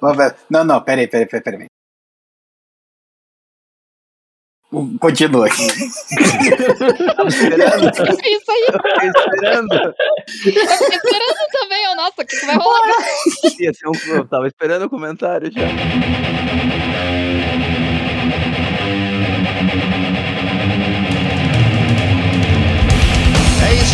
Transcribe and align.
aí. 0.00 0.32
Não, 0.50 0.64
não, 0.64 0.82
peraí, 0.82 1.06
peraí, 1.08 1.26
peraí, 1.26 1.42
peraí. 1.42 1.66
Continua 4.98 5.46
aqui. 5.48 5.62
esperando. 7.28 7.88
É 7.88 8.30
isso 8.30 8.50
aí. 8.50 8.66
esperando. 9.14 9.74
Eu 9.74 10.62
esperando 10.62 11.48
também, 11.52 11.94
nossa, 11.94 12.22
o 12.22 12.26
que, 12.26 12.36
que 12.38 12.46
vai 12.46 12.56
rolar? 12.56 13.04
Ia 13.60 13.74
ser 13.74 13.88
um, 13.88 14.14
eu 14.14 14.26
tava 14.26 14.46
esperando 14.46 14.86
o 14.86 14.90
comentário 14.90 15.52
já. 15.52 15.60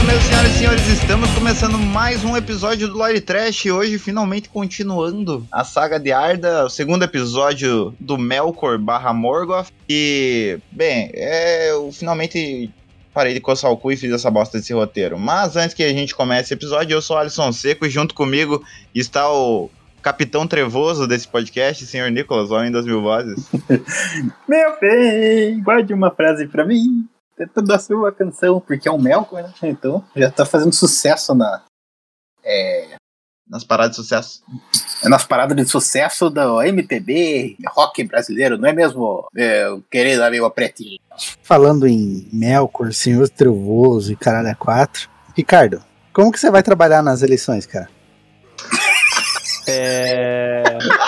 Mesmo, 0.09 0.23
senhoras 0.23 0.55
e 0.55 0.59
senhores. 0.59 0.89
Estamos 0.89 1.31
começando 1.33 1.79
mais 1.79 2.25
um 2.25 2.35
episódio 2.35 2.89
do 2.89 2.97
Lore 2.97 3.21
Trash. 3.21 3.67
Hoje, 3.67 3.99
finalmente, 3.99 4.49
continuando 4.49 5.47
a 5.53 5.63
saga 5.65 6.01
de 6.01 6.11
Arda, 6.11 6.65
o 6.65 6.71
segundo 6.71 7.03
episódio 7.03 7.95
do 8.01 8.17
Melkor 8.17 8.79
barra 8.79 9.13
Morgoth. 9.13 9.69
E, 9.87 10.59
bem, 10.73 11.11
é, 11.13 11.73
eu 11.73 11.93
finalmente 11.93 12.73
parei 13.13 13.35
de 13.35 13.41
coçar 13.41 13.71
o 13.71 13.77
cu 13.77 13.93
e 13.93 13.99
fiz 13.99 14.11
essa 14.11 14.31
bosta 14.31 14.57
desse 14.57 14.73
roteiro. 14.73 15.19
Mas 15.19 15.57
antes 15.57 15.75
que 15.75 15.83
a 15.83 15.93
gente 15.93 16.15
comece 16.15 16.45
esse 16.45 16.55
episódio, 16.55 16.95
eu 16.95 17.03
sou 17.03 17.17
o 17.17 17.19
Alisson 17.19 17.53
Seco 17.53 17.85
e 17.85 17.91
junto 17.91 18.15
comigo 18.15 18.65
está 18.95 19.31
o 19.31 19.69
capitão 20.01 20.47
trevoso 20.47 21.07
desse 21.07 21.29
podcast, 21.29 21.85
senhor 21.85 22.11
Nicolas, 22.11 22.51
homem 22.51 22.73
das 22.73 22.87
mil 22.87 23.03
vozes. 23.03 23.47
Meu 24.49 24.81
bem, 24.81 25.63
guarde 25.63 25.93
uma 25.93 26.11
frase 26.11 26.47
pra 26.47 26.65
mim. 26.65 27.07
Tentando 27.39 27.73
a 27.73 27.79
sua 27.79 28.11
canção, 28.13 28.61
porque 28.61 28.89
é 28.89 28.93
um 28.93 28.99
Melkor, 28.99 29.43
né? 29.45 29.53
Então 29.63 30.05
já 30.17 30.31
tá 30.31 30.45
fazendo 30.45 30.75
sucesso 30.75 31.35
na. 31.35 31.63
É, 32.45 32.97
Nas 33.49 33.63
paradas 33.65 33.97
de 33.97 34.03
sucesso. 34.03 34.43
nas 35.05 35.25
paradas 35.25 35.57
de 35.57 35.65
sucesso 35.65 36.29
do 36.29 36.61
MPB, 36.63 37.57
rock 37.69 38.03
brasileiro, 38.05 38.59
não 38.59 38.69
é 38.69 38.73
mesmo, 38.73 39.27
meu 39.33 39.83
querido 39.91 40.25
amigo 40.25 40.51
Pretinho? 40.51 40.99
Falando 41.43 41.87
em 41.87 42.29
Melkor, 42.33 42.93
Senhor 42.93 43.29
Trevoso 43.29 44.13
e 44.13 44.17
Caralho 44.17 44.55
4. 44.57 45.09
Ricardo, 45.37 45.83
como 46.13 46.33
que 46.33 46.41
você 46.41 46.51
vai 46.51 46.63
trabalhar 46.63 47.03
nas 47.03 47.23
eleições, 47.23 47.65
cara? 47.67 47.89
É... 49.67 50.63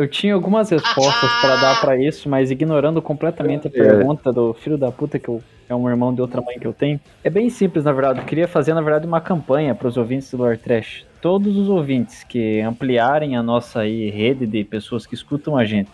Eu 0.00 0.08
tinha 0.08 0.32
algumas 0.32 0.70
respostas 0.70 1.30
para 1.42 1.56
dar 1.56 1.78
para 1.78 1.94
isso, 1.98 2.26
mas 2.26 2.50
ignorando 2.50 3.02
completamente 3.02 3.66
a 3.68 3.70
pergunta 3.70 4.32
do 4.32 4.54
filho 4.54 4.78
da 4.78 4.90
puta 4.90 5.18
que 5.18 5.28
eu, 5.28 5.42
é 5.68 5.74
um 5.74 5.86
irmão 5.90 6.14
de 6.14 6.22
outra 6.22 6.40
mãe 6.40 6.58
que 6.58 6.66
eu 6.66 6.72
tenho. 6.72 6.98
É 7.22 7.28
bem 7.28 7.50
simples, 7.50 7.84
na 7.84 7.92
verdade. 7.92 8.20
Eu 8.20 8.24
queria 8.24 8.48
fazer, 8.48 8.72
na 8.72 8.80
verdade, 8.80 9.06
uma 9.06 9.20
campanha 9.20 9.74
para 9.74 9.86
os 9.86 9.98
ouvintes 9.98 10.30
do 10.30 10.38
Lore 10.38 10.56
Trash. 10.56 11.04
Todos 11.20 11.54
os 11.54 11.68
ouvintes 11.68 12.24
que 12.24 12.62
ampliarem 12.62 13.36
a 13.36 13.42
nossa 13.42 13.80
aí, 13.80 14.08
rede 14.08 14.46
de 14.46 14.64
pessoas 14.64 15.04
que 15.04 15.14
escutam 15.14 15.54
a 15.54 15.66
gente 15.66 15.90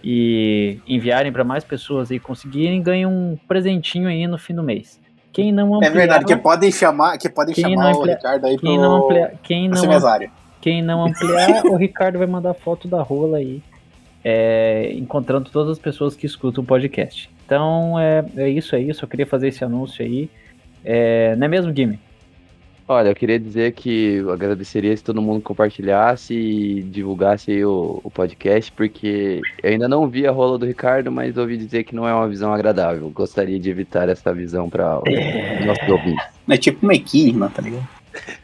e 0.00 0.78
enviarem 0.86 1.32
para 1.32 1.42
mais 1.42 1.64
pessoas 1.64 2.12
e 2.12 2.20
conseguirem 2.20 2.80
ganham 2.80 3.10
um 3.10 3.36
presentinho 3.48 4.06
aí 4.06 4.28
no 4.28 4.38
fim 4.38 4.54
do 4.54 4.62
mês. 4.62 5.00
Quem 5.32 5.50
não 5.50 5.74
É 5.74 5.88
ampliar, 5.88 5.92
verdade, 5.92 6.24
que 6.24 6.36
podem 6.36 6.70
chamar, 6.70 7.18
que 7.18 7.28
podem 7.28 7.52
chamar 7.52 7.92
não 7.92 8.00
o 8.00 8.04
Ricardo 8.04 8.46
aí 8.46 8.56
quem 8.56 8.78
pro, 8.78 8.80
não 8.80 8.96
ampliar, 9.06 9.32
quem 9.42 9.68
não. 9.68 10.30
Quem 10.60 10.82
não 10.82 11.04
ampliar, 11.06 11.64
o 11.66 11.76
Ricardo 11.76 12.18
vai 12.18 12.26
mandar 12.26 12.54
foto 12.54 12.86
da 12.86 13.02
rola 13.02 13.38
aí, 13.38 13.62
é, 14.24 14.92
encontrando 14.94 15.50
todas 15.50 15.72
as 15.72 15.78
pessoas 15.78 16.14
que 16.14 16.26
escutam 16.26 16.62
o 16.62 16.66
podcast. 16.66 17.30
Então 17.44 17.98
é, 17.98 18.24
é 18.36 18.48
isso 18.48 18.76
aí, 18.76 18.92
só 18.94 19.06
queria 19.06 19.26
fazer 19.26 19.48
esse 19.48 19.64
anúncio 19.64 20.04
aí. 20.04 20.30
É, 20.84 21.34
não 21.36 21.46
é 21.46 21.48
mesmo, 21.48 21.74
Jimmy? 21.74 21.98
Olha, 22.86 23.08
eu 23.08 23.14
queria 23.14 23.38
dizer 23.38 23.72
que 23.72 24.16
eu 24.16 24.32
agradeceria 24.32 24.96
se 24.96 25.04
todo 25.04 25.22
mundo 25.22 25.40
compartilhasse 25.40 26.34
e 26.34 26.82
divulgasse 26.82 27.52
aí 27.52 27.64
o, 27.64 28.00
o 28.02 28.10
podcast, 28.10 28.72
porque 28.72 29.40
eu 29.62 29.70
ainda 29.70 29.88
não 29.88 30.08
vi 30.08 30.26
a 30.26 30.32
rola 30.32 30.58
do 30.58 30.66
Ricardo, 30.66 31.10
mas 31.10 31.36
ouvi 31.36 31.56
dizer 31.56 31.84
que 31.84 31.94
não 31.94 32.08
é 32.08 32.12
uma 32.12 32.28
visão 32.28 32.52
agradável. 32.52 33.08
Gostaria 33.10 33.60
de 33.60 33.70
evitar 33.70 34.08
essa 34.08 34.34
visão 34.34 34.68
para 34.68 34.98
os 34.98 35.66
nossos 35.66 35.88
ouvintes. 35.88 36.24
É 36.48 36.56
tipo 36.56 36.84
uma 36.84 36.94
equidna, 36.94 37.48
tá 37.48 37.62
ligado? 37.62 37.88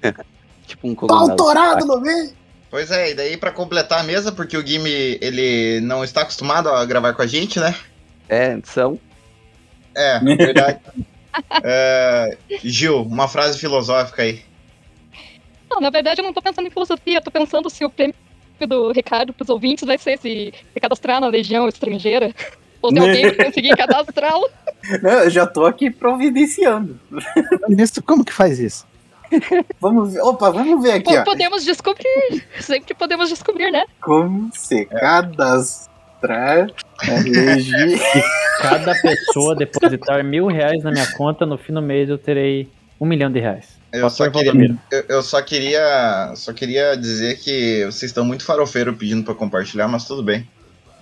Tipo 0.66 0.88
um 0.88 0.94
Tá 0.94 1.00
cogumelo. 1.00 1.30
autorado, 1.30 1.86
não 1.86 2.00
vê? 2.00 2.30
Pois 2.70 2.90
é, 2.90 3.10
e 3.10 3.14
daí 3.14 3.36
pra 3.36 3.50
completar 3.52 4.00
a 4.00 4.02
mesa, 4.02 4.32
porque 4.32 4.56
o 4.56 4.66
Gimme, 4.66 4.90
ele 5.20 5.80
não 5.80 6.02
está 6.04 6.22
acostumado 6.22 6.68
a 6.68 6.84
gravar 6.84 7.12
com 7.14 7.22
a 7.22 7.26
gente, 7.26 7.58
né? 7.60 7.74
É, 8.28 8.58
são. 8.64 8.98
É, 9.94 10.18
verdade. 10.36 10.80
É, 11.62 12.36
Gil, 12.64 13.02
uma 13.02 13.28
frase 13.28 13.58
filosófica 13.58 14.22
aí. 14.22 14.42
Não, 15.70 15.80
na 15.80 15.90
verdade, 15.90 16.20
eu 16.20 16.24
não 16.24 16.32
tô 16.32 16.42
pensando 16.42 16.66
em 16.66 16.70
filosofia, 16.70 17.18
eu 17.18 17.22
tô 17.22 17.30
pensando 17.30 17.70
se 17.70 17.84
o 17.84 17.90
prêmio 17.90 18.14
do 18.68 18.90
Ricardo 18.92 19.32
pros 19.32 19.48
ouvintes 19.48 19.84
vai 19.86 19.98
ser 19.98 20.18
se 20.18 20.52
cadastrar 20.80 21.20
na 21.20 21.28
Legião 21.28 21.68
Estrangeira. 21.68 22.34
Ou 22.82 22.92
se 22.92 22.98
alguém 22.98 23.34
conseguir 23.34 23.74
cadastrá-lo. 23.76 24.48
Não, 25.02 25.10
eu 25.24 25.30
já 25.30 25.46
tô 25.46 25.64
aqui 25.64 25.90
providenciando. 25.90 27.00
Ministro, 27.68 28.02
como 28.02 28.24
que 28.24 28.32
faz 28.32 28.58
isso? 28.60 28.86
Vamos 29.80 30.12
ver. 30.12 30.20
Opa, 30.20 30.50
vamos 30.50 30.82
ver 30.82 30.92
aqui, 30.92 31.04
Po- 31.04 31.18
ó. 31.18 31.24
Podemos 31.24 31.64
descobrir. 31.64 32.44
Sempre 32.60 32.94
podemos 32.94 33.28
descobrir, 33.28 33.70
né? 33.70 33.84
Como 34.00 34.50
se 34.52 34.84
cadastrar 34.86 36.68
na 37.06 37.14
Legi. 37.24 38.00
Cada 38.60 38.94
pessoa 38.94 39.54
depositar 39.54 40.24
mil 40.24 40.46
reais 40.46 40.82
na 40.82 40.90
minha 40.90 41.06
conta, 41.12 41.44
no 41.44 41.58
fim 41.58 41.72
do 41.72 41.82
mês 41.82 42.08
eu 42.08 42.16
terei 42.18 42.68
um 43.00 43.06
milhão 43.06 43.30
de 43.30 43.38
reais. 43.40 43.76
Eu 43.92 44.10
só, 44.10 44.28
queria, 44.30 44.52
eu, 44.90 45.04
eu 45.08 45.22
só 45.22 45.40
queria. 45.42 46.32
Só 46.34 46.52
queria 46.52 46.96
dizer 46.96 47.38
que 47.38 47.84
vocês 47.86 48.10
estão 48.10 48.24
muito 48.24 48.44
farofeiro 48.44 48.94
pedindo 48.94 49.24
pra 49.24 49.34
compartilhar, 49.34 49.88
mas 49.88 50.04
tudo 50.04 50.22
bem. 50.22 50.46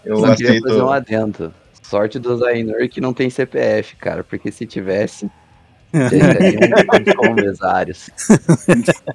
Eu 0.05 0.19
Só 0.19 0.27
aceito. 0.27 0.69
fazer 0.69 0.83
um 0.83 0.91
adendo. 0.91 1.55
Sorte 1.83 2.19
do 2.19 2.37
Zainor 2.37 2.89
que 2.89 3.01
não 3.01 3.13
tem 3.13 3.29
CPF, 3.31 3.97
cara, 3.97 4.23
porque 4.25 4.51
se 4.53 4.67
tivesse. 4.67 5.31
Já 5.95 6.07
estaria 6.07 7.13
um 7.13 7.17
como 7.17 7.35
mesários. 7.35 8.11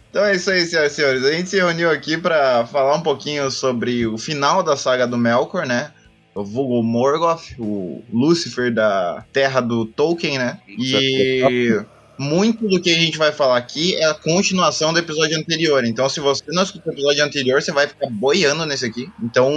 Então 0.10 0.26
é 0.26 0.36
isso 0.36 0.50
aí, 0.50 0.66
senhoras 0.66 0.94
e 0.94 0.96
senhores. 0.96 1.24
A 1.26 1.32
gente 1.32 1.50
se 1.50 1.58
reuniu 1.58 1.90
aqui 1.92 2.18
pra 2.18 2.66
falar 2.66 2.96
um 2.96 3.02
pouquinho 3.02 3.52
sobre 3.52 4.08
o 4.08 4.18
final 4.18 4.64
da 4.64 4.78
saga 4.78 5.06
do 5.06 5.18
Melkor, 5.18 5.66
né? 5.66 5.92
O 6.34 6.44
vulgo 6.44 6.82
Morgoth, 6.82 7.56
o 7.58 8.04
Lúcifer 8.12 8.74
da 8.74 9.26
terra 9.34 9.60
do 9.60 9.86
Tolkien, 9.86 10.38
né? 10.38 10.60
E 10.68 11.82
muito 12.19 12.68
do 12.68 12.81
que 12.81 12.91
a 12.91 12.96
gente 13.00 13.18
vai 13.18 13.31
falar 13.31 13.57
aqui 13.57 13.96
é 13.96 14.06
a 14.06 14.13
continuação 14.13 14.91
do 14.91 15.00
episódio 15.00 15.38
anterior. 15.38 15.85
Então, 15.85 16.09
se 16.09 16.19
você 16.19 16.44
não 16.50 16.63
escutou 16.63 16.91
o 16.91 16.96
episódio 16.96 17.24
anterior, 17.24 17.62
você 17.62 17.72
vai 17.72 17.88
ficar 17.88 18.07
boiando 18.09 18.66
nesse 18.66 18.85
aqui. 18.85 19.09
Então, 19.24 19.50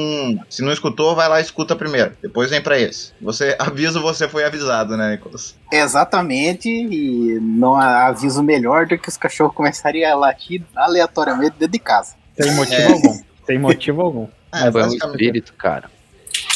se 0.49 0.63
não 0.63 0.73
escutou, 0.73 1.15
vai 1.17 1.29
lá 1.29 1.41
e 1.41 1.43
escuta 1.43 1.75
primeiro. 1.75 2.13
Depois 2.23 2.51
vem 2.51 2.61
pra 2.63 2.79
esse. 2.79 3.13
Você 3.21 3.57
avisa, 3.61 3.99
você 4.01 4.29
foi 4.29 4.45
avisado, 4.45 4.97
né, 4.97 5.11
Nicolas? 5.13 5.55
Exatamente, 5.73 6.69
e 6.69 7.39
não 7.41 7.75
há 7.75 8.07
aviso 8.07 8.43
melhor 8.43 8.87
do 8.87 8.97
que 8.97 9.09
os 9.09 9.17
cachorros 9.17 9.55
começarem 9.55 10.05
a 10.05 10.15
latir 10.15 10.63
aleatoriamente 10.77 11.57
dentro 11.59 11.73
de 11.73 11.79
casa. 11.79 12.15
Sem 12.41 12.53
motivo 12.55 12.81
É. 12.81 12.93
algum. 12.93 13.21
Sem 13.45 13.59
motivo 13.59 14.01
algum. 14.03 14.29
É, 14.55 14.59
Foi 14.61 14.69
um 14.69 14.73
basicamente. 14.85 15.21
espírito, 15.21 15.53
cara. 15.55 15.91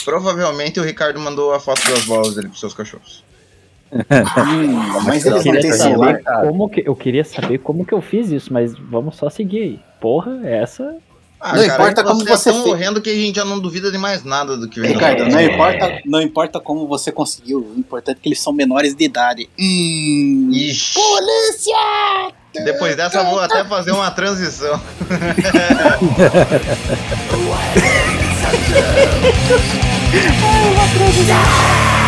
Provavelmente 0.05 0.79
o 0.79 0.85
Ricardo 0.85 1.19
mandou 1.19 1.53
a 1.53 1.59
foto 1.61 1.83
das 1.91 2.05
bolas 2.05 2.35
dele 2.35 2.49
pros 2.49 2.61
seus 2.61 2.73
cachorros. 2.75 3.25
Hum, 3.93 5.03
mas 5.05 5.25
Eu 5.25 5.33
eles 5.33 5.45
não 5.45 5.53
queria 5.53 5.61
têm 5.61 5.73
saber 5.73 5.91
celular. 5.91 6.19
cara. 6.23 6.47
como 6.49 6.69
que 6.69 6.83
eu 6.87 6.97
queria 6.97 7.25
saber 7.25 7.59
como 7.59 7.85
que 7.85 7.93
eu 7.95 8.01
fiz 8.03 8.31
isso, 8.31 8.53
mas 8.53 8.75
vamos 8.77 9.17
só 9.17 9.31
seguir 9.31 9.59
aí. 9.63 9.81
Porra, 10.01 10.41
essa 10.45 10.97
Ah, 11.41 11.55
Não 11.55 11.65
importa 11.65 12.03
como 12.03 12.21
você 12.25 12.49
é 12.49 12.53
você 12.53 12.53
tão 12.53 13.01
que 13.01 13.11
a 13.11 13.15
gente 13.15 13.37
já 13.37 13.45
não 13.45 13.61
duvida 13.61 13.93
de 13.93 13.99
mais 13.99 14.25
nada 14.25 14.57
do 14.57 14.69
que 14.69 14.81
vem. 14.81 14.93
Ricardo, 14.93 15.25
do- 15.25 15.31
não 15.31 15.41
importa, 15.41 15.99
não 16.05 16.21
importa 16.23 16.59
como 16.59 16.89
você 16.89 17.13
conseguiu, 17.13 17.59
o 17.61 17.79
importante 17.79 18.17
é 18.19 18.21
que 18.23 18.29
eles 18.31 18.41
são 18.41 18.53
menores 18.53 18.95
de 18.95 19.05
idade. 19.05 19.49
Hum. 19.59 20.49
Ixi, 20.53 20.95
Polícia! 20.95 22.33
depois 22.65 22.97
dessa 22.97 23.19
eu 23.19 23.27
vou 23.27 23.39
até 23.39 23.63
fazer 23.65 23.93
uma 23.93 24.11
transição. 24.11 24.81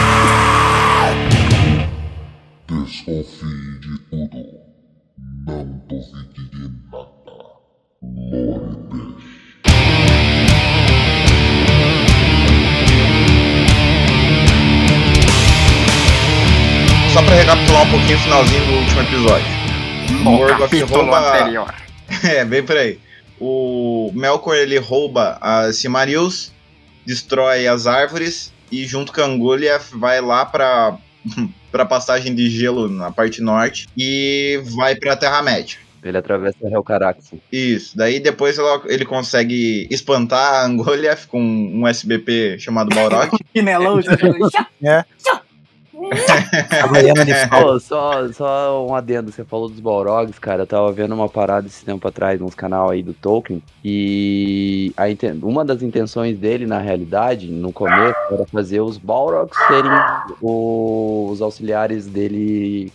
Desconfie 3.08 3.80
de 3.80 3.98
tudo. 4.10 4.60
Não 5.46 5.64
duvide 5.88 6.50
de 6.50 6.68
nada. 6.92 7.08
Dash. 8.90 9.28
Só 17.12 17.22
pra 17.22 17.34
recapitular 17.34 17.82
um 17.86 17.90
pouquinho 17.90 18.16
o 18.18 18.20
finalzinho 18.20 18.64
do 18.66 18.72
último 18.74 19.00
episódio. 19.00 19.46
No 20.10 20.30
Morgoth 20.32 20.58
capítulo 20.58 21.02
rouba- 21.02 21.36
anterior. 21.36 21.74
É, 22.24 22.42
bem 22.44 22.62
por 22.64 22.76
aí. 22.76 22.98
O 23.38 24.10
Melkor 24.14 24.56
ele 24.56 24.78
rouba 24.78 25.36
as 25.42 25.76
Silmarils, 25.76 26.52
destrói 27.06 27.66
as 27.66 27.86
árvores 27.86 28.52
e 28.72 28.84
junto 28.86 29.12
com 29.12 29.20
a 29.20 29.24
Angúlia 29.24 29.78
vai 29.94 30.20
lá 30.20 30.44
pra, 30.46 30.96
pra 31.70 31.84
passagem 31.84 32.34
de 32.34 32.48
gelo 32.48 32.88
na 32.88 33.10
parte 33.10 33.40
norte 33.40 33.88
e 33.96 34.60
vai 34.76 34.94
pra 34.94 35.16
Terra-média. 35.16 35.78
Ele 36.02 36.16
atravessa 36.16 36.56
o 36.60 36.68
Helcarax. 36.68 37.32
Isso. 37.52 37.96
Daí 37.96 38.20
depois 38.20 38.56
ele 38.86 39.04
consegue 39.04 39.88
espantar 39.90 40.54
a 40.54 40.64
Angoliath 40.64 41.26
com 41.28 41.40
um 41.40 41.86
SBP 41.86 42.58
chamado 42.58 42.94
Balrog. 42.94 43.36
Chinelão, 43.54 44.00
já 44.00 44.16
Só, 47.80 48.32
só 48.32 48.86
um 48.86 48.94
adendo, 48.94 49.30
você 49.30 49.44
falou 49.44 49.68
dos 49.68 49.80
Balrogs, 49.80 50.38
cara. 50.38 50.62
Eu 50.62 50.66
tava 50.66 50.92
vendo 50.92 51.14
uma 51.14 51.28
parada 51.28 51.66
esse 51.66 51.84
tempo 51.84 52.06
atrás, 52.06 52.40
nos 52.40 52.54
canal 52.54 52.90
aí 52.90 53.02
do 53.02 53.12
Tolkien, 53.12 53.62
e 53.84 54.92
a 54.96 55.04
uma 55.42 55.64
das 55.64 55.82
intenções 55.82 56.38
dele, 56.38 56.66
na 56.66 56.78
realidade, 56.78 57.50
no 57.50 57.72
começo, 57.72 58.16
era 58.30 58.46
fazer 58.46 58.80
os 58.80 58.98
Balrogs 58.98 59.56
serem 59.66 59.90
os 60.40 61.40
auxiliares 61.40 62.06
dele 62.06 62.92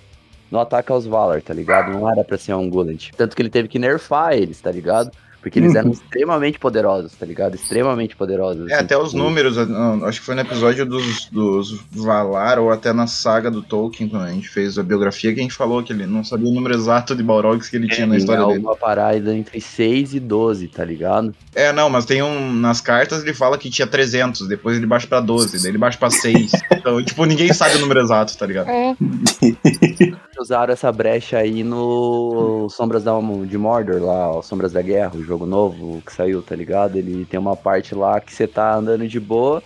no 0.52 0.60
ataque 0.60 0.92
aos 0.92 1.06
Valar, 1.08 1.42
tá 1.42 1.54
ligado? 1.54 1.92
Não 1.92 2.10
era 2.10 2.24
pra 2.24 2.38
ser 2.38 2.54
um 2.54 2.70
Gullet. 2.70 3.12
Tanto 3.18 3.36
que 3.36 3.42
ele 3.42 3.50
teve 3.50 3.68
que 3.68 3.80
nerfar 3.80 4.34
eles, 4.34 4.62
tá 4.62 4.72
ligado? 4.72 5.12
Porque 5.44 5.60
eles 5.60 5.76
eram 5.76 5.92
extremamente 5.92 6.58
poderosos, 6.58 7.12
tá 7.14 7.26
ligado? 7.26 7.56
Extremamente 7.56 8.16
poderosos. 8.16 8.72
É, 8.72 8.76
assim, 8.76 8.84
até 8.86 8.98
os 8.98 9.10
tipo, 9.12 9.22
números, 9.22 9.58
eu- 9.58 10.06
acho 10.06 10.22
que 10.22 10.26
foi 10.26 10.36
no 10.36 10.42
episódio 10.42 10.86
dos, 10.86 11.26
dos 11.30 11.86
Valar, 11.92 12.60
ou 12.60 12.72
até 12.72 12.94
na 12.94 13.08
saga 13.08 13.52
do 13.52 13.62
Tolkien, 13.62 14.08
quando 14.08 14.24
a 14.24 14.32
gente 14.32 14.48
fez 14.48 14.80
a 14.80 14.84
biografia, 14.84 15.34
que 15.34 15.42
a 15.42 15.44
gente 15.44 15.54
falou 15.54 15.84
que 15.84 15.92
ele 15.92 16.06
não 16.08 16.24
sabia 16.24 16.48
o 16.48 16.54
número 16.54 16.74
exato 16.74 17.14
de 17.14 17.22
Balrogs 17.22 17.68
que 17.70 17.76
ele 17.76 17.90
tinha 17.90 18.08
na 18.08 18.16
história 18.16 18.42
é 18.42 18.48
dele. 18.48 18.60
uma 18.60 18.76
parada 18.76 19.36
entre 19.36 19.60
6 19.60 20.14
e 20.14 20.20
12, 20.22 20.70
tá 20.70 20.86
ligado? 20.86 21.36
É, 21.54 21.74
não, 21.74 21.90
mas 21.90 22.06
tem 22.06 22.24
um. 22.24 22.54
Nas 22.54 22.80
cartas 22.80 23.22
ele 23.22 23.34
fala 23.34 23.58
que 23.58 23.70
tinha 23.70 23.86
300, 23.86 24.48
depois 24.48 24.78
ele 24.78 24.86
baixa 24.86 25.08
pra 25.08 25.20
12, 25.20 25.62
daí 25.62 25.72
ele 25.72 25.78
baixa 25.78 25.98
pra 25.98 26.10
6. 26.10 26.52
então, 26.72 27.04
tipo, 27.04 27.26
ninguém 27.26 27.52
sabe 27.54 27.76
o 27.76 27.80
número 27.80 28.00
exato, 28.00 28.38
tá 28.38 28.46
ligado? 28.46 28.70
É, 28.70 28.96
usaram 30.44 30.74
essa 30.74 30.92
brecha 30.92 31.38
aí 31.38 31.64
no 31.64 32.68
Sombras 32.70 33.04
da, 33.04 33.14
de 33.48 33.58
Mordor, 33.58 34.02
lá, 34.02 34.42
Sombras 34.44 34.74
da 34.74 34.82
Guerra, 34.82 35.16
o 35.16 35.24
jogo 35.24 35.46
novo 35.46 36.02
que 36.06 36.12
saiu, 36.12 36.42
tá 36.42 36.56
ligado? 36.56 36.98
Ele 36.98 37.26
tem 37.26 37.40
uma 37.40 37.56
parte 37.56 37.96
lá 37.96 38.20
que 38.20 38.34
você 38.34 38.46
tá 38.46 38.76
andando 38.76 39.08
de 39.08 39.20
boa, 39.20 39.64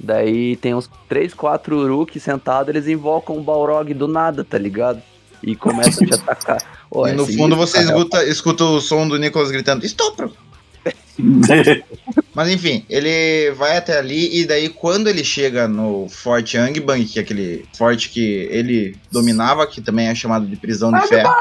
daí 0.00 0.56
tem 0.56 0.74
uns 0.74 0.90
3, 1.08 1.34
4 1.34 1.76
Uruk 1.76 2.18
sentados, 2.18 2.74
eles 2.74 2.88
invocam 2.88 3.36
o 3.36 3.42
Balrog 3.42 3.92
do 3.92 4.08
nada, 4.08 4.42
tá 4.42 4.56
ligado? 4.56 5.02
E 5.42 5.54
começam 5.54 6.04
a 6.04 6.06
te 6.06 6.14
atacar. 6.20 6.62
Ô, 6.90 7.06
e 7.06 7.12
no 7.12 7.26
fundo 7.26 7.54
você 7.54 7.78
cara. 7.78 7.90
escuta, 7.90 8.24
escuta 8.24 8.64
o 8.64 8.80
som 8.80 9.06
do 9.06 9.18
Nicholas 9.18 9.50
gritando: 9.50 9.84
Estupro! 9.84 10.32
Mas 12.34 12.48
enfim, 12.48 12.84
ele 12.90 13.52
vai 13.52 13.76
até 13.76 13.98
ali 13.98 14.40
e 14.40 14.46
daí 14.46 14.68
quando 14.68 15.08
ele 15.08 15.22
chega 15.22 15.68
no 15.68 16.08
Forte 16.08 16.56
Angbang, 16.56 17.04
que 17.04 17.18
é 17.18 17.22
aquele 17.22 17.64
forte 17.76 18.10
que 18.10 18.48
ele 18.50 18.96
dominava, 19.10 19.66
que 19.66 19.80
também 19.80 20.08
é 20.08 20.14
chamado 20.14 20.46
de 20.46 20.56
prisão 20.56 20.92
de 20.92 21.06
ferro, 21.06 21.32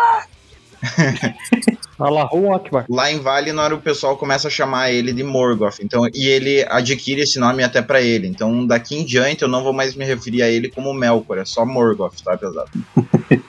lá 2.89 3.11
em 3.11 3.19
Valinor 3.19 3.73
o 3.73 3.79
pessoal 3.79 4.17
começa 4.17 4.47
a 4.47 4.51
chamar 4.51 4.91
ele 4.91 5.13
de 5.13 5.23
Morgoth. 5.23 5.79
Então, 5.81 6.07
e 6.13 6.27
ele 6.27 6.65
adquire 6.69 7.21
esse 7.21 7.39
nome 7.39 7.63
até 7.63 7.81
pra 7.81 8.01
ele. 8.01 8.27
Então, 8.27 8.65
daqui 8.65 8.95
em 8.95 9.05
diante 9.05 9.43
eu 9.43 9.47
não 9.47 9.63
vou 9.63 9.73
mais 9.73 9.95
me 9.95 10.03
referir 10.03 10.43
a 10.43 10.49
ele 10.49 10.69
como 10.69 10.93
Melkor, 10.93 11.37
é 11.37 11.45
só 11.45 11.65
Morgoth, 11.65 12.21
tá, 12.23 12.37
pesado? 12.37 12.69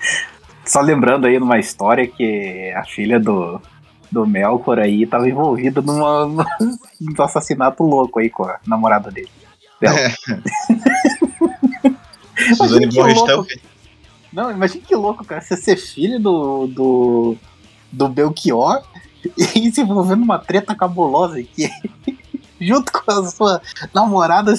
Só 0.66 0.80
lembrando 0.80 1.26
aí 1.26 1.38
numa 1.38 1.58
história 1.58 2.06
que 2.06 2.72
a 2.74 2.84
filha 2.84 3.20
do, 3.20 3.60
do 4.14 4.26
Melkor 4.26 4.78
aí 4.78 5.06
tava 5.06 5.28
envolvida 5.28 5.82
numa, 5.82 6.26
num 7.00 7.22
assassinato 7.22 7.82
louco 7.82 8.20
aí 8.20 8.30
com 8.30 8.44
a 8.44 8.58
namorada 8.66 9.10
dele. 9.10 9.28
Dela. 9.80 9.98
Suzane. 12.56 12.86
Richthofen. 12.86 13.60
Não, 14.32 14.50
imagina 14.50 14.84
que 14.86 14.94
louco, 14.94 15.24
cara. 15.24 15.40
Você 15.40 15.56
ser 15.56 15.76
filho 15.76 16.18
do, 16.18 16.66
do, 16.66 17.36
do 17.92 18.08
Belchior 18.08 18.82
e 19.36 19.70
se 19.72 19.80
envolver 19.80 20.16
numa 20.16 20.38
treta 20.38 20.74
cabulosa 20.74 21.42
que 21.42 21.70
junto 22.60 22.92
com 22.92 23.10
a 23.10 23.26
sua 23.26 23.62
namorada 23.92 24.54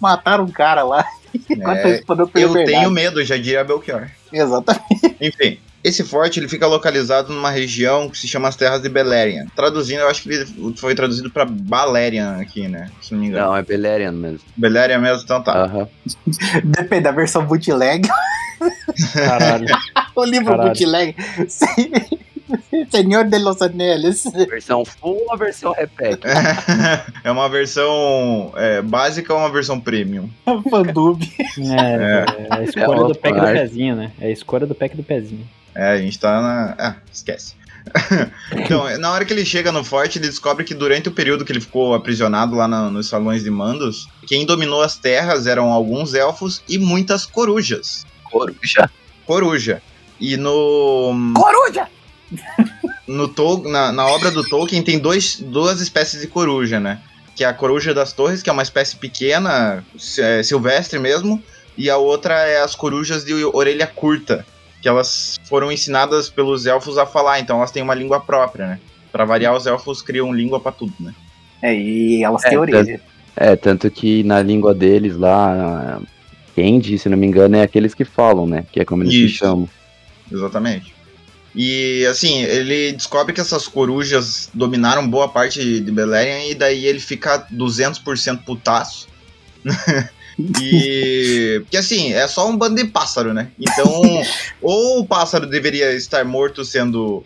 mataram 0.00 0.44
um 0.44 0.50
cara 0.50 0.82
lá. 0.82 1.04
É, 1.50 2.02
Eu 2.34 2.52
tenho 2.52 2.90
medo, 2.90 3.24
já 3.24 3.36
diria 3.36 3.64
Belchior. 3.64 4.08
Exatamente. 4.32 5.16
Enfim, 5.20 5.58
esse 5.82 6.02
forte 6.02 6.40
ele 6.40 6.48
fica 6.48 6.66
localizado 6.66 7.32
numa 7.32 7.50
região 7.50 8.08
que 8.08 8.18
se 8.18 8.26
chama 8.26 8.48
as 8.48 8.56
Terras 8.56 8.82
de 8.82 8.88
Beleriand. 8.88 9.46
Traduzindo, 9.54 10.00
eu 10.00 10.08
acho 10.08 10.22
que 10.22 10.30
ele 10.30 10.46
foi 10.76 10.94
traduzido 10.94 11.30
pra 11.30 11.44
Balerian 11.44 12.38
aqui, 12.40 12.66
né? 12.68 12.90
Se 13.00 13.12
não 13.12 13.20
me 13.20 13.28
engano. 13.28 13.46
Não, 13.46 13.56
é 13.56 13.62
Beleriand 13.62 14.12
mesmo. 14.12 14.40
Beleriand 14.56 15.00
mesmo, 15.00 15.22
então 15.24 15.42
tá. 15.42 15.64
Aham. 15.64 15.88
Depende 16.64 17.02
da 17.02 17.12
versão 17.12 17.44
bootleg. 17.44 18.08
Caralho. 19.12 19.66
o 20.16 20.24
livro 20.24 20.56
Caralho. 20.56 20.70
bootleg. 20.70 21.16
Senhor 22.90 23.24
de 23.24 23.38
los 23.38 23.60
Anéis. 23.60 24.24
Versão 24.48 24.82
full 24.84 25.22
ou 25.26 25.32
a 25.32 25.36
versão 25.36 25.72
repete? 25.72 26.22
é 27.22 27.30
uma 27.30 27.46
versão 27.48 28.52
é, 28.56 28.80
básica 28.80 29.34
ou 29.34 29.40
uma 29.40 29.50
versão 29.50 29.78
premium? 29.78 30.30
Fandub. 30.70 31.22
É, 31.58 32.24
é 32.44 32.46
a 32.50 32.62
escolha 32.62 33.00
É 33.00 33.08
do 33.08 33.14
pack 33.14 33.38
do 33.38 33.46
pezinho, 33.46 33.96
né? 33.96 34.12
É 34.18 34.26
a 34.28 34.30
escolha 34.30 34.66
do 34.66 34.74
pack 34.74 34.96
do 34.96 35.02
pezinho. 35.02 35.46
É, 35.78 35.90
a 35.92 35.98
gente 35.98 36.18
tá 36.18 36.42
na. 36.42 36.74
Ah, 36.76 36.96
esquece. 37.12 37.54
então, 38.52 38.98
na 38.98 39.12
hora 39.12 39.24
que 39.24 39.32
ele 39.32 39.44
chega 39.44 39.70
no 39.70 39.84
forte, 39.84 40.18
ele 40.18 40.26
descobre 40.26 40.64
que 40.64 40.74
durante 40.74 41.08
o 41.08 41.12
período 41.12 41.44
que 41.44 41.52
ele 41.52 41.60
ficou 41.60 41.94
aprisionado 41.94 42.56
lá 42.56 42.66
na- 42.66 42.90
nos 42.90 43.08
salões 43.08 43.44
de 43.44 43.50
mandos, 43.50 44.08
quem 44.26 44.44
dominou 44.44 44.82
as 44.82 44.96
terras 44.96 45.46
eram 45.46 45.72
alguns 45.72 46.14
elfos 46.14 46.60
e 46.68 46.78
muitas 46.78 47.24
corujas. 47.24 48.04
Coruja. 48.24 48.90
Coruja. 49.24 49.82
E 50.20 50.36
no. 50.36 51.14
Coruja! 51.36 51.86
no 53.06 53.28
Tol 53.28 53.62
na, 53.62 53.90
na 53.92 54.06
obra 54.06 54.30
do 54.32 54.44
Tolkien 54.44 54.82
tem 54.82 54.98
dois, 54.98 55.36
duas 55.40 55.80
espécies 55.80 56.20
de 56.20 56.26
coruja, 56.26 56.80
né? 56.80 57.00
Que 57.36 57.44
é 57.44 57.46
a 57.46 57.54
coruja 57.54 57.94
das 57.94 58.12
torres, 58.12 58.42
que 58.42 58.50
é 58.50 58.52
uma 58.52 58.62
espécie 58.64 58.96
pequena, 58.96 59.82
é, 60.18 60.42
silvestre 60.42 60.98
mesmo, 60.98 61.42
e 61.76 61.88
a 61.88 61.96
outra 61.96 62.34
é 62.34 62.60
as 62.60 62.74
corujas 62.74 63.24
de 63.24 63.32
orelha 63.44 63.86
curta, 63.86 64.44
que 64.80 64.88
elas 64.88 65.38
foram 65.48 65.70
ensinadas 65.72 66.28
pelos 66.30 66.66
elfos 66.66 66.98
a 66.98 67.06
falar, 67.06 67.40
então 67.40 67.58
elas 67.58 67.70
têm 67.70 67.82
uma 67.82 67.94
língua 67.94 68.20
própria, 68.20 68.66
né? 68.66 68.80
Pra 69.10 69.24
variar, 69.24 69.54
os 69.56 69.66
elfos 69.66 70.02
criam 70.02 70.32
língua 70.32 70.60
pra 70.60 70.72
tudo, 70.72 70.94
né? 71.00 71.14
É, 71.62 71.74
e 71.74 72.22
elas 72.22 72.44
É, 72.44 72.50
têm 72.50 72.58
orelha. 72.58 73.00
É, 73.36 73.56
tanto 73.56 73.90
que 73.90 74.22
na 74.24 74.42
língua 74.42 74.74
deles 74.74 75.16
lá, 75.16 76.00
Kendi, 76.54 76.98
se 76.98 77.08
não 77.08 77.16
me 77.16 77.26
engano, 77.26 77.56
é 77.56 77.62
aqueles 77.62 77.94
que 77.94 78.04
falam, 78.04 78.46
né? 78.46 78.64
Que 78.70 78.80
é 78.80 78.84
como 78.84 79.02
eles 79.02 79.14
se 79.14 79.24
Isso. 79.26 79.36
chamam. 79.36 79.68
Exatamente. 80.30 80.94
E 81.54 82.04
assim, 82.06 82.42
ele 82.42 82.92
descobre 82.92 83.32
que 83.32 83.40
essas 83.40 83.66
corujas 83.66 84.50
dominaram 84.52 85.08
boa 85.08 85.28
parte 85.28 85.80
de 85.80 85.90
Beleriand 85.90 86.50
e 86.50 86.54
daí 86.54 86.84
ele 86.86 87.00
fica 87.00 87.46
200% 87.52 88.44
putaço. 88.44 89.08
e 90.38 91.62
que 91.70 91.76
assim, 91.76 92.12
é 92.12 92.26
só 92.28 92.48
um 92.48 92.56
bando 92.56 92.76
de 92.76 92.84
pássaro, 92.84 93.34
né? 93.34 93.50
Então, 93.58 94.02
ou 94.62 95.00
o 95.00 95.06
pássaro 95.06 95.46
deveria 95.46 95.92
estar 95.92 96.24
morto 96.24 96.64
sendo 96.64 97.24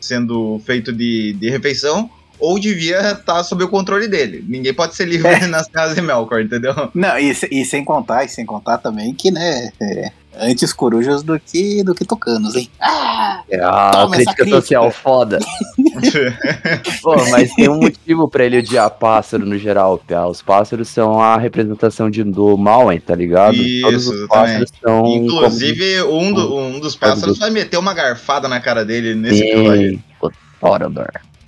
sendo 0.00 0.60
feito 0.66 0.92
de, 0.92 1.32
de 1.32 1.48
refeição, 1.48 2.10
ou 2.38 2.58
devia 2.58 3.12
estar 3.12 3.42
sob 3.42 3.64
o 3.64 3.68
controle 3.68 4.06
dele. 4.06 4.44
Ninguém 4.46 4.74
pode 4.74 4.94
ser 4.94 5.06
livre 5.06 5.34
nas 5.48 5.66
casas 5.66 5.94
de 5.94 6.02
Melkor, 6.02 6.42
entendeu? 6.42 6.74
Não, 6.94 7.18
e, 7.18 7.34
e 7.50 7.64
sem 7.64 7.84
contar, 7.84 8.24
e 8.24 8.28
sem 8.28 8.44
contar 8.44 8.78
também 8.78 9.14
que, 9.14 9.30
né, 9.30 9.70
é, 9.80 10.12
antes 10.38 10.72
corujas 10.72 11.22
do 11.22 11.38
que, 11.38 11.82
do 11.82 11.94
que 11.94 12.04
tucanos, 12.04 12.54
hein? 12.54 12.68
Ah! 12.80 13.42
É 13.48 13.60
a 13.62 14.06
crítica 14.10 14.34
crítica. 14.36 14.60
social 14.60 14.90
foda. 14.90 15.38
Pô, 17.02 17.14
mas 17.30 17.52
tem 17.54 17.68
um 17.68 17.78
motivo 17.78 18.28
pra 18.28 18.44
ele 18.44 18.58
odiar 18.58 18.90
pássaro 18.90 19.44
no 19.46 19.58
geral, 19.58 19.98
Pia. 19.98 20.26
Os 20.26 20.42
pássaros 20.42 20.88
são 20.88 21.20
a 21.20 21.36
representação 21.36 22.10
de, 22.10 22.22
do 22.24 22.56
mal, 22.56 22.92
hein, 22.92 23.00
tá 23.00 23.14
ligado? 23.14 23.54
Isso, 23.56 23.82
Todos 23.82 24.06
os 24.08 24.28
pássaros 24.28 24.70
são. 24.82 25.06
Inclusive, 25.06 26.02
um, 26.04 26.32
do- 26.32 26.56
um 26.56 26.80
dos 26.80 26.96
pássaros 26.96 27.38
vai 27.38 27.50
meter 27.50 27.76
uma 27.78 27.94
garfada 27.94 28.48
na 28.48 28.60
cara 28.60 28.84
dele 28.84 29.14
nesse 29.14 29.42
episódio. 29.42 29.90
Sim. 29.90 30.02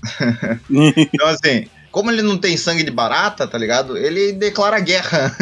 Então, 1.12 1.26
assim, 1.28 1.66
como 1.96 2.10
ele 2.10 2.20
não 2.20 2.36
tem 2.36 2.58
sangue 2.58 2.82
de 2.82 2.90
barata, 2.90 3.46
tá 3.48 3.56
ligado? 3.56 3.96
Ele 3.96 4.30
declara 4.34 4.78
guerra 4.80 5.34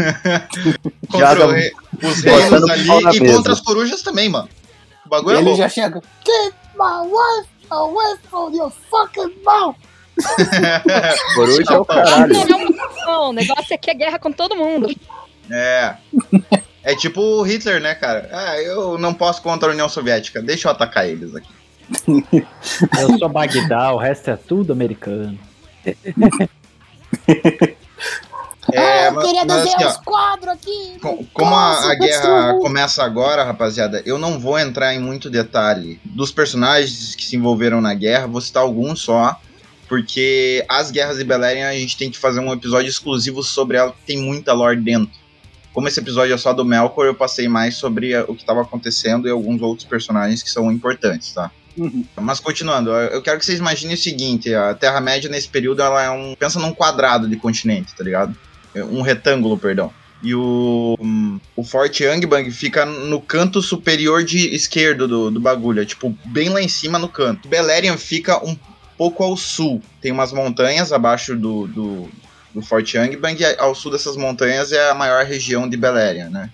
contra 1.11 1.31
Joga 1.35 1.47
o 1.49 1.51
rei- 1.51 1.73
os 2.01 2.21
reinos 2.23 2.71
ali 2.71 2.87
e 3.17 3.21
mesa. 3.21 3.35
contra 3.37 3.53
as 3.55 3.61
corujas 3.61 4.03
também, 4.03 4.29
mano. 4.29 4.49
O 5.05 5.09
bagulho 5.09 5.35
é 5.35 5.39
ele 5.41 5.47
louco. 5.47 5.59
já 5.59 5.69
chega. 5.69 6.01
Get 6.25 6.55
my 6.77 7.09
wife 7.09 7.49
away 7.71 8.15
from 8.31 8.55
your 8.55 8.71
fucking 8.89 9.35
mouth! 9.45 9.75
Coruja 11.35 11.75
é 11.75 11.77
o 11.77 11.85
caralho. 11.85 12.33
Não 12.49 13.13
é 13.13 13.19
o 13.19 13.33
negócio 13.33 13.75
aqui 13.75 13.91
é 13.91 13.95
guerra 13.95 14.21
com 14.21 14.31
todo 14.31 14.55
mundo. 14.55 14.95
É. 15.51 15.97
É 16.85 16.95
tipo 16.95 17.21
o 17.21 17.43
Hitler, 17.43 17.81
né, 17.81 17.97
cara? 17.97 18.29
Ah, 18.33 18.63
eu 18.63 18.97
não 18.97 19.13
posso 19.13 19.43
contra 19.43 19.71
a 19.71 19.73
União 19.73 19.89
Soviética. 19.89 20.41
Deixa 20.41 20.69
eu 20.69 20.73
atacar 20.73 21.09
eles 21.09 21.35
aqui. 21.35 21.49
Eu 22.99 23.19
sou 23.19 23.29
Bagdá, 23.29 23.93
o 23.93 23.99
resto 23.99 24.31
é 24.31 24.37
tudo 24.37 24.73
americano. 24.73 25.37
É, 28.73 29.09
Eu 29.09 29.13
mas, 29.13 29.25
queria 29.27 29.45
desenhar 29.45 29.77
assim, 29.77 29.87
os 29.87 29.97
quadros 29.99 30.55
aqui. 30.55 30.99
Com, 31.01 31.25
como 31.33 31.55
a, 31.55 31.91
a 31.91 31.95
guerra 31.95 32.55
começa 32.55 33.05
agora, 33.05 33.45
rapaziada, 33.45 34.03
eu 34.07 34.19
não 34.19 34.39
vou 34.39 34.59
entrar 34.59 34.95
em 34.95 34.99
muito 34.99 35.29
detalhe 35.29 36.01
dos 36.05 36.31
personagens 36.33 37.15
que 37.15 37.25
se 37.25 37.37
envolveram 37.37 37.81
na 37.81 37.93
guerra, 37.95 38.27
vou 38.27 38.41
citar 38.41 38.63
alguns 38.63 39.03
só. 39.03 39.39
Porque 39.87 40.65
as 40.69 40.91
guerras 40.91 41.19
de 41.19 41.25
Beleriand 41.25 41.69
a 41.69 41.75
gente 41.75 41.97
tem 41.97 42.11
que 42.11 42.17
fazer 42.19 42.41
um 42.41 42.53
episódio 42.53 42.89
exclusivo 42.89 43.43
sobre 43.43 43.77
ela, 43.77 43.93
que 43.93 44.07
tem 44.07 44.19
muita 44.19 44.53
lore 44.55 44.81
dentro. 44.81 45.15
Como 45.75 45.87
esse 45.87 46.01
episódio 46.01 46.33
é 46.33 46.39
só 46.39 46.53
do 46.53 46.65
Melkor, 46.65 47.05
eu 47.05 47.15
passei 47.15 47.49
mais 47.49 47.77
sobre 47.77 48.17
o 48.23 48.35
que 48.35 48.43
estava 48.43 48.63
acontecendo 48.63 49.29
e 49.29 49.31
alguns 49.31 49.61
outros 49.61 49.87
personagens 49.87 50.43
que 50.43 50.51
são 50.51 50.73
importantes, 50.73 51.33
tá? 51.35 51.51
Uhum. 51.77 52.05
Mas 52.17 52.41
continuando, 52.41 52.91
eu 52.91 53.21
quero 53.21 53.39
que 53.39 53.45
vocês 53.45 53.59
imaginem 53.59 53.95
o 53.95 53.99
seguinte: 53.99 54.55
a 54.55 54.75
Terra-média 54.75 55.29
nesse 55.29 55.49
período 55.49 55.83
ela 55.83 56.03
é 56.03 56.11
um. 56.11 56.35
Pensa 56.35 56.59
num 56.59 56.73
quadrado 56.73 57.29
de 57.29 57.37
continente, 57.37 57.95
tá 57.95 58.05
ligado? 58.05 58.35
Um 58.75 59.03
retângulo, 59.03 59.59
perdão. 59.59 59.93
E 60.23 60.35
o, 60.35 60.97
o 61.55 61.63
Forte 61.63 62.07
Angbang 62.07 62.51
fica 62.51 62.87
no 62.87 63.21
canto 63.21 63.61
superior 63.61 64.25
de 64.25 64.55
esquerdo 64.55 65.07
do, 65.07 65.31
do 65.31 65.39
bagulho, 65.39 65.83
é 65.83 65.85
tipo 65.85 66.17
bem 66.25 66.49
lá 66.49 66.63
em 66.63 66.69
cima 66.69 66.99
no 66.99 67.09
canto. 67.09 67.47
Beleriand 67.47 67.99
fica 67.99 68.43
um 68.43 68.57
pouco 68.97 69.23
ao 69.23 69.37
sul. 69.37 69.83
Tem 70.01 70.11
umas 70.11 70.33
montanhas 70.33 70.93
abaixo 70.93 71.37
do, 71.37 71.67
do, 71.67 72.09
do 72.55 72.63
Forte 72.63 72.97
Angbang, 72.97 73.39
e 73.39 73.57
ao 73.59 73.75
sul 73.75 73.93
dessas 73.93 74.17
montanhas 74.17 74.73
é 74.73 74.89
a 74.89 74.95
maior 74.95 75.27
região 75.27 75.69
de 75.69 75.77
Beleriand, 75.77 76.31
né? 76.31 76.51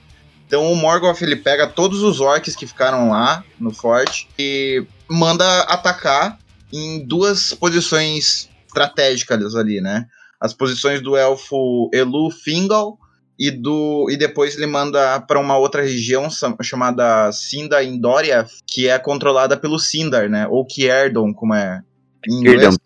Então 0.51 0.73
o 0.73 0.75
Morgoth 0.75 1.23
ele 1.23 1.37
pega 1.37 1.69
todos 1.69 2.03
os 2.03 2.19
orcs 2.19 2.57
que 2.57 2.67
ficaram 2.67 3.11
lá 3.11 3.45
no 3.57 3.73
forte 3.73 4.29
e 4.37 4.85
manda 5.09 5.61
atacar 5.61 6.41
em 6.73 7.07
duas 7.07 7.55
posições 7.55 8.51
estratégicas 8.67 9.55
ali, 9.55 9.81
né? 9.81 10.07
As 10.41 10.53
posições 10.53 11.01
do 11.01 11.17
elfo 11.17 11.89
Elu 11.95 12.33
Fingal 12.33 12.99
e 13.39 13.49
do 13.53 14.09
e 14.11 14.17
depois 14.17 14.57
ele 14.57 14.67
manda 14.67 15.21
para 15.21 15.39
uma 15.39 15.57
outra 15.57 15.83
região 15.83 16.27
chamada 16.61 17.31
Sinda 17.31 17.85
Indoria, 17.85 18.45
que 18.67 18.89
é 18.89 18.99
controlada 18.99 19.57
pelo 19.57 19.79
Sindar, 19.79 20.29
né? 20.29 20.49
Ou 20.49 20.67
Kierdon, 20.67 21.33
como 21.33 21.55
é 21.55 21.81
em 22.27 22.41
inglês. 22.41 22.77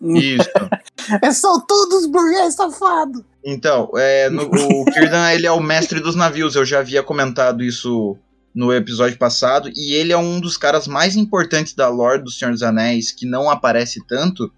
Isso. 0.00 0.48
é 1.20 1.32
são 1.32 1.60
todos 1.66 2.06
burguês 2.06 2.54
safado. 2.54 3.26
Então, 3.44 3.90
é, 3.96 4.28
no, 4.28 4.44
o 4.52 4.84
Kirdan 4.86 5.32
ele 5.32 5.46
é 5.46 5.52
o 5.52 5.60
mestre 5.60 6.00
dos 6.00 6.14
navios. 6.14 6.54
Eu 6.54 6.64
já 6.64 6.80
havia 6.80 7.02
comentado 7.02 7.62
isso 7.62 8.16
no 8.54 8.72
episódio 8.72 9.16
passado, 9.16 9.70
e 9.76 9.94
ele 9.94 10.12
é 10.12 10.16
um 10.16 10.40
dos 10.40 10.56
caras 10.56 10.88
mais 10.88 11.14
importantes 11.16 11.72
da 11.72 11.88
lore 11.88 12.22
do 12.22 12.30
Senhor 12.30 12.50
dos 12.50 12.62
Anéis, 12.62 13.12
que 13.12 13.24
não 13.24 13.48
aparece 13.48 14.04
tanto, 14.06 14.52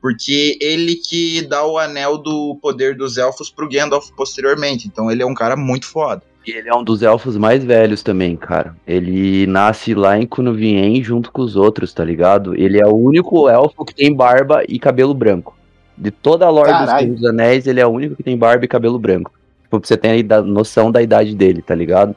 porque 0.00 0.58
ele 0.60 0.96
que 0.96 1.42
dá 1.42 1.64
o 1.64 1.78
anel 1.78 2.18
do 2.18 2.58
poder 2.60 2.96
dos 2.96 3.16
elfos 3.16 3.50
pro 3.50 3.68
Gandalf 3.68 4.10
posteriormente. 4.16 4.88
Então 4.88 5.10
ele 5.10 5.22
é 5.22 5.26
um 5.26 5.34
cara 5.34 5.56
muito 5.56 5.86
foda. 5.86 6.22
E 6.46 6.52
ele 6.52 6.68
é 6.68 6.74
um 6.74 6.84
dos 6.84 7.02
elfos 7.02 7.36
mais 7.36 7.64
velhos 7.64 8.04
também, 8.04 8.36
cara. 8.36 8.76
Ele 8.86 9.48
nasce 9.48 9.94
lá 9.94 10.16
em 10.16 10.26
Cunuvien 10.26 11.02
junto 11.02 11.32
com 11.32 11.42
os 11.42 11.56
outros, 11.56 11.92
tá 11.92 12.04
ligado? 12.04 12.54
Ele 12.54 12.80
é 12.80 12.86
o 12.86 12.94
único 12.94 13.48
elfo 13.48 13.84
que 13.84 13.94
tem 13.94 14.14
barba 14.14 14.62
e 14.68 14.78
cabelo 14.78 15.12
branco. 15.12 15.56
De 15.96 16.10
toda 16.10 16.46
a 16.46 16.50
lore 16.50 16.70
Carai. 16.70 16.86
dos 16.86 17.00
Senhor 17.00 17.14
dos 17.14 17.24
Anéis, 17.24 17.66
ele 17.66 17.80
é 17.80 17.86
o 17.86 17.90
único 17.90 18.16
que 18.16 18.22
tem 18.22 18.36
barba 18.36 18.64
e 18.64 18.68
cabelo 18.68 18.98
branco. 18.98 19.32
Tipo, 19.62 19.80
pra 19.80 19.88
você 19.88 19.96
ter 19.96 20.32
a 20.32 20.42
noção 20.42 20.90
da 20.92 21.02
idade 21.02 21.34
dele, 21.34 21.62
tá 21.62 21.74
ligado? 21.74 22.14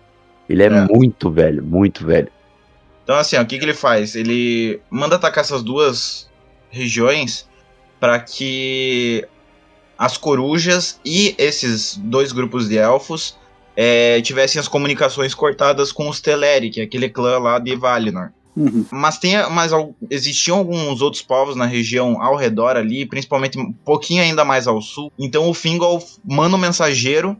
Ele 0.49 0.63
é, 0.63 0.67
é. 0.67 0.87
muito 0.87 1.31
velho, 1.31 1.63
muito 1.63 2.05
velho. 2.05 2.29
Então, 3.03 3.15
assim, 3.17 3.37
ó, 3.37 3.41
o 3.41 3.45
que, 3.45 3.57
que 3.57 3.65
ele 3.65 3.73
faz? 3.73 4.15
Ele 4.15 4.79
manda 4.89 5.15
atacar 5.15 5.43
essas 5.43 5.63
duas 5.63 6.29
regiões 6.69 7.47
para 7.99 8.19
que 8.19 9.25
as 9.97 10.15
corujas 10.15 10.99
e 11.03 11.35
esses 11.37 11.97
dois 11.97 12.31
grupos 12.31 12.69
de 12.69 12.77
elfos 12.77 13.37
é, 13.75 14.21
tivessem 14.21 14.59
as 14.59 14.67
comunicações 14.67 15.33
cortadas 15.33 15.91
com 15.91 16.07
os 16.07 16.21
Teleri, 16.21 16.69
que 16.69 16.81
é 16.81 16.83
aquele 16.83 17.09
clã 17.09 17.39
lá 17.39 17.59
de 17.59 17.75
Valinor. 17.75 18.29
Uhum. 18.59 18.85
Mas 18.91 19.17
tem, 19.17 19.37
mas 19.49 19.71
existiam 20.09 20.57
alguns 20.57 21.01
outros 21.01 21.21
povos 21.21 21.55
na 21.55 21.65
região 21.65 22.21
ao 22.21 22.35
redor 22.35 22.75
ali, 22.75 23.05
principalmente 23.05 23.57
um 23.57 23.71
pouquinho 23.71 24.21
ainda 24.21 24.43
mais 24.43 24.67
ao 24.67 24.81
sul. 24.81 25.09
Então 25.17 25.49
o 25.49 25.53
Fingol 25.53 26.05
manda 26.25 26.57
um 26.57 26.59
mensageiro 26.59 27.37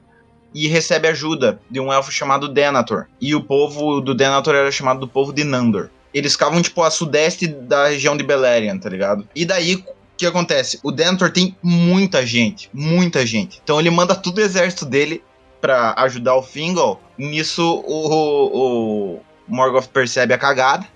e 0.55 0.69
recebe 0.69 1.09
ajuda 1.09 1.59
de 1.69 1.77
um 1.77 1.91
elfo 1.91 2.09
chamado 2.09 2.47
Denator. 2.47 3.07
E 3.19 3.35
o 3.35 3.43
povo 3.43 3.99
do 3.99 4.15
Denator 4.15 4.55
era 4.55 4.71
chamado 4.71 5.01
do 5.01 5.07
povo 5.09 5.33
de 5.33 5.43
Nandor. 5.43 5.89
Eles 6.13 6.31
ficavam, 6.31 6.61
tipo, 6.61 6.81
a 6.81 6.89
sudeste 6.89 7.45
da 7.47 7.89
região 7.89 8.15
de 8.15 8.23
Beleriand, 8.23 8.79
tá 8.79 8.89
ligado? 8.89 9.27
E 9.35 9.45
daí, 9.45 9.75
o 9.75 9.83
que 10.17 10.25
acontece? 10.25 10.79
O 10.81 10.91
Denator 10.91 11.31
tem 11.31 11.55
muita 11.61 12.25
gente, 12.25 12.69
muita 12.73 13.25
gente. 13.25 13.59
Então 13.61 13.77
ele 13.77 13.91
manda 13.91 14.15
todo 14.15 14.37
o 14.37 14.41
exército 14.41 14.85
dele 14.85 15.21
para 15.59 15.93
ajudar 15.97 16.35
o 16.35 16.41
Fingol. 16.41 16.99
Nisso, 17.17 17.83
o, 17.85 19.17
o 19.17 19.19
Morgoth 19.47 19.87
percebe 19.87 20.33
a 20.33 20.37
cagada 20.37 20.87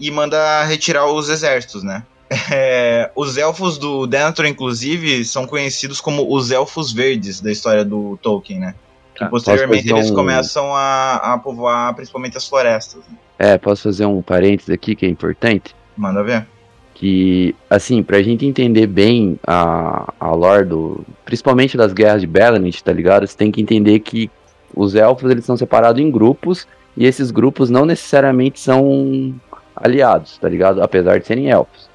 e 0.00 0.10
manda 0.10 0.64
retirar 0.64 1.06
os 1.06 1.28
exércitos, 1.28 1.82
né? 1.82 2.02
É, 2.52 3.10
os 3.16 3.36
elfos 3.36 3.76
do 3.76 4.06
Denethor, 4.06 4.46
inclusive, 4.46 5.24
são 5.24 5.46
conhecidos 5.46 6.00
como 6.00 6.32
os 6.32 6.52
elfos 6.52 6.92
verdes 6.92 7.40
da 7.40 7.50
história 7.50 7.84
do 7.84 8.16
Tolkien, 8.22 8.60
né? 8.60 8.74
Que 9.14 9.24
ah, 9.24 9.28
posteriormente 9.28 9.90
eles 9.90 10.10
um... 10.10 10.14
começam 10.14 10.74
a, 10.74 11.16
a 11.34 11.38
povoar 11.38 11.92
principalmente 11.94 12.36
as 12.36 12.46
florestas. 12.46 13.02
Né? 13.08 13.16
É, 13.36 13.58
posso 13.58 13.82
fazer 13.82 14.06
um 14.06 14.22
parênteses 14.22 14.70
aqui 14.70 14.94
que 14.94 15.04
é 15.04 15.08
importante? 15.08 15.74
Manda 15.96 16.22
ver. 16.22 16.46
Que, 16.94 17.54
assim, 17.68 18.02
pra 18.02 18.22
gente 18.22 18.46
entender 18.46 18.86
bem 18.86 19.38
a, 19.46 20.12
a 20.20 20.30
lore 20.30 20.66
do. 20.66 21.04
Principalmente 21.24 21.76
das 21.76 21.92
guerras 21.92 22.20
de 22.20 22.26
Belanit, 22.26 22.84
tá 22.84 22.92
ligado? 22.92 23.26
Você 23.26 23.36
tem 23.36 23.50
que 23.50 23.60
entender 23.60 23.98
que 24.00 24.30
os 24.74 24.94
elfos 24.94 25.30
eles 25.30 25.44
são 25.44 25.56
separados 25.56 26.00
em 26.00 26.10
grupos 26.10 26.66
e 26.96 27.06
esses 27.06 27.30
grupos 27.30 27.70
não 27.70 27.84
necessariamente 27.84 28.60
são 28.60 29.34
aliados, 29.80 30.38
tá 30.38 30.48
ligado? 30.48 30.82
Apesar 30.82 31.18
de 31.18 31.26
serem 31.26 31.50
elfos. 31.50 31.88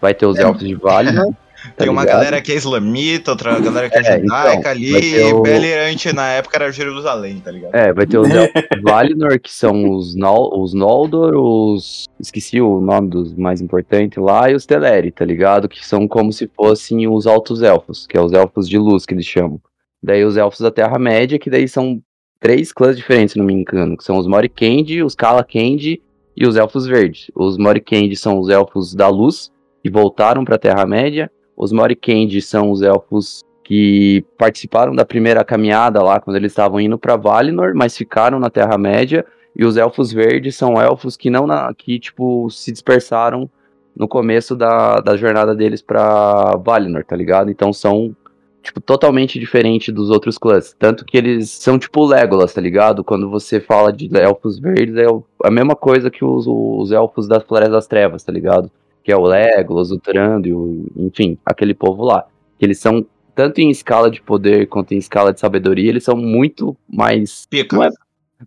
Vai 0.00 0.14
ter 0.14 0.26
os 0.26 0.38
é. 0.38 0.42
elfos 0.42 0.66
de 0.66 0.74
Valinor. 0.74 1.32
Tá 1.62 1.84
Tem 1.84 1.88
uma 1.88 2.02
ligado? 2.02 2.16
galera 2.16 2.42
que 2.42 2.50
é 2.50 2.56
islamita, 2.56 3.30
outra 3.30 3.58
galera 3.60 3.88
que 3.88 3.96
é, 3.96 4.00
é 4.00 4.20
judaica 4.20 4.58
então, 4.58 4.70
ali, 4.72 5.14
e 5.14 5.32
o... 5.32 5.42
Belirante 5.42 6.12
na 6.12 6.28
época 6.28 6.56
era 6.56 6.72
Jerusalém, 6.72 7.38
tá 7.38 7.52
ligado? 7.52 7.72
É, 7.72 7.92
vai 7.92 8.04
ter 8.04 8.18
os 8.18 8.28
elfos 8.28 8.62
de 8.62 8.80
Valinor, 8.82 9.38
que 9.38 9.52
são 9.52 9.90
os, 9.92 10.16
Nol, 10.16 10.60
os 10.60 10.74
Noldor, 10.74 11.36
os. 11.36 12.06
Esqueci 12.18 12.60
o 12.60 12.80
nome 12.80 13.10
dos 13.10 13.32
mais 13.34 13.60
importantes 13.60 14.20
lá, 14.20 14.50
e 14.50 14.56
os 14.56 14.66
Teleri, 14.66 15.12
tá 15.12 15.24
ligado? 15.24 15.68
Que 15.68 15.86
são 15.86 16.08
como 16.08 16.32
se 16.32 16.50
fossem 16.52 17.06
os 17.06 17.28
altos 17.28 17.62
elfos, 17.62 18.08
que 18.08 18.16
é 18.16 18.20
os 18.20 18.32
elfos 18.32 18.68
de 18.68 18.76
luz 18.76 19.06
que 19.06 19.14
eles 19.14 19.26
chamam. 19.26 19.60
Daí 20.02 20.24
os 20.24 20.36
elfos 20.36 20.58
da 20.58 20.70
Terra-média, 20.72 21.38
que 21.38 21.48
daí 21.48 21.68
são 21.68 22.02
três 22.40 22.72
clãs 22.72 22.96
diferentes, 22.96 23.34
se 23.34 23.38
não 23.38 23.46
me 23.46 23.54
engano, 23.54 23.96
que 23.96 24.02
são 24.02 24.18
os 24.18 24.26
Morikendi, 24.26 25.00
os 25.00 25.14
Kalakendi 25.14 26.02
e 26.36 26.46
os 26.46 26.56
elfos 26.56 26.86
verdes. 26.86 27.30
Os 27.34 27.56
Morikendi 27.58 28.16
são 28.16 28.38
os 28.38 28.48
elfos 28.48 28.94
da 28.94 29.08
luz, 29.08 29.52
que 29.82 29.90
voltaram 29.90 30.44
para 30.44 30.56
a 30.56 30.58
Terra-média. 30.58 31.30
Os 31.56 31.72
Morikendi 31.72 32.40
são 32.40 32.70
os 32.70 32.82
elfos 32.82 33.42
que 33.64 34.24
participaram 34.36 34.94
da 34.94 35.04
primeira 35.04 35.44
caminhada 35.44 36.02
lá, 36.02 36.20
quando 36.20 36.36
eles 36.36 36.52
estavam 36.52 36.80
indo 36.80 36.98
para 36.98 37.16
Valinor, 37.16 37.72
mas 37.74 37.96
ficaram 37.96 38.38
na 38.38 38.50
Terra-média. 38.50 39.24
E 39.54 39.64
os 39.64 39.76
elfos 39.76 40.12
verdes 40.12 40.56
são 40.56 40.80
elfos 40.80 41.16
que 41.16 41.28
não 41.28 41.46
na, 41.46 41.72
que 41.74 41.98
tipo 41.98 42.48
se 42.50 42.72
dispersaram 42.72 43.50
no 43.94 44.08
começo 44.08 44.56
da, 44.56 45.00
da 45.00 45.16
jornada 45.16 45.54
deles 45.54 45.82
para 45.82 46.56
Valinor, 46.56 47.04
tá 47.04 47.14
ligado? 47.14 47.50
Então 47.50 47.72
são 47.72 48.16
tipo, 48.62 48.80
totalmente 48.80 49.38
diferente 49.38 49.90
dos 49.90 50.08
outros 50.08 50.38
clãs. 50.38 50.74
Tanto 50.78 51.04
que 51.04 51.16
eles 51.16 51.50
são 51.50 51.78
tipo 51.78 52.04
Legolas, 52.04 52.54
tá 52.54 52.60
ligado? 52.60 53.02
Quando 53.02 53.28
você 53.28 53.60
fala 53.60 53.92
de 53.92 54.08
elfos 54.16 54.58
verdes, 54.58 54.96
é 54.96 55.06
a 55.44 55.50
mesma 55.50 55.74
coisa 55.74 56.10
que 56.10 56.24
os, 56.24 56.46
os 56.46 56.92
elfos 56.92 57.26
das 57.26 57.42
Florestas 57.42 57.74
das 57.74 57.86
Trevas, 57.86 58.22
tá 58.22 58.32
ligado? 58.32 58.70
Que 59.02 59.12
é 59.12 59.16
o 59.16 59.26
Legolas, 59.26 59.90
o 59.90 59.98
Trandio, 59.98 60.86
enfim, 60.96 61.36
aquele 61.44 61.74
povo 61.74 62.04
lá. 62.04 62.24
Que 62.58 62.64
eles 62.64 62.78
são, 62.78 63.04
tanto 63.34 63.60
em 63.60 63.68
escala 63.68 64.10
de 64.10 64.22
poder 64.22 64.66
quanto 64.68 64.92
em 64.92 64.98
escala 64.98 65.32
de 65.32 65.40
sabedoria, 65.40 65.88
eles 65.88 66.04
são 66.04 66.16
muito 66.16 66.76
mais. 66.88 67.46
Pica. 67.50 67.76
Não, 67.76 67.84
é, 67.84 67.90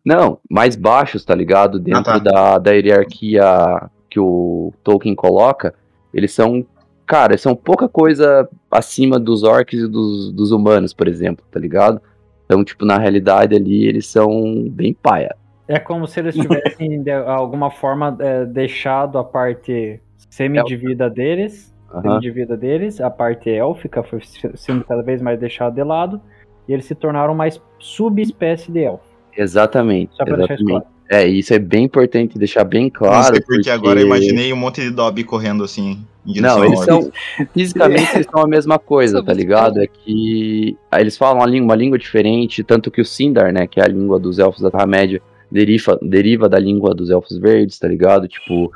não 0.03 0.39
mais 0.49 0.77
baixos, 0.77 1.25
tá 1.25 1.35
ligado? 1.35 1.77
Dentro 1.77 2.11
ah, 2.11 2.19
tá. 2.19 2.19
Da, 2.19 2.57
da 2.59 2.71
hierarquia 2.71 3.89
que 4.09 4.19
o 4.19 4.73
Tolkien 4.81 5.13
coloca, 5.13 5.75
eles 6.13 6.31
são 6.31 6.65
cara, 7.05 7.37
são 7.37 7.55
pouca 7.55 7.87
coisa 7.87 8.47
acima 8.69 9.19
dos 9.19 9.43
orcs 9.43 9.79
e 9.79 9.87
dos, 9.87 10.31
dos 10.31 10.51
humanos, 10.51 10.93
por 10.93 11.07
exemplo, 11.07 11.45
tá 11.51 11.59
ligado? 11.59 12.01
Então, 12.45 12.63
tipo, 12.63 12.85
na 12.85 12.97
realidade 12.97 13.55
ali 13.55 13.85
eles 13.87 14.07
são 14.07 14.67
bem 14.69 14.93
paia. 14.93 15.35
É 15.67 15.79
como 15.79 16.07
se 16.07 16.19
eles 16.19 16.35
tivessem, 16.35 17.01
de 17.01 17.11
alguma 17.11 17.71
forma, 17.71 18.15
é, 18.19 18.45
deixado 18.45 19.17
a 19.17 19.23
parte 19.23 19.99
semi-de-vida 20.29 21.09
deles, 21.09 21.73
uhum. 21.91 22.01
semi-de-vida 22.01 22.55
deles, 22.55 23.01
a 23.01 23.09
parte 23.09 23.49
élfica 23.49 24.03
foi 24.03 24.19
sendo 24.55 24.83
cada 24.83 25.01
vez 25.01 25.21
mais 25.21 25.39
deixada 25.39 25.73
de 25.73 25.83
lado, 25.83 26.21
e 26.67 26.73
eles 26.73 26.85
se 26.85 26.93
tornaram 26.93 27.33
mais 27.33 27.61
subespécie 27.79 28.71
de 28.71 28.83
elfo. 28.83 29.03
Exatamente. 29.35 30.15
Só 30.15 30.23
pra 30.23 30.35
exatamente. 30.35 30.47
deixar 30.47 30.55
isso 30.55 30.65
claro. 30.65 30.95
É, 31.07 31.27
isso 31.27 31.53
é 31.53 31.59
bem 31.59 31.83
importante 31.83 32.37
deixar 32.37 32.63
bem 32.63 32.89
claro. 32.89 33.15
Não 33.15 33.23
sei 33.23 33.33
porque, 33.33 33.55
porque, 33.55 33.69
agora 33.69 33.99
eu 33.99 34.05
imaginei 34.07 34.51
um 34.51 34.55
monte 34.55 34.81
de 34.81 34.89
Dobby 34.89 35.23
correndo 35.23 35.63
assim 35.63 36.03
Não, 36.25 36.63
eles 36.65 36.79
são. 36.79 37.11
Fisicamente 37.53 38.15
eles 38.15 38.27
são 38.31 38.41
a 38.43 38.47
mesma 38.47 38.79
coisa, 38.79 39.23
tá 39.23 39.33
ligado? 39.33 39.81
É 39.81 39.87
que 39.87 40.75
eles 40.97 41.17
falam 41.17 41.37
uma 41.37 41.45
língua, 41.45 41.65
uma 41.65 41.75
língua 41.75 41.97
diferente, 41.97 42.63
tanto 42.63 42.89
que 42.89 43.01
o 43.01 43.05
Sindar, 43.05 43.53
né, 43.53 43.67
que 43.67 43.79
é 43.79 43.83
a 43.83 43.87
língua 43.87 44.19
dos 44.19 44.39
elfos 44.39 44.61
da 44.61 44.71
Terra-média, 44.71 45.21
deriva, 45.51 45.99
deriva 46.01 46.49
da 46.49 46.57
língua 46.57 46.93
dos 46.93 47.09
elfos 47.09 47.37
verdes, 47.37 47.77
tá 47.77 47.87
ligado? 47.87 48.27
Tipo, 48.27 48.71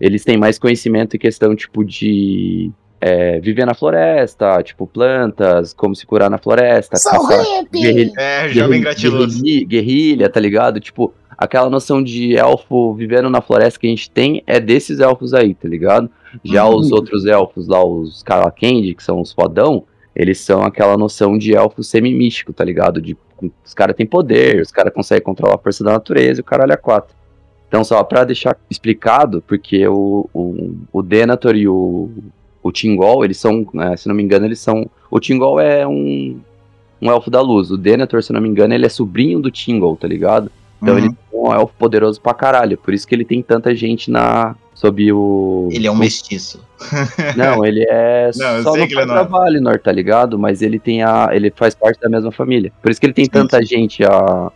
eles 0.00 0.24
têm 0.24 0.36
mais 0.36 0.58
conhecimento 0.58 1.16
em 1.16 1.18
questão, 1.18 1.54
tipo, 1.54 1.84
de 1.84 2.72
é, 3.00 3.38
viver 3.38 3.66
na 3.66 3.74
floresta, 3.74 4.62
tipo, 4.62 4.86
plantas, 4.86 5.74
como 5.74 5.94
se 5.94 6.06
curar 6.06 6.30
na 6.30 6.38
floresta, 6.38 6.92
caçar, 6.92 7.64
guerrilha, 7.70 8.12
É, 8.16 8.48
jovem 8.48 8.80
guerrilha, 8.80 8.80
gratiloso. 8.80 9.42
guerrilha, 9.42 9.66
guerrilha, 9.66 10.28
tá 10.30 10.40
ligado? 10.40 10.80
Tipo, 10.80 11.12
aquela 11.36 11.68
noção 11.68 12.02
de 12.02 12.34
elfo 12.34 12.94
vivendo 12.94 13.28
na 13.28 13.42
floresta 13.42 13.78
que 13.78 13.86
a 13.86 13.90
gente 13.90 14.10
tem 14.10 14.42
é 14.46 14.58
desses 14.58 15.00
elfos 15.00 15.34
aí, 15.34 15.54
tá 15.54 15.68
ligado? 15.68 16.10
Já 16.42 16.66
Uhum. 16.66 16.76
os 16.76 16.90
outros 16.92 17.26
elfos 17.26 17.68
lá, 17.68 17.84
os 17.84 18.22
Kalakendi, 18.22 18.94
que 18.94 19.02
são 19.02 19.20
os 19.20 19.32
fodão, 19.32 19.84
eles 20.16 20.40
são 20.40 20.62
aquela 20.62 20.96
noção 20.96 21.36
de 21.36 21.54
elfo 21.54 21.82
semi-místico, 21.82 22.52
tá 22.52 22.64
ligado? 22.64 23.00
De, 23.00 23.16
os 23.64 23.74
caras 23.74 23.94
têm 23.96 24.06
poder, 24.06 24.60
os 24.62 24.70
caras 24.70 24.92
conseguem 24.94 25.22
controlar 25.24 25.56
a 25.56 25.58
força 25.58 25.82
da 25.84 25.92
natureza 25.92 26.40
e 26.40 26.42
o 26.42 26.44
caralho 26.44 26.72
é 26.72 26.76
quatro. 26.76 27.14
Então, 27.68 27.82
só 27.82 28.02
pra 28.04 28.22
deixar 28.24 28.56
explicado, 28.70 29.42
porque 29.46 29.86
o, 29.88 30.28
o, 30.32 30.74
o 30.92 31.02
Denethor 31.02 31.56
e 31.56 31.66
o, 31.66 32.08
o 32.62 32.70
Tingol, 32.70 33.24
eles 33.24 33.36
são, 33.38 33.66
né, 33.74 33.96
se 33.96 34.06
não 34.08 34.14
me 34.14 34.22
engano, 34.22 34.46
eles 34.46 34.60
são. 34.60 34.88
O 35.10 35.18
Tingol 35.18 35.58
é 35.58 35.84
um, 35.84 36.38
um 37.02 37.10
elfo 37.10 37.28
da 37.30 37.40
luz. 37.40 37.72
O 37.72 37.76
Denethor, 37.76 38.22
se 38.22 38.32
não 38.32 38.40
me 38.40 38.48
engano, 38.48 38.72
ele 38.74 38.86
é 38.86 38.88
sobrinho 38.88 39.40
do 39.40 39.50
Tingol, 39.50 39.96
tá 39.96 40.06
ligado? 40.06 40.50
Então 40.80 40.94
Uhum. 40.94 41.00
ele 41.04 41.08
é 41.32 41.36
um 41.36 41.52
elfo 41.52 41.74
poderoso 41.76 42.20
pra 42.20 42.32
caralho. 42.34 42.78
Por 42.78 42.94
isso 42.94 43.08
que 43.08 43.14
ele 43.14 43.24
tem 43.24 43.42
tanta 43.42 43.74
gente 43.74 44.08
na. 44.10 44.54
Sob 44.84 45.12
o. 45.12 45.68
Ele 45.72 45.86
é 45.86 45.90
um 45.90 45.96
mestiço. 45.96 46.62
Não, 47.36 47.64
ele 47.64 47.84
é 47.88 48.30
Não, 48.36 48.62
só 48.62 48.76
no 48.76 48.86
que 48.86 48.94
ele 48.94 49.06
não 49.06 49.14
é. 49.16 49.18
contra 49.20 49.24
Valinor, 49.24 49.78
tá 49.80 49.90
ligado? 49.90 50.38
Mas 50.38 50.60
ele 50.60 50.78
tem 50.78 51.02
a. 51.02 51.30
Ele 51.32 51.50
faz 51.56 51.74
parte 51.74 51.98
da 52.00 52.08
mesma 52.08 52.30
família. 52.30 52.70
Por 52.82 52.90
isso 52.90 53.00
que 53.00 53.06
ele 53.06 53.14
tem 53.14 53.24
Sim, 53.24 53.30
tanta 53.30 53.64
gente 53.64 54.04
a. 54.04 54.52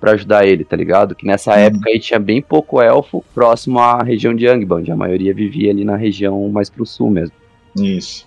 Pra 0.00 0.12
ajudar 0.12 0.46
ele, 0.46 0.64
tá 0.64 0.76
ligado? 0.76 1.14
Que 1.14 1.26
nessa 1.26 1.50
Uhum. 1.52 1.58
época 1.58 1.90
aí 1.90 1.98
tinha 1.98 2.18
bem 2.20 2.40
pouco 2.40 2.80
elfo 2.80 3.24
próximo 3.34 3.80
à 3.80 4.00
região 4.02 4.32
de 4.34 4.46
Angband. 4.46 4.84
A 4.90 4.96
maioria 4.96 5.34
vivia 5.34 5.70
ali 5.72 5.84
na 5.84 5.96
região 5.96 6.48
mais 6.48 6.70
pro 6.70 6.86
sul 6.86 7.10
mesmo. 7.10 7.34
Isso. 7.76 8.24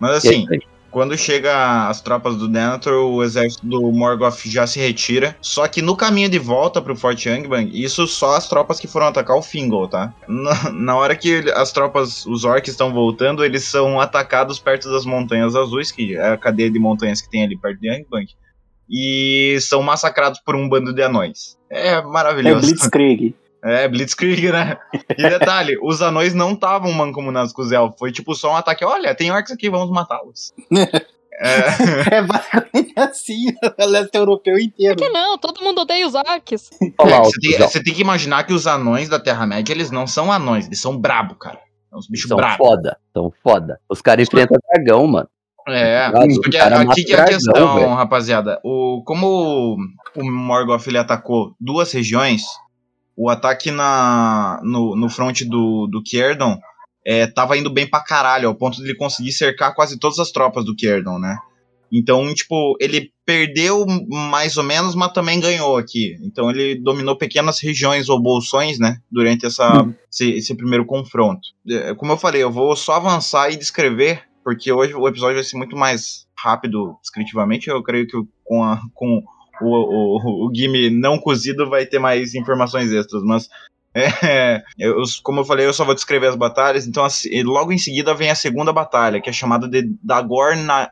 Mas 0.00 0.16
assim, 0.16 0.46
aí. 0.50 0.60
Quando 0.94 1.18
chega 1.18 1.88
as 1.88 2.00
tropas 2.00 2.36
do 2.36 2.46
Denethor, 2.46 3.04
o 3.04 3.24
exército 3.24 3.66
do 3.66 3.90
Morgoth 3.90 4.46
já 4.46 4.64
se 4.64 4.78
retira. 4.78 5.36
Só 5.40 5.66
que 5.66 5.82
no 5.82 5.96
caminho 5.96 6.28
de 6.28 6.38
volta 6.38 6.80
pro 6.80 6.94
Forte 6.94 7.28
Angband, 7.28 7.68
isso 7.72 8.06
só 8.06 8.36
as 8.36 8.48
tropas 8.48 8.78
que 8.78 8.86
foram 8.86 9.08
atacar 9.08 9.36
o 9.36 9.42
Fingal, 9.42 9.88
tá? 9.88 10.14
Na, 10.28 10.70
na 10.70 10.96
hora 10.96 11.16
que 11.16 11.50
as 11.56 11.72
tropas, 11.72 12.24
os 12.26 12.44
orcs 12.44 12.70
estão 12.70 12.92
voltando, 12.92 13.44
eles 13.44 13.64
são 13.64 13.98
atacados 13.98 14.60
perto 14.60 14.88
das 14.88 15.04
Montanhas 15.04 15.56
Azuis, 15.56 15.90
que 15.90 16.14
é 16.14 16.28
a 16.28 16.36
cadeia 16.36 16.70
de 16.70 16.78
montanhas 16.78 17.20
que 17.20 17.28
tem 17.28 17.42
ali 17.42 17.58
perto 17.58 17.80
de 17.80 17.90
Angband. 17.90 18.26
E 18.88 19.58
são 19.62 19.82
massacrados 19.82 20.38
por 20.38 20.54
um 20.54 20.68
bando 20.68 20.94
de 20.94 21.02
anões. 21.02 21.58
É 21.68 21.88
É 21.94 22.02
maravilhoso. 22.02 22.68
Blitzkrieg. 22.68 23.34
É, 23.64 23.88
Blitzkrieg, 23.88 24.52
né? 24.52 24.76
E 25.16 25.22
detalhe, 25.22 25.78
os 25.82 26.02
anões 26.02 26.34
não 26.34 26.52
estavam 26.52 26.92
mancomunados 26.92 27.52
com 27.52 27.62
os 27.62 27.72
elfos. 27.72 27.98
Foi 27.98 28.12
tipo 28.12 28.34
só 28.34 28.52
um 28.52 28.56
ataque. 28.56 28.84
Olha, 28.84 29.14
tem 29.14 29.30
orcs 29.30 29.52
aqui, 29.52 29.70
vamos 29.70 29.90
matá-los. 29.90 30.52
É, 30.70 30.94
É 32.18 32.22
basicamente 32.22 32.92
assim, 32.96 33.46
o 33.80 33.86
leste 33.86 34.14
europeu 34.16 34.58
inteiro. 34.58 34.96
Por 34.96 35.06
que 35.06 35.12
não? 35.12 35.38
Todo 35.38 35.62
mundo 35.62 35.80
odeia 35.80 36.06
os 36.06 36.14
arques. 36.14 36.70
Olha 36.98 37.10
lá, 37.10 37.16
é, 37.16 37.20
o 37.20 37.24
você, 37.24 37.40
tem, 37.40 37.58
você 37.58 37.82
tem 37.82 37.94
que 37.94 38.02
imaginar 38.02 38.44
que 38.44 38.52
os 38.52 38.66
anões 38.66 39.08
da 39.08 39.18
Terra-média, 39.18 39.72
eles 39.72 39.90
não 39.90 40.06
são 40.06 40.30
anões, 40.30 40.66
eles 40.66 40.80
são 40.80 40.96
brabo, 40.98 41.34
cara. 41.34 41.58
São 41.90 41.98
uns 41.98 42.08
bichos 42.08 42.28
São 42.28 42.36
bravos. 42.36 42.56
foda, 42.58 42.98
são 43.12 43.32
foda. 43.42 43.80
Os 43.88 44.02
caras 44.02 44.26
enfrentam 44.28 44.58
dragão, 44.72 45.06
mano. 45.06 45.28
É, 45.66 46.10
Os 46.28 46.36
porque 46.36 46.58
cara 46.58 46.82
aqui 46.82 47.04
que 47.04 47.14
é 47.14 47.20
a 47.20 47.24
questão, 47.24 47.76
velho. 47.76 47.94
rapaziada. 47.94 48.60
O, 48.62 49.02
como 49.06 49.26
o, 49.26 49.76
o 50.20 50.30
Morgoth 50.30 50.86
ele 50.86 50.98
atacou 50.98 51.54
duas 51.58 51.90
regiões, 51.90 52.42
o 53.16 53.30
ataque 53.30 53.70
na, 53.70 54.60
no, 54.62 54.96
no 54.96 55.08
front 55.08 55.42
do, 55.42 55.86
do 55.86 56.02
Kierdon 56.02 56.58
é, 57.06 57.26
tava 57.26 57.56
indo 57.56 57.70
bem 57.70 57.88
pra 57.88 58.02
caralho, 58.02 58.48
ao 58.48 58.54
ponto 58.54 58.76
de 58.76 58.84
ele 58.84 58.94
conseguir 58.94 59.32
cercar 59.32 59.74
quase 59.74 59.98
todas 59.98 60.18
as 60.18 60.30
tropas 60.30 60.64
do 60.64 60.74
Kierdon, 60.74 61.18
né? 61.18 61.36
Então, 61.92 62.32
tipo, 62.34 62.76
ele 62.80 63.12
perdeu 63.24 63.86
mais 64.08 64.56
ou 64.56 64.64
menos, 64.64 64.94
mas 64.96 65.12
também 65.12 65.38
ganhou 65.38 65.76
aqui. 65.76 66.16
Então 66.22 66.50
ele 66.50 66.74
dominou 66.74 67.16
pequenas 67.16 67.60
regiões 67.60 68.08
ou 68.08 68.20
bolsões, 68.20 68.78
né? 68.78 68.98
Durante 69.10 69.46
essa, 69.46 69.86
esse, 70.10 70.30
esse 70.32 70.56
primeiro 70.56 70.84
confronto. 70.84 71.42
É, 71.70 71.94
Como 71.94 72.10
eu 72.10 72.16
falei, 72.16 72.42
eu 72.42 72.50
vou 72.50 72.74
só 72.74 72.94
avançar 72.94 73.50
e 73.50 73.56
descrever, 73.56 74.24
porque 74.42 74.72
hoje 74.72 74.94
o 74.94 75.06
episódio 75.06 75.36
vai 75.36 75.44
ser 75.44 75.56
muito 75.56 75.76
mais 75.76 76.26
rápido 76.36 76.96
descritivamente. 77.00 77.68
Eu 77.68 77.82
creio 77.82 78.08
que 78.08 78.16
com, 78.42 78.64
a, 78.64 78.80
com 78.92 79.22
o, 79.60 79.66
o, 79.66 80.46
o 80.46 80.54
Gimme 80.54 80.90
não 80.90 81.18
cozido 81.18 81.68
vai 81.68 81.86
ter 81.86 81.98
mais 81.98 82.34
informações 82.34 82.90
extras, 82.92 83.22
mas. 83.22 83.48
É, 83.96 84.60
eu, 84.76 85.00
como 85.22 85.38
eu 85.38 85.44
falei, 85.44 85.66
eu 85.66 85.72
só 85.72 85.84
vou 85.84 85.94
descrever 85.94 86.26
as 86.26 86.34
batalhas. 86.34 86.84
Então, 86.84 87.04
assim, 87.04 87.44
logo 87.44 87.70
em 87.70 87.78
seguida 87.78 88.12
vem 88.12 88.28
a 88.28 88.34
segunda 88.34 88.72
batalha, 88.72 89.20
que 89.20 89.30
é 89.30 89.32
chamada 89.32 89.68
de 89.68 89.88
Dagor 90.02 90.56
na. 90.56 90.90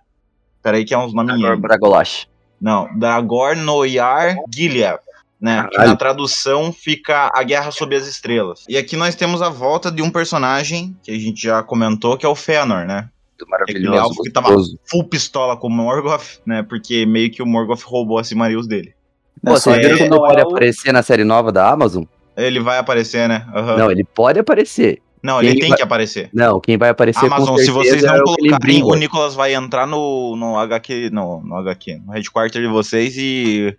Peraí, 0.62 0.84
que 0.84 0.94
é 0.94 0.98
uns 0.98 1.12
nomes. 1.12 1.34
Agora 1.34 1.56
Bragolash. 1.56 2.28
Não, 2.60 2.88
Dagor 2.96 3.56
Noyar 3.56 4.36
Gilead. 4.54 5.00
Né, 5.40 5.66
que 5.68 5.78
na 5.78 5.96
tradução 5.96 6.72
fica 6.72 7.28
A 7.34 7.42
Guerra 7.42 7.72
Sob 7.72 7.96
as 7.96 8.06
Estrelas. 8.06 8.64
E 8.68 8.76
aqui 8.76 8.96
nós 8.96 9.16
temos 9.16 9.42
a 9.42 9.48
volta 9.48 9.90
de 9.90 10.00
um 10.00 10.08
personagem 10.08 10.96
que 11.02 11.10
a 11.10 11.18
gente 11.18 11.42
já 11.42 11.60
comentou, 11.64 12.16
que 12.16 12.24
é 12.24 12.28
o 12.28 12.36
Fëanor, 12.36 12.86
né? 12.86 13.08
Aquele 13.40 13.50
Maravilhoso, 13.86 13.98
elfo 14.10 14.22
que 14.22 14.30
tava 14.30 14.54
full 14.84 15.04
pistola 15.04 15.56
com 15.56 15.66
o 15.66 15.70
Morgoth, 15.70 16.40
né? 16.46 16.62
Porque 16.62 17.04
meio 17.06 17.30
que 17.30 17.42
o 17.42 17.46
Morgoth 17.46 17.82
roubou 17.82 18.18
a 18.18 18.24
Silmarils 18.24 18.66
dele. 18.68 18.94
Pô, 19.42 19.50
Não, 19.50 19.56
vocês 19.56 19.76
viram 19.78 19.96
que 19.96 20.08
não 20.08 20.18
não 20.18 20.26
pode 20.28 20.40
é 20.40 20.44
o- 20.44 20.48
aparecer 20.48 20.92
na 20.92 21.02
série 21.02 21.24
nova 21.24 21.50
da 21.50 21.68
Amazon? 21.68 22.04
Ele 22.36 22.60
vai 22.60 22.78
aparecer, 22.78 23.28
né? 23.28 23.44
Aham. 23.54 23.76
Não, 23.78 23.90
ele 23.90 24.04
pode 24.04 24.38
aparecer. 24.38 25.00
Não, 25.22 25.40
ele 25.40 25.50
Ele 25.50 25.60
tem 25.60 25.68
vai- 25.70 25.76
que 25.78 25.82
aparecer. 25.84 26.30
Não, 26.32 26.60
quem 26.60 26.76
vai 26.76 26.88
aparecer 26.90 27.26
Amazon, 27.26 27.48
com 27.56 27.58
se 27.58 27.70
vocês 27.70 28.02
não 28.02 28.14
é 28.14 28.20
o 28.20 28.24
Clint 28.24 28.50
colocarem, 28.50 28.82
o. 28.82 28.94
Nicolas 28.96 29.34
vai 29.34 29.54
entrar 29.54 29.86
no, 29.86 30.34
no 30.36 30.56
HQ, 30.58 31.10
no, 31.12 31.40
no 31.42 31.56
HQ, 31.56 32.00
no 32.04 32.12
headquarter 32.12 32.60
de 32.62 32.68
vocês 32.68 33.14
e 33.16 33.76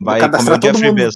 vai 0.00 0.20
comer 0.20 0.30
cadastrar 0.32 0.56
o 0.56 0.60
dia 0.60 0.74
free 0.74 0.88
mundo 0.88 1.12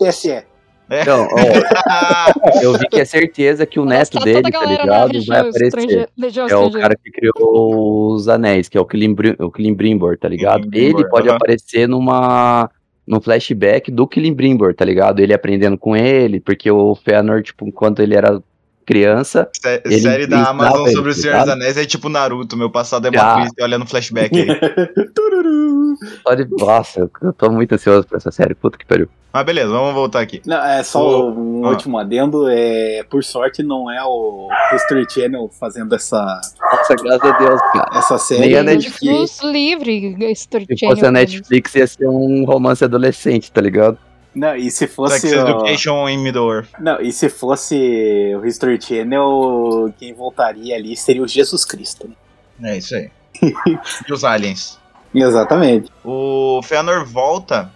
Então, 0.90 1.26
ó, 1.26 1.32
eu 2.62 2.72
vi 2.74 2.88
que 2.88 3.00
é 3.00 3.04
certeza 3.04 3.66
que 3.66 3.80
o 3.80 3.84
neto 3.84 4.18
dele, 4.20 4.50
tá 4.50 4.64
ligado? 4.64 5.24
Vai 5.26 5.40
aparecer. 5.40 6.08
É 6.48 6.56
o 6.56 6.70
cara 6.70 6.96
que 6.96 7.10
criou 7.10 8.12
os 8.12 8.28
anéis, 8.28 8.68
que 8.68 8.78
é 8.78 8.80
o 8.80 8.84
Kilim, 8.84 9.14
o 9.38 10.16
tá 10.16 10.28
ligado? 10.28 10.68
Ele 10.72 11.08
pode 11.08 11.28
aparecer 11.28 11.88
numa 11.88 12.70
num 13.06 13.20
flashback 13.20 13.90
do 13.90 14.06
Kilimbrimbor, 14.06 14.74
tá 14.74 14.84
ligado? 14.84 15.20
Ele 15.20 15.32
aprendendo 15.32 15.78
com 15.78 15.96
ele, 15.96 16.40
porque 16.40 16.68
o 16.70 16.94
Fëanor, 16.96 17.40
tipo, 17.42 17.66
enquanto 17.66 18.00
ele 18.00 18.16
era 18.16 18.42
criança, 18.86 19.48
Sé- 19.60 19.82
Ele 19.84 20.00
série 20.00 20.26
da 20.26 20.44
Amazon 20.48 20.86
ele, 20.86 20.92
sobre 20.94 21.10
o 21.10 21.14
Senhor 21.14 21.40
dos? 21.40 21.48
Anéis 21.50 21.76
é 21.76 21.84
tipo 21.84 22.08
Naruto, 22.08 22.56
meu 22.56 22.70
passado 22.70 23.06
é 23.06 23.10
uma 23.10 23.34
triste, 23.40 23.60
olha 23.62 23.76
no 23.78 23.86
flashback 23.86 24.38
aí. 24.40 24.46
Pode... 26.24 26.46
Nossa, 26.58 27.10
eu 27.22 27.32
tô 27.32 27.50
muito 27.50 27.74
ansioso 27.74 28.06
pra 28.06 28.18
essa 28.18 28.30
série, 28.30 28.54
puta 28.54 28.76
que 28.78 28.84
pariu. 28.86 29.08
Mas 29.32 29.44
beleza, 29.44 29.68
vamos 29.68 29.92
voltar 29.94 30.20
aqui. 30.20 30.40
Não, 30.46 30.62
é 30.64 30.82
só 30.82 31.28
O- 31.28 31.30
um 31.60 31.66
ah. 31.66 31.70
último 31.70 31.98
adendo. 31.98 32.48
É, 32.48 33.02
por 33.10 33.22
sorte, 33.22 33.62
não 33.62 33.90
é 33.90 34.02
o 34.04 34.48
History 34.74 35.06
Channel 35.10 35.50
fazendo 35.60 35.94
essa, 35.94 36.40
Nossa, 36.60 36.94
graças 36.94 37.22
a 37.30 37.38
Deus, 37.38 37.60
cara. 37.72 37.98
essa 37.98 38.18
série. 38.18 38.40
Nem 38.40 38.54
a 38.54 38.58
porque- 38.62 38.74
Netflix. 38.76 39.14
Deus 39.40 39.42
livre, 39.52 40.32
Story 40.32 40.66
Se 40.66 40.76
Channel, 40.78 40.96
fosse 40.96 41.06
a 41.06 41.10
Netflix, 41.10 41.74
ia 41.74 41.86
ser 41.86 42.08
um 42.08 42.44
romance 42.44 42.82
adolescente, 42.84 43.50
tá 43.52 43.60
ligado? 43.60 43.98
Não, 44.36 44.54
e 44.54 44.70
se 44.70 44.86
fosse. 44.86 45.20
Sex 45.20 45.32
ó, 45.34 45.48
Education 45.48 46.08
em 46.08 46.18
Middle-earth. 46.18 46.68
não, 46.78 47.00
e 47.00 47.10
se 47.10 47.30
fosse 47.30 48.34
o 48.36 48.44
History 48.44 48.78
Channel, 48.80 49.92
quem 49.98 50.12
voltaria 50.12 50.76
ali 50.76 50.94
seria 50.94 51.22
o 51.22 51.26
Jesus 51.26 51.64
Cristo. 51.64 52.06
né? 52.58 52.74
É 52.74 52.78
isso 52.78 52.94
aí. 52.94 53.10
e 54.06 54.12
os 54.12 54.24
aliens. 54.24 54.78
Exatamente. 55.14 55.90
O 56.04 56.60
Fëanor 56.62 57.06
volta 57.06 57.72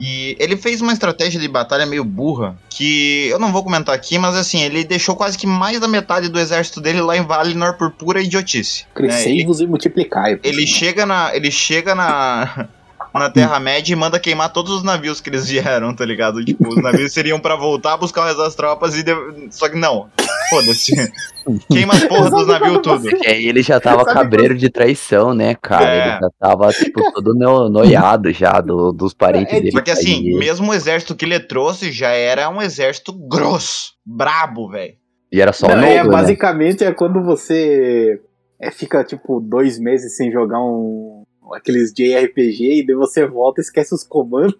e 0.00 0.34
ele 0.40 0.56
fez 0.56 0.80
uma 0.80 0.92
estratégia 0.92 1.38
de 1.38 1.46
batalha 1.46 1.84
meio 1.84 2.02
burra, 2.02 2.56
que 2.70 3.28
eu 3.28 3.38
não 3.38 3.52
vou 3.52 3.62
comentar 3.62 3.94
aqui, 3.94 4.18
mas 4.18 4.34
assim, 4.34 4.62
ele 4.62 4.82
deixou 4.82 5.14
quase 5.14 5.36
que 5.36 5.46
mais 5.46 5.78
da 5.78 5.86
metade 5.86 6.28
do 6.28 6.40
exército 6.40 6.80
dele 6.80 7.02
lá 7.02 7.16
em 7.16 7.22
Valinor 7.22 7.74
por 7.74 7.90
pura 7.90 8.22
idiotice. 8.22 8.84
né? 8.84 8.88
Crescei-vos 8.94 9.60
e 9.60 9.66
multiplicai. 9.66 10.40
ele 10.42 10.66
chega 10.66 11.04
na. 11.04 11.36
Ele 11.36 11.50
chega 11.50 11.94
na. 11.94 12.68
Na 13.12 13.28
Terra-média 13.30 13.92
e 13.92 13.96
manda 13.96 14.18
queimar 14.20 14.52
todos 14.52 14.72
os 14.72 14.82
navios 14.82 15.20
que 15.20 15.28
eles 15.30 15.48
vieram, 15.48 15.94
tá 15.94 16.04
ligado? 16.04 16.44
Tipo, 16.44 16.68
os 16.68 16.82
navios 16.82 17.12
seriam 17.12 17.40
pra 17.40 17.56
voltar, 17.56 17.96
buscar 17.96 18.22
o 18.22 18.24
resto 18.24 18.38
das 18.42 18.54
tropas 18.54 18.96
e. 18.96 19.02
de- 19.02 19.48
Só 19.50 19.68
que 19.68 19.76
não. 19.76 20.08
Foda-se. 20.50 20.92
Queima 21.70 21.94
as 21.94 22.04
porras 22.04 22.30
dos 22.30 22.46
navios 22.46 22.80
tudo. 22.82 23.08
E 23.10 23.26
aí 23.26 23.46
ele 23.48 23.62
já 23.62 23.80
tava 23.80 24.04
cabreiro 24.04 24.56
de 24.56 24.68
traição, 24.70 25.34
né, 25.34 25.54
cara? 25.54 25.84
É. 25.84 26.08
Ele 26.08 26.18
já 26.20 26.30
tava, 26.38 26.72
tipo, 26.72 27.12
todo 27.12 27.34
no- 27.34 27.68
noiado 27.68 28.32
já 28.32 28.60
do- 28.60 28.92
dos 28.92 29.12
parentes 29.14 29.54
É, 29.54 29.60
dele. 29.60 29.72
Só 29.72 29.80
que 29.80 29.90
assim, 29.90 30.28
aí. 30.28 30.34
mesmo 30.38 30.70
o 30.70 30.74
exército 30.74 31.14
que 31.16 31.24
ele 31.24 31.40
trouxe 31.40 31.90
já 31.90 32.10
era 32.10 32.48
um 32.48 32.60
exército 32.62 33.12
grosso, 33.12 33.92
brabo, 34.04 34.68
velho. 34.70 34.94
E 35.32 35.40
era 35.40 35.52
só 35.52 35.68
Não, 35.68 35.76
o 35.76 35.78
é, 35.84 35.98
Nodo, 35.98 36.10
né? 36.10 36.16
basicamente 36.16 36.84
é 36.84 36.92
quando 36.92 37.22
você 37.22 38.20
é, 38.60 38.70
fica 38.70 39.02
tipo 39.04 39.40
dois 39.40 39.78
meses 39.78 40.16
sem 40.16 40.30
jogar 40.32 40.58
um 40.60 41.22
aqueles 41.54 41.92
JRPG 41.92 42.80
e 42.80 42.86
daí 42.86 42.96
você 42.96 43.26
volta 43.26 43.60
e 43.60 43.64
esquece 43.64 43.94
os 43.94 44.04
comandos. 44.04 44.56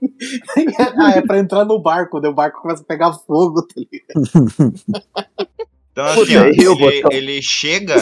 ah, 0.98 1.12
é 1.12 1.22
pra 1.22 1.38
entrar 1.38 1.64
no 1.64 1.80
barco, 1.80 2.20
daí 2.20 2.30
o 2.30 2.34
barco 2.34 2.60
começa 2.60 2.82
a 2.82 2.86
pegar 2.86 3.12
fogo, 3.12 3.62
tá 3.62 3.74
ligado? 3.76 4.74
Então, 5.92 6.04
assim, 6.06 6.36
ó, 6.36 6.44
ele, 6.44 7.02
ele 7.12 7.42
chega 7.42 7.94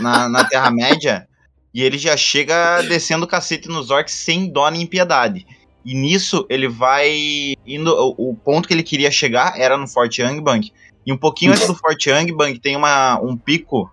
na, 0.00 0.26
na 0.26 0.42
Terra-média 0.44 1.28
e 1.72 1.82
ele 1.82 1.98
já 1.98 2.16
chega 2.16 2.82
descendo 2.82 3.26
o 3.26 3.28
cacete 3.28 3.68
nos 3.68 3.90
orcs 3.90 4.14
sem 4.14 4.50
dó 4.50 4.70
nem 4.70 4.86
piedade. 4.86 5.46
E 5.84 5.94
nisso 5.94 6.46
ele 6.48 6.66
vai 6.66 7.54
indo. 7.66 7.90
O, 7.90 8.30
o 8.30 8.34
ponto 8.34 8.66
que 8.66 8.74
ele 8.74 8.82
queria 8.82 9.10
chegar 9.10 9.58
era 9.58 9.76
no 9.76 9.86
Forte 9.86 10.22
Angbang. 10.22 10.72
E 11.06 11.12
um 11.12 11.16
pouquinho 11.16 11.52
antes 11.52 11.66
do 11.66 11.74
Forte 11.74 12.10
Angbang 12.10 12.58
tem 12.58 12.76
uma, 12.76 13.20
um 13.20 13.36
pico 13.36 13.90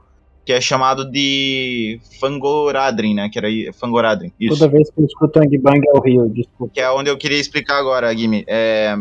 que 0.47 0.53
é 0.53 0.61
chamado 0.61 1.03
de 1.11 1.99
Fangoradrin, 2.21 3.13
né? 3.13 3.27
Que 3.27 3.37
era 3.37 3.47
aí- 3.49 3.69
Fangoradrin. 3.73 4.31
Isso. 4.39 4.57
Toda 4.57 4.71
vez 4.71 4.89
que 4.89 5.01
eu 5.01 5.05
escuto 5.05 5.39
Ang 5.39 5.57
Bang 5.57 5.81
é 5.85 5.91
o 5.91 5.99
Rio, 6.01 6.29
desculpa. 6.29 6.73
Que 6.73 6.79
é 6.79 6.89
onde 6.89 7.09
eu 7.09 7.17
queria 7.17 7.37
explicar 7.37 7.77
agora, 7.77 8.15
Gimi. 8.15 8.45
É, 8.47 8.95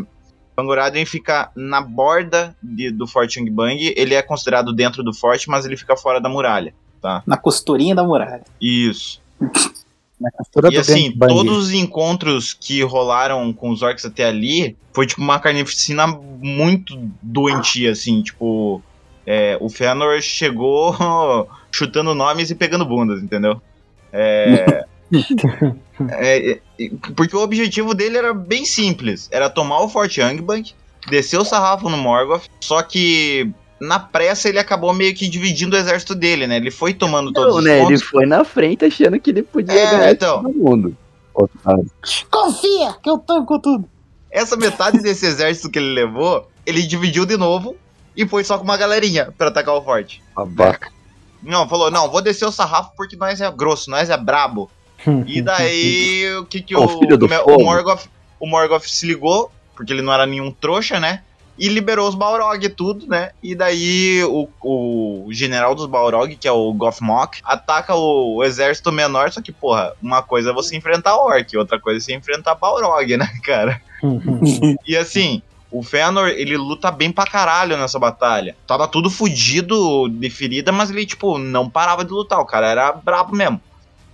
Fangoradrin 0.57 1.05
fica 1.05 1.49
na 1.55 1.79
borda 1.79 2.53
de- 2.61 2.91
do 2.91 3.07
Forte 3.07 3.39
Angbang. 3.39 3.93
Ele 3.95 4.13
é 4.13 4.21
considerado 4.21 4.73
dentro 4.73 5.01
do 5.01 5.13
forte, 5.13 5.49
mas 5.49 5.65
ele 5.65 5.77
fica 5.77 5.95
fora 5.95 6.19
da 6.19 6.27
muralha. 6.27 6.73
Na 7.25 7.37
costurinha 7.37 7.95
da 7.95 8.03
muralha. 8.03 8.43
Isso. 8.59 9.21
Na 10.19 10.29
costura 10.31 10.67
E 10.67 10.71
do 10.73 10.79
assim, 10.81 11.13
todos 11.17 11.57
os 11.67 11.71
encontros 11.71 12.53
que 12.53 12.81
rolaram 12.83 13.53
com 13.53 13.69
os 13.69 13.81
orcs 13.81 14.03
até 14.03 14.25
ali 14.25 14.75
foi 14.91 15.07
tipo 15.07 15.21
uma 15.21 15.39
carnificina 15.39 16.07
muito 16.07 16.99
doentia, 17.21 17.91
assim, 17.91 18.21
tipo. 18.21 18.81
É, 19.27 19.57
o 19.59 19.67
Fëanor 19.67 20.21
chegou 20.21 20.95
chutando 21.69 22.15
nomes 22.15 22.49
e 22.49 22.55
pegando 22.55 22.85
bundas, 22.85 23.21
entendeu? 23.21 23.61
É, 24.13 24.85
é, 26.11 26.51
é, 26.51 26.59
porque 27.13 27.35
o 27.35 27.41
objetivo 27.41 27.93
dele 27.93 28.17
era 28.17 28.33
bem 28.33 28.63
simples: 28.63 29.27
era 29.29 29.49
tomar 29.49 29.81
o 29.81 29.89
Forte 29.89 30.21
Angband, 30.21 30.63
descer 31.09 31.37
o 31.37 31.43
sarrafo 31.43 31.89
no 31.89 31.97
Morgoth, 31.97 32.45
só 32.61 32.81
que. 32.81 33.51
Na 33.79 33.99
pressa 33.99 34.49
ele 34.49 34.57
acabou 34.57 34.91
meio 34.91 35.13
que 35.13 35.27
dividindo 35.27 35.75
o 35.75 35.79
exército 35.79 36.15
dele, 36.15 36.47
né? 36.47 36.55
Ele 36.57 36.71
foi 36.71 36.95
tomando 36.95 37.31
todos 37.31 37.53
Não, 37.53 37.59
os 37.59 37.63
né? 37.63 37.77
Ele 37.77 37.89
pontos. 37.89 38.01
foi 38.01 38.25
na 38.25 38.43
frente 38.43 38.83
achando 38.85 39.19
que 39.19 39.29
ele 39.29 39.43
podia 39.43 39.71
É, 39.79 39.91
ganhar 39.91 40.11
então. 40.13 40.41
todo 40.41 40.51
mundo. 40.55 40.97
Confia 42.31 42.95
que 43.03 43.07
eu 43.07 43.19
tanco 43.19 43.59
tudo. 43.59 43.87
Essa 44.31 44.57
metade 44.57 44.97
desse 44.99 45.27
exército 45.27 45.69
que 45.69 45.77
ele 45.77 45.93
levou, 45.93 46.49
ele 46.65 46.81
dividiu 46.81 47.23
de 47.23 47.37
novo 47.37 47.75
e 48.17 48.27
foi 48.27 48.43
só 48.43 48.57
com 48.57 48.63
uma 48.63 48.75
galerinha 48.75 49.31
pra 49.37 49.49
atacar 49.49 49.75
o 49.75 49.81
forte. 49.83 50.23
Babaca. 50.35 50.91
Não, 51.43 51.69
falou, 51.69 51.91
não, 51.91 52.09
vou 52.09 52.19
descer 52.19 52.45
o 52.45 52.51
sarrafo 52.51 52.91
porque 52.97 53.15
nós 53.15 53.39
é 53.39 53.49
grosso, 53.51 53.91
nós 53.91 54.09
é 54.09 54.17
brabo. 54.17 54.69
E 55.27 55.43
daí, 55.43 56.35
o 56.37 56.45
que 56.45 56.59
que 56.59 56.75
o, 56.75 56.83
o, 56.83 57.55
o 57.55 57.63
Morgoth, 57.63 58.07
o 58.39 58.47
Morgoth 58.47 58.87
se 58.87 59.05
ligou, 59.05 59.51
porque 59.75 59.93
ele 59.93 60.01
não 60.01 60.11
era 60.11 60.25
nenhum 60.25 60.51
trouxa, 60.51 60.99
né? 60.99 61.21
E 61.57 61.69
liberou 61.69 62.09
os 62.09 62.15
Balrog 62.15 62.63
e 62.63 62.69
tudo, 62.69 63.07
né? 63.07 63.29
E 63.41 63.53
daí 63.55 64.23
o, 64.23 64.49
o 64.61 65.27
general 65.29 65.75
dos 65.75 65.85
Balrog, 65.85 66.35
que 66.35 66.47
é 66.47 66.51
o 66.51 66.73
Gothmog, 66.73 67.37
ataca 67.43 67.95
o, 67.95 68.37
o 68.37 68.43
exército 68.43 68.91
menor, 68.91 69.31
só 69.31 69.39
que, 69.39 69.51
porra, 69.51 69.93
uma 70.01 70.23
coisa 70.23 70.49
é 70.49 70.53
você 70.53 70.75
enfrentar 70.75 71.15
Orc, 71.15 71.55
outra 71.55 71.79
coisa 71.79 71.99
é 71.99 72.01
você 72.01 72.15
enfrentar 72.15 72.55
Balrog, 72.55 73.15
né, 73.15 73.29
cara? 73.43 73.79
E 74.85 74.97
assim, 74.97 75.41
o 75.71 75.83
Fëanor, 75.83 76.29
ele 76.29 76.57
luta 76.57 76.89
bem 76.91 77.11
pra 77.11 77.25
caralho 77.25 77.77
nessa 77.77 77.99
batalha. 77.99 78.55
Tava 78.65 78.87
tudo 78.87 79.09
fudido 79.09 80.07
de 80.09 80.29
ferida, 80.29 80.71
mas 80.71 80.89
ele, 80.89 81.05
tipo, 81.05 81.37
não 81.37 81.69
parava 81.69 82.03
de 82.05 82.11
lutar. 82.11 82.39
O 82.39 82.45
cara 82.45 82.67
era 82.67 82.91
brabo 82.91 83.35
mesmo. 83.35 83.61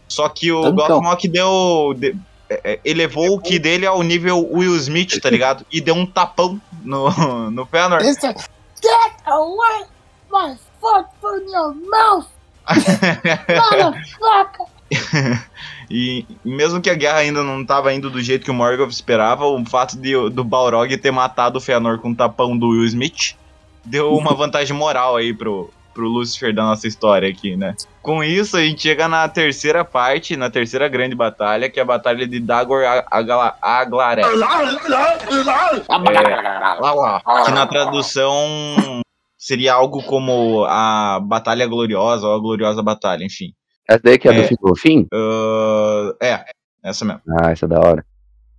Só 0.08 0.28
que 0.30 0.52
o 0.52 0.62
Tancão. 0.64 1.00
Gothmog 1.00 1.28
deu. 1.28 1.94
de- 1.98 2.16
é, 2.50 2.74
é, 2.74 2.80
elevou 2.84 3.36
o 3.36 3.40
ki 3.40 3.58
dele 3.58 3.86
ao 3.86 4.04
nível 4.04 4.48
Will 4.52 4.76
Smith, 4.76 5.20
tá 5.22 5.30
ligado? 5.30 5.66
E 5.72 5.80
deu 5.80 5.96
um 5.96 6.06
tapão 6.06 6.60
no, 6.84 7.10
no 7.50 7.66
Fëanor. 7.66 8.02
É- 8.02 8.14
Get 8.14 9.14
away 9.28 9.86
my 10.32 10.58
foot 10.82 11.06
from 11.22 11.38
your 11.50 11.74
mouth, 11.90 12.28
motherfucker! 12.68 14.66
E 15.92 16.26
mesmo 16.44 16.82
que 16.82 16.90
a 16.90 16.96
guerra 16.96 17.18
ainda 17.20 17.44
não 17.44 17.64
tava 17.64 17.94
indo 17.94 18.10
do 18.10 18.22
jeito 18.22 18.46
que 18.46 18.50
o 18.52 18.54
Morgoth 18.54 18.90
esperava, 18.90 19.46
o 19.46 19.64
fato 19.66 19.98
de, 19.98 20.14
do 20.30 20.44
Balrog 20.44 20.96
ter 20.98 21.12
matado 21.12 21.58
o 21.58 21.62
Fëanor 21.62 22.00
com 22.00 22.10
um 22.10 22.16
tapão 22.16 22.58
do 22.58 22.70
Will 22.70 22.86
Smith 22.86 23.36
deu 23.86 24.16
uma 24.16 24.34
vantagem 24.36 24.76
moral 24.76 25.18
aí 25.18 25.34
pro, 25.34 25.70
pro 25.94 26.08
Lucifer 26.08 26.54
da 26.56 26.64
nossa 26.64 26.88
história 26.88 27.30
aqui, 27.30 27.56
né? 27.56 27.76
Com 28.02 28.24
isso, 28.24 28.58
a 28.58 28.62
gente 28.62 28.82
chega 28.82 29.08
na 29.08 29.28
terceira 29.28 29.86
parte, 29.86 30.36
na 30.36 30.50
terceira 30.50 30.88
grande 30.88 31.16
batalha, 31.16 31.70
que 31.70 31.80
é 31.80 31.84
a 31.84 31.86
batalha 31.86 32.26
de 32.28 32.40
Dagor 32.40 32.84
A- 32.86 33.06
Agla- 33.12 33.56
Aglaré. 33.62 34.24
É, 36.10 37.46
que 37.46 37.52
na 37.52 37.68
tradução 37.68 39.02
seria 39.38 39.74
algo 39.74 40.02
como 40.04 40.66
a 40.68 41.20
Batalha 41.22 41.68
Gloriosa 41.68 42.26
ou 42.28 42.36
a 42.36 42.40
Gloriosa 42.40 42.82
Batalha, 42.82 43.24
enfim. 43.26 43.54
Essa 43.90 44.02
daí 44.04 44.18
que 44.18 44.28
é, 44.28 44.32
É. 44.34 44.42
do 44.42 44.48
fim 44.48 44.56
do 44.62 44.76
fim? 44.76 45.08
Ah, 45.14 46.14
é, 46.22 46.46
essa 46.84 47.06
mesmo. 47.06 47.22
Ah, 47.42 47.52
essa 47.52 47.66
é 47.66 47.70
da 47.70 47.80
hora. 47.80 48.06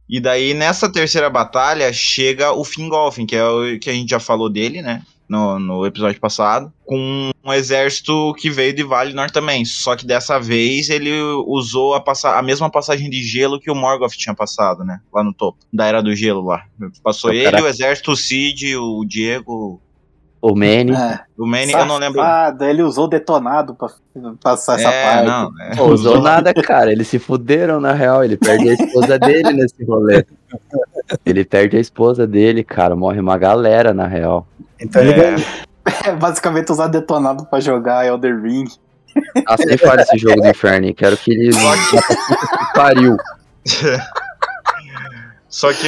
E 0.08 0.20
daí, 0.20 0.52
nessa 0.52 0.90
terceira 0.90 1.30
batalha, 1.30 1.90
chega 1.92 2.52
o 2.52 2.62
Fingolfin, 2.62 3.24
que 3.26 3.34
é 3.36 3.44
o 3.44 3.78
que 3.78 3.88
a 3.88 3.92
gente 3.92 4.10
já 4.10 4.20
falou 4.20 4.50
dele, 4.50 4.82
né? 4.82 5.02
No, 5.26 5.58
no 5.58 5.86
episódio 5.86 6.20
passado, 6.20 6.70
com 6.84 7.30
um 7.42 7.52
exército 7.54 8.34
que 8.34 8.50
veio 8.50 8.74
de 8.74 8.82
Valinor 8.82 9.30
também. 9.30 9.64
Só 9.64 9.96
que 9.96 10.06
dessa 10.06 10.38
vez 10.38 10.90
ele 10.90 11.10
usou 11.46 11.94
a, 11.94 12.00
passa 12.00 12.36
a 12.38 12.42
mesma 12.42 12.70
passagem 12.70 13.08
de 13.08 13.22
gelo 13.22 13.58
que 13.58 13.70
o 13.70 13.74
Morgoth 13.74 14.12
tinha 14.12 14.34
passado, 14.34 14.84
né? 14.84 15.00
Lá 15.10 15.24
no 15.24 15.32
topo, 15.32 15.58
da 15.72 15.86
Era 15.86 16.02
do 16.02 16.14
Gelo 16.14 16.44
lá. 16.44 16.64
Passou 17.02 17.30
Oh, 17.30 17.32
ele, 17.32 17.44
caraca. 17.44 17.64
o 17.64 17.66
exército, 17.66 18.12
o 18.12 18.16
Cid, 18.16 18.76
o 18.76 19.02
Diego, 19.06 19.80
O 20.46 20.54
Manny. 20.54 20.92
É, 20.92 21.20
o 21.38 21.46
Manny, 21.46 21.72
eu 21.72 21.86
não 21.86 21.96
lembro. 21.96 22.20
safado, 22.20 22.64
ele 22.64 22.82
usou 22.82 23.08
detonado 23.08 23.74
pra 23.74 23.88
passar 24.42 24.78
essa 24.78 24.90
É, 24.90 25.04
parte. 25.14 25.26
não, 25.26 25.50
é, 25.64 25.74
Pô, 25.76 25.84
usou 25.86 26.20
nada, 26.20 26.52
cara. 26.52 26.92
Eles 26.92 27.08
se 27.08 27.18
fuderam, 27.18 27.80
na 27.80 27.92
real. 27.92 28.22
Ele 28.22 28.36
perde 28.36 28.68
a 28.68 28.72
esposa 28.74 29.18
dele 29.18 29.52
nesse 29.54 29.82
rolê. 29.84 30.22
Ele 31.24 31.46
perde 31.46 31.78
a 31.78 31.80
esposa 31.80 32.26
dele, 32.26 32.62
cara. 32.62 32.94
Morre 32.94 33.20
uma 33.20 33.38
galera, 33.38 33.94
na 33.94 34.06
real. 34.06 34.46
Então 34.78 35.00
ele 35.00 35.12
É. 35.12 35.16
ganhou. 35.16 35.40
É 36.06 36.12
basicamente 36.12 36.70
usar 36.72 36.88
detonado 36.88 37.44
pra 37.46 37.60
jogar 37.60 38.06
Elder 38.06 38.38
Ring. 38.42 38.64
Ah, 39.46 39.56
nem 39.66 39.76
fala 39.78 40.00
esse 40.02 40.16
jogo 40.18 40.40
do 40.42 40.48
inferno. 40.48 40.86
hein? 40.86 40.94
Quero 40.94 41.16
que 41.16 41.30
ele. 41.32 41.52
pariu. 42.74 43.16
Só 45.54 45.72
que 45.72 45.86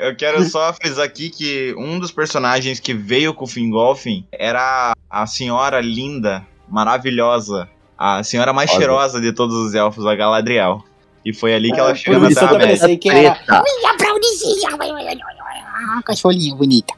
eu 0.00 0.14
quero 0.14 0.44
só 0.44 0.72
frisar 0.72 1.04
aqui 1.04 1.28
que 1.28 1.74
um 1.76 1.98
dos 1.98 2.12
personagens 2.12 2.78
que 2.78 2.94
veio 2.94 3.34
com 3.34 3.46
o 3.46 3.48
Fingolfin 3.48 4.24
era 4.30 4.94
a 5.10 5.26
senhora 5.26 5.80
linda, 5.80 6.46
maravilhosa, 6.68 7.68
a 7.98 8.22
senhora 8.22 8.52
mais 8.52 8.70
Olha. 8.70 8.78
cheirosa 8.78 9.20
de 9.20 9.32
todos 9.32 9.56
os 9.56 9.74
elfos, 9.74 10.06
a 10.06 10.14
Galadriel. 10.14 10.84
E 11.24 11.34
foi 11.34 11.52
ali 11.52 11.72
que 11.72 11.80
ela 11.80 11.90
É, 11.90 11.94
chegou 11.96 12.20
na 12.20 12.28
Terra-média. 12.28 12.86
Minha 12.86 13.96
brownizinha! 13.98 14.68
Ah, 14.70 16.00
cachorrinha 16.04 16.54
bonita. 16.54 16.94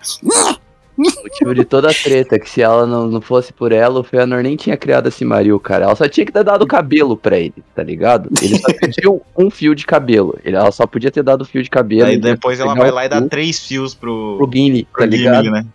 O 1.01 1.23
motivo 1.23 1.55
de 1.55 1.65
toda 1.65 1.91
a 1.91 1.95
treta, 1.95 2.39
que 2.39 2.49
se 2.49 2.61
ela 2.61 2.87
não, 2.87 3.07
não 3.07 3.21
fosse 3.21 3.53
por 3.53 3.73
ela, 3.73 4.01
o 4.01 4.05
Fëanor 4.05 4.43
nem 4.43 4.57
tinha 4.57 4.77
criado 4.77 5.07
a 5.07 5.11
Cimaril, 5.11 5.59
cara. 5.59 5.85
Ela 5.87 5.97
só 5.97 6.07
tinha 6.09 6.27
que 6.27 6.33
ter 6.33 6.45
dado 6.45 6.67
cabelo 6.67 7.17
pra 7.17 7.39
ele, 7.39 7.55
tá 7.75 7.83
ligado? 7.83 8.29
Ele 8.43 8.59
só 8.59 8.69
pediu 8.73 9.23
um 9.37 9.51
fio 9.51 9.75
de 9.75 9.87
cabelo. 9.87 10.39
Ele, 10.45 10.57
ela 10.57 10.71
só 10.71 10.87
podia 10.87 11.11
ter 11.11 11.23
dado 11.23 11.45
fio 11.45 11.63
de 11.63 11.71
cabelo. 11.71 12.09
Aí 12.09 12.19
depois 12.19 12.61
ela 12.61 12.75
vai 12.75 12.91
lá 12.91 13.07
e 13.07 13.09
dá 13.09 13.23
três 13.23 13.59
fios 13.67 13.95
pro 13.95 14.37
pro, 14.39 14.51
Gimli, 14.53 14.87
tá 14.97 15.07
ligado? 15.07 15.45
Gimli, 15.45 15.51
né? 15.63 15.67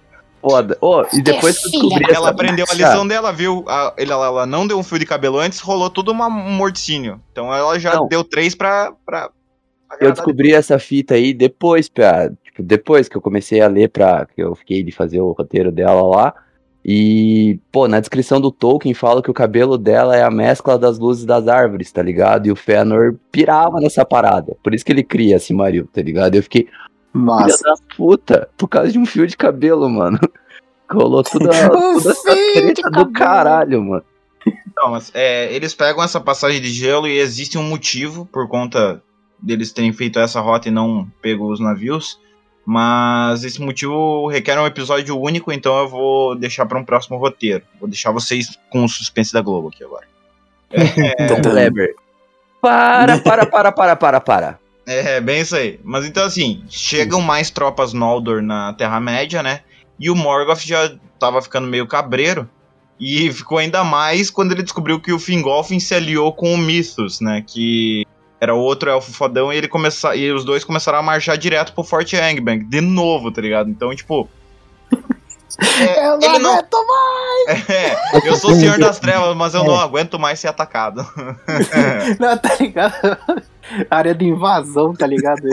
Foda. 0.41 0.77
Ô, 0.79 1.03
e 1.11 1.23
depois 1.23 1.57
que 1.57 1.71
descobri 1.71 2.03
Ela 2.07 2.17
essa- 2.19 2.29
aprendeu 2.29 2.65
a 2.69 2.73
lição 2.75 3.07
dela, 3.07 3.31
viu? 3.31 3.65
A- 3.67 3.93
ele, 3.97 4.11
ela, 4.11 4.27
ela 4.27 4.45
não 4.45 4.67
deu 4.67 4.77
um 4.77 4.83
fio 4.83 4.99
de 4.99 5.05
cabelo 5.05 5.39
antes, 5.39 5.59
rolou 5.59 5.89
tudo 5.89 6.11
uma, 6.11 6.27
um 6.27 6.51
morticínio. 6.51 7.19
Então 7.31 7.51
ela 7.51 7.79
já 7.79 7.95
Não. 7.95 8.07
deu 8.07 8.23
três 8.23 8.53
pra. 8.53 8.91
pra 9.03 9.29
Eu 9.99 10.11
descobri 10.11 10.53
essa 10.53 10.77
fita 10.79 11.13
aí 11.13 11.33
depois, 11.33 11.87
pra, 11.87 12.29
tipo, 12.43 12.61
depois 12.61 13.07
que 13.07 13.15
eu 13.15 13.21
comecei 13.21 13.61
a 13.61 13.67
ler 13.67 13.89
pra. 13.89 14.25
que 14.25 14.41
eu 14.41 14.55
fiquei 14.55 14.83
de 14.83 14.91
fazer 14.91 15.21
o 15.21 15.31
roteiro 15.31 15.71
dela 15.71 16.01
lá. 16.03 16.33
E, 16.87 17.59
pô, 17.71 17.87
na 17.87 17.99
descrição 17.99 18.39
do 18.39 18.51
Tolkien 18.51 18.93
fala 18.93 19.23
que 19.23 19.31
o 19.31 19.33
cabelo 19.33 19.75
dela 19.75 20.15
é 20.15 20.21
a 20.21 20.29
mescla 20.29 20.77
das 20.77 20.99
luzes 20.99 21.25
das 21.25 21.47
árvores, 21.47 21.91
tá 21.91 22.03
ligado? 22.03 22.45
E 22.45 22.51
o 22.51 22.55
Fëanor 22.55 23.15
pirava 23.31 23.79
nessa 23.79 24.05
parada. 24.05 24.55
Por 24.61 24.71
isso 24.71 24.85
que 24.85 24.91
ele 24.91 25.03
cria 25.03 25.37
esse 25.37 25.51
Maril, 25.51 25.89
tá 25.91 25.99
ligado? 26.03 26.35
Eu 26.35 26.43
fiquei, 26.43 26.65
filha 26.65 26.75
Nossa. 27.11 27.63
da 27.63 27.75
puta, 27.97 28.47
por 28.55 28.67
causa 28.67 28.91
de 28.91 28.99
um 28.99 29.05
fio 29.05 29.25
de 29.25 29.35
cabelo, 29.35 29.89
mano. 29.89 30.19
Rolou 30.87 31.23
toda, 31.23 31.49
toda 31.69 32.09
essa 32.09 32.35
fio 32.35 32.67
de 32.67 32.73
treta 32.73 32.89
do 32.91 32.91
cabelo. 32.91 33.13
caralho, 33.13 33.83
mano. 33.83 34.03
Não, 34.77 34.91
mas 34.91 35.11
é, 35.15 35.51
eles 35.51 35.73
pegam 35.73 36.03
essa 36.03 36.21
passagem 36.21 36.61
de 36.61 36.69
gelo 36.69 37.07
e 37.07 37.17
existe 37.17 37.57
um 37.57 37.63
motivo 37.63 38.27
por 38.31 38.47
conta 38.47 39.01
deles 39.45 39.71
terem 39.71 39.93
feito 39.93 40.19
essa 40.19 40.41
rota 40.41 40.67
e 40.67 40.71
não 40.71 41.07
pego 41.21 41.51
os 41.51 41.59
navios. 41.59 42.19
Mas 42.65 43.43
esse 43.43 43.61
motivo 43.61 44.27
requer 44.27 44.59
um 44.59 44.65
episódio 44.65 45.19
único, 45.19 45.51
então 45.51 45.77
eu 45.77 45.87
vou 45.87 46.35
deixar 46.35 46.65
para 46.65 46.79
um 46.79 46.83
próximo 46.83 47.17
roteiro. 47.17 47.63
Vou 47.79 47.87
deixar 47.87 48.11
vocês 48.11 48.57
com 48.71 48.83
o 48.83 48.89
suspense 48.89 49.31
da 49.31 49.41
Globo 49.41 49.67
aqui 49.67 49.83
agora. 49.83 50.07
Tom 51.27 51.41
Kleber. 51.41 51.95
Para, 52.59 53.19
para, 53.19 53.45
para, 53.45 53.71
para, 53.71 53.95
para, 53.95 54.19
para. 54.19 54.59
É, 54.87 55.21
bem 55.21 55.41
isso 55.41 55.55
aí. 55.55 55.79
Mas 55.83 56.05
então, 56.05 56.25
assim, 56.25 56.63
chegam 56.67 57.21
mais 57.21 57.51
tropas 57.51 57.93
Noldor 57.93 58.41
na 58.41 58.73
Terra-média, 58.73 59.43
né? 59.43 59.61
E 59.99 60.09
o 60.09 60.15
Morgoth 60.15 60.61
já 60.61 60.91
tava 61.19 61.41
ficando 61.43 61.67
meio 61.67 61.87
cabreiro. 61.87 62.49
E 62.99 63.31
ficou 63.31 63.57
ainda 63.57 63.83
mais 63.83 64.29
quando 64.31 64.53
ele 64.53 64.63
descobriu 64.63 64.99
que 64.99 65.11
o 65.11 65.19
Fingolfin 65.19 65.79
se 65.79 65.93
aliou 65.93 66.33
com 66.33 66.53
o 66.53 66.57
Mythos, 66.57 67.19
né? 67.19 67.43
Que 67.45 68.05
era 68.45 68.53
outro 68.55 68.89
elfo 68.89 69.11
fodão 69.11 69.51
e 69.51 69.57
ele 69.57 69.67
começa... 69.67 70.15
e 70.15 70.31
os 70.31 70.43
dois 70.45 70.63
começaram 70.63 70.99
a 70.99 71.03
marchar 71.03 71.37
direto 71.37 71.73
pro 71.73 71.83
Forte 71.83 72.15
Angband, 72.15 72.59
de 72.59 72.81
novo, 72.81 73.31
tá 73.31 73.41
ligado? 73.41 73.69
Então, 73.69 73.93
tipo. 73.95 74.29
é, 75.79 76.05
Eu 76.07 76.17
não 76.17 76.27
ele 76.35 76.39
não- 76.39 76.51
aguento 76.53 76.77
mais! 76.87 77.69
É, 77.69 78.27
eu 78.27 78.35
sou 78.35 78.51
o 78.51 78.55
Senhor 78.55 78.79
das 78.79 78.99
Trevas, 78.99 79.35
mas 79.35 79.53
eu 79.53 79.63
não 79.63 79.79
aguento 79.79 80.17
mais 80.17 80.39
ser 80.39 80.47
atacado. 80.47 81.05
Não, 82.19 82.37
tá 82.37 82.55
ligado? 82.59 83.17
Área 83.89 84.15
de 84.15 84.25
invasão, 84.25 84.93
tá 84.93 85.05
ligado? 85.05 85.43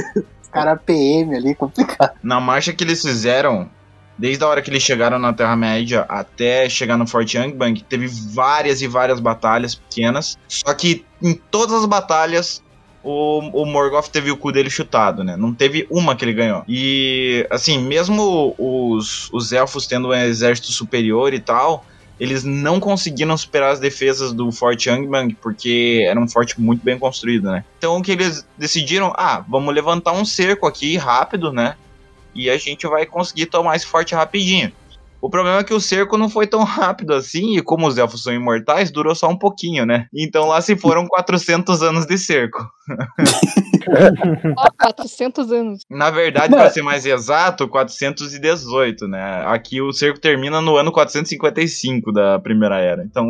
Os 0.43 0.49
caras 0.51 0.79
PM 0.87 1.35
ali, 1.37 1.55
complicado. 1.55 2.13
Na 2.23 2.41
marcha 2.41 2.73
que 2.73 2.83
eles 2.85 3.03
fizeram, 3.03 3.69
desde 4.17 4.43
a 4.43 4.49
hora 4.49 4.63
que 4.63 4.71
eles 4.71 4.83
chegaram 4.83 5.19
na 5.19 5.33
Terra-média 5.33 6.07
até 6.09 6.69
chegar 6.69 6.97
no 6.97 7.07
Forte 7.07 7.37
Angband, 7.37 7.75
teve 7.89 8.07
várias 8.09 8.81
e 8.81 8.87
várias 8.87 9.21
batalhas 9.21 9.75
pequenas. 9.75 10.39
Só 10.49 10.73
que 10.75 11.05
em 11.23 11.35
todas 11.35 11.75
as 11.77 11.87
batalhas, 11.87 12.63
o, 13.03 13.63
o 13.63 13.67
Morgoth 13.67 14.09
teve 14.09 14.31
o 14.31 14.37
cu 14.37 14.53
dele 14.53 14.71
chutado, 14.71 15.23
né? 15.25 15.37
Não 15.37 15.53
teve 15.53 15.87
uma 15.91 16.15
que 16.15 16.25
ele 16.25 16.33
ganhou. 16.33 16.65
E, 16.69 17.47
assim, 17.51 17.79
mesmo 17.79 18.55
os, 18.59 19.31
os 19.33 19.53
elfos 19.53 19.87
tendo 19.87 20.09
um 20.09 20.15
exército 20.15 20.73
superior 20.73 21.35
e 21.35 21.41
tal, 21.41 21.85
eles 22.19 22.45
não 22.45 22.79
conseguiram 22.79 23.37
superar 23.37 23.73
as 23.73 23.81
defesas 23.81 24.33
do 24.33 24.53
Forte 24.53 24.89
Angband, 24.89 25.31
porque 25.41 26.05
era 26.07 26.21
um 26.21 26.29
forte 26.29 26.61
muito 26.61 26.85
bem 26.85 26.99
construído, 26.99 27.51
né? 27.51 27.65
Então 27.79 27.97
o 27.97 28.03
que 28.03 28.13
eles 28.13 28.47
decidiram? 28.57 29.13
Ah, 29.17 29.45
vamos 29.49 29.75
levantar 29.75 30.13
um 30.13 30.25
cerco 30.25 30.67
aqui 30.67 30.97
rápido, 30.97 31.53
né? 31.53 31.75
e 32.35 32.51
a 32.51 32.57
gente 32.57 32.87
vai 32.87 33.07
conseguir 33.07 33.47
tomar 33.47 33.77
esse 33.77 33.87
forte 33.87 34.15
rapidinho. 34.15 34.73
O 35.23 35.31
problema 35.31 35.61
é 35.61 35.65
que 35.65 35.73
o 35.73 35.81
cerco 35.81 36.19
não 36.19 36.29
foi 36.29 36.49
tão 36.49 36.65
rápido 36.65 37.15
assim, 37.15 37.57
e 37.57 37.63
como 37.63 37.87
os 37.87 37.97
elfos 37.97 38.25
são 38.25 38.33
imortais, 38.35 38.91
durou 38.91 39.15
só 39.15 39.29
um 39.29 39.39
pouquinho, 39.39 39.87
né? 39.87 40.07
Então 40.13 40.49
lá 40.49 40.61
se 40.61 40.75
foram 40.77 41.07
400 41.07 41.81
anos 41.81 42.05
de 42.05 42.19
cerco. 42.19 42.59
Ó, 44.57 44.69
400 44.81 45.53
anos. 45.53 45.81
Na 45.89 46.11
verdade, 46.11 46.55
para 46.55 46.69
ser 46.71 46.83
mais 46.83 47.07
exato, 47.07 47.69
418, 47.69 49.07
né? 49.07 49.45
Aqui 49.47 49.81
o 49.81 49.93
cerco 49.93 50.19
termina 50.19 50.61
no 50.61 50.77
ano 50.77 50.91
455 50.91 52.13
da 52.13 52.41
Primeira 52.41 52.79
Era. 52.81 53.05
Então, 53.05 53.25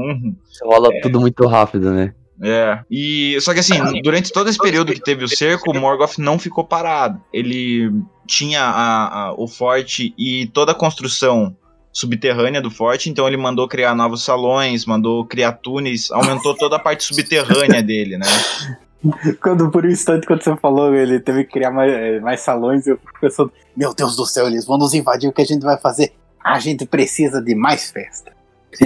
Rola 0.64 0.88
tudo 1.02 1.20
muito 1.20 1.46
rápido, 1.46 1.90
né? 1.90 2.14
É, 2.44 2.80
e 2.90 3.38
só 3.40 3.52
que 3.52 3.60
assim, 3.60 3.74
durante 4.02 4.32
todo 4.32 4.48
esse 4.48 4.58
período 4.58 4.92
que 4.92 5.00
teve 5.00 5.24
o 5.24 5.28
cerco, 5.28 5.70
o 5.70 5.78
Morgoth 5.78 6.18
não 6.18 6.38
ficou 6.38 6.64
parado. 6.64 7.20
Ele 7.32 7.92
tinha 8.26 8.62
a- 8.62 9.26
a- 9.28 9.34
o 9.36 9.46
forte 9.46 10.12
e 10.18 10.46
toda 10.48 10.72
a 10.72 10.74
construção 10.74 11.54
subterrânea 11.92 12.60
do 12.62 12.70
forte, 12.70 13.10
então 13.10 13.26
ele 13.28 13.36
mandou 13.36 13.68
criar 13.68 13.94
novos 13.94 14.24
salões, 14.24 14.86
mandou 14.86 15.24
criar 15.26 15.52
túneis, 15.52 16.10
aumentou 16.10 16.54
toda 16.56 16.76
a 16.76 16.78
parte 16.78 17.04
subterrânea 17.04 17.82
dele, 17.84 18.16
né? 18.16 18.26
Quando, 19.42 19.70
por 19.70 19.84
um 19.84 19.88
instante, 19.90 20.26
quando 20.26 20.42
você 20.42 20.56
falou, 20.56 20.94
ele 20.94 21.18
teve 21.20 21.44
que 21.44 21.52
criar 21.52 21.70
mais, 21.70 21.92
eh, 21.92 22.20
mais 22.20 22.40
salões, 22.40 22.86
eu 22.86 22.96
fico 22.96 23.20
pensando, 23.20 23.52
meu 23.76 23.92
Deus 23.92 24.16
do 24.16 24.24
céu, 24.24 24.46
eles 24.46 24.64
vão 24.64 24.78
nos 24.78 24.94
invadir, 24.94 25.28
o 25.28 25.32
que 25.32 25.42
a 25.42 25.44
gente 25.44 25.62
vai 25.62 25.76
fazer? 25.76 26.12
A 26.42 26.58
gente 26.60 26.86
precisa 26.86 27.42
de 27.42 27.54
mais 27.54 27.90
festa. 27.90 28.32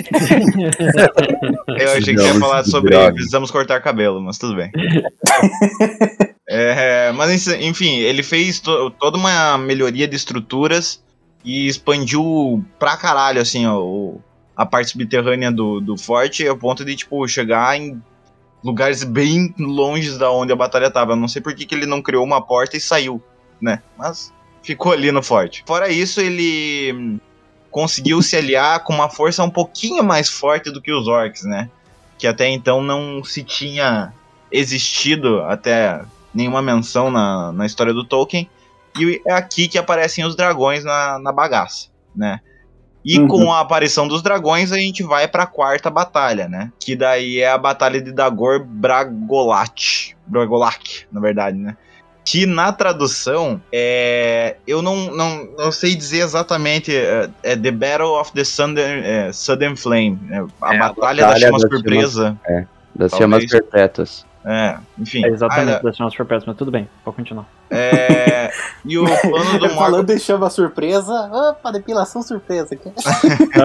Eu 1.79 1.93
achei 1.93 2.15
que 2.15 2.21
você 2.21 2.27
ia 2.27 2.35
Não, 2.35 2.41
falar 2.41 2.65
sobre 2.65 3.13
precisamos 3.13 3.51
cortar 3.53 3.81
cabelo, 3.81 4.21
mas 4.21 4.37
tudo 4.39 4.57
bem. 4.57 4.71
É, 6.49 7.11
mas 7.11 7.49
enfim, 7.49 7.97
ele 7.99 8.23
fez 8.23 8.61
to- 8.61 8.89
toda 9.01 9.19
uma 9.19 9.59
melhoria 9.59 10.07
de 10.07 10.15
estruturas 10.15 11.03
e 11.47 11.69
expandiu 11.69 12.65
pra 12.77 12.97
caralho, 12.97 13.41
assim, 13.41 13.65
ó, 13.67 14.15
a 14.57 14.67
parte 14.67 14.91
subterrânea 14.91 15.53
do, 15.53 15.81
do 15.81 15.97
forte, 15.97 16.47
a 16.47 16.57
ponto 16.57 16.85
de, 16.85 16.97
tipo, 16.97 17.27
chegar 17.29 17.79
em 17.79 18.03
lugares 18.65 19.05
bem 19.05 19.55
longe 19.57 20.19
da 20.19 20.29
onde 20.33 20.53
a 20.53 20.57
batalha 20.57 20.91
tava. 20.91 21.13
Eu 21.13 21.17
não 21.17 21.29
sei 21.29 21.41
por 21.41 21.55
que, 21.55 21.65
que 21.65 21.73
ele 21.73 21.87
não 21.87 22.03
criou 22.03 22.25
uma 22.25 22.43
porta 22.43 22.77
e 22.77 22.81
saiu, 22.81 23.23
né? 23.61 23.81
Mas 23.97 24.33
ficou 24.61 24.91
ali 24.91 25.13
no 25.13 25.23
forte. 25.23 25.63
Fora 25.65 25.89
isso, 25.89 26.21
ele 26.21 26.93
hum, 26.93 27.21
conseguiu 27.71 28.21
se 28.23 28.37
aliar 28.37 28.83
com 28.83 28.93
uma 28.93 29.09
força 29.09 29.45
um 29.45 29.51
pouquinho 29.51 30.03
mais 30.03 30.29
forte 30.29 30.73
do 30.73 30.83
que 30.83 30.93
os 30.93 31.07
orcs, 31.07 31.45
né? 31.45 31.71
Que 32.19 32.27
até 32.27 32.49
então 32.49 32.83
não 32.83 33.23
se 33.23 33.45
tinha 33.45 34.13
existido 34.51 35.43
até 35.43 36.03
nenhuma 36.35 36.61
menção 36.61 37.09
na, 37.09 37.53
na 37.53 37.67
história 37.67 37.95
do 37.95 38.03
Tolkien. 38.03 38.51
E 38.99 39.21
é 39.27 39.33
aqui 39.33 39.69
que 39.69 39.79
aparecem 39.79 40.25
os 40.25 40.35
dragões 40.37 40.85
na, 40.85 41.19
na 41.19 41.33
bagaça, 41.33 41.89
né? 42.15 42.41
E 43.05 43.21
Uhum. 43.21 43.29
com 43.29 43.53
a 43.53 43.61
aparição 43.61 44.09
dos 44.09 44.21
dragões, 44.21 44.73
a 44.73 44.77
gente 44.79 45.05
vai 45.05 45.29
pra 45.29 45.47
quarta 45.47 45.89
batalha, 45.89 46.49
né? 46.49 46.73
Que 46.81 46.97
daí 46.97 47.39
é 47.39 47.49
a 47.49 47.57
batalha 47.57 48.01
de 48.01 48.11
Dagor 48.11 48.65
Bragolat. 48.65 50.17
Bragolac, 50.27 51.05
na 51.13 51.21
verdade, 51.21 51.57
né? 51.57 51.77
Que 52.25 52.45
na 52.45 52.73
tradução, 52.73 53.61
é, 53.73 54.57
eu 54.67 54.83
não, 54.83 55.13
não, 55.15 55.47
não 55.57 55.71
sei 55.71 55.95
dizer 55.95 56.19
exatamente. 56.25 56.93
É, 56.95 57.31
é 57.45 57.55
The 57.57 57.71
Battle 57.71 58.21
of 58.21 58.33
the 58.33 58.43
Sudden, 58.43 59.03
é, 59.05 59.33
Sudden 59.33 59.77
Flame. 59.77 60.19
é, 60.31 60.39
a 60.61 60.75
É, 60.75 60.77
a 60.77 60.89
Batalha 60.89 61.23
da 61.23 61.27
Batalha 61.29 61.47
Chama 61.47 61.61
Surpresa. 61.61 62.37
Das 62.93 63.13
Talvez. 63.13 63.19
chamas 63.19 63.47
perpétuas. 63.47 64.26
É, 64.49 64.77
enfim. 64.97 65.25
É 65.25 65.29
exatamente 65.29 65.85
Ah, 65.85 65.93
chamas 65.93 66.15
perpétuas, 66.15 66.45
mas 66.47 66.57
tudo 66.57 66.71
bem, 66.71 66.89
pode 67.05 67.17
continuar. 67.17 67.47
é, 67.69 68.53
e 68.85 68.97
o 68.97 69.05
plano 69.21 69.45
do 69.59 69.59
Morgoth. 69.59 69.75
Falando 69.75 70.11
em 70.11 70.19
chama 70.21 70.49
surpresa, 70.51 71.13
opa, 71.33 71.73
depilação 71.73 72.23
surpresa. 72.23 72.75
aqui. 72.77 72.89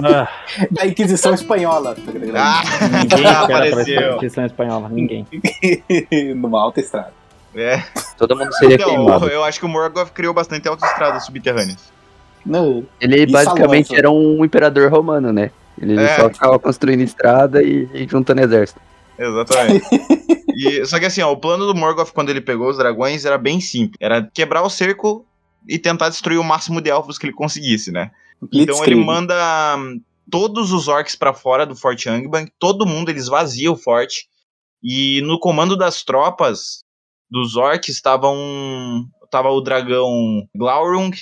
Ah, 0.04 0.28
da 0.72 0.84
Inquisição 0.84 1.34
Espanhola. 1.34 1.94
Ah, 2.34 2.62
ninguém 3.00 3.26
apareceu. 3.26 4.02
Constituição 4.02 4.44
espanhola, 4.46 4.88
ninguém. 4.88 5.24
Numa 6.34 6.60
alta 6.60 6.80
estrada. 6.80 7.12
É. 7.54 7.80
Todo 8.18 8.34
mundo 8.36 8.52
seria 8.54 8.74
Então, 8.74 8.88
queimado. 8.88 9.28
eu 9.28 9.44
acho 9.44 9.60
que 9.60 9.66
o 9.66 9.68
Morgoth 9.68 10.10
criou 10.10 10.34
bastante 10.34 10.66
autoestradas 10.66 11.26
subterrâneas. 11.26 11.92
Não, 12.44 12.82
Ele 13.00 13.22
E 13.22 13.26
basicamente 13.26 13.86
salões, 13.88 13.98
era 14.00 14.10
um 14.10 14.44
imperador 14.44 14.90
romano, 14.90 15.32
né? 15.32 15.52
Ele 15.80 16.00
É. 16.02 16.16
só 16.16 16.28
ficava 16.28 16.58
construindo 16.58 17.02
estrada 17.02 17.62
e, 17.62 17.88
e 17.94 18.08
juntando 18.08 18.40
exército. 18.40 18.80
Exatamente. 19.16 19.86
E- 20.56 20.84
só 20.86 20.98
que 20.98 21.06
assim, 21.06 21.22
ó, 21.22 21.32
o 21.32 21.36
plano 21.36 21.66
do 21.66 21.74
Morgoth 21.74 22.12
quando 22.12 22.30
ele 22.30 22.40
pegou 22.40 22.68
os 22.68 22.78
dragões 22.78 23.24
era 23.24 23.38
bem 23.38 23.60
simples. 23.60 23.96
Era 24.00 24.22
quebrar 24.22 24.62
o 24.62 24.70
cerco 24.70 25.26
e 25.68 25.78
tentar 25.78 26.08
destruir 26.08 26.38
o 26.38 26.44
máximo 26.44 26.80
de 26.80 26.90
elfos 26.90 27.18
que 27.18 27.26
ele 27.26 27.32
conseguisse, 27.32 27.92
né? 27.92 28.10
Então 28.52 28.82
ele 28.84 28.96
manda 28.96 29.34
hum, 29.78 30.00
todos 30.30 30.72
os 30.72 30.88
orcs 30.88 31.14
pra 31.14 31.32
fora 31.32 31.64
do 31.64 31.76
Forte 31.76 32.08
Angband, 32.08 32.46
todo 32.58 32.86
mundo, 32.86 33.10
ele 33.10 33.18
esvazia 33.18 33.70
o 33.70 33.76
forte. 33.76 34.26
E 34.82 35.20
no 35.22 35.38
comando 35.38 35.76
das 35.76 36.02
tropas 36.02 36.82
dos 37.30 37.56
orcs 37.56 37.88
estavam 37.94 38.36
tava 39.30 39.48
o 39.48 39.60
dragão 39.60 40.46
Glaurung 40.54 41.12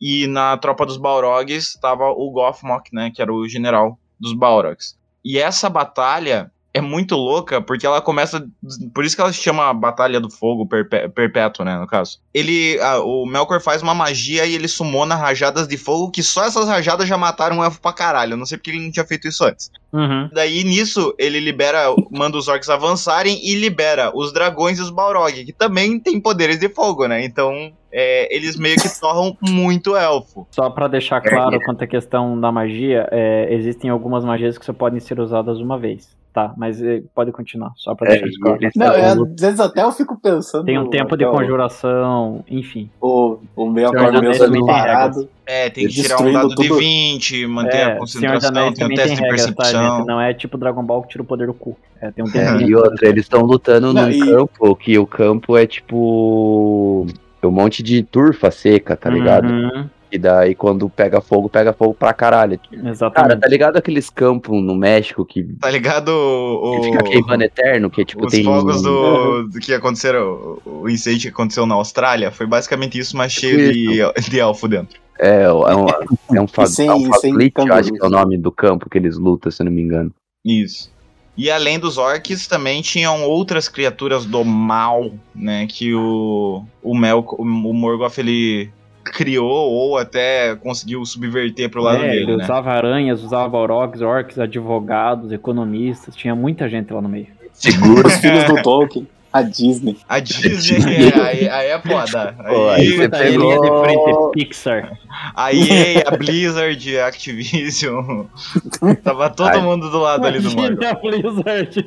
e 0.00 0.26
na 0.26 0.56
tropa 0.56 0.84
dos 0.84 0.96
Balrogs 0.96 1.74
estava 1.74 2.08
o 2.08 2.30
Gothmog, 2.32 2.82
né, 2.92 3.12
que 3.14 3.20
era 3.22 3.32
o 3.32 3.46
general 3.46 3.98
dos 4.18 4.32
Balrogs. 4.32 4.98
E 5.24 5.38
essa 5.38 5.68
batalha 5.68 6.50
é 6.72 6.80
muito 6.80 7.16
louca 7.16 7.60
porque 7.60 7.84
ela 7.86 8.00
começa, 8.00 8.46
por 8.94 9.04
isso 9.04 9.16
que 9.16 9.20
ela 9.22 9.32
se 9.32 9.40
chama 9.42 9.72
Batalha 9.74 10.20
do 10.20 10.30
Fogo 10.30 10.66
Perpé- 10.66 11.08
Perpétuo, 11.08 11.64
né, 11.64 11.76
no 11.78 11.86
caso. 11.86 12.18
Ele, 12.32 12.78
ah, 12.80 13.00
o 13.00 13.26
Melkor 13.26 13.60
faz 13.60 13.82
uma 13.82 13.94
magia 13.94 14.46
e 14.46 14.54
ele 14.54 14.68
sumona 14.68 15.14
rajadas 15.14 15.66
de 15.66 15.76
fogo 15.76 16.10
que 16.10 16.22
só 16.22 16.44
essas 16.44 16.68
rajadas 16.68 17.08
já 17.08 17.18
mataram 17.18 17.58
um 17.58 17.64
elfo 17.64 17.80
pra 17.80 17.92
caralho. 17.92 18.34
Eu 18.34 18.36
não 18.36 18.46
sei 18.46 18.56
porque 18.56 18.70
ele 18.70 18.80
não 18.84 18.90
tinha 18.92 19.04
feito 19.04 19.26
isso 19.26 19.44
antes. 19.44 19.70
Uhum. 19.92 20.28
Daí 20.32 20.62
nisso 20.62 21.12
ele 21.18 21.40
libera, 21.40 21.86
manda 22.10 22.38
os 22.38 22.46
orcs 22.46 22.70
avançarem 22.70 23.40
e 23.42 23.54
libera 23.56 24.12
os 24.14 24.32
dragões 24.32 24.78
e 24.78 24.82
os 24.82 24.90
Balrog, 24.90 25.44
que 25.44 25.52
também 25.52 25.98
têm 25.98 26.20
poderes 26.20 26.58
de 26.60 26.68
fogo, 26.68 27.08
né? 27.08 27.24
Então 27.24 27.72
é, 27.92 28.32
eles 28.34 28.56
meio 28.56 28.76
que 28.76 29.00
torram 29.00 29.36
muito 29.40 29.96
elfo. 29.96 30.46
Só 30.52 30.70
pra 30.70 30.86
deixar 30.86 31.20
claro 31.20 31.58
quanto 31.64 31.82
à 31.82 31.86
questão 31.88 32.40
da 32.40 32.52
magia, 32.52 33.08
é, 33.10 33.52
existem 33.52 33.90
algumas 33.90 34.24
magias 34.24 34.56
que 34.56 34.64
só 34.64 34.72
podem 34.72 35.00
ser 35.00 35.18
usadas 35.18 35.58
uma 35.58 35.76
vez, 35.76 36.16
tá? 36.32 36.52
Mas 36.56 36.82
é, 36.82 37.02
pode 37.14 37.32
continuar, 37.32 37.72
só 37.76 37.94
pra 37.94 38.08
É, 38.08 38.10
deixar 38.12 38.26
isso 38.28 38.40
claro. 38.40 38.58
Não, 38.76 38.86
é, 38.92 39.06
às 39.06 39.40
vezes 39.40 39.60
até 39.60 39.82
eu 39.82 39.92
fico 39.92 40.16
pensando. 40.20 40.64
Tem 40.64 40.78
um 40.78 40.88
tempo 40.88 41.16
de 41.16 41.24
conjuração, 41.26 42.44
enfim. 42.48 42.88
O, 43.00 43.38
o 43.56 43.68
meu 43.68 43.90
também 43.90 44.32
tem 44.38 44.66
parado. 44.66 45.28
É, 45.46 45.68
tem 45.68 45.86
que 45.88 45.94
tirar 45.94 46.20
um 46.22 46.32
dado 46.32 46.48
de 46.50 46.54
tudo. 46.54 46.76
20, 46.78 47.46
manter 47.46 47.76
É, 47.76 47.84
a 47.84 47.96
concentração, 47.98 48.72
tem 48.72 48.86
um 48.86 48.88
teste 48.88 49.06
tem 49.08 49.16
de 49.16 49.20
regras, 49.22 49.46
tá, 49.46 49.52
percepção. 49.54 49.96
gente? 49.98 50.06
Não 50.06 50.20
é 50.20 50.32
tipo 50.32 50.56
Dragon 50.56 50.82
Ball 50.84 51.02
que 51.02 51.08
tira 51.08 51.22
o 51.22 51.26
poder 51.26 51.46
do 51.48 51.54
cu. 51.54 51.76
É, 52.00 52.10
tem 52.12 52.24
um 52.24 52.28
É, 52.28 52.30
tempo. 52.32 52.60
e 52.62 52.74
outra, 52.76 53.08
eles 53.08 53.24
estão 53.24 53.42
lutando 53.42 53.92
Não, 53.92 54.02
num 54.04 54.10
e- 54.10 54.18
campo 54.20 54.76
que 54.76 54.96
o 54.98 55.06
campo 55.06 55.56
é 55.56 55.66
tipo. 55.66 57.06
um 57.42 57.50
monte 57.50 57.82
de 57.82 58.02
turfa 58.02 58.50
seca, 58.50 58.96
tá 58.96 59.10
ligado? 59.10 59.48
Uhum, 59.48 59.88
E 60.12 60.18
daí 60.18 60.54
quando 60.54 60.88
pega 60.88 61.20
fogo, 61.20 61.48
pega 61.48 61.72
fogo 61.72 61.94
pra 61.94 62.12
caralho. 62.12 62.58
Cara, 62.58 62.90
exatamente. 62.90 63.40
tá 63.40 63.48
ligado 63.48 63.76
aqueles 63.76 64.10
campos 64.10 64.60
no 64.62 64.74
México 64.74 65.24
que, 65.24 65.44
que 65.44 65.52
Tá 65.54 65.70
ligado 65.70 66.08
o. 66.08 66.82
fica 66.82 67.02
queimando 67.04 67.44
eterno? 67.44 67.88
Que 67.88 68.04
tipo 68.04 68.26
os 68.26 68.32
tem. 68.32 68.44
fogos 68.44 68.82
do, 68.82 69.44
do 69.48 69.58
que 69.60 69.72
aconteceram, 69.72 70.58
o 70.64 70.88
incêndio 70.88 71.22
que 71.22 71.28
aconteceu 71.28 71.64
na 71.66 71.74
Austrália, 71.76 72.30
foi 72.30 72.46
basicamente 72.46 72.98
isso, 72.98 73.16
mas 73.16 73.32
cheio 73.32 73.72
de, 73.72 74.28
de 74.28 74.40
elfo 74.40 74.66
dentro. 74.66 74.98
É, 75.18 75.42
é 75.42 75.52
um, 75.52 75.86
é 76.34 76.40
um, 76.40 76.48
fa... 76.48 76.66
Sem- 76.66 76.88
é 76.88 76.94
um 76.94 77.12
sem 77.14 77.30
faglite, 77.32 77.54
eu 77.58 77.74
acho 77.74 77.92
que 77.92 78.02
é 78.02 78.06
o 78.06 78.10
nome 78.10 78.36
do 78.36 78.50
campo 78.50 78.88
que 78.90 78.98
eles 78.98 79.16
lutam, 79.16 79.52
se 79.52 79.62
eu 79.62 79.66
não 79.66 79.72
me 79.72 79.82
engano. 79.82 80.12
Isso. 80.44 80.90
E 81.36 81.50
além 81.50 81.78
dos 81.78 81.96
orcs, 81.96 82.46
também 82.46 82.82
tinham 82.82 83.22
outras 83.24 83.68
criaturas 83.68 84.26
do 84.26 84.44
mal, 84.44 85.10
né? 85.34 85.66
Que 85.66 85.94
o, 85.94 86.64
o, 86.82 86.94
Mel, 86.96 87.24
o 87.38 87.44
Morgoth 87.44 88.18
ele 88.18 88.70
criou 89.04 89.70
ou 89.70 89.98
até 89.98 90.54
conseguiu 90.56 91.04
subverter 91.04 91.68
pro 91.70 91.82
lado 91.82 92.02
É, 92.04 92.08
dele, 92.10 92.22
ele 92.22 92.36
né? 92.36 92.44
usava 92.44 92.70
aranhas, 92.70 93.22
usava 93.22 93.56
orogs, 93.56 94.00
orcs, 94.00 94.38
advogados, 94.38 95.32
economistas, 95.32 96.14
tinha 96.14 96.34
muita 96.34 96.68
gente 96.68 96.92
lá 96.92 97.00
no 97.00 97.08
meio. 97.08 97.26
Seguro. 97.52 98.06
Os 98.06 98.14
filhos 98.16 98.44
do 98.44 98.60
Tolkien, 98.62 99.06
a 99.32 99.42
Disney. 99.42 99.96
A 100.08 100.18
Disney, 100.18 101.10
é, 101.14 101.20
aí, 101.20 101.48
aí 101.48 101.68
é 101.68 101.78
foda. 101.80 102.34
Pô, 102.48 102.68
aí 102.70 102.80
Aí, 102.80 102.96
você 102.96 103.08
Tá 103.08 103.18
pegou- 103.18 103.60
de 103.60 103.84
frente, 103.84 104.32
Pixar. 104.32 104.98
a 105.36 105.52
EA, 105.52 106.04
a 106.06 106.16
Blizzard, 106.16 106.98
a 106.98 107.06
Activision. 107.06 108.24
Tava 109.04 109.30
todo 109.30 109.48
Ai. 109.48 109.60
mundo 109.62 109.90
do 109.90 109.98
lado 109.98 110.26
ali 110.26 110.40
do. 110.40 110.50
Imagina 110.50 110.90
a 110.90 110.94
Blizzard. 110.94 111.86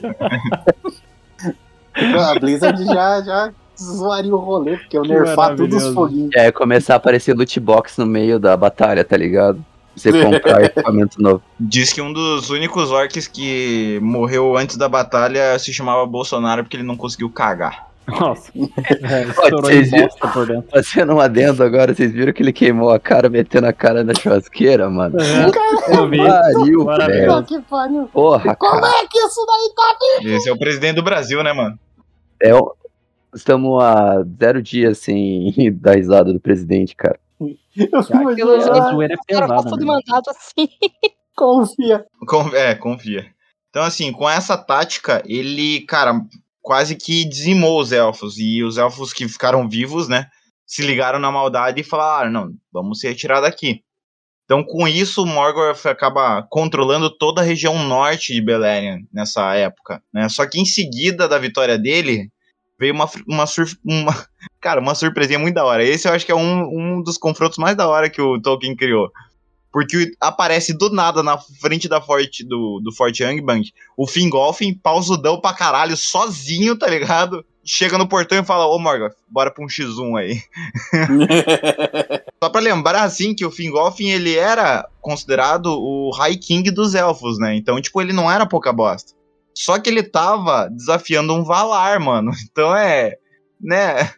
A 1.96 2.40
Blizzard 2.40 2.84
já, 2.86 3.22
já 3.22 3.52
zoaria 3.82 4.34
o 4.34 4.38
rolê, 4.38 4.78
porque 4.78 4.98
eu 4.98 5.02
Que 5.04 5.10
nerfar 5.10 5.56
todos 5.56 5.84
os 5.84 5.94
foguinhos. 5.94 6.36
Aí 6.36 6.52
começar 6.52 6.94
a 6.94 6.98
aparecer 6.98 7.36
loot 7.36 7.60
box 7.60 7.98
no 7.98 8.06
meio 8.06 8.40
da 8.40 8.56
batalha, 8.56 9.04
tá 9.04 9.18
ligado? 9.18 9.64
Você 9.96 10.12
comprar 10.24 10.64
equipamento 10.64 11.22
novo. 11.22 11.42
Diz 11.60 11.94
que 11.94 12.02
um 12.02 12.12
dos 12.12 12.50
únicos 12.50 12.92
orcs 12.92 13.28
que 13.28 14.00
morreu 14.02 14.58
antes 14.58 14.76
da 14.78 14.90
batalha 14.90 15.58
se 15.60 15.72
chamava 15.74 16.06
Bolsonaro 16.06 16.64
porque 16.64 16.76
ele 16.78 16.84
não 16.84 16.96
conseguiu 16.98 17.30
cagar. 17.30 17.88
Nossa. 18.08 18.52
É, 19.04 19.24
estourou 19.24 19.62
vocês 19.62 19.94
em 19.94 20.02
bosta 20.02 20.28
por 20.30 20.46
dentro. 20.48 20.70
Fazendo 20.72 21.14
um 21.14 21.20
adendo 21.20 21.64
agora, 21.64 21.94
vocês 21.94 22.12
viram 22.12 22.34
que 22.34 22.42
ele 22.44 22.52
queimou 22.54 22.90
a 22.90 23.00
cara 23.00 23.30
metendo 23.30 23.68
a 23.68 23.74
cara 23.74 24.04
na 24.04 24.14
churrasqueira, 24.14 24.90
mano? 24.90 25.16
Vi. 25.20 26.18
Pariu, 26.18 26.86
velho. 26.86 27.44
que 27.44 27.60
pariu. 27.62 28.10
Porra, 28.12 28.56
Como 28.56 28.82
cara. 28.82 28.94
é 29.04 29.08
que 29.08 29.18
isso 29.20 29.46
daí 29.46 29.74
tá? 29.76 30.36
Esse 30.38 30.50
é 30.50 30.54
o 30.54 30.58
presidente 30.58 30.96
do 30.96 31.04
Brasil, 31.04 31.42
né, 31.44 31.54
mano? 31.54 31.78
É, 32.42 32.54
um- 32.56 32.70
estamos 33.34 33.82
há 33.84 34.24
zero 34.40 34.62
dias 34.62 34.98
sem 35.00 35.54
dar 35.80 35.96
risada 35.96 36.32
do 36.34 36.40
presidente, 36.40 36.96
cara. 36.96 37.20
Eu 37.40 38.04
fico 38.04 38.30
Aquilo 38.30 38.52
ah, 38.54 38.92
zoeira 38.92 39.14
é 39.14 39.18
O 39.18 39.26
cara 39.28 39.48
pesada. 39.48 39.56
passou 39.56 39.78
de 39.78 39.86
né? 39.86 39.92
mandado 39.92 40.30
assim. 40.30 40.70
confia. 41.36 42.06
Com- 42.28 42.56
é, 42.56 42.76
confia. 42.76 43.26
Então, 43.70 43.84
assim, 43.84 44.12
com 44.12 44.30
essa 44.30 44.56
tática, 44.58 45.24
ele, 45.26 45.82
cara, 45.82 46.22
quase 46.62 46.96
que 46.96 47.26
dizimou 47.26 47.82
os 47.82 47.92
elfos. 47.92 48.38
E 48.38 48.64
os 48.64 48.78
elfos 48.78 49.12
que 49.12 49.28
ficaram 49.28 49.68
vivos, 49.68 50.08
né, 50.08 50.28
se 50.66 50.86
ligaram 50.86 51.20
na 51.20 51.32
maldade 51.32 51.82
e 51.82 51.84
falaram: 51.84 52.32
não, 52.32 52.54
vamos 52.72 53.00
se 53.00 53.08
retirar 53.08 53.42
daqui. 53.42 53.82
Então, 54.46 54.64
com 54.64 54.88
isso, 54.88 55.24
o 55.24 55.26
Morgoth 55.26 55.86
acaba 55.86 56.46
controlando 56.50 57.10
toda 57.10 57.42
a 57.42 57.44
região 57.44 57.82
norte 57.84 58.34
de 58.34 58.42
Beleriand 58.42 59.02
nessa 59.12 59.56
época. 59.56 60.04
Né? 60.14 60.28
Só 60.30 60.46
que 60.46 60.60
em 60.60 60.66
seguida 60.66 61.28
da 61.28 61.40
vitória 61.40 61.78
dele, 61.80 62.30
veio 62.80 62.94
uma, 62.94 63.10
uma, 63.28 63.46
sur- 63.46 63.78
uma, 63.86 64.26
cara, 64.60 64.80
uma 64.82 64.96
surpresinha 64.96 65.40
muito 65.40 65.56
da 65.56 65.66
hora. 65.66 65.84
Esse 65.84 66.08
eu 66.08 66.14
acho 66.14 66.26
que 66.26 66.32
é 66.32 66.36
um, 66.36 66.98
um 66.98 67.02
dos 67.02 67.18
confrontos 67.18 67.58
mais 67.58 67.76
da 67.76 67.88
hora 67.88 68.10
que 68.10 68.22
o 68.22 68.40
Tolkien 68.42 68.76
criou. 68.76 69.12
Porque 69.72 70.12
aparece 70.22 70.72
do 70.78 70.92
nada 70.92 71.24
na 71.24 71.36
frente 71.38 71.90
da 71.90 72.00
Forte, 72.00 72.44
do, 72.46 72.80
do 72.84 72.94
Forte 72.94 73.24
Angband 73.24 73.64
o 73.98 74.06
Fingolfin, 74.06 74.72
pausudão 74.76 75.42
pra 75.42 75.52
caralho, 75.54 75.98
sozinho, 75.98 76.78
tá 76.78 76.88
ligado? 76.88 77.44
Chega 77.66 77.98
no 77.98 78.08
portão 78.08 78.38
e 78.38 78.46
fala, 78.46 78.68
ô 78.68 78.78
Morgoth, 78.78 79.16
bora 79.28 79.50
pra 79.50 79.64
um 79.64 79.68
X1 79.68 80.20
aí. 80.20 80.42
Só 82.44 82.50
pra 82.50 82.62
lembrar, 82.62 83.04
assim, 83.04 83.34
que 83.34 83.46
o 83.46 83.50
Fingolfin, 83.52 84.10
ele 84.10 84.36
era 84.36 84.88
considerado 85.02 85.68
o 85.68 86.12
High 86.12 86.38
King 86.38 86.70
dos 86.70 86.94
Elfos, 86.94 87.40
né? 87.40 87.56
Então, 87.56 87.82
tipo, 87.82 88.02
ele 88.02 88.14
não 88.14 88.30
era 88.30 88.46
pouca 88.46 88.72
bosta. 88.74 89.14
Só 89.56 89.80
que 89.80 89.90
ele 89.90 90.04
tava 90.04 90.68
desafiando 90.70 91.34
um 91.34 91.44
Valar, 91.44 92.00
mano. 92.00 92.32
Então 92.52 92.76
é, 92.76 93.16
né... 93.62 94.12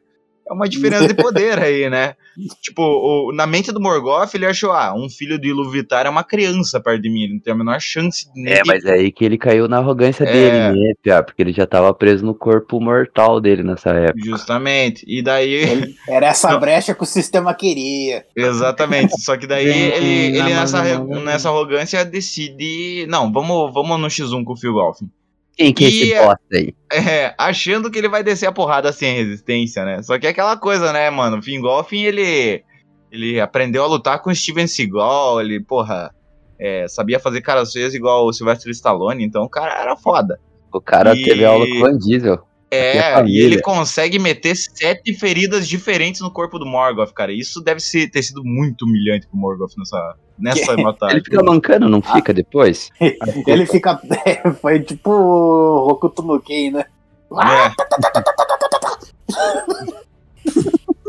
É 0.48 0.54
uma 0.54 0.70
diferença 0.70 1.08
de 1.08 1.16
poder 1.16 1.58
aí, 1.58 1.90
né? 1.90 2.14
Tipo, 2.62 2.84
o- 2.84 3.32
na 3.34 3.48
mente 3.48 3.72
do 3.72 3.82
Morgoth, 3.82 4.36
ele 4.36 4.46
achou, 4.46 4.72
ah, 4.72 4.94
um 4.96 5.10
filho 5.10 5.40
de 5.40 5.48
Iluvatar 5.48 6.06
é 6.06 6.10
uma 6.10 6.24
criança 6.24 6.80
perto 6.80 7.02
de 7.02 7.10
mim, 7.10 7.24
ele 7.24 7.34
não 7.34 7.40
tem 7.40 7.52
a 7.52 7.56
menor 7.58 7.82
chance 7.82 8.28
nem 8.36 8.54
É, 8.54 8.62
de 8.62 8.68
mas 8.68 8.86
é 8.86 8.92
aí 8.94 9.12
que 9.12 9.26
ele 9.26 9.40
caiu 9.40 9.68
na 9.68 9.78
arrogância 9.80 10.24
É. 10.24 10.32
dele, 10.32 10.80
né, 10.80 10.94
Pia? 11.02 11.24
Porque 11.24 11.42
ele 11.42 11.52
já 11.52 11.66
tava 11.66 11.92
preso 11.96 12.24
no 12.24 12.36
corpo 12.36 12.80
mortal 12.80 13.42
dele 13.42 13.64
nessa 13.64 13.90
época. 13.90 14.20
Justamente. 14.24 15.04
E 15.08 15.24
daí. 15.24 15.52
Ele- 15.52 15.96
Era 16.08 16.28
essa 16.28 16.56
brecha 16.60 16.94
que 16.94 17.02
o 17.02 17.08
sistema 17.08 17.52
queria. 17.56 18.24
Exatamente. 18.36 19.20
Só 19.24 19.36
que 19.38 19.48
daí 19.48 19.66
ele, 19.68 20.38
ele 20.38 20.40
não, 20.42 20.46
nessa, 20.50 21.00
nessa 21.24 21.50
arrogância 21.50 22.06
decide. 22.06 23.08
Não, 23.10 23.34
vamos, 23.34 23.74
vamos 23.74 24.00
no 24.00 24.08
X1 24.08 24.44
com 24.44 24.54
o 24.54 24.58
Phil 24.58 24.74
Golfin. 24.74 25.10
Quem 25.56 25.74
que 25.74 25.86
é 25.86 25.88
esse 25.88 26.14
é- 26.14 26.26
bosta 26.26 26.42
aí? 26.54 26.76
É, 26.92 27.34
achando 27.38 27.92
que 27.92 27.98
ele 27.98 28.08
vai 28.08 28.24
descer 28.24 28.46
a 28.46 28.52
porrada 28.52 28.92
sem 28.94 29.16
resistência, 29.16 29.84
né? 29.84 30.02
Só 30.02 30.18
que 30.18 30.26
é 30.28 30.30
aquela 30.30 30.56
coisa, 30.56 30.94
né, 30.94 31.10
mano? 31.10 31.38
O 31.38 31.42
Fingolfin, 31.42 32.04
ele. 32.04 32.64
Ele 33.12 33.40
aprendeu 33.40 33.84
a 33.84 33.88
lutar 33.88 34.22
com 34.22 34.30
o 34.30 34.36
Steven 34.36 34.68
Seagal, 34.68 35.40
ele, 35.42 35.60
porra. 35.62 36.14
é, 36.60 36.88
sabia 36.88 37.20
fazer 37.20 37.42
caras 37.42 37.72
feias 37.74 37.94
igual 37.94 38.26
o 38.26 38.32
Sylvester 38.34 38.72
Stallone, 38.72 39.24
então 39.26 39.44
o 39.44 39.50
cara 39.50 39.74
era 39.82 39.96
foda. 39.98 40.40
O 40.74 40.80
cara 40.82 41.14
E- 41.16 41.24
teve 41.24 41.44
aula 41.46 41.66
com 41.68 41.76
o 41.76 41.80
Van 41.80 41.98
Diesel. 41.98 42.40
É 42.76 42.98
É, 42.98 43.26
e 43.26 43.44
ele 43.44 43.62
consegue 43.62 44.20
meter 44.20 44.56
sete 44.56 45.14
feridas 45.14 45.68
diferentes 45.68 46.22
no 46.22 46.32
corpo 46.32 46.60
do 46.60 46.66
Morgoth, 46.66 47.14
cara. 47.14 47.32
Isso 47.32 47.62
deve 47.62 47.80
ser, 47.80 48.10
ter 48.10 48.24
sido 48.24 48.44
muito 48.44 48.86
humilhante 48.86 49.28
pro 49.28 49.38
Morgoth 49.38 49.74
nessa, 49.78 50.16
nessa 50.38 50.76
batalha. 50.82 51.14
Ele 51.14 51.24
fica 51.24 51.44
mancando, 51.44 51.88
não 51.88 52.02
fica 52.02 52.34
depois? 52.34 52.90
Ele 53.48 53.66
fica. 53.66 54.00
Foi 54.62 54.80
tipo 54.80 55.12
o 55.12 55.88
Hokuto 55.90 56.22
no 56.22 56.40
Ken, 56.40 56.72
né? 56.72 56.86
É. 57.32 57.72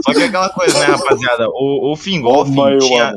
Só 0.03 0.13
que 0.13 0.23
é 0.23 0.27
aquela 0.27 0.49
coisa, 0.51 0.79
né, 0.79 0.87
rapaziada? 0.87 1.49
O, 1.49 1.93
o 1.93 1.97
Fingolfin 1.97 2.79
tinha. 2.79 3.13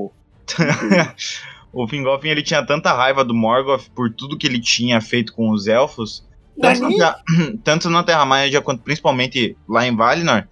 o 1.71 1.87
Fingolfin 1.87 2.29
ele 2.29 2.43
tinha 2.43 2.65
tanta 2.65 2.93
raiva 2.93 3.23
do 3.23 3.33
Morgoth 3.33 3.89
por 3.95 4.11
tudo 4.11 4.37
que 4.37 4.47
ele 4.47 4.59
tinha 4.59 4.99
feito 4.99 5.33
com 5.33 5.49
os 5.51 5.67
elfos, 5.67 6.23
tanto 6.61 6.97
na, 6.97 7.15
tanto 7.63 7.89
na 7.89 8.03
Terra-média 8.03 8.61
quanto 8.61 8.83
principalmente 8.83 9.55
lá 9.67 9.85
em 9.85 9.95
Valinor, 9.95 10.45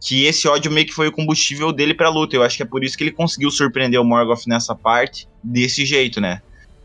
que 0.00 0.24
esse 0.24 0.46
ódio 0.46 0.70
meio 0.70 0.86
que 0.86 0.92
foi 0.92 1.08
o 1.08 1.12
combustível 1.12 1.72
dele 1.72 1.94
pra 1.94 2.08
luta. 2.08 2.36
Eu 2.36 2.42
acho 2.42 2.56
que 2.56 2.62
é 2.62 2.66
por 2.66 2.84
isso 2.84 2.96
que 2.96 3.04
ele 3.04 3.12
conseguiu 3.12 3.50
surpreender 3.50 4.00
o 4.00 4.04
Morgoth 4.04 4.46
nessa 4.46 4.74
parte 4.74 5.28
desse 5.42 5.84
jeito, 5.84 6.20
né? 6.20 6.40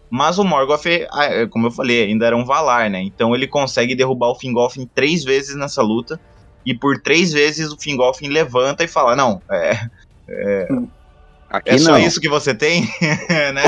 Mas 0.10 0.38
o 0.38 0.44
Morgoth, 0.44 0.86
ah, 1.12 1.26
é, 1.26 1.48
como 1.48 1.68
eu 1.68 1.72
falei, 1.72 2.04
ainda 2.04 2.26
era 2.28 2.38
um 2.38 2.46
Valar, 2.46 2.90
né? 2.90 3.02
Então 3.02 3.34
ele 3.34 3.48
consegue 3.48 3.96
derrubar 3.96 4.30
o 4.30 4.36
Fingolfin 4.36 4.88
três 4.94 5.24
vezes 5.24 5.56
nessa 5.56 5.82
luta. 5.82 6.20
E 6.66 6.74
por 6.74 7.02
três 7.02 7.34
vezes 7.34 7.72
o 7.72 7.78
Fingolfin 7.78 8.30
levanta 8.30 8.84
e 8.84 8.88
fala: 8.88 9.16
Não, 9.16 9.42
é, 9.52 9.88
Aqui 11.54 11.70
é 11.70 11.78
só 11.78 11.92
não. 11.92 12.00
isso 12.00 12.20
que 12.20 12.28
você 12.28 12.52
tem? 12.52 12.82
né? 13.30 13.62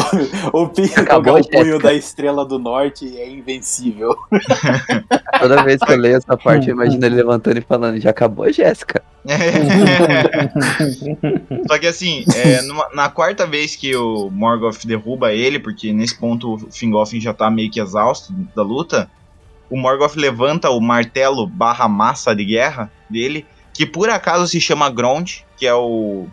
O 0.51 0.67
Pi 0.67 0.91
Acabou, 0.95 1.35
pegar 1.35 1.59
o 1.59 1.63
punho 1.63 1.79
da 1.79 1.93
Estrela 1.93 2.43
do 2.43 2.57
Norte 2.57 3.15
é 3.15 3.29
invencível. 3.29 4.17
Toda 5.39 5.61
vez 5.63 5.79
que 5.79 5.91
eu 5.91 5.97
leio 5.97 6.17
essa 6.17 6.35
parte, 6.35 6.67
eu 6.67 6.73
imagino 6.75 7.05
ele 7.05 7.13
levantando 7.17 7.59
e 7.59 7.61
falando, 7.61 8.01
já 8.01 8.09
acabou, 8.09 8.51
Jéssica. 8.51 9.03
Só 11.67 11.77
que 11.77 11.85
assim, 11.85 12.25
é, 12.35 12.63
numa- 12.63 12.89
na 12.93 13.07
quarta 13.07 13.45
vez 13.45 13.75
que 13.75 13.95
o 13.95 14.31
Morgoth 14.31 14.83
derruba 14.85 15.31
ele, 15.31 15.59
porque 15.59 15.93
nesse 15.93 16.17
ponto 16.17 16.55
o 16.55 16.71
Fingolfin 16.71 17.21
já 17.21 17.35
tá 17.35 17.51
meio 17.51 17.69
que 17.69 17.79
exausto 17.79 18.33
da 18.55 18.63
luta, 18.63 19.07
o 19.69 19.77
Morgoth 19.77 20.15
levanta 20.15 20.71
o 20.71 20.79
martelo 20.81 21.45
barra 21.45 21.87
massa 21.87 22.35
de 22.35 22.45
guerra 22.45 22.91
dele, 23.07 23.45
que 23.71 23.85
por 23.85 24.09
acaso 24.09 24.47
se 24.47 24.59
chama 24.59 24.89
Grond, 24.89 25.41
que 25.55 25.67
é 25.67 25.73
o, 25.75 26.27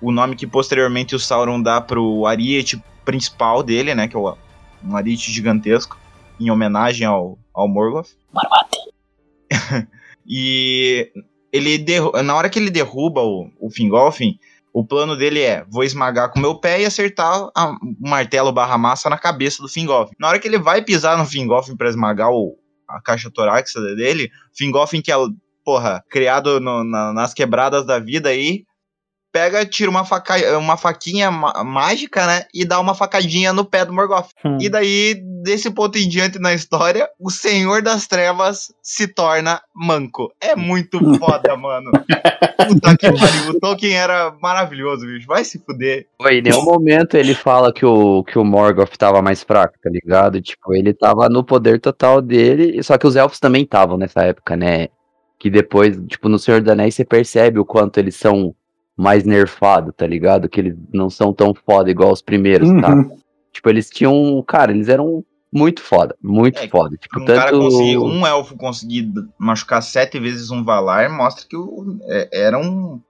o 0.00 0.12
nome 0.12 0.36
que 0.36 0.46
posteriormente 0.46 1.14
o 1.14 1.18
Sauron 1.18 1.60
dá 1.60 1.80
pro 1.80 2.26
ariete 2.26 2.82
principal 3.04 3.62
dele, 3.62 3.94
né, 3.94 4.08
que 4.08 4.16
é 4.16 4.18
o, 4.18 4.36
um 4.84 4.96
ariete 4.96 5.30
gigantesco, 5.32 5.98
em 6.38 6.50
homenagem 6.50 7.06
ao, 7.06 7.38
ao 7.54 7.66
Morgoth. 7.68 8.10
e 10.26 11.10
ele 11.52 11.84
na 12.24 12.34
hora 12.34 12.50
que 12.50 12.58
ele 12.58 12.70
derruba 12.70 13.22
o, 13.22 13.50
o 13.60 13.70
Fingolfin, 13.70 14.38
o 14.72 14.84
plano 14.84 15.16
dele 15.16 15.40
é: 15.40 15.64
vou 15.70 15.82
esmagar 15.84 16.30
com 16.30 16.38
o 16.38 16.42
meu 16.42 16.54
pé 16.56 16.82
e 16.82 16.84
acertar 16.84 17.48
a- 17.56 17.70
o 17.70 18.08
martelo 18.08 18.52
barra 18.52 18.76
massa 18.76 19.08
na 19.08 19.16
cabeça 19.16 19.62
do 19.62 19.68
Fingolfin. 19.68 20.14
Na 20.18 20.28
hora 20.28 20.38
que 20.38 20.46
ele 20.46 20.58
vai 20.58 20.82
pisar 20.82 21.16
no 21.16 21.24
Fingolfin 21.24 21.74
pra 21.76 21.88
esmagar 21.88 22.30
o- 22.30 22.58
a 22.86 23.00
caixa 23.00 23.30
torácica 23.30 23.80
dele, 23.94 24.30
Fingolfin 24.54 25.00
quer 25.00 25.16
porra, 25.64 26.04
criado 26.10 26.60
no- 26.60 26.84
na- 26.84 27.12
nas 27.14 27.32
quebradas 27.32 27.86
da 27.86 27.98
vida 27.98 28.28
aí, 28.28 28.65
pega, 29.36 29.66
tira 29.66 29.90
uma, 29.90 30.02
faca, 30.02 30.34
uma 30.56 30.78
faquinha 30.78 31.30
mágica, 31.30 32.26
né? 32.26 32.44
E 32.54 32.64
dá 32.64 32.80
uma 32.80 32.94
facadinha 32.94 33.52
no 33.52 33.66
pé 33.66 33.84
do 33.84 33.92
Morgoth. 33.92 34.30
Hum. 34.42 34.56
E 34.58 34.70
daí, 34.70 35.14
desse 35.42 35.70
ponto 35.70 35.98
em 35.98 36.08
diante 36.08 36.38
na 36.38 36.54
história, 36.54 37.06
o 37.20 37.30
Senhor 37.30 37.82
das 37.82 38.06
Trevas 38.06 38.72
se 38.82 39.06
torna 39.06 39.60
manco. 39.74 40.32
É 40.40 40.56
muito 40.56 40.98
foda, 41.20 41.54
mano. 41.54 41.90
Puta 41.92 42.96
que 42.96 43.12
pariu. 43.12 43.50
O 43.50 43.60
Tolkien 43.60 43.92
era 43.92 44.34
maravilhoso, 44.40 45.04
bicho. 45.04 45.26
Vai 45.26 45.44
se 45.44 45.58
fuder. 45.58 46.06
Em 46.30 46.40
nenhum 46.40 46.64
momento 46.64 47.14
ele 47.14 47.34
fala 47.34 47.70
que 47.70 47.84
o, 47.84 48.24
que 48.24 48.38
o 48.38 48.44
Morgoth 48.44 48.96
tava 48.96 49.20
mais 49.20 49.42
fraco, 49.42 49.74
tá 49.82 49.90
ligado? 49.90 50.40
Tipo, 50.40 50.74
ele 50.74 50.94
tava 50.94 51.28
no 51.28 51.44
poder 51.44 51.78
total 51.78 52.22
dele, 52.22 52.82
só 52.82 52.96
que 52.96 53.06
os 53.06 53.16
elfos 53.16 53.38
também 53.38 53.64
estavam 53.64 53.98
nessa 53.98 54.22
época, 54.22 54.56
né? 54.56 54.88
Que 55.38 55.50
depois, 55.50 55.94
tipo, 56.08 56.26
no 56.26 56.38
Senhor 56.38 56.62
dos 56.62 56.72
Anéis 56.72 56.94
você 56.94 57.04
percebe 57.04 57.58
o 57.58 57.66
quanto 57.66 57.98
eles 57.98 58.16
são 58.16 58.54
mais 58.96 59.24
nerfados, 59.24 59.92
tá 59.96 60.06
ligado? 60.06 60.48
Que 60.48 60.60
eles 60.60 60.76
não 60.92 61.10
são 61.10 61.32
tão 61.32 61.52
foda 61.54 61.90
igual 61.90 62.12
os 62.12 62.22
primeiros, 62.22 62.68
tá? 62.80 62.94
Uhum. 62.94 63.16
Tipo, 63.52 63.68
eles 63.70 63.90
tinham. 63.90 64.42
Cara, 64.46 64.72
eles 64.72 64.88
eram 64.88 65.24
muito 65.52 65.80
foda, 65.82 66.14
muito 66.22 66.58
É, 66.58 66.68
foda. 66.68 66.96
Tipo, 66.96 67.20
Um 67.20 67.24
cara 67.24 67.50
tanto. 67.50 67.64
conseguir, 67.64 67.98
um 67.98 68.26
elfo 68.26 68.56
conseguir 68.56 69.12
machucar 69.38 69.82
sete 69.82 70.18
vezes 70.18 70.50
um 70.50 70.64
Valar 70.64 71.08
mostra 71.10 71.46
que 71.48 71.56
o- 71.56 71.98
é, 72.08 72.28
eram 72.32 73.00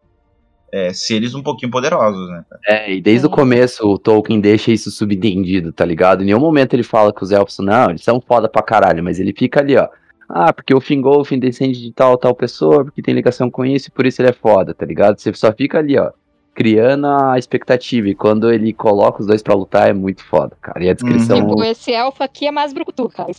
é, 0.72 0.93
seres 0.93 1.34
um 1.34 1.43
pouquinho 1.43 1.70
poderosos, 1.70 2.28
né? 2.28 2.45
É, 2.66 2.93
e 2.93 3.01
desde 3.01 3.26
o 3.26 3.30
começo 3.30 3.87
o 3.87 3.97
Tolkien 3.99 4.41
deixa 4.41 4.70
isso 4.72 4.91
subentendido, 4.91 5.72
tá 5.72 5.84
ligado? 5.84 6.22
Em 6.22 6.26
nenhum 6.26 6.41
momento 6.41 6.74
ele 6.74 6.82
fala 6.82 7.12
que 7.12 7.22
os 7.22 7.30
elfos, 7.32 7.59
não, 7.61 7.91
eles 7.91 8.03
são 8.03 8.20
foda 8.20 8.49
pra 8.49 8.62
caralho, 8.62 9.03
mas 9.03 9.18
ele 9.20 9.32
fica 9.37 9.61
ali, 9.61 9.76
ó. 9.76 9.89
Ah, 10.29 10.53
porque 10.53 10.74
o 10.74 10.81
Fingolfin 10.81 11.39
descende 11.39 11.81
de 11.81 11.93
tal, 11.93 12.16
tal 12.18 12.35
pessoa, 12.35 12.85
porque 12.85 13.01
tem 13.01 13.14
ligação 13.14 13.51
com 13.51 13.64
isso 13.64 13.89
e 13.89 13.91
por 13.93 14.05
isso 14.07 14.20
ele 14.20 14.31
é 14.31 14.33
foda, 14.33 14.74
tá 14.74 14.85
ligado? 14.85 15.18
Você 15.18 15.33
só 15.33 15.53
fica 15.53 15.79
ali, 15.79 15.97
ó, 15.99 16.11
criando 16.55 17.07
a 17.07 17.39
expectativa. 17.39 18.09
E 18.09 18.14
quando 18.14 18.51
ele 18.53 18.72
coloca 18.72 19.20
os 19.20 19.27
dois 19.27 19.43
pra 19.43 19.55
lutar, 19.55 19.89
é 19.89 19.93
muito 19.93 20.24
foda, 20.24 20.57
cara. 20.61 20.83
E 20.83 20.89
a 20.91 20.95
descrição. 20.95 21.47
Tipo, 21.47 21.62
esse 21.62 21.93
elfo 21.93 22.22
aqui 22.24 22.47
é 22.47 22.51
mais 22.51 22.72
brucutu, 22.72 23.09
cara. 23.09 23.31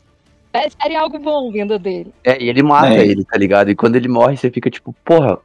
Espere 0.66 0.96
algo 0.96 1.20
bom 1.20 1.52
vindo 1.52 1.78
dele. 1.78 2.12
É, 2.24 2.42
e 2.42 2.50
ele 2.50 2.64
mata 2.64 2.94
É. 2.94 3.06
ele, 3.06 3.24
tá 3.24 3.38
ligado? 3.38 3.70
E 3.70 3.76
quando 3.76 3.96
ele 3.96 4.08
morre, 4.08 4.38
você 4.38 4.50
fica 4.50 4.70
tipo, 4.70 4.96
porra, 5.04 5.38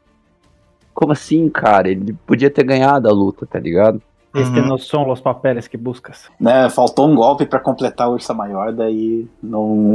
como 0.95 1.13
assim, 1.13 1.49
cara? 1.49 1.91
Ele 1.91 2.15
podia 2.27 2.49
ter 2.51 2.63
ganhado 2.65 3.09
a 3.09 3.13
luta, 3.13 3.45
tá 3.47 3.59
ligado? 3.59 4.01
Este 4.35 4.61
Uhum. 4.61 4.67
não 4.67 4.79
são 4.79 5.11
os 5.11 5.21
papeles 5.21 5.69
que 5.69 5.77
buscas. 5.77 6.25
Né, 6.41 6.71
faltou 6.71 7.07
um 7.11 7.15
golpe 7.15 7.45
pra 7.45 7.61
completar 7.61 8.09
o 8.09 8.13
Ursa 8.13 8.33
Maior, 8.33 8.73
daí 8.73 9.27
não, 9.43 9.95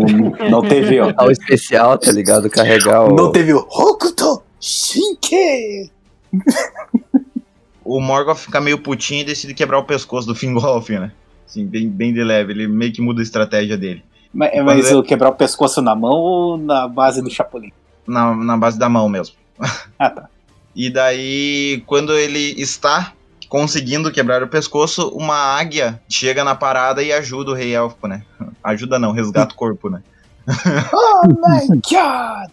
não 0.50 0.62
teve, 0.62 1.00
ó. 1.02 1.12
Ao 1.18 1.32
especial, 1.32 1.98
tá 1.98 2.12
ligado? 2.12 2.50
Carregar 2.50 3.04
o. 3.06 3.16
Não 3.16 3.32
teve 3.32 3.54
o 3.54 3.60
Hokuto 3.70 4.44
Shinke! 4.60 5.92
O 7.84 8.02
Morgoth 8.02 8.38
fica 8.38 8.60
meio 8.60 8.78
putinho 8.78 9.22
e 9.22 9.26
decide 9.26 9.54
quebrar 9.54 9.80
o 9.80 9.84
pescoço 9.86 10.28
do 10.28 10.36
Fingolfin, 10.36 11.00
né? 11.00 11.12
Assim, 11.48 11.66
bem, 11.66 11.88
bem 11.88 12.14
de 12.14 12.22
leve. 12.24 12.52
Ele 12.52 12.68
meio 12.68 12.92
que 12.92 13.02
muda 13.02 13.22
a 13.22 13.24
estratégia 13.24 13.78
dele. 13.78 14.04
Mas, 14.34 14.52
mas 14.64 14.92
o 14.92 15.02
quebrar 15.02 15.30
o 15.30 15.36
pescoço 15.36 15.82
na 15.82 15.96
mão 15.96 16.12
ou 16.12 16.58
na 16.58 16.88
base 16.88 17.22
do 17.22 17.30
Chapolin? 17.30 17.72
Na, 18.06 18.36
na 18.36 18.58
base 18.58 18.78
da 18.78 18.90
mão 18.90 19.08
mesmo. 19.08 19.36
Ah, 19.98 20.10
tá. 20.10 20.30
E 20.80 20.92
daí, 20.92 21.82
quando 21.88 22.14
ele 22.14 22.54
está 22.62 23.12
conseguindo 23.50 24.12
quebrar 24.12 24.44
o 24.44 24.48
pescoço, 24.48 25.10
uma 25.10 25.36
águia 25.36 26.02
chega 26.10 26.44
na 26.44 26.56
parada 26.56 27.02
e 27.02 27.12
ajuda 27.12 27.52
o 27.52 27.54
rei 27.54 27.74
élfico, 27.74 28.08
né? 28.08 28.24
Ajuda 28.64 29.00
não, 29.00 29.12
resgata 29.12 29.54
o 29.54 29.58
corpo, 29.58 29.90
né? 29.90 30.02
Oh 30.94 31.28
my 31.28 31.68
god! 31.90 32.52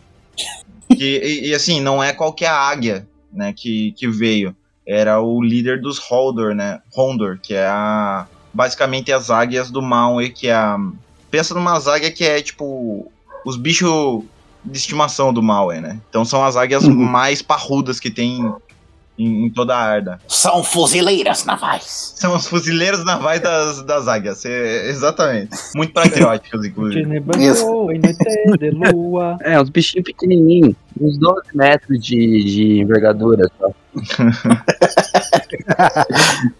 Que, 0.96 1.20
e, 1.22 1.48
e, 1.48 1.54
assim, 1.54 1.80
não 1.80 2.02
é 2.02 2.12
qualquer 2.12 2.50
águia, 2.50 3.06
né, 3.32 3.52
que, 3.52 3.92
que 3.92 4.06
veio. 4.08 4.54
Era 4.86 5.20
o 5.20 5.42
líder 5.42 5.80
dos 5.80 5.98
Holdor, 5.98 6.54
né? 6.54 6.80
Hondor, 6.94 7.38
que 7.42 7.54
é 7.54 7.66
a. 7.66 8.26
Basicamente 8.52 9.12
as 9.12 9.30
águias 9.30 9.70
do 9.70 9.80
mal, 9.80 10.20
e 10.20 10.28
que 10.30 10.48
é 10.48 10.54
a. 10.54 10.76
Pensa 11.30 11.54
numa 11.54 11.76
águia 11.76 12.10
que 12.10 12.24
é 12.24 12.40
tipo. 12.42 13.10
Os 13.46 13.56
bichos 13.56 14.22
de 14.64 14.78
estimação 14.78 15.32
do 15.32 15.42
mal, 15.42 15.68
né? 15.68 15.98
Então 16.08 16.24
são 16.24 16.44
as 16.44 16.56
águias 16.56 16.84
Uhum. 16.84 16.94
mais 16.94 17.42
parrudas 17.42 17.98
que 18.00 18.10
tem 18.10 18.52
em, 19.18 19.46
em 19.46 19.50
toda 19.50 19.74
a 19.74 19.78
Arda. 19.78 20.20
São 20.28 20.62
fuzileiras 20.62 21.44
navais. 21.44 22.14
São 22.16 22.34
os 22.34 22.46
fuzileiros 22.46 23.04
navais 23.04 23.40
das, 23.40 23.82
das 23.82 24.08
águias. 24.08 24.44
é- 24.44 24.88
exatamente. 24.88 25.56
Muito 25.74 25.92
patrióticos, 25.92 26.64
inclusive. 26.66 27.02
É, 29.42 29.60
uns 29.60 29.68
bichinhos 29.70 30.04
pequenininhos, 30.04 30.74
uns 31.00 31.18
12 31.18 31.40
metros 31.54 31.98
de, 32.04 32.44
de 32.44 32.80
envergadura 32.80 33.48
só. 33.58 33.70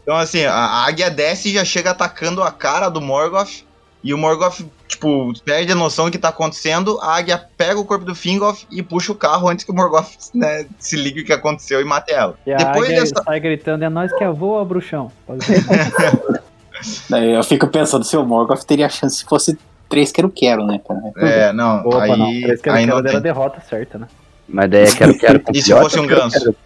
Então, 0.03 0.17
assim, 0.17 0.45
a 0.45 0.85
águia 0.87 1.11
desce 1.11 1.49
e 1.51 1.55
já 1.55 1.65
chega 1.65 1.91
atacando 1.91 2.43
a 2.43 2.51
cara 2.53 2.89
do 2.89 3.01
Morgoth. 3.01 3.65
E 4.05 4.13
o 4.13 4.19
Morgoth, 4.19 4.61
tipo, 4.87 5.33
perde 5.47 5.73
a 5.73 5.75
noção 5.75 6.05
do 6.05 6.11
que 6.11 6.19
tá 6.19 6.29
acontecendo. 6.29 6.99
A 7.01 7.17
águia 7.17 7.43
pega 7.57 7.81
o 7.81 7.87
corpo 7.87 8.05
do 8.05 8.15
Fingoth 8.15 8.67
e 8.71 8.83
puxa 8.83 9.11
o 9.11 9.15
carro 9.15 9.49
antes 9.49 9.65
que 9.65 9.71
o 9.73 9.75
Morgoth 9.75 10.11
né, 10.35 10.67
se 10.79 10.95
ligue 10.95 11.23
o 11.23 11.25
que 11.25 11.33
aconteceu 11.33 11.81
e 11.81 11.85
mate 11.85 12.13
ela. 12.13 12.37
E 12.47 12.53
a 12.53 12.57
Depois 12.59 12.91
águia 12.91 13.01
dessa. 13.01 13.23
sai 13.25 13.41
gritando, 13.41 13.83
é 13.83 13.89
nós 13.89 14.13
que 14.13 14.23
é 14.23 14.31
voa, 14.31 14.63
bruxão. 14.63 15.11
Pode 15.27 15.43
ser. 15.45 15.65
Daí 17.09 17.33
eu 17.33 17.43
fico 17.43 17.67
pensando 17.69 18.05
se 18.05 18.15
o 18.15 18.25
Morgoth 18.27 18.65
teria 18.65 18.91
chance 18.91 19.17
se 19.17 19.25
fosse 19.25 19.59
três 19.89 20.13
quero-quero, 20.13 20.67
né, 20.67 20.79
cara? 20.87 21.01
É, 21.17 21.53
não, 21.55 21.81
Opa, 21.87 22.03
aí, 22.03 22.11
não. 22.11 22.41
Parece 22.43 22.63
que 22.63 22.69
aí 22.69 22.85
não 22.87 22.99
a 22.99 23.03
tem. 23.03 23.21
derrota 23.23 23.61
certa, 23.67 23.97
né? 23.99 24.07
Mas 24.47 24.71
daí 24.71 24.83
é 24.83 24.93
quero, 24.95 25.17
quero 25.19 25.41
com 25.41 25.53
E 25.53 25.63
se 25.63 25.73
fosse 25.73 25.99
um 25.99 26.07
quero, 26.07 26.21
ganso? 26.21 26.39
quero- 26.39 26.57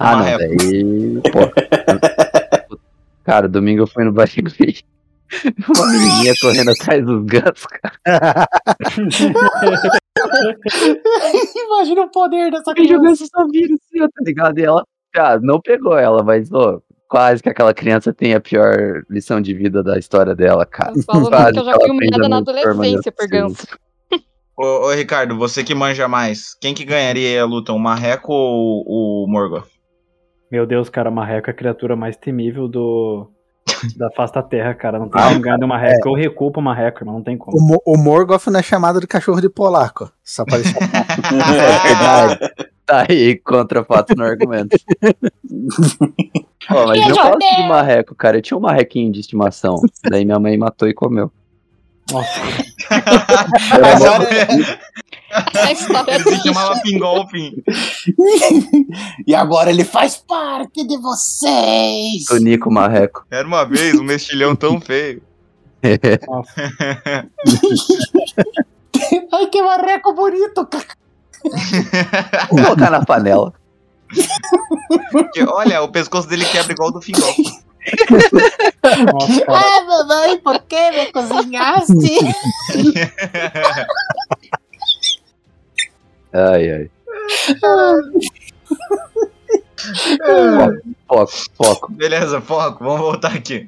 Ah, 0.00 0.14
Uma 0.14 0.16
não, 0.16 0.24
régua. 0.24 0.56
daí. 0.56 1.20
Pô. 1.30 2.50
Cara, 3.24 3.48
domingo 3.48 3.82
eu 3.82 3.86
fui 3.86 4.02
no 4.04 4.10
e 4.12 4.82
uma 5.76 5.86
menininha 5.90 6.34
correndo 6.40 6.70
atrás 6.70 7.04
dos 7.04 7.24
gansos, 7.24 7.66
cara. 7.66 7.94
Imagina 11.66 12.02
o 12.02 12.10
poder 12.10 12.50
dessa 12.50 12.74
criança. 12.74 13.02
ganso 13.02 13.26
só 13.26 13.46
vira 13.48 13.74
assim, 13.74 13.98
tá 13.98 14.22
ligado? 14.24 14.58
E 14.58 14.64
ela, 14.64 14.84
cara, 15.12 15.40
não 15.40 15.60
pegou 15.60 15.96
ela, 15.98 16.22
mas, 16.22 16.50
quase 17.08 17.42
que 17.42 17.48
aquela 17.48 17.74
criança 17.74 18.12
tem 18.12 18.34
a 18.34 18.40
pior 18.40 19.04
lição 19.10 19.40
de 19.40 19.54
vida 19.54 19.82
da 19.82 19.98
história 19.98 20.34
dela, 20.34 20.64
cara. 20.64 20.92
Eu 20.96 21.02
falo 21.02 21.28
Quase 21.28 21.52
que 21.52 21.58
eu 21.60 21.64
já 21.64 21.74
fui 21.74 21.90
humilhada 21.90 22.28
na 22.28 22.38
adolescência 22.38 23.12
por 23.12 23.28
ganso. 23.28 23.66
Ô, 24.56 24.86
ô, 24.86 24.92
Ricardo, 24.92 25.36
você 25.36 25.64
que 25.64 25.74
manja 25.74 26.06
mais, 26.06 26.54
quem 26.60 26.74
que 26.74 26.84
ganharia 26.84 27.42
a 27.42 27.46
luta, 27.46 27.72
o 27.72 27.78
Marreco 27.78 28.32
ou 28.32 29.24
o 29.24 29.26
Morgoth? 29.26 29.68
Meu 30.50 30.66
Deus, 30.66 30.90
cara, 30.90 31.10
marreco 31.10 31.48
é 31.48 31.50
a 31.50 31.56
criatura 31.56 31.96
mais 31.96 32.14
temível 32.14 32.68
do. 32.68 33.30
Da 33.96 34.10
face 34.10 34.32
da 34.34 34.42
terra, 34.42 34.74
cara. 34.74 34.98
Não 34.98 35.08
tem 35.08 35.20
Ah, 35.22 35.38
ganhar 35.38 35.56
de 35.58 35.64
um 35.64 35.68
marreco. 35.68 36.08
Eu 36.08 36.14
recuo 36.14 36.50
pro 36.52 36.60
marreco, 36.62 37.00
irmão. 37.00 37.14
Não 37.16 37.22
tem 37.22 37.36
como. 37.36 37.56
O, 37.56 37.60
Mo- 37.60 37.82
o 37.86 37.96
Morgoth 37.96 38.46
não 38.48 38.60
é 38.60 38.62
chamado 38.62 39.00
de 39.00 39.06
cachorro 39.06 39.40
de 39.40 39.48
polaco. 39.48 40.10
Só 40.24 40.44
pra 40.44 40.58
deixar 40.58 40.78
É 40.80 41.88
verdade. 41.88 42.38
Tá 42.84 43.06
aí 43.08 43.36
contra 43.38 43.84
fato 43.84 44.12
no 44.16 44.24
argumento. 44.24 44.76
Pô, 46.68 46.86
mas 46.86 47.08
eu 47.08 47.14
gosto 47.14 47.38
de 47.38 47.68
marreco, 47.68 48.14
cara. 48.14 48.38
Eu 48.38 48.42
tinha 48.42 48.58
um 48.58 48.60
marrequinho 48.60 49.12
de 49.12 49.20
estimação. 49.20 49.76
Daí 50.10 50.24
minha 50.24 50.38
mãe 50.40 50.58
matou 50.58 50.88
e 50.88 50.92
comeu. 50.92 51.30
Nossa, 52.10 52.28
Era 53.72 53.98
mó- 53.98 54.24
Ele 56.08 56.36
se 56.36 56.42
chamava 56.42 56.76
Fingolfin. 56.76 57.62
e 59.26 59.34
agora 59.34 59.70
ele 59.70 59.84
faz 59.84 60.16
parte 60.16 60.86
de 60.86 60.98
vocês. 60.98 62.24
Tonico 62.26 62.70
marreco. 62.70 63.24
Era 63.30 63.46
uma 63.46 63.64
vez 63.64 63.98
um 63.98 64.04
mexilhão 64.04 64.54
tão 64.54 64.80
feio. 64.80 65.22
Ai, 69.32 69.46
que 69.46 69.62
marreco 69.62 70.14
bonito, 70.14 70.66
cara. 70.66 70.86
Vou 72.50 72.62
colocar 72.64 72.90
na 72.90 73.04
panela. 73.04 73.52
Porque, 75.10 75.42
olha, 75.42 75.82
o 75.82 75.88
pescoço 75.88 76.28
dele 76.28 76.44
quebra 76.44 76.72
igual 76.72 76.90
o 76.90 76.92
do 76.92 77.00
Fingolfin. 77.00 77.62
Nossa. 79.12 79.44
Ah, 79.48 79.84
mamãe, 79.84 80.38
por 80.38 80.60
que 80.62 80.90
me 80.90 81.06
cozinhaste? 81.12 82.18
Ai, 86.32 86.70
ai. 86.70 86.90
Foco, 91.06 91.32
foco. 91.56 91.92
Beleza, 91.92 92.40
foco, 92.40 92.84
vamos 92.84 93.00
voltar 93.00 93.34
aqui. 93.34 93.66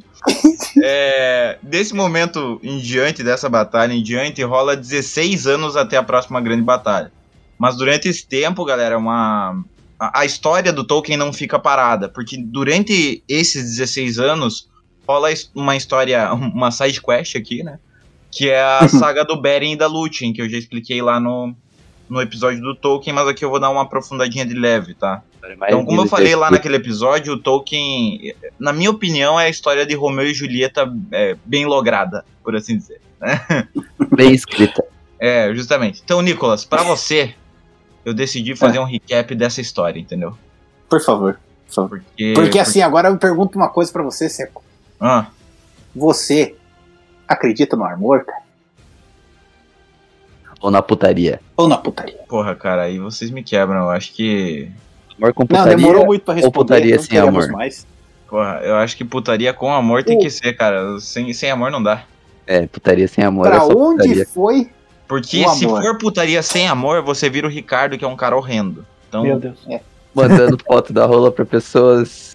É, 0.82 1.58
desse 1.62 1.94
momento 1.94 2.58
em 2.62 2.78
diante, 2.78 3.22
dessa 3.22 3.48
batalha 3.48 3.92
em 3.92 4.02
diante, 4.02 4.42
rola 4.42 4.76
16 4.76 5.46
anos 5.46 5.76
até 5.76 5.96
a 5.96 6.02
próxima 6.02 6.40
grande 6.40 6.62
batalha. 6.62 7.12
Mas 7.58 7.76
durante 7.76 8.08
esse 8.08 8.26
tempo, 8.26 8.64
galera, 8.64 8.96
uma. 8.96 9.62
A, 9.98 10.20
a 10.20 10.24
história 10.24 10.72
do 10.72 10.84
Tolkien 10.84 11.18
não 11.18 11.32
fica 11.32 11.58
parada, 11.58 12.08
porque 12.08 12.36
durante 12.36 13.22
esses 13.28 13.76
16 13.76 14.18
anos 14.18 14.68
rola 15.06 15.28
uma 15.54 15.76
história, 15.76 16.32
uma 16.32 16.70
side 16.70 17.00
quest 17.00 17.36
aqui, 17.36 17.62
né? 17.62 17.78
Que 18.30 18.48
é 18.50 18.62
a 18.62 18.88
saga 18.88 19.24
do 19.24 19.40
Beren 19.40 19.72
e 19.72 19.76
da 19.76 19.86
Lúthien, 19.86 20.32
que 20.32 20.40
eu 20.40 20.48
já 20.48 20.56
expliquei 20.56 21.00
lá 21.02 21.20
no, 21.20 21.54
no 22.08 22.20
episódio 22.20 22.60
do 22.60 22.74
Tolkien, 22.74 23.14
mas 23.14 23.28
aqui 23.28 23.44
eu 23.44 23.50
vou 23.50 23.58
dar 23.58 23.70
uma 23.70 23.82
aprofundadinha 23.82 24.44
de 24.44 24.54
leve, 24.54 24.94
tá? 24.94 25.22
Então, 25.66 25.84
como 25.84 26.02
eu 26.02 26.06
falei 26.06 26.34
lá 26.34 26.50
naquele 26.50 26.76
episódio, 26.76 27.34
o 27.34 27.38
Tolkien, 27.38 28.34
na 28.58 28.72
minha 28.72 28.90
opinião, 28.90 29.38
é 29.38 29.46
a 29.46 29.48
história 29.48 29.84
de 29.84 29.94
Romeu 29.94 30.26
e 30.26 30.34
Julieta 30.34 30.90
é, 31.12 31.36
bem 31.44 31.66
lograda, 31.66 32.24
por 32.42 32.56
assim 32.56 32.76
dizer. 32.76 33.00
Bem 34.14 34.32
escrita. 34.32 34.84
É, 35.18 35.52
justamente. 35.54 36.02
Então, 36.04 36.20
Nicolas, 36.20 36.64
pra 36.64 36.82
você, 36.82 37.34
eu 38.04 38.12
decidi 38.12 38.54
fazer 38.54 38.78
um 38.78 38.84
recap 38.84 39.34
dessa 39.34 39.60
história, 39.60 39.98
entendeu? 39.98 40.36
Por 40.88 41.00
favor. 41.02 41.40
Por 41.66 41.74
favor. 41.74 42.00
Porque, 42.00 42.32
Porque 42.34 42.58
assim, 42.58 42.82
agora 42.82 43.08
eu 43.08 43.16
pergunto 43.16 43.58
uma 43.58 43.70
coisa 43.70 43.90
pra 43.90 44.02
você, 44.02 44.28
Seco. 44.28 44.62
Ah, 45.00 45.28
Você 45.94 46.54
acredita 47.26 47.76
no 47.76 47.84
amor, 47.84 48.24
cara? 48.24 48.43
Ou 50.64 50.70
na 50.70 50.80
putaria. 50.80 51.40
Ou 51.58 51.68
na 51.68 51.76
putaria? 51.76 52.16
porra, 52.26 52.54
cara, 52.54 52.82
aí 52.84 52.98
vocês 52.98 53.30
me 53.30 53.42
quebram. 53.42 53.82
Eu 53.82 53.90
acho 53.90 54.14
que. 54.14 54.70
Amor 55.18 55.34
com 55.34 55.42
Não, 55.42 55.46
putaria. 55.46 55.76
demorou 55.76 56.06
muito 56.06 56.22
pra 56.24 56.32
responder. 56.32 56.54
putaria 56.54 56.96
não 56.96 57.02
sem 57.02 57.18
amor? 57.18 57.48
Mais. 57.52 57.86
Porra, 58.30 58.60
eu 58.64 58.74
acho 58.76 58.96
que 58.96 59.04
putaria 59.04 59.52
com 59.52 59.70
amor 59.72 60.02
tem 60.02 60.18
que 60.18 60.30
ser, 60.30 60.54
cara. 60.54 60.98
Sem, 61.00 61.30
sem 61.34 61.50
amor 61.50 61.70
não 61.70 61.82
dá. 61.82 62.04
É, 62.46 62.66
putaria 62.66 63.06
sem 63.06 63.22
amor. 63.22 63.46
é 63.46 63.50
Pra 63.50 63.60
só 63.60 63.72
onde 63.76 64.02
putaria. 64.04 64.26
foi? 64.26 64.70
Porque 65.06 65.44
O 65.44 65.50
se 65.50 65.66
amor. 65.66 65.82
for 65.82 65.98
putaria 65.98 66.42
sem 66.42 66.66
amor, 66.66 67.02
você 67.02 67.28
vira 67.28 67.46
o 67.46 67.50
Ricardo, 67.50 67.98
que 67.98 68.04
é 68.04 68.08
um 68.08 68.16
cara 68.16 68.34
horrendo. 68.34 68.86
Então, 69.06 69.22
Meu 69.22 69.38
Deus. 69.38 69.58
Mandando 70.14 70.58
foto 70.66 70.94
da 70.94 71.04
rola 71.04 71.30
pra 71.30 71.44
pessoas 71.44 72.34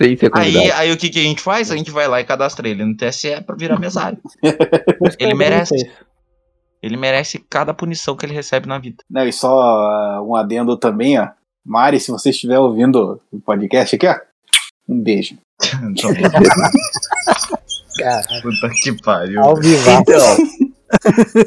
sem 0.00 0.16
ser 0.16 0.26
Aí, 0.34 0.52
convidado. 0.52 0.80
aí 0.80 0.92
o 0.92 0.96
que, 0.96 1.08
que 1.10 1.18
a 1.20 1.22
gente 1.22 1.40
faz? 1.40 1.70
A 1.70 1.76
gente 1.76 1.92
vai 1.92 2.08
lá 2.08 2.20
e 2.20 2.24
cadastra 2.24 2.68
ele 2.68 2.84
no 2.84 2.96
TSE 2.96 3.40
pra 3.46 3.54
virar 3.54 3.78
mesário. 3.78 4.18
Ele 5.18 5.34
merece. 5.34 5.88
Ele 6.82 6.96
merece 6.96 7.38
cada 7.50 7.74
punição 7.74 8.16
que 8.16 8.24
ele 8.24 8.34
recebe 8.34 8.68
na 8.68 8.78
vida. 8.78 9.02
Não, 9.10 9.26
e 9.26 9.32
só 9.32 9.48
ah, 9.60 10.22
um 10.22 10.36
adendo 10.36 10.76
também, 10.76 11.18
ó. 11.18 11.28
Mari, 11.64 12.00
se 12.00 12.10
você 12.10 12.30
estiver 12.30 12.58
ouvindo 12.58 13.20
o 13.32 13.40
podcast 13.40 13.96
aqui, 13.96 14.06
ó. 14.06 14.16
Um 14.88 15.00
beijo. 15.02 15.36
Caralho. 17.98 18.42
puta 18.42 18.70
que 18.82 19.02
pariu. 19.02 19.42
Ao 19.42 19.56
vivo. 19.56 19.90
Então, 19.90 20.36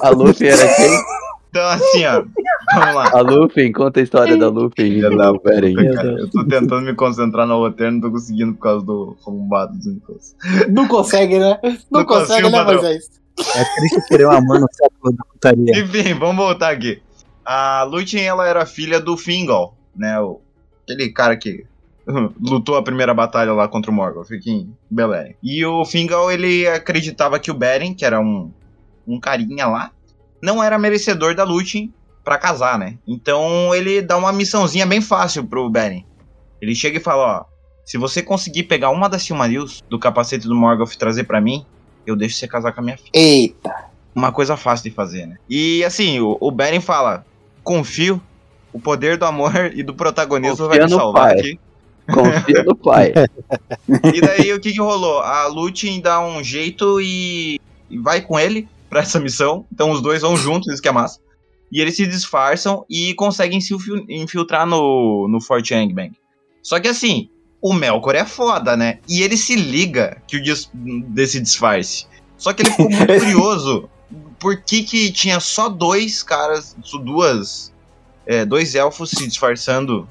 a 0.01 0.09
Luffy 0.09 0.47
era 0.47 0.75
quem? 0.75 0.99
Então, 1.49 1.67
assim, 1.67 2.05
ó. 2.05 2.23
Vamos 2.73 2.95
lá. 2.95 3.11
A 3.13 3.21
Luffy, 3.21 3.71
conta 3.73 3.99
a 3.99 4.03
história 4.03 4.37
da 4.37 4.47
Luffy. 4.47 5.01
Meu 5.01 5.09
Cara, 5.11 6.07
Deus. 6.07 6.19
eu 6.19 6.29
tô 6.29 6.43
tentando 6.45 6.81
me 6.81 6.93
concentrar 6.93 7.45
no 7.47 7.57
roteiro, 7.57 7.93
não 7.93 8.01
tô 8.01 8.11
conseguindo 8.11 8.53
por 8.53 8.61
causa 8.61 8.85
do 8.85 9.17
arrombado 9.21 9.77
do 9.77 9.91
Nicolas. 9.91 10.35
Não 10.69 10.87
consegue, 10.87 11.39
né? 11.39 11.59
Não, 11.63 11.99
Não 11.99 12.05
consegue, 12.05 12.43
consigo, 12.43 12.49
né. 12.49 12.63
Moisés? 12.63 13.20
É 13.39 13.63
triste 13.75 14.07
querer 14.07 14.27
um 14.27 14.31
amor 14.31 14.59
no 14.59 14.67
século 14.71 15.13
da 15.13 15.23
putaria. 15.23 15.79
Enfim, 15.79 16.13
vamos 16.13 16.35
voltar 16.35 16.71
aqui. 16.71 17.01
A 17.45 17.83
Lúthien, 17.83 18.23
ela 18.23 18.47
era 18.47 18.65
filha 18.65 18.99
do 18.99 19.17
Fingal, 19.17 19.75
né? 19.95 20.19
O, 20.19 20.41
aquele 20.83 21.09
cara 21.09 21.35
que 21.37 21.65
lutou 22.39 22.75
a 22.75 22.83
primeira 22.83 23.13
batalha 23.13 23.53
lá 23.53 23.67
contra 23.67 23.91
o 23.91 23.93
Morgoth, 23.93 24.27
fica 24.27 24.49
em 24.49 24.75
Beleren. 24.89 25.35
E 25.41 25.65
o 25.65 25.85
Fingal, 25.85 26.31
ele 26.31 26.67
acreditava 26.67 27.39
que 27.39 27.51
o 27.51 27.55
Beren, 27.55 27.93
que 27.93 28.05
era 28.05 28.19
um, 28.19 28.51
um 29.07 29.19
carinha 29.19 29.67
lá, 29.67 29.91
não 30.41 30.63
era 30.63 30.77
merecedor 30.77 31.35
da 31.35 31.43
Lúthien 31.43 31.93
pra 32.23 32.37
casar, 32.37 32.77
né? 32.77 32.97
Então 33.07 33.73
ele 33.73 34.01
dá 34.01 34.17
uma 34.17 34.31
missãozinha 34.31 34.85
bem 34.85 35.01
fácil 35.01 35.45
pro 35.45 35.69
Beren. 35.69 36.05
Ele 36.61 36.75
chega 36.75 36.97
e 36.97 37.01
fala, 37.01 37.39
ó, 37.39 37.45
se 37.85 37.97
você 37.97 38.21
conseguir 38.21 38.63
pegar 38.63 38.91
uma 38.91 39.09
das 39.09 39.23
Silmarils 39.23 39.81
do 39.89 39.99
capacete 39.99 40.47
do 40.47 40.55
Morgoth 40.55 40.93
e 40.93 40.97
trazer 40.97 41.23
pra 41.23 41.41
mim, 41.41 41.65
eu 42.05 42.15
deixo 42.15 42.35
você 42.37 42.47
casar 42.47 42.71
com 42.73 42.81
a 42.81 42.83
minha 42.83 42.97
filha 42.97 43.09
Eita. 43.13 43.73
uma 44.15 44.31
coisa 44.31 44.55
fácil 44.57 44.89
de 44.89 44.95
fazer, 44.95 45.25
né? 45.25 45.37
E 45.49 45.83
assim, 45.83 46.19
o, 46.19 46.37
o 46.39 46.51
Beren 46.51 46.79
fala: 46.81 47.25
confio, 47.63 48.21
o 48.73 48.79
poder 48.79 49.17
do 49.17 49.25
amor 49.25 49.53
e 49.75 49.83
do 49.83 49.93
protagonismo 49.93 50.67
vai 50.67 50.79
Confia 50.79 50.85
me 50.85 50.91
no 50.91 50.97
salvar 50.97 51.29
pai." 51.29 51.39
aqui. 51.39 51.59
Confia 52.11 52.63
no 52.63 52.75
pai. 52.75 53.13
E 54.13 54.19
daí 54.21 54.51
o 54.53 54.59
que, 54.59 54.73
que 54.73 54.79
rolou? 54.81 55.19
A 55.19 55.47
Lúthien 55.47 56.01
dá 56.01 56.19
um 56.19 56.43
jeito 56.43 56.99
e, 56.99 57.59
e 57.89 57.97
vai 57.99 58.21
com 58.21 58.37
ele 58.39 58.67
pra 58.89 59.01
essa 59.01 59.19
missão. 59.19 59.65
Então 59.71 59.91
os 59.91 60.01
dois 60.01 60.21
vão 60.21 60.35
juntos, 60.35 60.67
isso 60.73 60.81
que 60.81 60.89
é 60.89 60.91
massa. 60.91 61.19
E 61.71 61.79
eles 61.79 61.95
se 61.95 62.05
disfarçam 62.05 62.83
e 62.89 63.13
conseguem 63.13 63.61
se 63.61 63.73
infil- 63.73 64.03
infiltrar 64.09 64.65
no, 64.65 65.27
no 65.29 65.39
Fort 65.39 65.71
Angbang. 65.71 66.11
Só 66.61 66.79
que 66.81 66.87
assim, 66.89 67.29
o 67.61 67.73
Melkor 67.73 68.15
é 68.15 68.25
foda, 68.25 68.75
né? 68.75 68.97
E 69.07 69.21
ele 69.21 69.37
se 69.37 69.55
liga 69.55 70.17
que 70.27 70.37
o 70.37 70.43
dis- 70.43 70.69
desse 70.73 71.39
disfarce. 71.39 72.05
Só 72.37 72.53
que 72.53 72.63
ele 72.63 72.71
ficou 72.71 72.89
muito 72.89 73.05
curioso 73.05 73.89
por 74.39 74.57
que, 74.57 74.83
que 74.83 75.11
tinha 75.11 75.39
só 75.39 75.69
dois 75.69 76.23
caras, 76.23 76.75
só 76.81 76.97
duas, 76.97 77.71
é, 78.25 78.43
dois 78.43 78.73
elfos 78.73 79.11
se 79.11 79.27
disfarçando 79.27 80.09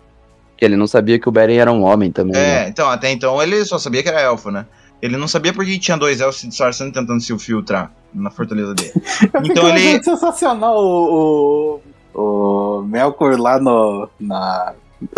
Que 0.57 0.65
ele 0.65 0.77
não 0.77 0.87
sabia 0.87 1.19
que 1.19 1.29
o 1.29 1.33
Beren 1.33 1.57
era 1.59 1.73
um 1.73 1.83
homem 1.83 2.13
também. 2.13 2.33
né? 2.35 2.67
é, 2.67 2.69
então, 2.69 2.89
até 2.89 3.11
então 3.11 3.43
ele 3.43 3.65
só 3.65 3.79
sabia 3.79 4.03
que 4.03 4.09
era 4.09 4.21
elfo, 4.21 4.51
né? 4.53 4.65
Ele 5.03 5.17
não 5.17 5.27
sabia 5.27 5.53
porque 5.53 5.79
tinha 5.79 5.97
dois 5.97 6.21
elfos 6.21 6.41
se 6.43 6.47
disfarçando 6.49 6.91
e 6.91 6.93
tentando 6.93 7.21
se 7.21 7.33
infiltrar 7.33 7.91
na 8.15 8.31
fortaleza 8.31 8.75
dele. 8.75 8.93
Então 9.45 9.69
ele- 9.69 10.03
sensacional 10.05 10.77
o, 10.79 11.81
o, 12.15 12.79
o 12.79 12.83
Melkor 12.83 13.37
lá 13.41 13.59
no, 13.59 14.09
na, 14.21 14.75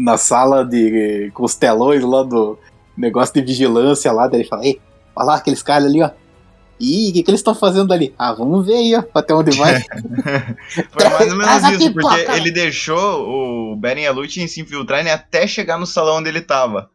na 0.00 0.16
sala 0.16 0.64
de 0.64 1.30
costelões 1.34 2.02
lá 2.02 2.22
do 2.22 2.58
negócio 2.96 3.34
de 3.34 3.42
vigilância 3.42 4.10
lá, 4.10 4.26
daí 4.26 4.40
ele 4.40 4.48
fala, 4.48 4.64
ei, 4.64 4.80
olha 5.14 5.26
lá 5.26 5.34
aqueles 5.36 5.62
caras 5.62 5.86
ali, 5.88 6.02
ó. 6.02 6.10
Ih, 6.80 7.10
o 7.10 7.12
que, 7.12 7.22
que 7.22 7.30
eles 7.30 7.40
estão 7.40 7.54
fazendo 7.54 7.92
ali? 7.92 8.14
Ah, 8.18 8.32
vamos 8.32 8.64
ver 8.64 8.76
aí, 8.76 8.94
ó, 8.96 9.04
até 9.14 9.34
onde 9.34 9.54
vai. 9.54 9.82
Foi 10.90 11.08
mais 11.10 11.30
ou 11.30 11.38
menos 11.38 11.80
isso, 11.80 11.92
porque 11.92 12.20
ele 12.32 12.50
deixou 12.50 13.72
o 13.72 13.76
Beren 13.76 14.04
e 14.04 14.06
a 14.06 14.12
Lúthien 14.12 14.48
se 14.48 14.62
infiltrarem 14.62 15.12
até 15.12 15.46
chegar 15.46 15.78
no 15.78 15.86
salão 15.86 16.16
onde 16.16 16.30
ele 16.30 16.40
tava. 16.40 16.88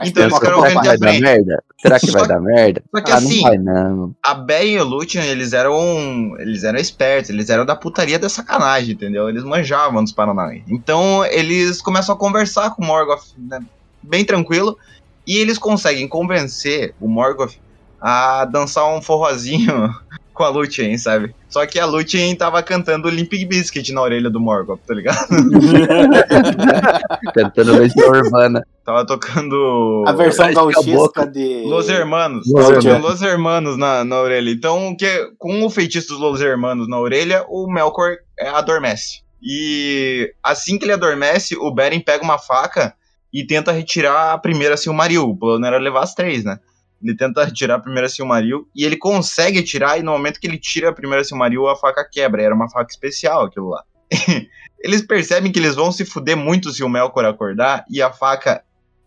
Então 0.00 0.22
eles 0.22 0.34
Será 0.34 0.50
ficaram 0.52 0.62
que 0.62 0.68
vendo 0.68 0.80
de 0.82 0.86
vai 0.88 0.98
dar 0.98 1.20
merda? 1.20 1.64
Será 1.80 1.98
que 2.00 2.06
Só- 2.06 2.18
vai 2.18 2.28
dar 2.28 2.40
merda? 2.40 2.82
só 2.94 3.00
que 3.02 3.10
ah, 3.10 3.16
assim- 3.16 3.40
não 3.42 3.48
vai 3.48 3.58
não. 3.58 4.14
A 4.22 4.34
Beren 4.34 4.72
e 4.74 4.80
o 4.80 4.84
Lúthien, 4.84 5.24
eles 5.24 5.52
eram. 5.52 6.36
Eles 6.38 6.62
eram 6.62 6.78
espertos, 6.78 7.30
eles 7.30 7.50
eram 7.50 7.64
da 7.66 7.74
putaria 7.74 8.18
da 8.18 8.28
sacanagem, 8.28 8.94
entendeu? 8.94 9.28
Eles 9.28 9.42
manjavam 9.42 10.02
dos 10.04 10.12
Paranauê. 10.12 10.62
Então 10.68 11.24
eles 11.26 11.80
começam 11.82 12.14
a 12.14 12.18
conversar 12.18 12.70
com 12.76 12.82
o 12.82 12.86
Morgoth, 12.86 13.24
né, 13.36 13.60
bem 14.02 14.24
tranquilo, 14.24 14.78
e 15.26 15.36
eles 15.38 15.58
conseguem 15.58 16.06
convencer 16.06 16.94
o 17.00 17.08
Morgoth 17.08 17.54
a 18.00 18.44
dançar 18.44 18.86
um 18.94 19.02
forrozinho 19.02 19.92
com 20.38 20.44
a 20.44 20.48
Lúthien, 20.48 20.96
sabe? 20.96 21.34
Só 21.48 21.66
que 21.66 21.80
a 21.80 21.84
Lúthien 21.84 22.34
tava 22.36 22.62
cantando 22.62 23.10
Limp 23.10 23.32
Bizkit 23.32 23.92
na 23.92 24.00
orelha 24.00 24.30
do 24.30 24.38
Morgoth, 24.38 24.78
tá 24.86 24.94
ligado? 24.94 25.26
Cantando 27.34 27.76
Legião 27.76 28.08
Urbana. 28.08 28.64
Tava 28.84 29.04
tocando. 29.04 30.04
A 30.06 30.12
versão 30.12 30.46
a 30.46 30.52
gauchesca 30.52 30.92
boca- 30.92 31.26
de... 31.26 31.64
Los 31.66 31.88
Hermanos. 31.88 32.46
Los 32.46 32.70
Hermanos. 32.70 33.02
Los 33.10 33.22
Hermanos 33.22 33.76
na, 33.76 34.04
na 34.04 34.20
orelha. 34.20 34.50
Então, 34.50 34.94
que, 34.96 35.32
com 35.36 35.64
o 35.64 35.70
feitiço 35.70 36.08
dos 36.08 36.20
Los 36.20 36.40
Hermanos 36.40 36.88
na 36.88 37.00
orelha, 37.00 37.44
o 37.48 37.66
Melkor 37.68 38.18
é, 38.38 38.48
adormece. 38.48 39.22
E 39.42 40.32
assim 40.42 40.78
que 40.78 40.84
ele 40.84 40.92
adormece, 40.92 41.56
o 41.56 41.74
Beren 41.74 42.00
pega 42.00 42.22
uma 42.22 42.38
faca 42.38 42.94
e 43.32 43.44
tenta 43.44 43.72
retirar 43.72 44.32
a 44.32 44.38
primeira 44.38 44.76
Silmaril. 44.76 45.28
O 45.28 45.36
plano 45.36 45.66
era 45.66 45.78
levar 45.78 46.04
as 46.04 46.14
três, 46.14 46.44
né? 46.44 46.60
Ele 47.02 47.16
tenta 47.16 47.44
retirar 47.44 47.76
a 47.76 47.80
primeira 47.80 48.08
Silmaril 48.08 48.68
e 48.74 48.84
ele 48.84 48.96
consegue 48.96 49.62
tirar, 49.62 49.98
e 49.98 50.02
no 50.02 50.12
momento 50.12 50.40
que 50.40 50.46
ele 50.46 50.58
tira 50.58 50.88
a 50.90 50.92
primeira 50.94 51.22
Silmaril, 51.24 51.68
a 51.68 51.76
faca 51.76 52.04
quebra. 52.10 52.42
Era 52.42 52.54
uma 52.54 52.68
faca 52.70 52.90
especial 52.90 53.44
aquilo 53.44 53.68
lá. 53.68 53.82
eles 54.82 55.02
percebem 55.02 55.52
que 55.52 55.58
eles 55.58 55.74
vão 55.74 55.92
se 55.92 56.04
fuder 56.04 56.36
muito 56.36 56.70
se 56.70 56.82
o 56.82 56.88
Melkor 56.88 57.24
acordar, 57.24 57.84
e 57.90 58.00
a 58.02 58.12
faca 58.12 58.62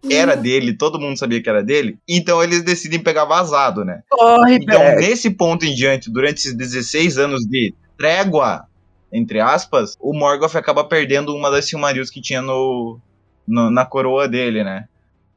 era 0.10 0.36
dele, 0.36 0.76
todo 0.76 1.00
mundo 1.00 1.18
sabia 1.18 1.42
que 1.44 1.50
era 1.50 1.64
dele, 1.64 2.00
então 2.10 2.42
eles 2.44 2.64
decidem 2.64 3.00
pegar 3.00 3.26
vazado, 3.26 3.86
né? 3.86 4.02
Corre, 4.10 4.56
Então, 4.56 4.80
Beren. 4.82 4.96
nesse 4.96 5.30
ponto 5.30 5.64
em 5.64 5.76
diante, 5.76 6.12
durante 6.12 6.38
esses 6.40 6.56
16 6.58 7.20
anos 7.20 7.42
de 7.46 7.72
trégua, 7.98 8.66
entre 9.14 9.40
aspas, 9.40 9.96
o 10.00 10.12
Morgoth 10.12 10.56
acaba 10.56 10.84
perdendo 10.84 11.36
uma 11.36 11.52
das 11.52 11.66
Silmarils 11.70 12.10
que 12.10 12.20
tinha 12.20 12.42
no, 12.42 13.00
no- 13.48 13.70
na 13.70 13.86
coroa 13.86 14.28
dele, 14.28 14.64
né? 14.64 14.86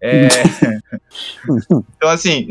É... 0.04 0.28
então, 1.96 2.10
assim, 2.10 2.48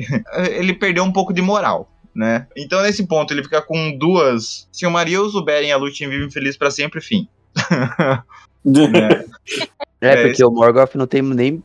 ele 0.51 0.73
perdeu 0.73 1.03
um 1.03 1.11
pouco 1.11 1.31
de 1.31 1.41
moral, 1.41 1.87
né? 2.15 2.47
Então, 2.57 2.81
nesse 2.81 3.05
ponto, 3.05 3.31
ele 3.31 3.43
fica 3.43 3.61
com 3.61 3.95
duas 3.95 4.67
Silmarils, 4.71 5.35
o 5.35 5.43
Beren 5.43 5.67
e 5.67 5.71
a 5.71 5.77
Lúthien 5.77 6.09
vivem 6.09 6.31
felizes 6.31 6.57
pra 6.57 6.71
sempre, 6.71 6.99
fim. 6.99 7.27
né? 8.65 9.25
É, 10.01 10.07
É, 10.07 10.23
porque 10.25 10.43
o 10.43 10.49
Morgoth 10.49 10.95
não 10.95 11.05
tem 11.05 11.21
nem 11.21 11.63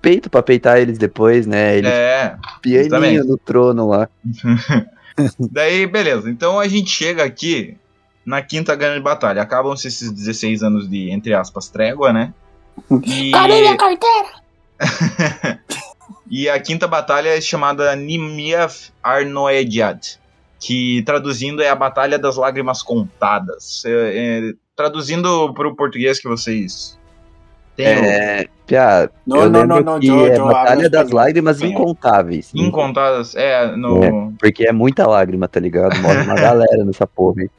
peito 0.00 0.30
pra 0.30 0.42
peitar 0.42 0.78
eles 0.78 0.96
depois, 0.96 1.46
né? 1.46 1.76
Ele 1.76 1.88
É, 1.88 2.36
pianinho 2.62 3.24
no 3.24 3.36
trono 3.36 3.88
lá. 3.88 4.08
Daí, 5.50 5.86
beleza. 5.86 6.30
Então 6.30 6.58
a 6.58 6.68
gente 6.68 6.90
chega 6.90 7.24
aqui 7.24 7.76
na 8.24 8.40
quinta 8.40 8.74
grande 8.74 9.00
batalha. 9.00 9.42
Acabam-se 9.42 9.88
esses 9.88 10.10
16 10.10 10.62
anos 10.62 10.88
de, 10.88 11.10
entre 11.10 11.34
aspas, 11.34 11.68
trégua, 11.68 12.12
né? 12.12 12.32
E... 13.04 13.30
Cadê 13.30 13.60
minha 13.60 13.76
carteira? 13.76 14.45
e 16.30 16.48
a 16.48 16.60
quinta 16.60 16.86
batalha 16.86 17.36
é 17.36 17.40
chamada 17.40 17.94
Nimiath 17.96 18.92
Arnoediad, 19.02 20.18
que 20.58 21.02
traduzindo 21.04 21.62
é 21.62 21.68
a 21.68 21.74
Batalha 21.74 22.18
das 22.18 22.36
Lágrimas 22.36 22.82
Contadas. 22.82 23.84
É, 23.84 23.90
é, 23.90 24.52
traduzindo 24.74 25.52
pro 25.54 25.74
português 25.74 26.20
que 26.20 26.28
vocês 26.28 26.98
têm 27.76 27.86
o 27.86 28.04
É, 28.04 28.46
Pia, 28.66 29.10
Não, 29.26 29.42
eu 29.42 29.50
não, 29.50 29.60
lembro 29.60 29.76
não, 29.76 29.92
não, 29.92 30.00
que 30.00 30.06
Joe, 30.08 30.30
é 30.30 30.36
Joe, 30.36 30.48
Batalha 30.48 30.90
das 30.90 31.06
as 31.06 31.10
Lágrimas 31.12 31.56
espanhol. 31.56 31.82
Incontáveis. 31.82 32.50
incontadas, 32.54 33.36
é, 33.36 33.76
no... 33.76 34.32
Porque 34.38 34.66
é 34.66 34.72
muita 34.72 35.06
lágrima, 35.06 35.46
tá 35.46 35.60
ligado? 35.60 35.96
Morre 36.00 36.22
uma 36.22 36.34
galera 36.40 36.84
nessa 36.84 37.06
porra 37.06 37.42
aí. 37.42 37.50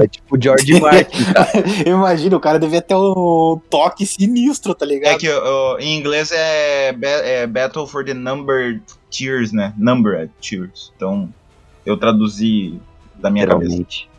É 0.00 0.06
tipo 0.06 0.40
George 0.40 0.80
Martin, 0.80 1.24
cara. 1.32 1.50
Imagina, 1.86 2.36
o 2.36 2.40
cara 2.40 2.58
devia 2.58 2.80
ter 2.80 2.94
um 2.94 3.60
toque 3.68 4.06
sinistro, 4.06 4.74
tá 4.74 4.86
ligado? 4.86 5.14
É 5.14 5.18
que 5.18 5.30
ó, 5.30 5.78
em 5.78 5.98
inglês 5.98 6.30
é, 6.32 6.94
é 7.02 7.46
Battle 7.46 7.86
for 7.86 8.04
the 8.04 8.14
Numbered 8.14 8.82
Tears, 9.10 9.52
né? 9.52 9.74
Numbered 9.76 10.30
Tears. 10.40 10.92
Então, 10.96 11.28
eu 11.84 11.96
traduzi 11.96 12.80
da 13.16 13.30
minha 13.30 13.46
cabeça. 13.46 13.76
Literalmente. 13.76 14.12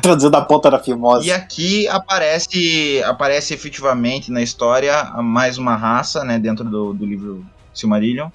Traduzindo 0.00 0.34
a 0.34 0.40
ponta 0.40 0.70
da 0.70 0.78
fimosa. 0.78 1.26
E 1.26 1.32
aqui 1.32 1.86
aparece, 1.88 3.02
aparece 3.04 3.52
efetivamente 3.52 4.30
na 4.30 4.40
história 4.40 5.04
mais 5.22 5.58
uma 5.58 5.76
raça, 5.76 6.24
né, 6.24 6.38
dentro 6.38 6.64
do, 6.64 6.94
do 6.94 7.04
livro 7.04 7.44
Silmarillion, 7.74 8.30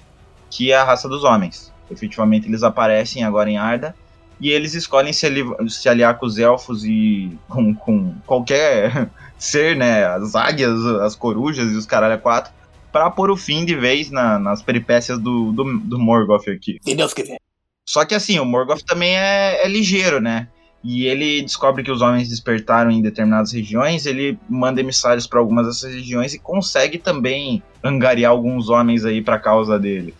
que 0.48 0.70
é 0.70 0.76
a 0.76 0.84
raça 0.84 1.08
dos 1.08 1.24
homens. 1.24 1.72
Efetivamente 1.90 2.46
eles 2.46 2.62
aparecem 2.62 3.24
agora 3.24 3.50
em 3.50 3.56
Arda 3.56 3.94
e 4.40 4.50
eles 4.50 4.74
escolhem 4.74 5.12
se, 5.12 5.26
ali- 5.26 5.44
se 5.68 5.88
aliar 5.88 6.18
com 6.18 6.26
os 6.26 6.38
elfos 6.38 6.84
e 6.84 7.36
com, 7.48 7.74
com 7.74 8.14
qualquer 8.26 9.10
ser, 9.38 9.76
né, 9.76 10.04
as 10.06 10.34
águias, 10.34 10.84
as 11.02 11.14
corujas 11.16 11.70
e 11.72 11.74
os 11.76 11.86
caralho 11.86 12.14
a 12.14 12.18
quatro, 12.18 12.52
para 12.92 13.10
pôr 13.10 13.30
o 13.30 13.36
fim 13.36 13.64
de 13.64 13.74
vez 13.74 14.10
na- 14.10 14.38
nas 14.38 14.62
peripécias 14.62 15.18
do, 15.18 15.52
do, 15.52 15.78
do 15.80 15.98
Morgoth 15.98 16.48
aqui. 16.48 16.78
Se 16.82 16.94
Deus 16.94 17.12
quiser. 17.12 17.38
Só 17.84 18.04
que 18.04 18.14
assim, 18.14 18.38
o 18.38 18.44
Morgoth 18.44 18.82
também 18.86 19.16
é, 19.16 19.64
é 19.64 19.68
ligeiro, 19.68 20.20
né? 20.20 20.48
E 20.84 21.06
ele 21.06 21.42
descobre 21.42 21.82
que 21.82 21.90
os 21.90 22.00
homens 22.00 22.28
despertaram 22.28 22.90
em 22.90 23.02
determinadas 23.02 23.52
regiões, 23.52 24.06
ele 24.06 24.38
manda 24.48 24.80
emissários 24.80 25.26
para 25.26 25.40
algumas 25.40 25.66
dessas 25.66 25.92
regiões 25.92 26.34
e 26.34 26.38
consegue 26.38 26.98
também 26.98 27.62
angariar 27.82 28.30
alguns 28.30 28.68
homens 28.68 29.04
aí 29.04 29.20
para 29.20 29.38
causa 29.40 29.76
dele. 29.78 30.14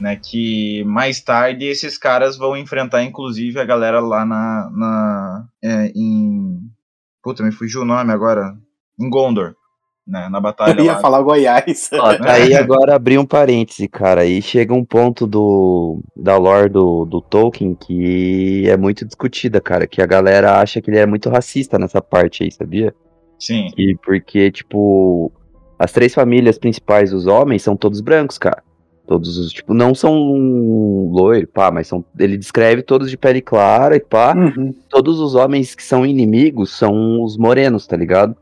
Né, 0.00 0.16
que 0.16 0.82
mais 0.84 1.20
tarde 1.20 1.66
esses 1.66 1.98
caras 1.98 2.38
vão 2.38 2.56
enfrentar, 2.56 3.04
inclusive, 3.04 3.60
a 3.60 3.64
galera 3.64 4.00
lá 4.00 4.24
na. 4.24 4.70
na 4.72 5.44
é, 5.62 5.92
em. 5.94 6.58
Puta, 7.22 7.42
me 7.42 7.52
fugiu 7.52 7.82
o 7.82 7.84
nome 7.84 8.10
agora. 8.10 8.54
Em 8.98 9.10
Gondor. 9.10 9.54
Né, 10.06 10.28
na 10.28 10.40
batalha 10.40 10.80
Eu 10.80 10.84
ia 10.86 10.94
lá. 10.94 11.00
falar 11.00 11.22
Goiás. 11.22 11.90
Ó, 11.92 12.14
tá 12.16 12.32
aí 12.32 12.52
agora 12.56 12.96
abrir 12.96 13.18
um 13.18 13.26
parêntese, 13.26 13.86
cara. 13.86 14.22
Aí 14.22 14.40
chega 14.40 14.72
um 14.74 14.84
ponto 14.84 15.26
do 15.26 16.02
da 16.16 16.36
lore 16.36 16.70
do, 16.70 17.04
do 17.04 17.20
Tolkien 17.20 17.74
que 17.74 18.64
é 18.68 18.76
muito 18.76 19.04
discutida, 19.04 19.60
cara. 19.60 19.86
Que 19.86 20.00
a 20.02 20.06
galera 20.06 20.58
acha 20.60 20.80
que 20.80 20.90
ele 20.90 20.98
é 20.98 21.06
muito 21.06 21.28
racista 21.28 21.78
nessa 21.78 22.00
parte 22.00 22.42
aí, 22.42 22.50
sabia? 22.50 22.94
Sim. 23.38 23.68
E 23.76 23.94
porque, 24.04 24.50
tipo, 24.50 25.30
as 25.78 25.92
três 25.92 26.12
famílias 26.12 26.58
principais 26.58 27.10
dos 27.10 27.26
homens 27.26 27.62
são 27.62 27.76
todos 27.76 28.00
brancos, 28.00 28.36
cara. 28.36 28.62
Todos 29.10 29.36
os, 29.38 29.52
tipo, 29.52 29.74
não 29.74 29.92
são 29.92 30.14
loiro, 31.10 31.44
pá, 31.48 31.68
mas 31.68 31.88
são. 31.88 32.04
Ele 32.16 32.36
descreve 32.38 32.80
todos 32.80 33.10
de 33.10 33.16
pele 33.16 33.40
clara 33.40 33.96
e 33.96 34.00
pá. 34.00 34.36
Uhum. 34.36 34.72
Todos 34.88 35.18
os 35.18 35.34
homens 35.34 35.74
que 35.74 35.82
são 35.82 36.06
inimigos 36.06 36.70
são 36.78 37.20
os 37.24 37.36
morenos, 37.36 37.88
tá 37.88 37.96
ligado? 37.96 38.36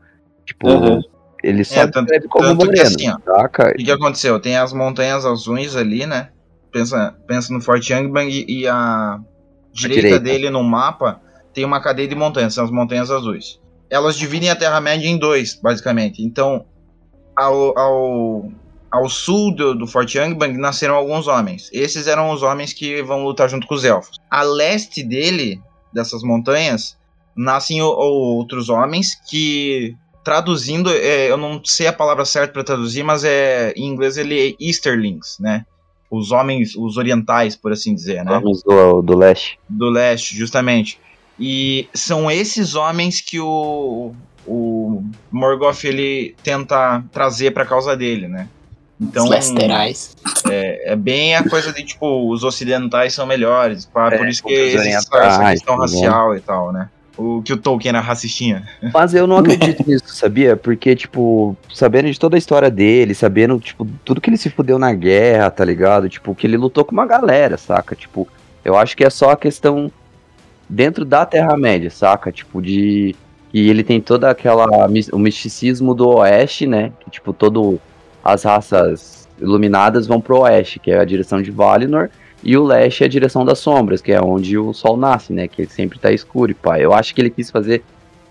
Tipo, 0.45 0.69
Uhum. 0.69 1.01
ele 1.43 1.63
só 1.63 1.81
É, 1.81 1.87
tanto- 1.87 2.01
descreve 2.01 2.27
como 2.27 2.43
tanto 2.49 2.59
que 2.59 2.65
moreno, 2.67 2.83
assim, 2.87 3.09
ó? 3.09 3.15
O 3.15 3.73
que, 3.77 3.83
que 3.85 3.91
aconteceu? 3.91 4.39
Tem 4.39 4.57
as 4.57 4.71
montanhas 4.71 5.25
azuis 5.25 5.75
ali, 5.75 6.05
né? 6.05 6.29
Pensa, 6.71 7.15
pensa 7.25 7.51
no 7.51 7.59
Fort 7.61 7.89
Youngban 7.89 8.25
e, 8.25 8.45
e 8.47 8.67
a 8.67 9.19
direita, 9.73 10.01
direita. 10.03 10.19
dele 10.19 10.51
no 10.51 10.63
mapa 10.63 11.19
tem 11.51 11.65
uma 11.65 11.81
cadeia 11.81 12.07
de 12.07 12.13
montanhas, 12.13 12.53
são 12.53 12.63
as 12.63 12.69
montanhas 12.69 13.09
azuis. 13.09 13.59
Elas 13.89 14.15
dividem 14.15 14.51
a 14.51 14.55
Terra-média 14.55 15.07
em 15.07 15.17
dois, 15.17 15.59
basicamente. 15.59 16.23
Então, 16.23 16.63
ao, 17.35 17.75
ao, 17.75 18.51
ao 18.91 19.07
sul 19.09 19.53
do, 19.55 19.75
do 19.75 19.87
Fort 19.87 20.13
nasceram 20.57 20.95
alguns 20.95 21.27
homens. 21.27 21.69
Esses 21.71 22.07
eram 22.07 22.31
os 22.31 22.41
homens 22.43 22.73
que 22.73 23.01
vão 23.03 23.23
lutar 23.23 23.49
junto 23.49 23.67
com 23.67 23.75
os 23.75 23.83
elfos. 23.83 24.17
A 24.29 24.41
leste 24.41 25.03
dele, 25.03 25.61
dessas 25.93 26.23
montanhas, 26.23 26.97
nascem 27.35 27.81
o- 27.81 27.87
outros 27.87 28.69
homens 28.69 29.15
que 29.29 29.95
traduzindo, 30.23 30.91
é, 30.91 31.29
eu 31.31 31.37
não 31.37 31.61
sei 31.63 31.87
a 31.87 31.93
palavra 31.93 32.25
certa 32.25 32.53
para 32.53 32.63
traduzir, 32.63 33.03
mas 33.03 33.23
é 33.23 33.73
em 33.75 33.87
inglês 33.87 34.17
ele 34.17 34.49
é 34.49 34.55
Easterlings, 34.63 35.37
né? 35.39 35.65
Os 36.11 36.31
homens, 36.31 36.75
os 36.75 36.97
orientais, 36.97 37.55
por 37.55 37.71
assim 37.71 37.93
dizer, 37.95 38.23
né? 38.25 38.37
Homens 38.37 38.61
do, 38.63 39.01
do 39.01 39.15
leste. 39.17 39.59
Do 39.69 39.89
leste, 39.89 40.35
justamente. 40.35 40.99
E 41.39 41.87
são 41.93 42.29
esses 42.29 42.75
homens 42.75 43.21
que 43.21 43.39
o, 43.39 44.13
o 44.45 45.03
Morgoth 45.31 45.83
ele 45.85 46.35
tenta 46.43 47.03
trazer 47.11 47.51
para 47.51 47.65
causa 47.65 47.95
dele, 47.95 48.27
né? 48.27 48.49
Então 48.99 49.23
Os 49.23 49.29
Lesterais. 49.29 50.15
é, 50.49 50.91
é 50.91 50.95
bem 50.95 51.35
a 51.35 51.47
coisa 51.47 51.71
de 51.71 51.83
tipo 51.83 52.29
os 52.29 52.43
ocidentais 52.43 53.13
são 53.13 53.25
melhores, 53.25 53.85
pá, 53.85 54.13
É, 54.13 54.17
por 54.17 54.27
isso 54.27 54.43
que 54.43 54.53
existe 54.53 54.89
essa, 54.89 55.51
questão 55.51 55.75
tá 55.75 55.81
racial 55.83 56.35
e 56.35 56.41
tal, 56.41 56.71
né? 56.71 56.89
O 57.17 57.41
que 57.41 57.51
o 57.51 57.57
Tolkien 57.57 57.89
era 57.89 57.99
racistinha. 57.99 58.63
Mas 58.93 59.13
eu 59.13 59.27
não 59.27 59.37
acredito 59.39 59.83
nisso, 59.85 60.05
sabia? 60.07 60.55
Porque, 60.55 60.95
tipo, 60.95 61.55
sabendo 61.73 62.09
de 62.09 62.17
toda 62.17 62.37
a 62.37 62.39
história 62.39 62.71
dele, 62.71 63.13
sabendo, 63.13 63.59
tipo, 63.59 63.85
tudo 64.05 64.21
que 64.21 64.29
ele 64.29 64.37
se 64.37 64.49
fudeu 64.49 64.79
na 64.79 64.93
guerra, 64.93 65.51
tá 65.51 65.65
ligado? 65.65 66.07
Tipo, 66.07 66.33
que 66.33 66.47
ele 66.47 66.55
lutou 66.55 66.85
com 66.85 66.93
uma 66.93 67.05
galera, 67.05 67.57
saca? 67.57 67.93
Tipo, 67.93 68.25
eu 68.63 68.77
acho 68.77 68.95
que 68.95 69.03
é 69.03 69.09
só 69.09 69.31
a 69.31 69.37
questão 69.37 69.91
dentro 70.69 71.03
da 71.03 71.25
Terra-média, 71.25 71.89
saca? 71.89 72.31
Tipo, 72.31 72.61
de. 72.61 73.13
E 73.53 73.69
ele 73.69 73.83
tem 73.83 73.99
toda 73.99 74.29
aquela. 74.29 74.87
o 75.11 75.19
misticismo 75.19 75.93
do 75.93 76.07
oeste, 76.07 76.65
né? 76.65 76.93
Que, 77.01 77.09
tipo, 77.09 77.33
todo. 77.33 77.81
As 78.23 78.43
raças 78.43 79.27
iluminadas 79.41 80.05
vão 80.07 80.19
pro 80.19 80.39
oeste, 80.39 80.79
que 80.79 80.91
é 80.91 80.99
a 80.99 81.05
direção 81.05 81.41
de 81.41 81.51
Valinor. 81.51 82.09
E 82.43 82.57
o 82.57 82.63
leste 82.63 83.03
é 83.03 83.05
a 83.05 83.09
direção 83.09 83.43
das 83.43 83.59
sombras, 83.59 84.01
que 84.01 84.11
é 84.13 84.21
onde 84.21 84.57
o 84.57 84.73
sol 84.73 84.95
nasce, 84.95 85.33
né? 85.33 85.47
Que 85.47 85.63
ele 85.63 85.69
sempre 85.69 85.99
tá 85.99 86.11
escuro 86.11 86.51
e 86.51 86.53
pá. 86.53 86.79
Eu 86.79 86.93
acho 86.93 87.13
que 87.13 87.21
ele 87.21 87.29
quis 87.29 87.51
fazer 87.51 87.83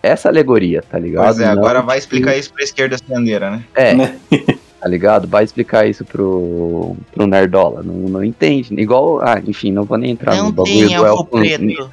essa 0.02 0.28
alegoria, 0.28 0.82
tá 0.82 0.98
ligado? 0.98 1.24
Pois 1.24 1.40
é, 1.40 1.44
Não, 1.46 1.52
agora 1.52 1.82
vai 1.82 1.98
explicar 1.98 2.36
isso 2.36 2.52
pra 2.52 2.62
esquerda 2.62 2.96
bandeira, 3.06 3.50
né? 3.50 3.64
É, 3.74 3.94
Né? 3.94 4.16
tá 4.80 4.88
ligado? 4.88 5.26
Vai 5.28 5.44
explicar 5.44 5.86
isso 5.86 6.04
pro, 6.04 6.96
pro 7.12 7.26
Nerdola. 7.26 7.82
Não, 7.82 7.94
não 7.94 8.24
entende. 8.24 8.72
Igual. 8.80 9.20
Ah, 9.20 9.42
enfim, 9.46 9.72
não 9.72 9.84
vou 9.84 9.98
nem 9.98 10.12
entrar 10.12 10.36
no 10.36 10.52
bagulho 10.52 10.88
do 10.88 11.06
elfo. 11.06 11.28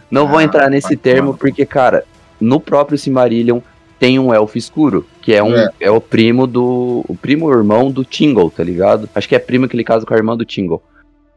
Não 0.09 0.27
vou 0.27 0.37
Ah, 0.39 0.43
entrar 0.43 0.69
nesse 0.69 0.95
termo, 0.95 1.35
porque, 1.35 1.65
cara, 1.65 2.05
no 2.39 2.59
próprio 2.61 2.97
Silmarillion 2.97 3.59
tem 3.99 4.19
um 4.19 4.33
elfo 4.33 4.57
escuro, 4.57 5.05
que 5.21 5.33
é 5.33 5.43
um 5.43 5.55
É. 5.55 5.69
é. 5.81 5.91
o 5.91 6.01
primo 6.01 6.45
do. 6.45 7.03
O 7.07 7.15
primo 7.15 7.51
irmão 7.51 7.91
do 7.91 8.03
Tingle, 8.03 8.49
tá 8.49 8.63
ligado? 8.63 9.09
Acho 9.15 9.27
que 9.27 9.35
é 9.35 9.39
primo 9.39 9.67
que 9.67 9.75
ele 9.75 9.83
casa 9.83 10.05
com 10.05 10.13
a 10.13 10.17
irmã 10.17 10.35
do 10.35 10.45
Tingle. 10.45 10.81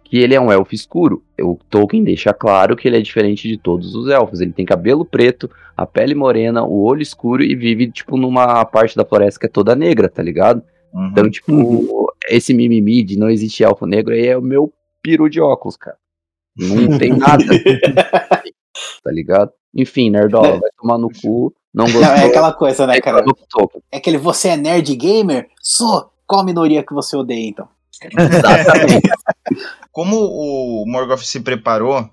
Que 0.04 0.18
ele 0.18 0.34
é 0.34 0.40
um 0.40 0.50
elfo 0.50 0.74
escuro. 0.74 1.22
O 1.40 1.58
Tolkien 1.68 2.02
deixa 2.02 2.32
claro 2.32 2.74
que 2.76 2.88
ele 2.88 2.96
é 2.96 3.00
diferente 3.00 3.46
de 3.46 3.58
todos 3.58 3.94
os 3.94 4.08
elfos. 4.08 4.40
Ele 4.40 4.52
tem 4.52 4.64
cabelo 4.64 5.04
preto, 5.04 5.50
a 5.76 5.84
pele 5.86 6.14
morena, 6.14 6.64
o 6.64 6.82
olho 6.82 7.02
escuro 7.02 7.42
e 7.42 7.54
vive, 7.54 7.90
tipo, 7.90 8.16
numa 8.16 8.64
parte 8.64 8.96
da 8.96 9.04
floresta 9.04 9.40
que 9.40 9.46
é 9.46 9.50
toda 9.50 9.76
negra, 9.76 10.08
tá 10.08 10.22
ligado? 10.22 10.62
Uhum. 10.94 11.08
Então, 11.08 11.30
tipo, 11.30 12.10
esse 12.28 12.54
mimimi 12.54 13.02
de 13.02 13.18
não 13.18 13.28
existe 13.28 13.62
elfo 13.62 13.84
negro 13.84 14.14
aí 14.14 14.26
é 14.26 14.36
o 14.36 14.42
meu 14.42 14.72
peru 15.02 15.28
de 15.28 15.40
óculos, 15.40 15.76
cara. 15.76 15.96
Não 16.56 16.98
tem 16.98 17.16
nada. 17.16 17.44
tá 19.04 19.10
ligado? 19.12 19.52
Enfim, 19.74 20.10
Nerdola, 20.10 20.58
vai 20.58 20.70
tomar 20.78 20.98
no 20.98 21.08
cu. 21.22 21.54
Não 21.78 21.84
gostou. 21.84 22.02
Não, 22.02 22.12
é 22.12 22.24
aquela 22.26 22.52
coisa, 22.52 22.86
né, 22.88 23.00
cara? 23.00 23.24
o 23.24 23.32
Tolkien. 23.48 23.82
É 23.92 23.98
aquele 23.98 24.18
você 24.18 24.48
é 24.48 24.56
nerd 24.56 24.94
gamer? 24.96 25.46
Sou. 25.62 26.10
Qual 26.26 26.44
minoria 26.44 26.82
que 26.82 26.92
você 26.92 27.16
odeia, 27.16 27.48
então? 27.48 27.68
Exatamente. 28.02 29.08
Como 29.92 30.16
o 30.18 30.84
Morgoth 30.86 31.22
se 31.22 31.40
preparou 31.40 32.08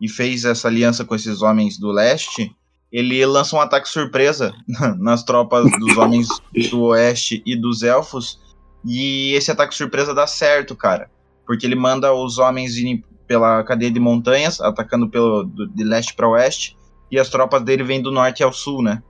e 0.00 0.08
fez 0.08 0.44
essa 0.44 0.68
aliança 0.68 1.04
com 1.04 1.14
esses 1.14 1.42
homens 1.42 1.78
do 1.78 1.90
leste, 1.90 2.54
ele 2.92 3.24
lança 3.24 3.56
um 3.56 3.60
ataque 3.60 3.88
surpresa 3.88 4.52
nas 4.98 5.22
tropas 5.22 5.70
dos 5.78 5.96
homens 5.96 6.28
do 6.70 6.82
oeste 6.86 7.42
e 7.46 7.56
dos 7.56 7.82
elfos. 7.82 8.38
E 8.84 9.32
esse 9.34 9.50
ataque 9.50 9.74
surpresa 9.74 10.12
dá 10.12 10.26
certo, 10.26 10.76
cara. 10.76 11.08
Porque 11.46 11.64
ele 11.64 11.74
manda 11.76 12.12
os 12.12 12.38
homens 12.38 12.76
irem 12.76 13.02
pela 13.26 13.62
cadeia 13.64 13.90
de 13.90 13.98
montanhas, 14.00 14.60
atacando 14.60 15.08
pelo, 15.08 15.44
do- 15.44 15.66
de 15.66 15.82
leste 15.84 16.14
para 16.14 16.28
oeste. 16.28 16.76
E 17.14 17.18
as 17.20 17.28
tropas 17.28 17.62
dele 17.62 17.84
vêm 17.84 18.02
do 18.02 18.10
norte 18.10 18.42
ao 18.42 18.52
sul, 18.52 18.82
né? 18.82 19.00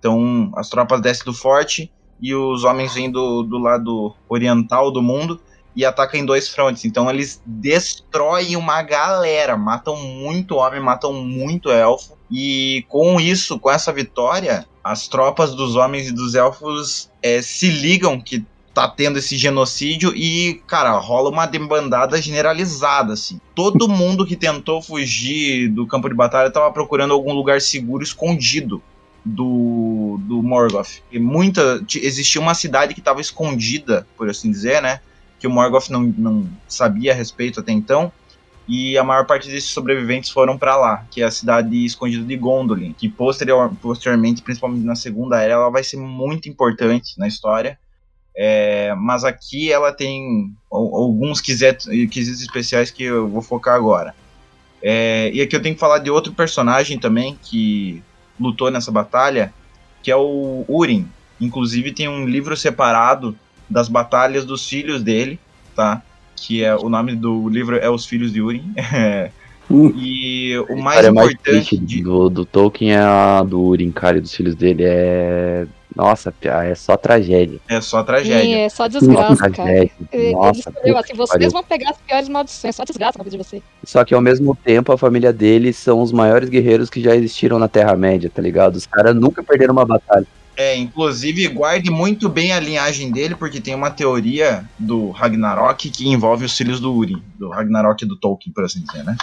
Então 0.00 0.50
as 0.56 0.68
tropas 0.68 1.00
descem 1.00 1.24
do 1.24 1.32
forte 1.32 1.92
e 2.20 2.34
os 2.34 2.64
homens 2.64 2.92
vêm 2.92 3.08
do, 3.08 3.44
do 3.44 3.56
lado 3.56 4.12
oriental 4.28 4.90
do 4.90 5.00
mundo 5.00 5.40
e 5.76 5.84
atacam 5.84 6.18
em 6.18 6.26
dois 6.26 6.48
frontes. 6.48 6.84
Então 6.84 7.08
eles 7.08 7.40
destroem 7.46 8.56
uma 8.56 8.82
galera, 8.82 9.56
matam 9.56 9.96
muito 9.96 10.56
homem, 10.56 10.80
matam 10.80 11.12
muito 11.12 11.70
elfo. 11.70 12.18
E 12.28 12.84
com 12.88 13.20
isso, 13.20 13.60
com 13.60 13.70
essa 13.70 13.92
vitória, 13.92 14.66
as 14.82 15.06
tropas 15.06 15.54
dos 15.54 15.76
homens 15.76 16.08
e 16.08 16.12
dos 16.12 16.34
elfos 16.34 17.12
eh, 17.22 17.42
se 17.42 17.70
ligam 17.70 18.20
que 18.20 18.44
tá 18.74 18.88
tendo 18.88 19.18
esse 19.18 19.36
genocídio 19.36 20.12
e, 20.16 20.62
cara, 20.66 20.92
rola 20.98 21.30
uma 21.30 21.46
debandada 21.46 22.20
generalizada, 22.20 23.12
assim. 23.12 23.40
Todo 23.54 23.86
mundo 23.88 24.26
que 24.26 24.36
tentou 24.36 24.80
fugir 24.80 25.68
do 25.68 25.86
campo 25.86 26.08
de 26.08 26.14
batalha 26.14 26.50
tava 26.50 26.72
procurando 26.72 27.12
algum 27.12 27.32
lugar 27.32 27.60
seguro, 27.60 28.02
escondido. 28.02 28.82
do, 29.24 30.18
do 30.22 30.42
Morgoth. 30.42 31.00
E 31.10 31.18
muita, 31.18 31.84
existia 31.94 32.40
uma 32.40 32.54
cidade 32.54 32.92
que 32.92 33.00
estava 33.00 33.20
escondida, 33.20 34.06
por 34.16 34.28
assim 34.28 34.50
dizer, 34.50 34.82
né? 34.82 35.00
Que 35.38 35.46
o 35.46 35.50
Morgoth 35.50 35.90
não, 35.90 36.02
não 36.02 36.48
sabia 36.66 37.12
a 37.12 37.14
respeito 37.14 37.60
até 37.60 37.70
então. 37.72 38.10
E 38.66 38.96
a 38.96 39.04
maior 39.04 39.26
parte 39.26 39.48
desses 39.48 39.70
sobreviventes 39.70 40.30
foram 40.30 40.56
para 40.56 40.76
lá, 40.76 41.04
que 41.10 41.20
é 41.20 41.24
a 41.24 41.30
cidade 41.30 41.84
escondida 41.84 42.24
de 42.24 42.36
Gondolin, 42.36 42.92
que 42.92 43.08
posterior, 43.08 43.72
posteriormente, 43.80 44.42
principalmente 44.42 44.84
na 44.84 44.94
Segunda 44.94 45.40
Era, 45.40 45.54
ela 45.54 45.70
vai 45.70 45.82
ser 45.82 45.96
muito 45.96 46.48
importante 46.48 47.18
na 47.18 47.26
história. 47.26 47.78
É, 48.34 48.94
mas 48.96 49.24
aqui 49.24 49.70
ela 49.70 49.92
tem 49.92 50.52
al- 50.70 50.94
alguns 50.96 51.40
quesitos, 51.40 51.86
quesitos 52.10 52.40
especiais 52.40 52.90
que 52.90 53.04
eu 53.04 53.28
vou 53.28 53.42
focar 53.42 53.74
agora. 53.74 54.14
É, 54.82 55.30
e 55.32 55.40
aqui 55.40 55.54
eu 55.54 55.62
tenho 55.62 55.74
que 55.74 55.80
falar 55.80 55.98
de 55.98 56.10
outro 56.10 56.32
personagem 56.32 56.98
também 56.98 57.38
que 57.42 58.02
lutou 58.40 58.70
nessa 58.70 58.90
batalha, 58.90 59.52
que 60.02 60.10
é 60.10 60.16
o 60.16 60.64
Urim. 60.68 61.06
Inclusive 61.40 61.92
tem 61.92 62.08
um 62.08 62.26
livro 62.26 62.56
separado 62.56 63.36
das 63.68 63.88
batalhas 63.88 64.44
dos 64.44 64.68
filhos 64.68 65.02
dele, 65.02 65.38
tá? 65.76 66.02
Que 66.36 66.64
é 66.64 66.74
o 66.74 66.88
nome 66.88 67.14
do 67.14 67.48
livro 67.48 67.76
é 67.76 67.88
Os 67.88 68.04
Filhos 68.04 68.32
de 68.32 68.42
Urim. 68.42 68.72
e 69.70 70.58
o 70.68 70.76
mais 70.76 71.08
mais 71.12 71.30
importante 71.30 71.42
triste 71.42 71.78
de, 71.78 72.02
do, 72.02 72.28
do 72.28 72.44
Tolkien 72.44 72.92
é 72.92 72.98
a 72.98 73.42
do 73.42 73.60
Urim, 73.60 73.92
cara, 73.92 74.18
e 74.18 74.20
dos 74.20 74.34
filhos 74.34 74.54
dele. 74.54 74.82
É. 74.84 75.66
Nossa, 75.94 76.32
pia, 76.32 76.64
é 76.64 76.74
só 76.74 76.96
tragédia. 76.96 77.60
é 77.68 77.80
só 77.80 78.00
Sim, 78.00 78.06
tragédia. 78.06 78.56
é 78.58 78.68
só 78.68 78.88
desgraça, 78.88 79.36
cara. 79.36 79.52
tragédia. 79.52 79.92
Ele 80.12 80.32
Nossa, 80.32 80.58
escolheu 80.60 80.94
puta 80.94 81.00
assim, 81.00 81.14
vocês 81.14 81.28
pariu. 81.30 81.50
vão 81.50 81.62
pegar 81.64 81.90
as 81.90 81.96
piores 81.98 82.28
maldições, 82.28 82.76
só 82.76 82.84
desgraça 82.84 83.18
na 83.18 83.24
vida 83.24 83.36
de 83.36 83.42
vocês. 83.44 83.62
Só 83.84 84.04
que 84.04 84.14
ao 84.14 84.20
mesmo 84.20 84.56
tempo 84.56 84.92
a 84.92 84.98
família 84.98 85.32
deles 85.32 85.76
são 85.76 86.00
os 86.00 86.12
maiores 86.12 86.48
guerreiros 86.48 86.88
que 86.88 87.00
já 87.02 87.14
existiram 87.14 87.58
na 87.58 87.68
Terra-média, 87.68 88.30
tá 88.34 88.40
ligado? 88.40 88.76
Os 88.76 88.86
caras 88.86 89.14
nunca 89.14 89.42
perderam 89.42 89.72
uma 89.72 89.84
batalha. 89.84 90.26
É, 90.56 90.76
inclusive 90.76 91.48
guarde 91.48 91.90
muito 91.90 92.28
bem 92.28 92.52
a 92.52 92.60
linhagem 92.60 93.10
dele, 93.10 93.34
porque 93.34 93.58
tem 93.60 93.74
uma 93.74 93.90
teoria 93.90 94.64
do 94.78 95.10
Ragnarok 95.10 95.88
que 95.90 96.08
envolve 96.08 96.44
os 96.44 96.54
filhos 96.56 96.78
do 96.78 96.92
Urim, 96.94 97.22
do 97.38 97.48
Ragnarok 97.48 98.04
do 98.04 98.16
Tolkien, 98.16 98.52
por 98.52 98.64
assim 98.64 98.82
dizer, 98.82 99.02
né? 99.02 99.16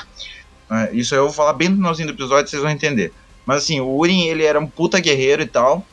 É, 0.71 0.89
Isso 0.91 1.13
eu 1.15 1.25
vou 1.25 1.33
falar 1.33 1.53
bem 1.53 1.69
no 1.69 1.75
finalzinho 1.77 2.07
do 2.07 2.13
episódio, 2.15 2.49
vocês 2.49 2.61
vão 2.61 2.71
entender. 2.71 3.13
Mas 3.45 3.63
assim, 3.63 3.79
o 3.79 3.87
Urim, 3.95 4.25
ele 4.25 4.43
era 4.43 4.59
um 4.59 4.65
puta 4.67 4.99
guerreiro 4.99 5.41
e 5.43 5.47
tal, 5.47 5.85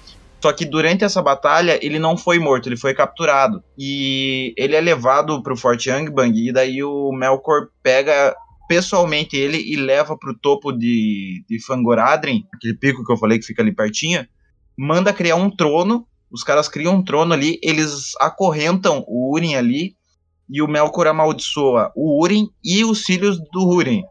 só 0.46 0.52
que 0.52 0.64
durante 0.64 1.02
essa 1.02 1.20
batalha 1.20 1.76
ele 1.82 1.98
não 1.98 2.16
foi 2.16 2.38
morto, 2.38 2.68
ele 2.68 2.76
foi 2.76 2.94
capturado. 2.94 3.64
E 3.76 4.54
ele 4.56 4.76
é 4.76 4.80
levado 4.80 5.42
pro 5.42 5.56
Forte 5.56 5.90
Angband, 5.90 6.36
e 6.36 6.52
daí 6.52 6.84
o 6.84 7.10
Melkor 7.10 7.66
pega 7.82 8.32
pessoalmente 8.68 9.36
ele 9.36 9.58
e 9.58 9.74
leva 9.74 10.16
pro 10.16 10.38
topo 10.38 10.70
de, 10.70 11.44
de 11.48 11.60
Fangoradrim, 11.66 12.44
aquele 12.54 12.74
pico 12.74 13.04
que 13.04 13.12
eu 13.12 13.16
falei 13.16 13.40
que 13.40 13.44
fica 13.44 13.60
ali 13.60 13.74
pertinho, 13.74 14.24
manda 14.78 15.12
criar 15.12 15.34
um 15.34 15.50
trono, 15.50 16.06
os 16.30 16.44
caras 16.44 16.68
criam 16.68 16.94
um 16.94 17.02
trono 17.02 17.34
ali, 17.34 17.58
eles 17.60 18.12
acorrentam 18.20 19.04
o 19.08 19.34
Urim 19.34 19.56
ali, 19.56 19.96
e 20.48 20.62
o 20.62 20.68
Melkor 20.68 21.08
amaldiçoa 21.08 21.90
o 21.96 22.22
Urim 22.22 22.46
e 22.62 22.84
os 22.84 23.02
filhos 23.02 23.36
do 23.52 23.66
Urim. 23.66 24.04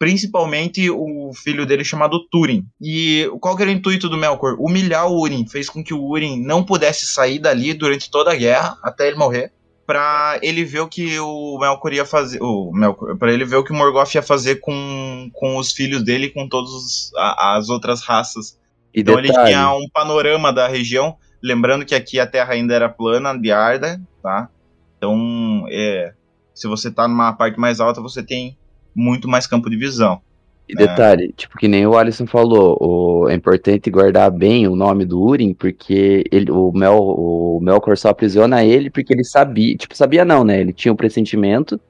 Principalmente 0.00 0.88
o 0.88 1.30
filho 1.34 1.66
dele 1.66 1.84
chamado 1.84 2.26
Túrin. 2.30 2.66
E 2.80 3.30
qual 3.38 3.54
que 3.54 3.60
era 3.60 3.70
o 3.70 3.74
intuito 3.74 4.08
do 4.08 4.16
Melkor? 4.16 4.56
Humilhar 4.58 5.06
o 5.06 5.20
Urim. 5.20 5.46
Fez 5.46 5.68
com 5.68 5.84
que 5.84 5.92
o 5.92 6.02
Urim 6.02 6.42
não 6.42 6.64
pudesse 6.64 7.04
sair 7.04 7.38
dali 7.38 7.74
durante 7.74 8.10
toda 8.10 8.32
a 8.32 8.34
guerra, 8.34 8.78
até 8.82 9.08
ele 9.08 9.18
morrer. 9.18 9.52
Pra 9.86 10.38
ele 10.40 10.64
ver 10.64 10.80
o 10.80 10.88
que 10.88 11.18
o 11.18 11.58
Melkor 11.60 11.92
ia 11.92 12.06
fazer. 12.06 12.38
O 12.40 12.72
Melkor, 12.72 13.14
pra 13.18 13.30
ele 13.30 13.44
ver 13.44 13.56
o 13.56 13.62
que 13.62 13.72
o 13.72 13.76
Morgoth 13.76 14.14
ia 14.14 14.22
fazer 14.22 14.60
com, 14.60 15.28
com 15.34 15.58
os 15.58 15.70
filhos 15.72 16.02
dele 16.02 16.28
e 16.28 16.30
com 16.30 16.48
todas 16.48 17.10
as 17.36 17.68
outras 17.68 18.00
raças 18.00 18.58
E 18.94 19.02
então 19.02 19.18
ele 19.18 19.28
detalhe, 19.28 19.48
tinha 19.48 19.70
um 19.74 19.86
panorama 19.92 20.50
da 20.50 20.66
região, 20.66 21.14
lembrando 21.42 21.84
que 21.84 21.94
aqui 21.94 22.18
a 22.18 22.26
terra 22.26 22.54
ainda 22.54 22.74
era 22.74 22.88
plana, 22.88 23.36
de 23.36 23.52
Arda, 23.52 24.00
tá? 24.22 24.48
Então, 24.96 25.66
é, 25.70 26.14
se 26.54 26.66
você 26.66 26.90
tá 26.90 27.06
numa 27.06 27.34
parte 27.34 27.60
mais 27.60 27.80
alta, 27.80 28.00
você 28.00 28.22
tem 28.22 28.56
muito 28.94 29.28
mais 29.28 29.46
campo 29.46 29.68
de 29.70 29.76
visão. 29.76 30.20
e 30.68 30.74
detalhe, 30.74 31.32
tipo, 31.36 31.58
que 31.58 31.66
nem 31.66 31.84
o 31.86 31.96
Alisson 31.98 32.26
falou, 32.26 32.76
o, 32.80 33.28
é 33.28 33.34
importante 33.34 33.90
guardar 33.90 34.30
bem 34.30 34.68
o 34.68 34.76
nome 34.76 35.04
do 35.04 35.20
Urim, 35.20 35.52
porque 35.52 36.22
ele, 36.30 36.50
o, 36.50 36.70
Mel, 36.72 36.96
o 36.96 37.58
Melkor 37.60 37.96
só 37.96 38.10
aprisiona 38.10 38.64
ele 38.64 38.88
porque 38.90 39.12
ele 39.12 39.24
sabia, 39.24 39.76
tipo, 39.76 39.96
sabia 39.96 40.24
não, 40.24 40.44
né? 40.44 40.60
Ele 40.60 40.72
tinha 40.72 40.92
um 40.92 40.96
pressentimento, 40.96 41.80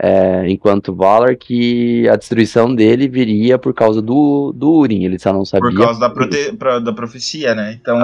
é, 0.00 0.48
enquanto 0.50 0.94
Valar, 0.94 1.36
que 1.36 2.08
a 2.08 2.16
destruição 2.16 2.74
dele 2.74 3.08
viria 3.08 3.56
por 3.58 3.72
causa 3.74 4.02
do, 4.02 4.52
do 4.52 4.70
Urim, 4.72 5.04
ele 5.04 5.18
só 5.18 5.32
não 5.32 5.44
sabia. 5.44 5.70
Por 5.70 5.76
causa 5.78 6.00
da, 6.00 6.10
prote- 6.10 6.52
pra- 6.56 6.78
da 6.80 6.92
profecia, 6.92 7.54
né? 7.54 7.78
Então, 7.80 8.00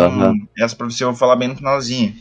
essa 0.58 0.76
profecia 0.76 1.04
eu 1.06 1.10
vou 1.10 1.18
falar 1.18 1.36
bem 1.36 1.48
no 1.48 1.56
finalzinho. 1.56 2.14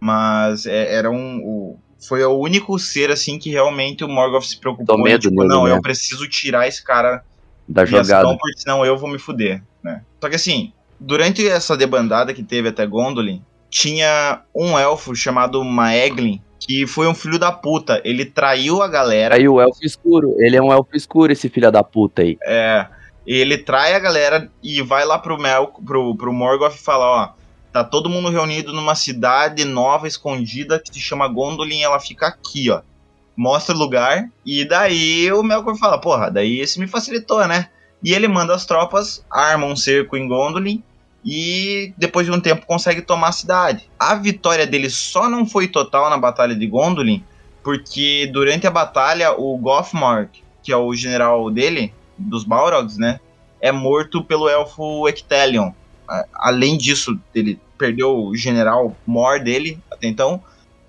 Mas 0.00 0.66
é, 0.66 0.94
era 0.94 1.10
um. 1.10 1.40
o- 1.44 1.78
foi 1.98 2.24
o 2.24 2.38
único 2.38 2.78
ser, 2.78 3.10
assim, 3.10 3.38
que 3.38 3.50
realmente 3.50 4.04
o 4.04 4.08
Morgoth 4.08 4.44
se 4.44 4.58
preocupou. 4.58 4.98
Em, 4.98 5.02
medo 5.02 5.28
tipo, 5.28 5.44
não, 5.44 5.64
né? 5.64 5.72
eu 5.72 5.80
preciso 5.80 6.28
tirar 6.28 6.68
esse 6.68 6.82
cara 6.84 7.24
da 7.66 7.84
Jogada. 7.84 8.36
porque 8.38 8.58
senão 8.58 8.84
eu 8.84 8.96
vou 8.96 9.10
me 9.10 9.18
fuder, 9.18 9.62
né? 9.82 10.02
Só 10.20 10.28
que 10.28 10.36
assim, 10.36 10.72
durante 10.98 11.46
essa 11.46 11.76
debandada 11.76 12.32
que 12.32 12.42
teve 12.42 12.68
até 12.68 12.86
Gondolin, 12.86 13.42
tinha 13.68 14.42
um 14.54 14.78
elfo 14.78 15.14
chamado 15.14 15.62
Maeglin, 15.64 16.40
que 16.58 16.86
foi 16.86 17.06
um 17.06 17.14
filho 17.14 17.38
da 17.38 17.52
puta. 17.52 18.00
Ele 18.04 18.24
traiu 18.24 18.82
a 18.82 18.88
galera. 18.88 19.34
Aí 19.34 19.48
o 19.48 19.60
elfo 19.60 19.84
escuro, 19.84 20.34
ele 20.38 20.56
é 20.56 20.62
um 20.62 20.72
elfo 20.72 20.96
escuro, 20.96 21.32
esse 21.32 21.48
filho 21.48 21.70
da 21.70 21.82
puta 21.82 22.22
aí. 22.22 22.38
É, 22.44 22.86
ele 23.26 23.58
trai 23.58 23.94
a 23.94 23.98
galera 23.98 24.50
e 24.62 24.80
vai 24.80 25.04
lá 25.04 25.18
pro, 25.18 25.38
Mel, 25.38 25.72
pro, 25.84 26.16
pro 26.16 26.32
Morgoth 26.32 26.74
e 26.74 26.82
fala, 26.82 27.04
ó, 27.04 27.28
tá 27.72 27.84
todo 27.84 28.08
mundo 28.08 28.30
reunido 28.30 28.72
numa 28.72 28.94
cidade 28.94 29.64
nova, 29.64 30.08
escondida, 30.08 30.78
que 30.78 30.92
se 30.92 31.00
chama 31.00 31.28
Gondolin, 31.28 31.82
ela 31.82 32.00
fica 32.00 32.26
aqui, 32.26 32.70
ó. 32.70 32.80
Mostra 33.36 33.74
o 33.74 33.78
lugar, 33.78 34.28
e 34.44 34.64
daí 34.64 35.32
o 35.32 35.42
Melkor 35.42 35.76
fala, 35.76 36.00
porra, 36.00 36.30
daí 36.30 36.60
esse 36.60 36.80
me 36.80 36.86
facilitou, 36.86 37.46
né? 37.46 37.68
E 38.02 38.12
ele 38.12 38.26
manda 38.26 38.54
as 38.54 38.66
tropas, 38.66 39.24
arma 39.30 39.66
um 39.66 39.76
cerco 39.76 40.16
em 40.16 40.26
Gondolin, 40.26 40.82
e 41.24 41.92
depois 41.96 42.26
de 42.26 42.32
um 42.32 42.40
tempo 42.40 42.66
consegue 42.66 43.02
tomar 43.02 43.28
a 43.28 43.32
cidade. 43.32 43.88
A 43.98 44.14
vitória 44.14 44.66
dele 44.66 44.88
só 44.88 45.28
não 45.28 45.46
foi 45.46 45.68
total 45.68 46.08
na 46.10 46.18
batalha 46.18 46.54
de 46.54 46.66
Gondolin, 46.66 47.24
porque 47.62 48.28
durante 48.32 48.66
a 48.66 48.70
batalha 48.70 49.32
o 49.32 49.56
Gothmork, 49.58 50.42
que 50.62 50.72
é 50.72 50.76
o 50.76 50.94
general 50.94 51.50
dele, 51.50 51.92
dos 52.16 52.44
Balrogs, 52.44 52.98
né, 52.98 53.20
é 53.60 53.70
morto 53.70 54.22
pelo 54.24 54.48
elfo 54.48 55.08
Ectelion. 55.08 55.72
Além 56.34 56.76
disso, 56.76 57.18
ele 57.34 57.58
perdeu 57.76 58.16
o 58.16 58.36
general 58.36 58.96
Mor 59.06 59.40
dele 59.40 59.78
até 59.90 60.06
então. 60.08 60.42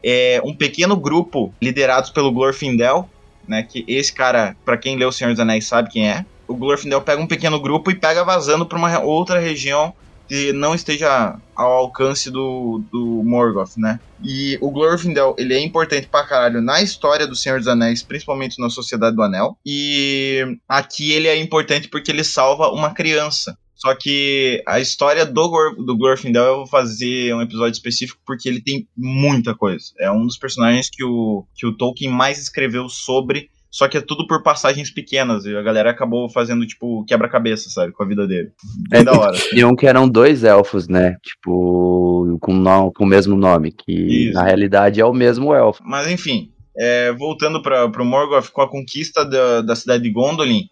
É 0.04 0.42
um 0.46 0.56
pequeno 0.56 0.96
grupo 0.96 1.54
liderados 1.62 2.10
pelo 2.10 2.32
Glorfindel, 2.32 3.10
né, 3.48 3.64
que 3.64 3.84
esse 3.88 4.14
cara, 4.14 4.56
pra 4.64 4.78
quem 4.78 4.96
leu 4.96 5.10
O 5.10 5.12
Senhor 5.12 5.32
dos 5.32 5.40
Anéis 5.40 5.68
sabe 5.68 5.90
quem 5.90 6.10
é. 6.10 6.26
O 6.48 6.56
Glorfindel 6.56 7.02
pega 7.02 7.22
um 7.22 7.28
pequeno 7.28 7.60
grupo 7.60 7.92
e 7.92 7.96
pega 7.96 8.24
vazando 8.24 8.66
pra 8.66 8.78
uma 8.78 9.00
outra 9.02 9.40
região 9.40 9.94
que 10.30 10.54
não 10.54 10.76
esteja 10.76 11.36
ao 11.56 11.72
alcance 11.72 12.30
do, 12.30 12.84
do 12.92 13.24
Morgoth, 13.24 13.76
né? 13.78 14.00
E 14.24 14.60
o 14.62 14.70
Glorfindel, 14.70 15.36
ele 15.40 15.56
é 15.56 15.60
importante 15.60 16.08
pra 16.08 16.24
caralho 16.24 16.62
na 16.62 16.82
história 16.82 17.26
do 17.26 17.36
Senhor 17.36 17.58
dos 17.58 17.68
Anéis, 17.68 18.04
principalmente 18.04 18.62
na 18.62 18.70
Sociedade 18.70 19.16
do 19.16 19.24
Anel. 19.24 19.58
E 19.66 20.58
aqui 20.68 21.12
ele 21.12 21.28
é 21.28 21.36
importante 21.36 21.88
porque 21.88 22.12
ele 22.12 22.24
salva 22.24 22.70
uma 22.70 22.94
criança. 22.94 23.58
Só 23.80 23.96
que 23.96 24.62
a 24.68 24.78
história 24.80 25.26
do, 25.26 25.50
Gor 25.50 25.74
do 25.76 25.96
Glorfindel 25.98 26.44
eu 26.44 26.56
vou 26.58 26.68
fazer 26.68 27.34
um 27.34 27.42
episódio 27.42 27.72
específico 27.72 28.20
porque 28.26 28.50
ele 28.50 28.62
tem 28.62 28.86
muita 28.96 29.56
coisa. 29.56 29.86
É 29.98 30.12
um 30.12 30.26
dos 30.26 30.38
personagens 30.38 30.90
que 30.92 31.02
o, 31.02 31.46
que 31.56 31.66
o 31.66 31.72
Tolkien 31.78 32.12
mais 32.12 32.38
escreveu 32.40 32.90
sobre, 32.90 33.50
só 33.72 33.88
que 33.88 33.96
é 33.98 34.02
tudo 34.02 34.28
por 34.28 34.44
passagens 34.44 34.92
pequenas. 34.92 35.46
E 35.46 35.56
a 35.56 35.62
galera 35.62 35.92
acabou 35.92 36.30
fazendo, 36.30 36.68
tipo, 36.68 37.06
quebra-cabeça, 37.06 37.70
sabe, 37.70 37.94
com 37.94 38.04
a 38.04 38.06
vida 38.06 38.28
dele. 38.28 38.52
Bem 38.90 39.00
É, 39.00 39.04
da 39.06 39.18
hora. 39.18 39.38
E 39.54 39.64
um 39.64 39.74
que 39.74 39.88
eram 39.88 40.10
dois 40.10 40.44
elfos, 40.44 40.90
né? 40.90 41.16
Tipo, 41.24 42.38
com, 42.42 42.54
no- 42.54 42.92
com 42.92 43.06
o 43.06 43.08
mesmo 43.08 43.38
nome, 43.38 43.72
que 43.72 43.94
Isso. 43.94 44.34
na 44.34 44.44
realidade 44.44 45.00
é 45.00 45.06
o 45.06 45.14
mesmo 45.14 45.54
elfo. 45.54 45.82
Mas 45.86 46.12
enfim, 46.12 46.52
é, 46.78 47.14
voltando 47.14 47.62
para 47.62 47.86
o 47.86 48.06
Morgoth, 48.06 48.50
com 48.52 48.62
a 48.62 48.70
conquista 48.70 49.24
da, 49.24 49.62
da 49.62 49.76
cidade 49.76 50.04
de 50.04 50.12
Gondolin, 50.12 50.64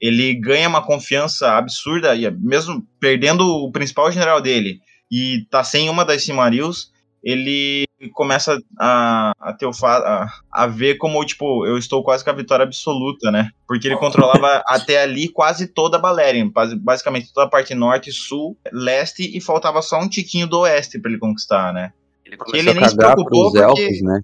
ele 0.00 0.34
ganha 0.34 0.68
uma 0.68 0.84
confiança 0.84 1.52
absurda, 1.56 2.14
e 2.14 2.30
mesmo 2.30 2.86
perdendo 3.00 3.42
o 3.46 3.70
principal 3.70 4.10
general 4.12 4.40
dele 4.40 4.80
e 5.10 5.46
tá 5.50 5.62
sem 5.64 5.88
uma 5.88 6.04
das 6.04 6.22
Silmarils, 6.24 6.92
ele 7.22 7.84
começa 8.12 8.60
a, 8.78 9.32
a 9.40 9.52
ter 9.52 9.66
o 9.66 9.70
a, 9.84 10.28
a 10.52 10.66
ver 10.66 10.96
como, 10.96 11.24
tipo, 11.24 11.66
eu 11.66 11.76
estou 11.78 12.02
quase 12.04 12.22
com 12.22 12.30
a 12.30 12.34
vitória 12.34 12.62
absoluta, 12.62 13.30
né? 13.30 13.50
Porque 13.66 13.88
ele 13.88 13.96
controlava 13.96 14.62
até 14.68 15.02
ali 15.02 15.28
quase 15.28 15.66
toda 15.66 15.96
a 15.96 16.00
Balerion, 16.00 16.50
basi- 16.50 16.76
basicamente 16.76 17.32
toda 17.32 17.46
a 17.46 17.50
parte 17.50 17.74
norte, 17.74 18.12
sul, 18.12 18.56
leste, 18.72 19.36
e 19.36 19.40
faltava 19.40 19.82
só 19.82 19.98
um 19.98 20.08
tiquinho 20.08 20.46
do 20.46 20.60
oeste 20.60 20.98
para 21.00 21.10
ele 21.10 21.18
conquistar, 21.20 21.72
né? 21.72 21.92
Ele 22.24 22.36
ele 22.52 22.74
nem 22.74 22.88
se 22.88 22.96
preocupou 22.96 23.50
porque- 23.52 23.58
elfos, 23.82 24.02
né? 24.02 24.20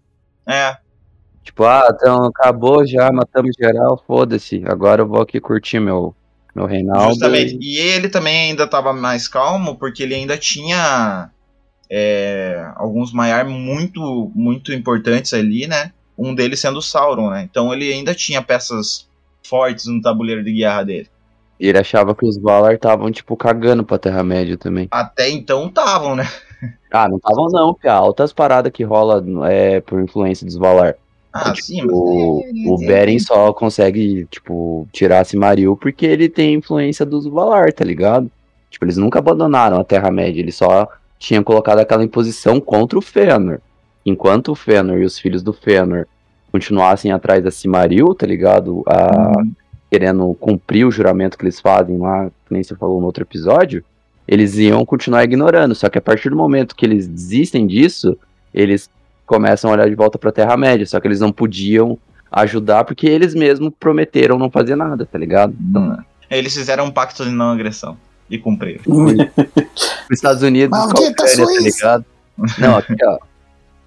É, 0.46 0.76
Tipo, 1.42 1.64
ah, 1.64 1.88
então 1.92 2.24
acabou 2.24 2.86
já, 2.86 3.10
matamos 3.10 3.54
geral, 3.58 4.02
foda-se. 4.06 4.62
Agora 4.66 5.02
eu 5.02 5.08
vou 5.08 5.20
aqui 5.20 5.40
curtir 5.40 5.80
meu, 5.80 6.14
Meu 6.54 6.66
Reinaldo. 6.66 7.10
Justamente. 7.10 7.58
E 7.60 7.78
ele 7.78 8.08
também 8.08 8.50
ainda 8.50 8.64
estava 8.64 8.92
mais 8.92 9.26
calmo, 9.26 9.76
porque 9.76 10.02
ele 10.02 10.14
ainda 10.14 10.38
tinha 10.38 11.30
é, 11.90 12.64
alguns 12.76 13.12
Maiar 13.12 13.46
muito, 13.46 14.30
muito 14.34 14.72
importantes 14.72 15.34
ali, 15.34 15.66
né? 15.66 15.92
Um 16.16 16.34
deles 16.34 16.60
sendo 16.60 16.78
o 16.78 16.82
Sauron, 16.82 17.30
né? 17.30 17.46
Então 17.50 17.72
ele 17.72 17.92
ainda 17.92 18.14
tinha 18.14 18.40
peças 18.40 19.08
fortes 19.42 19.86
no 19.86 20.00
tabuleiro 20.00 20.44
de 20.44 20.52
guerra 20.52 20.84
dele. 20.84 21.08
E 21.58 21.68
ele 21.68 21.78
achava 21.78 22.14
que 22.14 22.24
os 22.24 22.36
Valar 22.36 22.74
estavam, 22.74 23.10
tipo, 23.10 23.36
cagando 23.36 23.84
pra 23.84 23.98
Terra-média 23.98 24.56
também. 24.56 24.88
Até 24.90 25.30
então 25.30 25.66
estavam, 25.66 26.16
né? 26.16 26.28
Ah, 26.90 27.08
não 27.08 27.16
estavam 27.16 27.46
não, 27.50 27.74
Pia. 27.74 27.92
Altas 27.92 28.32
paradas 28.32 28.72
que 28.72 28.84
rola 28.84 29.24
é, 29.50 29.80
por 29.80 30.00
influência 30.00 30.46
dos 30.46 30.56
Valar. 30.56 30.96
Ah, 31.32 31.52
Tipo, 31.52 31.66
sim, 31.66 31.82
mas. 31.82 31.92
O, 31.94 32.74
o 32.74 32.78
Beren 32.78 33.18
só 33.18 33.52
consegue, 33.52 34.26
tipo, 34.30 34.86
tirar 34.92 35.24
Silmaril 35.24 35.76
porque 35.76 36.04
ele 36.04 36.28
tem 36.28 36.54
influência 36.54 37.06
dos 37.06 37.26
Valar, 37.26 37.72
tá 37.72 37.84
ligado? 37.84 38.30
Tipo, 38.70 38.84
eles 38.84 38.96
nunca 38.96 39.18
abandonaram 39.18 39.78
a 39.80 39.84
Terra-média, 39.84 40.40
eles 40.40 40.56
só 40.56 40.88
tinham 41.18 41.42
colocado 41.42 41.78
aquela 41.78 42.04
imposição 42.04 42.60
contra 42.60 42.98
o 42.98 43.02
Fëanor. 43.02 43.60
Enquanto 44.04 44.52
o 44.52 44.54
Fëanor 44.54 44.98
e 44.98 45.04
os 45.04 45.18
filhos 45.18 45.42
do 45.42 45.52
Fëanor 45.52 46.06
continuassem 46.50 47.12
atrás 47.12 47.42
da 47.42 47.50
Silmaril, 47.50 48.14
tá 48.14 48.26
ligado? 48.26 48.82
A, 48.86 49.32
Querendo 49.90 50.34
cumprir 50.40 50.86
o 50.86 50.90
juramento 50.90 51.36
que 51.36 51.44
eles 51.44 51.60
fazem 51.60 51.98
lá, 51.98 52.30
que 52.46 52.52
nem 52.52 52.62
você 52.62 52.74
falou 52.74 52.98
no 52.98 53.04
outro 53.04 53.24
episódio, 53.24 53.84
eles 54.26 54.56
iam 54.56 54.86
continuar 54.86 55.22
ignorando. 55.22 55.74
Só 55.74 55.90
que 55.90 55.98
a 55.98 56.00
partir 56.00 56.30
do 56.30 56.36
momento 56.36 56.74
que 56.74 56.86
eles 56.86 57.06
desistem 57.06 57.66
disso, 57.66 58.16
eles 58.54 58.88
começam 59.26 59.70
a 59.70 59.74
olhar 59.74 59.88
de 59.88 59.94
volta 59.94 60.18
pra 60.18 60.32
Terra-média. 60.32 60.86
Só 60.86 61.00
que 61.00 61.08
eles 61.08 61.20
não 61.20 61.32
podiam 61.32 61.98
ajudar 62.30 62.84
porque 62.84 63.06
eles 63.06 63.34
mesmos 63.34 63.72
prometeram 63.78 64.38
não 64.38 64.50
fazer 64.50 64.76
nada, 64.76 65.04
tá 65.04 65.18
ligado? 65.18 65.54
Então, 65.60 65.98
Eles 66.30 66.54
fizeram 66.54 66.86
um 66.86 66.90
pacto 66.90 67.24
de 67.24 67.30
não 67.30 67.50
agressão. 67.52 67.96
E 68.30 68.38
cumpriram. 68.38 68.80
os 68.86 70.10
Estados 70.10 70.42
Unidos 70.42 70.78
a 70.78 70.86
Maldita 70.86 71.24
tá 71.24 71.44
ligado? 71.60 72.04
Não, 72.58 72.76
aqui, 72.78 72.94
ó. 73.04 73.18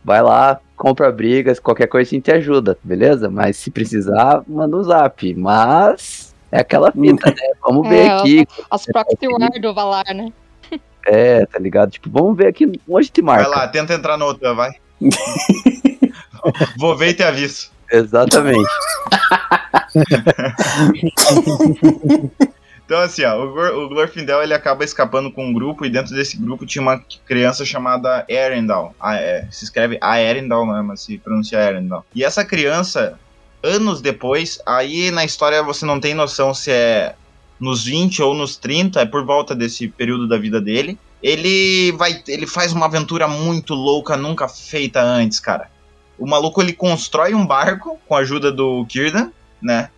Vai 0.04 0.22
lá, 0.22 0.60
compra 0.78 1.12
brigas, 1.12 1.60
qualquer 1.60 1.88
coisa 1.88 2.08
a 2.08 2.14
gente 2.14 2.32
ajuda, 2.32 2.78
beleza? 2.84 3.28
Mas 3.28 3.58
se 3.58 3.72
precisar, 3.72 4.44
manda 4.48 4.78
um 4.78 4.84
zap. 4.84 5.34
Mas 5.34 6.36
é 6.52 6.60
aquela 6.60 6.92
fita, 6.92 7.32
né? 7.32 7.52
Vamos 7.64 7.90
ver 7.90 8.06
É, 8.06 8.10
aqui. 8.20 8.46
As 8.70 8.86
proxy 8.86 9.28
war 9.28 9.50
do 9.60 9.74
Valar, 9.74 10.06
né? 10.14 10.32
É, 11.08 11.46
tá 11.48 11.58
ligado? 11.58 11.90
Tipo, 11.92 12.10
vamos 12.12 12.38
ver 12.38 12.48
aqui 12.48 12.72
onde 12.88 13.10
te 13.10 13.22
Vai 13.22 13.38
marca. 13.38 13.50
lá, 13.50 13.68
tenta 13.68 13.94
entrar 13.96 14.16
no 14.18 14.26
OTAN, 14.26 14.54
vai. 14.54 14.72
Vou 16.78 16.96
ver 16.96 17.10
e 17.10 17.14
te 17.14 17.24
aviso. 17.24 17.72
Exatamente. 17.92 18.70
Então, 22.86 23.00
assim, 23.00 23.24
ó, 23.24 23.36
o, 23.44 23.86
o 23.86 23.90
Glorfindel 23.90 24.44
ele 24.44 24.54
acaba 24.54 24.84
escapando 24.84 25.32
com 25.32 25.48
um 25.48 25.54
grupo 25.54 25.86
e 25.86 25.90
dentro 25.90 26.14
desse 26.14 26.38
grupo 26.38 26.68
tinha 26.68 26.84
uma 26.84 27.04
criança 27.26 27.66
chamada 27.66 28.24
Erendal. 28.30 28.94
Ah, 29.00 29.16
é, 29.16 29.48
se 29.50 29.64
escreve 29.64 29.98
Aerendal, 30.00 30.68
né, 30.68 30.84
mas 30.84 31.02
se 31.02 31.18
pronuncia 31.18 31.58
Erendal. 31.60 32.06
E 32.14 32.24
essa 32.24 32.46
criança, 32.46 33.20
anos 33.64 34.02
depois, 34.02 34.60
aí 34.66 35.10
na 35.10 35.26
história 35.26 35.64
você 35.64 35.84
não 35.84 36.00
tem 36.00 36.14
noção 36.14 36.54
se 36.54 36.72
é 36.72 37.16
nos 37.60 37.86
20 37.86 38.22
ou 38.22 38.36
nos 38.36 38.56
30, 38.56 39.02
é 39.02 39.06
por 39.06 39.26
volta 39.26 39.56
desse 39.56 39.88
período 39.88 40.28
da 40.28 40.38
vida 40.38 40.62
dele. 40.62 41.00
Ele 41.26 41.92
vai, 41.94 42.22
ele 42.28 42.46
faz 42.46 42.72
uma 42.72 42.86
aventura 42.86 43.28
muito 43.28 43.74
louca, 43.74 44.16
nunca 44.16 44.48
feita 44.48 45.02
antes, 45.02 45.40
cara. 45.40 45.72
O 46.20 46.28
maluco 46.28 46.62
ele 46.62 46.72
constrói 46.72 47.34
um 47.34 47.48
barco 47.48 48.00
com 48.08 48.16
a 48.16 48.20
ajuda 48.20 48.52
do 48.52 48.86
Círdan, 48.88 49.32
né? 49.60 49.90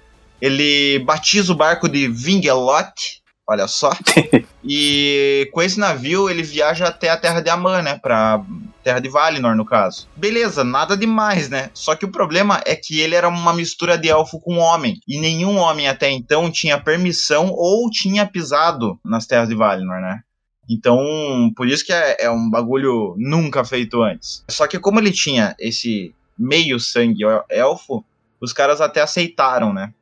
Ele 0.41 0.99
batiza 0.99 1.51
o 1.51 1.55
barco 1.55 1.89
de 1.89 2.07
Vingelot, 2.07 3.21
olha 3.45 3.67
só. 3.67 3.91
e 4.63 5.49
com 5.51 5.61
esse 5.61 5.77
navio 5.77 6.29
ele 6.29 6.43
viaja 6.43 6.87
até 6.87 7.09
a 7.09 7.17
Terra 7.17 7.41
de 7.41 7.49
Amã, 7.49 7.81
né? 7.81 7.99
Pra 8.01 8.41
Terra 8.81 8.99
de 9.01 9.09
Valinor, 9.09 9.53
no 9.53 9.65
caso. 9.65 10.07
Beleza, 10.15 10.63
nada 10.63 10.95
demais, 10.95 11.49
né? 11.49 11.69
Só 11.73 11.93
que 11.93 12.05
o 12.05 12.11
problema 12.11 12.61
é 12.65 12.73
que 12.73 13.01
ele 13.01 13.15
era 13.15 13.27
uma 13.27 13.51
mistura 13.51 13.97
de 13.97 14.07
elfo 14.07 14.39
com 14.39 14.59
homem. 14.59 14.95
E 15.05 15.19
nenhum 15.19 15.57
homem 15.57 15.89
até 15.89 16.09
então 16.09 16.49
tinha 16.49 16.79
permissão 16.79 17.49
ou 17.51 17.89
tinha 17.89 18.25
pisado 18.25 18.97
nas 19.03 19.25
Terras 19.25 19.49
de 19.49 19.55
Valinor, 19.55 19.99
né? 19.99 20.21
Então, 20.69 21.51
por 21.55 21.67
isso 21.67 21.85
que 21.85 21.93
é, 21.93 22.17
é 22.25 22.29
um 22.31 22.49
bagulho 22.49 23.15
nunca 23.17 23.63
feito 23.63 24.01
antes. 24.01 24.43
Só 24.49 24.67
que 24.67 24.77
como 24.79 24.99
ele 24.99 25.11
tinha 25.11 25.55
esse 25.59 26.13
meio 26.37 26.79
sangue 26.79 27.23
elfo, 27.49 28.03
os 28.41 28.51
caras 28.53 28.81
até 28.81 29.01
aceitaram, 29.01 29.73
né? 29.73 29.93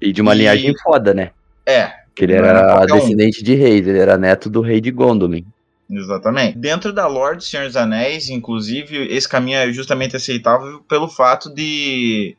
E 0.00 0.12
de 0.12 0.20
uma 0.22 0.34
E- 0.34 0.38
linhagem 0.38 0.72
foda, 0.82 1.12
né? 1.12 1.30
É, 1.66 1.92
Que 2.14 2.24
ele 2.24 2.36
Não 2.38 2.44
era 2.44 2.58
era 2.60 2.74
qualquer 2.76 2.92
um. 2.94 2.98
descendente 2.98 3.42
de 3.42 3.54
reis, 3.54 3.86
ele 3.86 3.98
era 3.98 4.16
neto 4.18 4.48
do 4.50 4.60
rei 4.60 4.80
de 4.80 4.90
Gondolin. 4.90 5.44
Exatamente. 5.90 6.56
Dentro 6.58 6.92
da 6.92 7.06
Lorde 7.06 7.38
dos 7.38 7.50
Senhor 7.50 7.66
dos 7.66 7.76
Anéis, 7.76 8.28
inclusive, 8.30 8.96
esse 9.08 9.28
caminho 9.28 9.56
é 9.58 9.72
justamente 9.72 10.16
aceitável 10.16 10.80
pelo 10.88 11.08
fato 11.08 11.52
de. 11.52 12.36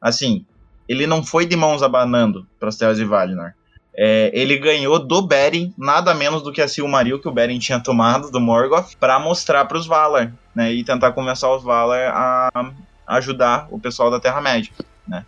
Assim, 0.00 0.44
ele 0.88 1.06
não 1.06 1.22
foi 1.24 1.44
de 1.46 1.56
mãos 1.56 1.82
abanando 1.82 2.46
para 2.58 2.68
as 2.68 2.76
Terras 2.76 2.96
de 2.98 3.04
Valinor. 3.04 3.52
É, 3.98 4.30
ele 4.34 4.58
ganhou 4.58 4.98
do 4.98 5.22
Beren 5.22 5.72
nada 5.78 6.12
menos 6.14 6.42
do 6.42 6.52
que 6.52 6.60
a 6.60 6.68
Silmaril 6.68 7.18
que 7.18 7.28
o 7.28 7.32
Beren 7.32 7.58
tinha 7.58 7.80
tomado 7.80 8.30
do 8.30 8.38
Morgoth 8.38 8.94
para 9.00 9.18
mostrar 9.18 9.64
para 9.64 9.78
os 9.78 9.86
Valar, 9.86 10.32
né, 10.54 10.70
e 10.72 10.84
tentar 10.84 11.12
convencer 11.12 11.48
os 11.48 11.62
Valar 11.64 12.10
a 12.14 12.70
ajudar 13.06 13.68
o 13.70 13.78
pessoal 13.78 14.10
da 14.10 14.20
Terra 14.20 14.40
Média, 14.40 14.70
né. 15.08 15.24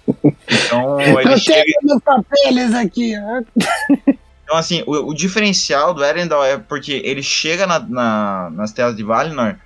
Então 0.50 1.00
ele 1.18 1.32
Eu 1.32 1.38
chega 1.38 1.64
meus 1.82 2.02
papeles 2.02 2.74
aqui. 2.74 3.14
ó. 3.16 3.42
então, 4.44 4.56
assim, 4.56 4.82
o, 4.86 5.10
o 5.10 5.14
diferencial 5.14 5.94
do 5.94 6.04
Erendal 6.04 6.44
é 6.44 6.58
porque 6.58 7.00
ele 7.04 7.22
chega 7.22 7.66
na- 7.66 7.78
na- 7.80 8.50
nas 8.50 8.72
terras 8.72 8.94
de 8.94 9.02
Valinor 9.02 9.56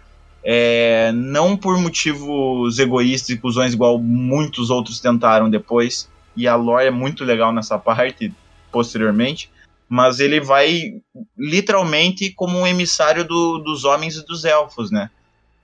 é, 0.44 1.10
não 1.12 1.56
por 1.56 1.78
motivos 1.78 2.78
egoístas 2.78 3.30
e 3.30 3.38
cuzões 3.38 3.72
igual 3.74 3.98
muitos 3.98 4.70
outros 4.70 5.00
tentaram 5.00 5.48
depois, 5.48 6.08
e 6.36 6.46
a 6.48 6.54
lore 6.56 6.86
é 6.86 6.90
muito 6.90 7.24
legal 7.24 7.52
nessa 7.52 7.78
parte, 7.78 8.32
posteriormente, 8.72 9.50
mas 9.88 10.18
ele 10.20 10.40
vai 10.40 10.94
literalmente 11.36 12.30
como 12.30 12.58
um 12.58 12.66
emissário 12.66 13.24
do- 13.24 13.58
dos 13.58 13.84
homens 13.84 14.16
e 14.16 14.26
dos 14.26 14.44
elfos, 14.44 14.90
né? 14.90 15.10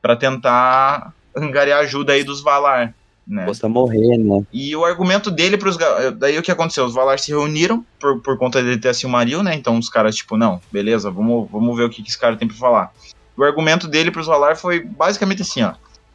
Pra 0.03 0.15
tentar 0.17 1.13
angariar 1.37 1.81
ajuda 1.81 2.13
aí 2.13 2.23
dos 2.23 2.41
Valar, 2.43 2.95
né? 3.27 3.47
Posta 3.47 3.69
morrer, 3.69 4.19
né? 4.19 4.43
E 4.53 4.75
o 4.77 4.85
argumento 4.85 5.31
dele 5.31 5.57
pros. 5.57 5.77
ga- 5.77 6.11
Daí 6.11 6.39
o 6.39 6.43
que 6.43 6.51
aconteceu? 6.51 6.85
Os 6.85 6.95
Valar 6.95 7.19
se 7.19 7.31
reuniram 7.31 7.85
por, 7.99 8.21
por 8.21 8.39
conta 8.39 8.63
dele 8.63 8.79
ter 8.79 8.89
a 8.91 8.95
Silmaril, 8.95 9.43
né? 9.43 9.55
Então 9.55 9.79
os 9.79 9.89
caras, 9.89 10.15
tipo, 10.17 10.37
não, 10.37 10.61
beleza, 10.71 11.11
vamos, 11.11 11.51
vamos 11.51 11.77
ver 11.77 11.85
o 11.85 11.91
que, 11.91 12.03
que 12.03 12.09
esse 12.11 12.19
cara 12.19 12.37
tem 12.37 12.47
pra 12.49 12.57
falar. 12.57 12.93
O 13.37 13.43
argumento 13.45 13.87
dele 13.89 14.11
pros 14.11 14.27
Valar 14.27 14.57
foi 14.57 14.81
basicamente 14.81 15.43
assim, 15.43 15.63
ó. 15.63 15.73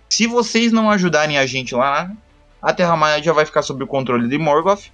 Se 0.09 0.27
vocês 0.27 0.71
não 0.71 0.91
ajudarem 0.91 1.37
a 1.37 1.45
gente 1.45 1.73
lá, 1.73 2.11
a 2.61 2.73
Terra-média 2.73 3.33
vai 3.33 3.45
ficar 3.45 3.61
sob 3.63 3.83
o 3.83 3.87
controle 3.87 4.27
de 4.27 4.37
Morgoth. 4.37 4.91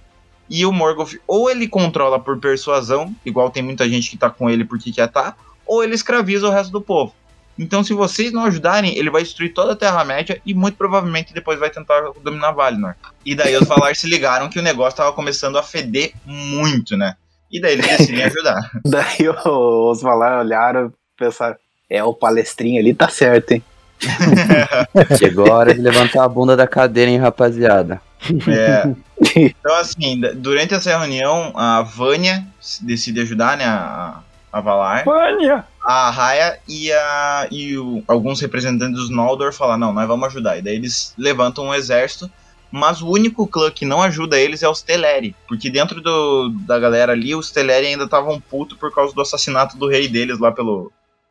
E 0.50 0.66
o 0.66 0.72
Morgoth, 0.72 1.14
ou 1.28 1.48
ele 1.48 1.68
controla 1.68 2.18
por 2.18 2.40
persuasão, 2.40 3.14
igual 3.24 3.50
tem 3.50 3.62
muita 3.62 3.88
gente 3.88 4.10
que 4.10 4.18
tá 4.18 4.28
com 4.28 4.50
ele 4.50 4.64
porque 4.64 4.90
quer 4.90 5.06
tá, 5.06 5.36
ou 5.64 5.84
ele 5.84 5.94
escraviza 5.94 6.48
o 6.48 6.50
resto 6.50 6.72
do 6.72 6.80
povo. 6.80 7.14
Então, 7.56 7.84
se 7.84 7.92
vocês 7.92 8.32
não 8.32 8.44
ajudarem, 8.44 8.96
ele 8.98 9.10
vai 9.10 9.22
destruir 9.22 9.52
toda 9.52 9.74
a 9.74 9.76
Terra-média 9.76 10.40
e 10.44 10.52
muito 10.52 10.76
provavelmente 10.76 11.32
depois 11.32 11.60
vai 11.60 11.70
tentar 11.70 12.00
dominar 12.22 12.52
Valinor. 12.52 12.94
E 13.24 13.34
daí 13.34 13.54
os 13.54 13.68
Valar 13.68 13.94
se 13.94 14.08
ligaram 14.08 14.48
que 14.48 14.58
o 14.58 14.62
negócio 14.62 14.96
tava 14.96 15.12
começando 15.12 15.56
a 15.56 15.62
feder 15.62 16.12
muito, 16.24 16.96
né? 16.96 17.14
E 17.52 17.60
daí 17.60 17.74
eles 17.74 17.86
decidem 17.86 18.24
ajudar. 18.24 18.70
Daí 18.86 19.28
os 19.28 20.00
Valar 20.00 20.40
olharam 20.40 20.86
e 20.86 20.90
pensaram: 21.18 21.56
é, 21.88 22.02
o 22.02 22.14
palestrinho 22.14 22.80
ali 22.80 22.94
tá 22.94 23.08
certo, 23.08 23.52
hein? 23.52 23.64
Chegou 25.18 25.52
a 25.52 25.56
hora 25.56 25.74
de 25.74 25.80
levantar 25.80 26.24
a 26.24 26.28
bunda 26.28 26.56
da 26.56 26.66
cadeira, 26.66 27.10
hein, 27.10 27.18
rapaziada. 27.18 28.00
É. 28.48 28.94
Então, 29.36 29.76
assim, 29.76 30.18
durante 30.36 30.72
essa 30.72 30.96
reunião, 30.98 31.52
a 31.54 31.82
Vânia 31.82 32.42
decide 32.80 33.20
ajudar, 33.20 33.58
né? 33.58 33.66
A, 33.66 34.20
a 34.50 34.60
Valar. 34.62 35.04
Vânia! 35.04 35.62
A 35.84 36.10
Raya 36.10 36.58
e, 36.66 36.90
a, 36.90 37.46
e 37.50 37.76
o- 37.76 38.02
alguns 38.08 38.40
representantes 38.40 38.98
dos 38.98 39.10
Noldor 39.10 39.52
falam: 39.52 39.76
não, 39.76 39.92
nós 39.92 40.08
vamos 40.08 40.26
ajudar. 40.28 40.56
E 40.56 40.62
daí 40.62 40.74
eles 40.76 41.12
levantam 41.18 41.66
um 41.66 41.74
exército. 41.74 42.30
Mas 42.72 43.02
o 43.02 43.08
único 43.10 43.46
clã 43.46 43.70
que 43.70 43.84
não 43.84 44.00
ajuda 44.00 44.38
eles 44.38 44.62
é 44.62 44.68
os 44.70 44.80
Teleri. 44.80 45.36
Porque 45.46 45.68
dentro 45.68 46.00
do, 46.00 46.48
da 46.66 46.78
galera 46.78 47.12
ali, 47.12 47.34
os 47.34 47.50
Teleri 47.50 47.88
ainda 47.88 48.04
estavam 48.04 48.40
putos 48.40 48.78
por 48.78 48.90
causa 48.94 49.14
do 49.14 49.20
assassinato 49.20 49.76
do 49.76 49.86
rei 49.86 50.08
deles 50.08 50.38
lá 50.38 50.50
pelo, 50.50 50.90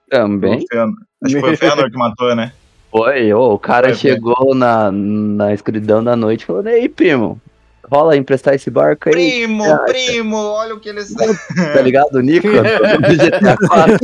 Também. 0.09 0.63
pelo. 0.67 0.93
Acho 1.23 1.33
que 1.35 1.41
foi 1.41 1.53
o 1.53 1.57
Fëanor 1.57 1.89
que 1.89 1.97
matou, 1.97 2.35
né? 2.35 2.53
Foi, 2.91 3.31
ô, 3.33 3.53
o 3.53 3.59
cara 3.59 3.89
Foi, 3.89 3.95
foi. 3.97 4.09
chegou 4.11 4.55
na, 4.55 4.91
na 4.91 5.53
escuridão 5.53 6.03
da 6.03 6.15
noite 6.15 6.45
falando, 6.45 6.67
ei, 6.67 6.89
primo, 6.89 7.39
rola 7.87 8.15
emprestar 8.17 8.53
esse 8.55 8.69
barco 8.71 9.09
aí, 9.09 9.13
Primo, 9.13 9.63
Ah, 9.63 9.79
primo, 9.85 10.35
olha 10.37 10.73
o 10.75 10.79
que 10.79 10.89
eles. 10.89 11.13
tá 11.13 11.81
ligado? 11.81 12.15
O 12.15 12.19
Nico, 12.21 12.47
do 12.47 13.15
GTA 13.15 13.57
4. 13.67 13.97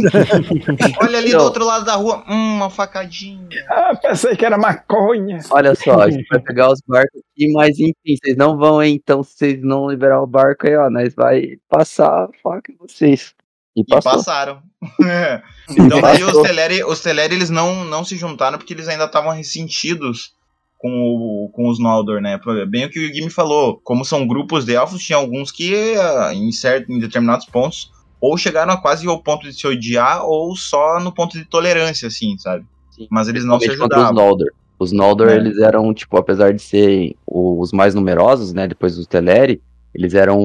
Olha 1.02 1.18
ali 1.18 1.32
do 1.32 1.42
outro 1.44 1.66
lado 1.66 1.86
da 1.86 1.96
rua, 1.96 2.24
hum, 2.30 2.56
uma 2.58 2.70
facadinha. 2.70 3.48
Ah, 3.70 3.96
pensei 3.96 4.36
que 4.36 4.46
era 4.46 4.58
maconha. 4.58 5.40
Olha 5.50 5.74
só, 5.76 6.02
a 6.02 6.10
gente 6.10 6.26
vai 6.30 6.40
pegar 6.42 6.72
os 6.72 6.82
barcos 6.88 7.22
aqui, 7.34 7.52
mas 7.54 7.80
enfim, 7.80 8.16
vocês 8.24 8.38
não 8.38 8.58
vão, 8.58 8.82
hein? 8.84 9.00
Então, 9.02 9.24
se 9.24 9.36
vocês 9.38 9.62
não 9.64 9.90
liberar 9.90 10.22
o 10.22 10.28
barco 10.28 10.68
aí, 10.68 10.76
ó, 10.76 10.90
nós 10.90 11.14
vai 11.16 11.58
passar 11.70 12.08
a 12.26 12.30
faca 12.44 12.72
em 12.72 12.76
vocês. 12.80 13.34
E 13.76 13.82
E 13.82 13.86
passaram. 13.86 14.62
então 15.70 16.02
daí 16.02 16.24
os. 16.24 16.42
Teleri, 16.42 16.84
os 16.84 17.00
Teleri 17.02 17.36
eles 17.36 17.50
não, 17.50 17.84
não 17.84 18.04
se 18.06 18.16
juntaram 18.16 18.58
porque 18.58 18.74
eles 18.74 18.88
ainda 18.88 19.06
estavam 19.06 19.32
ressentidos 19.32 20.34
com, 20.78 20.90
o, 20.90 21.50
com 21.52 21.70
os 21.70 21.80
Noldor, 21.80 22.22
né? 22.22 22.40
Bem 22.68 22.86
o 22.86 22.90
que 22.90 23.06
o 23.06 23.12
Gui 23.12 23.22
me 23.22 23.30
falou. 23.30 23.80
Como 23.84 24.06
são 24.06 24.28
grupos 24.28 24.66
de 24.66 24.76
elfos, 24.76 25.02
tinha 25.04 25.18
alguns 25.18 25.52
que 25.52 25.96
ah, 25.98 26.32
em, 26.34 26.52
certo, 26.52 26.92
em 26.92 27.00
determinados 27.00 27.46
pontos 27.46 27.92
ou 28.22 28.38
chegaram 28.38 28.74
a 28.74 28.78
quase 28.82 29.08
ao 29.08 29.22
ponto 29.22 29.44
de 29.44 29.54
se 29.54 29.68
odiar 29.68 30.26
ou 30.26 30.56
só 30.56 31.00
no 31.00 31.12
ponto 31.12 31.38
de 31.38 31.46
tolerância, 31.46 32.08
assim, 32.08 32.38
sabe? 32.38 32.66
Sim. 32.92 33.08
Mas 33.12 33.28
eles 33.28 33.44
não 33.44 33.60
se 33.60 33.68
contra 33.68 33.86
os 33.86 33.92
ajudavam. 33.94 34.14
Noldor. 34.14 34.48
Os 34.80 34.92
Noldor, 34.92 35.30
É. 35.30 35.36
eles 35.36 35.58
eram, 35.60 35.94
tipo, 35.94 36.18
apesar 36.18 36.54
de 36.54 36.62
serem 36.62 37.16
os 37.26 37.72
mais 37.72 37.94
numerosos, 37.94 38.54
né, 38.54 38.68
depois 38.68 38.96
dos 38.96 39.08
Teleri, 39.08 39.62
eles 39.96 40.14
eram 40.14 40.42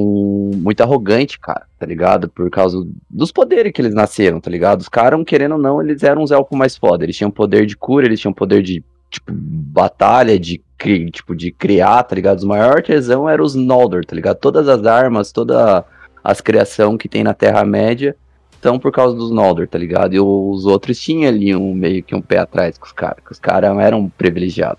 muito 0.54 0.80
arrogantes, 0.80 1.36
cara, 1.36 1.66
tá 1.76 1.84
ligado? 1.84 2.28
Por 2.28 2.48
causa 2.48 2.86
dos 3.10 3.32
poderes 3.32 3.72
que 3.72 3.82
eles 3.82 3.92
nasceram, 3.92 4.40
tá 4.40 4.48
ligado? 4.48 4.80
Os 4.80 4.88
caras, 4.88 5.20
querendo 5.26 5.52
ou 5.52 5.58
não, 5.58 5.82
eles 5.82 6.04
eram 6.04 6.22
os 6.22 6.30
elfos 6.30 6.56
mais 6.56 6.76
foda. 6.76 7.04
Eles 7.04 7.16
tinham 7.16 7.32
poder 7.32 7.66
de 7.66 7.76
cura, 7.76 8.06
eles 8.06 8.20
tinham 8.20 8.32
poder 8.32 8.62
de, 8.62 8.84
tipo, 9.10 9.32
batalha, 9.32 10.38
de, 10.38 10.62
tipo, 11.10 11.34
de 11.34 11.50
criar, 11.50 12.04
tá 12.04 12.14
ligado? 12.14 12.38
Os 12.38 12.44
maiores 12.44 12.86
tesão 12.86 13.28
eram 13.28 13.42
os 13.42 13.56
Noldor, 13.56 14.04
tá 14.04 14.14
ligado? 14.14 14.36
Todas 14.36 14.68
as 14.68 14.86
armas, 14.86 15.32
toda 15.32 15.84
as 16.22 16.40
criação 16.40 16.96
que 16.96 17.08
tem 17.08 17.24
na 17.24 17.34
Terra-média 17.34 18.14
são 18.62 18.78
por 18.78 18.92
causa 18.92 19.16
dos 19.16 19.32
Noldor, 19.32 19.66
tá 19.66 19.78
ligado? 19.78 20.14
E 20.14 20.20
os 20.20 20.64
outros 20.64 21.00
tinham 21.00 21.28
ali 21.28 21.56
um 21.56 21.74
meio 21.74 22.04
que 22.04 22.14
um 22.14 22.22
pé 22.22 22.38
atrás 22.38 22.78
com 22.78 22.86
os 22.86 22.92
caras, 22.92 23.18
que 23.24 23.32
os 23.32 23.40
caras 23.40 23.76
eram 23.78 24.08
privilegiados. 24.08 24.78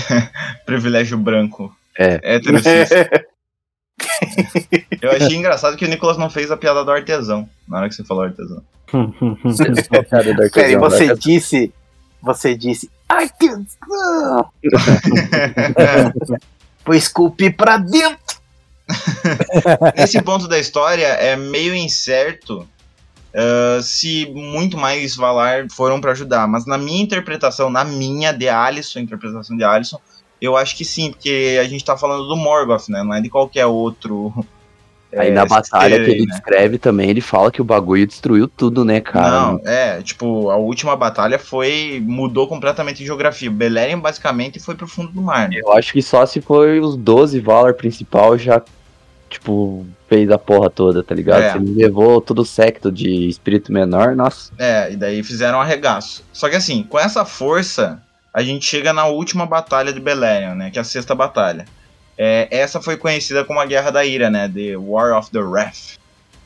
Privilégio 0.64 1.18
branco. 1.18 1.74
É. 1.98 2.20
Hétero 2.22 2.58
cis. 2.58 2.90
Eu 5.00 5.12
achei 5.12 5.36
engraçado 5.36 5.76
que 5.76 5.84
o 5.84 5.88
Nicolas 5.88 6.16
não 6.16 6.30
fez 6.30 6.50
a 6.50 6.56
piada 6.56 6.84
do 6.84 6.90
artesão. 6.90 7.48
Na 7.68 7.78
hora 7.78 7.88
que 7.88 7.94
você 7.94 8.04
falou 8.04 8.24
artesão. 8.24 8.62
Peraí, 10.52 10.76
você 10.76 11.14
disse. 11.14 11.72
Você 12.22 12.54
disse. 12.54 12.90
Artesão! 13.08 14.48
Foi 16.84 16.96
esculpir 16.96 17.56
pra 17.56 17.76
dentro! 17.76 18.18
Esse 19.96 20.20
ponto 20.22 20.48
da 20.48 20.58
história 20.58 21.06
é 21.06 21.36
meio 21.36 21.74
incerto 21.74 22.66
ah, 23.34 23.80
se 23.82 24.30
muito 24.32 24.78
mais 24.78 25.16
Valar 25.16 25.66
foram 25.70 26.00
pra 26.00 26.12
ajudar. 26.12 26.46
Mas 26.46 26.66
na 26.66 26.78
minha 26.78 27.02
interpretação, 27.02 27.68
na 27.68 27.84
minha 27.84 28.32
de 28.32 28.48
Alisson, 28.48 29.00
interpretação 29.00 29.56
de 29.56 29.64
Alisson, 29.64 30.00
eu 30.44 30.56
acho 30.56 30.76
que 30.76 30.84
sim, 30.84 31.10
porque 31.10 31.58
a 31.60 31.64
gente 31.64 31.84
tá 31.84 31.96
falando 31.96 32.26
do 32.26 32.36
Morgoth, 32.36 32.88
né? 32.88 33.02
Não 33.02 33.14
é 33.14 33.20
de 33.20 33.30
qualquer 33.30 33.66
outro. 33.66 34.32
Aí 35.16 35.28
é, 35.28 35.32
na 35.32 35.46
batalha 35.46 36.02
que 36.04 36.10
ele 36.10 36.26
né? 36.26 36.32
descreve 36.32 36.78
também, 36.78 37.08
ele 37.08 37.20
fala 37.20 37.50
que 37.50 37.60
o 37.60 37.64
bagulho 37.64 38.06
destruiu 38.06 38.48
tudo, 38.48 38.84
né, 38.84 39.00
cara? 39.00 39.30
Não, 39.30 39.60
é, 39.64 40.02
tipo, 40.02 40.50
a 40.50 40.56
última 40.56 40.96
batalha 40.96 41.38
foi. 41.38 42.02
mudou 42.04 42.46
completamente 42.48 43.02
a 43.02 43.06
geografia. 43.06 43.50
Beleriand 43.50 44.00
basicamente 44.00 44.58
foi 44.58 44.74
pro 44.74 44.88
fundo 44.88 45.12
do 45.12 45.22
mar. 45.22 45.48
Né? 45.48 45.60
Eu 45.60 45.72
acho 45.72 45.92
que 45.92 46.02
só 46.02 46.26
se 46.26 46.40
foi 46.40 46.80
os 46.80 46.96
12 46.96 47.40
Valar 47.40 47.74
principal 47.74 48.36
já, 48.36 48.60
tipo, 49.30 49.86
fez 50.08 50.30
a 50.30 50.38
porra 50.38 50.68
toda, 50.68 51.02
tá 51.02 51.14
ligado? 51.14 51.42
É. 51.42 51.56
Ele 51.56 51.74
levou 51.74 52.20
todo 52.20 52.42
o 52.42 52.44
secto 52.44 52.90
de 52.90 53.28
espírito 53.28 53.72
menor, 53.72 54.16
nossa. 54.16 54.52
É, 54.58 54.92
e 54.92 54.96
daí 54.96 55.22
fizeram 55.22 55.58
um 55.58 55.60
arregaço. 55.60 56.24
Só 56.32 56.48
que 56.48 56.56
assim, 56.56 56.82
com 56.82 56.98
essa 56.98 57.24
força, 57.24 58.02
a 58.34 58.42
gente 58.42 58.66
chega 58.66 58.92
na 58.92 59.06
última 59.06 59.46
batalha 59.46 59.92
de 59.92 60.00
Beleriand, 60.00 60.56
né? 60.56 60.70
Que 60.72 60.78
é 60.78 60.82
a 60.82 60.84
sexta 60.84 61.14
batalha. 61.14 61.66
É, 62.18 62.48
essa 62.50 62.82
foi 62.82 62.96
conhecida 62.96 63.44
como 63.44 63.60
a 63.60 63.66
Guerra 63.66 63.92
da 63.92 64.04
Ira, 64.04 64.28
né? 64.28 64.48
The 64.48 64.76
War 64.76 65.16
of 65.16 65.30
the 65.30 65.38
Wrath. 65.38 65.96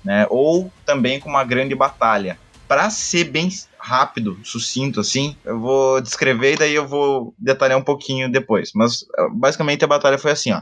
Né? 0.04 0.26
Ou 0.28 0.70
também 0.84 1.18
como 1.18 1.38
a 1.38 1.44
Grande 1.44 1.74
Batalha. 1.74 2.38
Pra 2.68 2.90
ser 2.90 3.24
bem 3.24 3.48
rápido, 3.78 4.38
sucinto 4.44 5.00
assim, 5.00 5.34
eu 5.42 5.58
vou 5.58 6.02
descrever 6.02 6.52
e 6.52 6.58
daí 6.58 6.74
eu 6.74 6.86
vou 6.86 7.34
detalhar 7.38 7.78
um 7.78 7.82
pouquinho 7.82 8.30
depois. 8.30 8.70
Mas 8.74 9.06
eh, 9.18 9.28
basicamente 9.32 9.82
a 9.82 9.88
batalha 9.88 10.18
foi 10.18 10.32
assim, 10.32 10.52
ó. 10.52 10.60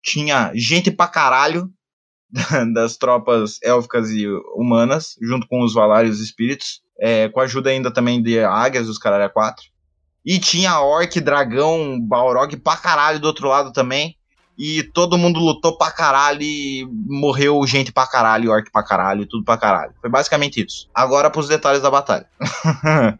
Tinha 0.00 0.52
gente 0.54 0.92
pra 0.92 1.08
caralho 1.08 1.68
das 2.72 2.96
tropas 2.96 3.58
élficas 3.64 4.10
e 4.10 4.28
humanas, 4.54 5.16
junto 5.20 5.48
com 5.48 5.64
os 5.64 5.74
Valar 5.74 6.06
e 6.06 6.10
os 6.10 6.20
espíritos, 6.20 6.80
é, 7.00 7.28
com 7.28 7.40
a 7.40 7.44
ajuda 7.44 7.70
ainda 7.70 7.90
também 7.90 8.22
de 8.22 8.38
águias, 8.38 8.88
os 8.88 8.98
caralho 8.98 9.24
a 9.24 9.28
quatro. 9.28 9.64
E 10.28 10.38
tinha 10.38 10.78
orc, 10.78 11.18
dragão, 11.22 11.98
balrog 11.98 12.54
pra 12.58 12.76
caralho 12.76 13.18
do 13.18 13.26
outro 13.26 13.48
lado 13.48 13.72
também. 13.72 14.14
E 14.58 14.82
todo 14.82 15.16
mundo 15.16 15.40
lutou 15.40 15.78
pra 15.78 15.90
caralho 15.90 16.42
e 16.42 16.86
morreu 17.06 17.66
gente 17.66 17.90
pra 17.90 18.06
caralho, 18.06 18.50
orc 18.50 18.70
pra 18.70 18.82
caralho, 18.82 19.24
tudo 19.24 19.42
pra 19.42 19.56
caralho. 19.56 19.94
Foi 20.02 20.10
basicamente 20.10 20.62
isso. 20.62 20.86
Agora 20.94 21.30
pros 21.30 21.48
detalhes 21.48 21.80
da 21.80 21.90
batalha. 21.90 22.26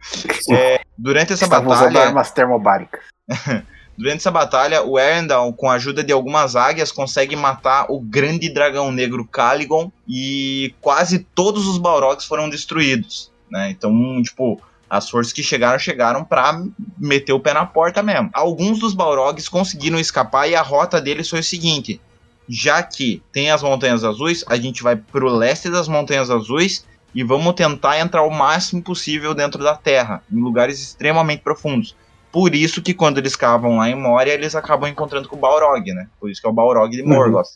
É, 0.51 0.83
durante 0.99 1.33
essa 1.33 1.47
usando 1.47 1.67
batalha. 1.67 2.01
armas 2.01 2.31
termobáricas. 2.31 3.01
Durante 3.97 4.19
essa 4.19 4.31
batalha, 4.31 4.85
o 4.85 4.97
Erendal, 4.97 5.53
com 5.53 5.69
a 5.69 5.75
ajuda 5.75 6.05
de 6.05 6.13
algumas 6.13 6.55
águias, 6.55 6.93
consegue 6.93 7.35
matar 7.35 7.87
o 7.89 8.01
grande 8.01 8.49
dragão 8.49 8.93
negro 8.93 9.27
Caligon 9.27 9.91
e 10.07 10.73
quase 10.81 11.19
todos 11.19 11.67
os 11.67 11.79
Balrogs 11.79 12.25
foram 12.25 12.49
destruídos, 12.49 13.33
né? 13.51 13.71
Então, 13.71 14.23
tipo, 14.23 14.63
as 14.89 15.09
forças 15.11 15.33
que 15.33 15.43
chegaram, 15.43 15.79
chegaram 15.79 16.25
pra 16.25 16.63
meter 16.97 17.33
o 17.33 17.41
pé 17.41 17.53
na 17.53 17.67
porta 17.67 18.03
mesmo. 18.03 18.31
Alguns 18.33 18.79
dos 18.79 18.95
Balrogs 18.95 19.49
conseguiram 19.49 19.99
escapar 19.99 20.49
e 20.49 20.55
a 20.55 20.63
rota 20.63 21.01
deles 21.01 21.29
foi 21.29 21.41
o 21.41 21.45
seguinte: 21.45 22.01
já 22.49 22.83
que 22.83 23.23
tem 23.33 23.51
as 23.51 23.63
Montanhas 23.63 24.05
Azuis, 24.05 24.45
a 24.49 24.57
gente 24.57 24.83
vai 24.83 24.97
pro 24.97 25.29
leste 25.29 25.69
das 25.71 25.89
Montanhas 25.89 26.31
Azuis 26.31 26.87
e 27.15 27.23
vamos 27.23 27.55
tentar 27.55 27.99
entrar 27.99 28.23
o 28.23 28.31
máximo 28.31 28.83
possível 28.83 29.35
dentro 29.35 29.63
da 29.63 29.75
Terra, 29.75 30.23
em 30.31 30.41
lugares 30.41 30.81
extremamente 30.81 31.43
profundos. 31.43 31.95
Por 32.31 32.55
isso 32.55 32.83
que 32.83 32.93
quando 32.93 33.19
eles 33.19 33.35
cavam 33.35 33.79
lá 33.79 33.89
em 33.89 33.95
Moria, 33.95 34.35
eles 34.35 34.55
acabam 34.55 34.89
encontrando 34.89 35.29
com 35.29 35.37
o 35.37 35.39
Balrog, 35.39 35.93
né? 35.93 36.09
Por 36.21 36.31
isso 36.31 36.41
que 36.41 36.47
é 36.47 36.51
o 36.51 36.53
Balrog 36.53 36.91
de 36.91 37.03
Morgoth. 37.03 37.49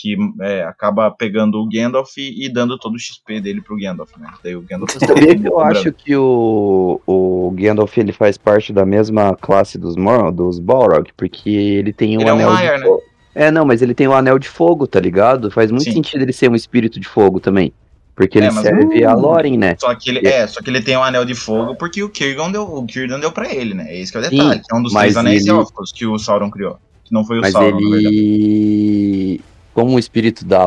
Que 0.00 0.16
é, 0.42 0.62
acaba 0.62 1.10
pegando 1.10 1.58
o 1.58 1.68
Gandalf 1.68 2.16
e, 2.18 2.44
e 2.46 2.48
dando 2.52 2.78
todo 2.78 2.94
o 2.94 2.98
XP 2.98 3.40
dele 3.40 3.60
pro 3.60 3.76
Gandalf, 3.76 4.10
né? 4.16 4.28
Daí 4.44 4.54
o 4.54 4.60
Gandalf 4.62 4.90
Sabia 4.92 5.36
que 5.36 5.48
eu 5.48 5.58
acho 5.60 5.92
que 5.92 6.14
o, 6.14 7.00
o 7.06 7.50
Gandalf 7.56 7.96
ele 7.98 8.12
faz 8.12 8.38
parte 8.38 8.72
da 8.72 8.86
mesma 8.86 9.34
classe 9.34 9.76
dos, 9.76 9.96
Mor 9.96 10.30
dos 10.30 10.60
Balrog, 10.60 11.10
porque 11.16 11.50
ele 11.50 11.92
tem 11.92 12.16
um 12.16 12.20
Ele 12.20 12.30
é 12.30 12.32
um 12.32 12.36
anel 12.36 12.50
Maiar, 12.52 12.78
de 12.78 12.84
né? 12.88 12.96
É, 13.34 13.50
não, 13.50 13.64
mas 13.64 13.82
ele 13.82 13.94
tem 13.94 14.06
um 14.06 14.12
anel 14.12 14.38
de 14.38 14.48
fogo, 14.48 14.86
tá 14.86 15.00
ligado? 15.00 15.50
Faz 15.50 15.70
muito 15.70 15.84
Sim. 15.84 15.92
sentido 15.94 16.22
ele 16.22 16.32
ser 16.32 16.48
um 16.50 16.54
espírito 16.54 17.00
de 17.00 17.08
fogo 17.08 17.40
também. 17.40 17.72
Porque 18.14 18.38
É, 18.38 18.42
ele 18.42 18.50
mas- 18.52 18.64
serve 18.64 19.04
a 19.04 19.14
Loren, 19.14 19.56
né? 19.56 19.76
Só 19.80 19.94
que 19.94 20.10
ele 20.10 20.26
é, 20.26 20.46
só 20.46 20.60
que 20.60 20.70
ele 20.70 20.80
tem 20.80 20.96
um 20.96 21.02
anel 21.02 21.24
de 21.24 21.34
fogo 21.34 21.74
porque 21.76 22.02
o 22.02 22.08
Kirgon 22.08 22.50
deu, 22.52 22.62
o 22.62 22.84
Kirdan 22.86 23.20
deu 23.20 23.30
pra 23.32 23.52
ele, 23.52 23.74
né? 23.74 23.96
Esse 23.96 24.10
que 24.12 24.18
é 24.18 24.20
o 24.20 24.30
detalhe. 24.30 24.54
Sim, 24.58 24.62
é 24.72 24.74
um 24.76 24.82
dos 24.82 24.92
três 24.92 25.16
anéis 25.16 25.46
ele- 25.46 25.56
élficos 25.56 25.92
que 25.92 26.04
o 26.06 26.18
Sauron 26.18 26.50
criou. 26.50 26.78
Que 27.04 27.12
não 27.14 27.24
foi 27.24 27.38
o 27.38 27.40
Mas 27.40 27.52
Sauron, 27.52 27.80
na 27.80 27.90
verdade. 27.96 29.40
Como 29.78 29.94
o 29.94 29.98
espírito 30.00 30.44
da, 30.44 30.66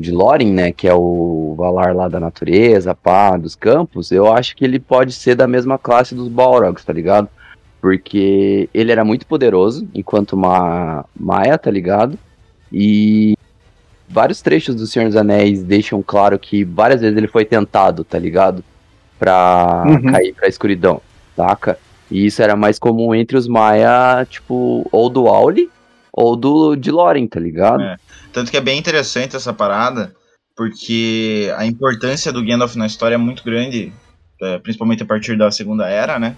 de 0.00 0.10
Loren, 0.10 0.52
né, 0.52 0.72
que 0.72 0.88
é 0.88 0.92
o 0.92 1.54
Valar 1.56 1.94
lá 1.94 2.08
da 2.08 2.18
natureza, 2.18 2.92
pá, 2.96 3.36
dos 3.36 3.54
campos, 3.54 4.10
eu 4.10 4.26
acho 4.26 4.56
que 4.56 4.64
ele 4.64 4.80
pode 4.80 5.12
ser 5.12 5.36
da 5.36 5.46
mesma 5.46 5.78
classe 5.78 6.16
dos 6.16 6.26
Balrogs, 6.26 6.84
tá 6.84 6.92
ligado? 6.92 7.28
Porque 7.80 8.68
ele 8.74 8.90
era 8.90 9.04
muito 9.04 9.24
poderoso, 9.24 9.86
enquanto 9.94 10.36
Ma 10.36 11.04
Maia, 11.16 11.56
tá 11.56 11.70
ligado? 11.70 12.18
E 12.72 13.34
vários 14.08 14.42
trechos 14.42 14.74
do 14.74 14.84
Senhor 14.84 15.06
dos 15.06 15.16
Anéis 15.16 15.62
deixam 15.62 16.02
claro 16.02 16.36
que 16.36 16.64
várias 16.64 17.02
vezes 17.02 17.16
ele 17.16 17.28
foi 17.28 17.44
tentado, 17.44 18.02
tá 18.02 18.18
ligado? 18.18 18.64
Pra 19.16 19.84
Uhum. 19.86 20.10
cair 20.10 20.34
pra 20.34 20.48
escuridão, 20.48 21.00
saca? 21.36 21.78
E 22.10 22.26
isso 22.26 22.42
era 22.42 22.56
mais 22.56 22.80
comum 22.80 23.14
entre 23.14 23.36
os 23.36 23.46
Maia, 23.46 24.26
tipo, 24.28 24.84
ou 24.90 25.08
do 25.08 25.28
Auli, 25.28 25.70
ou 26.12 26.36
do 26.36 26.76
de 26.76 26.90
Loren, 26.90 27.26
tá 27.26 27.40
ligado? 27.40 27.82
É. 27.82 27.96
Tanto 28.32 28.50
que 28.50 28.56
é 28.56 28.60
bem 28.60 28.78
interessante 28.78 29.36
essa 29.36 29.52
parada, 29.52 30.14
porque 30.56 31.52
a 31.56 31.66
importância 31.66 32.32
do 32.32 32.44
Gandalf 32.44 32.76
na 32.76 32.86
história 32.86 33.14
é 33.14 33.18
muito 33.18 33.42
grande, 33.44 33.92
é, 34.40 34.58
principalmente 34.58 35.02
a 35.02 35.06
partir 35.06 35.36
da 35.36 35.50
Segunda 35.50 35.88
Era, 35.88 36.18
né? 36.18 36.36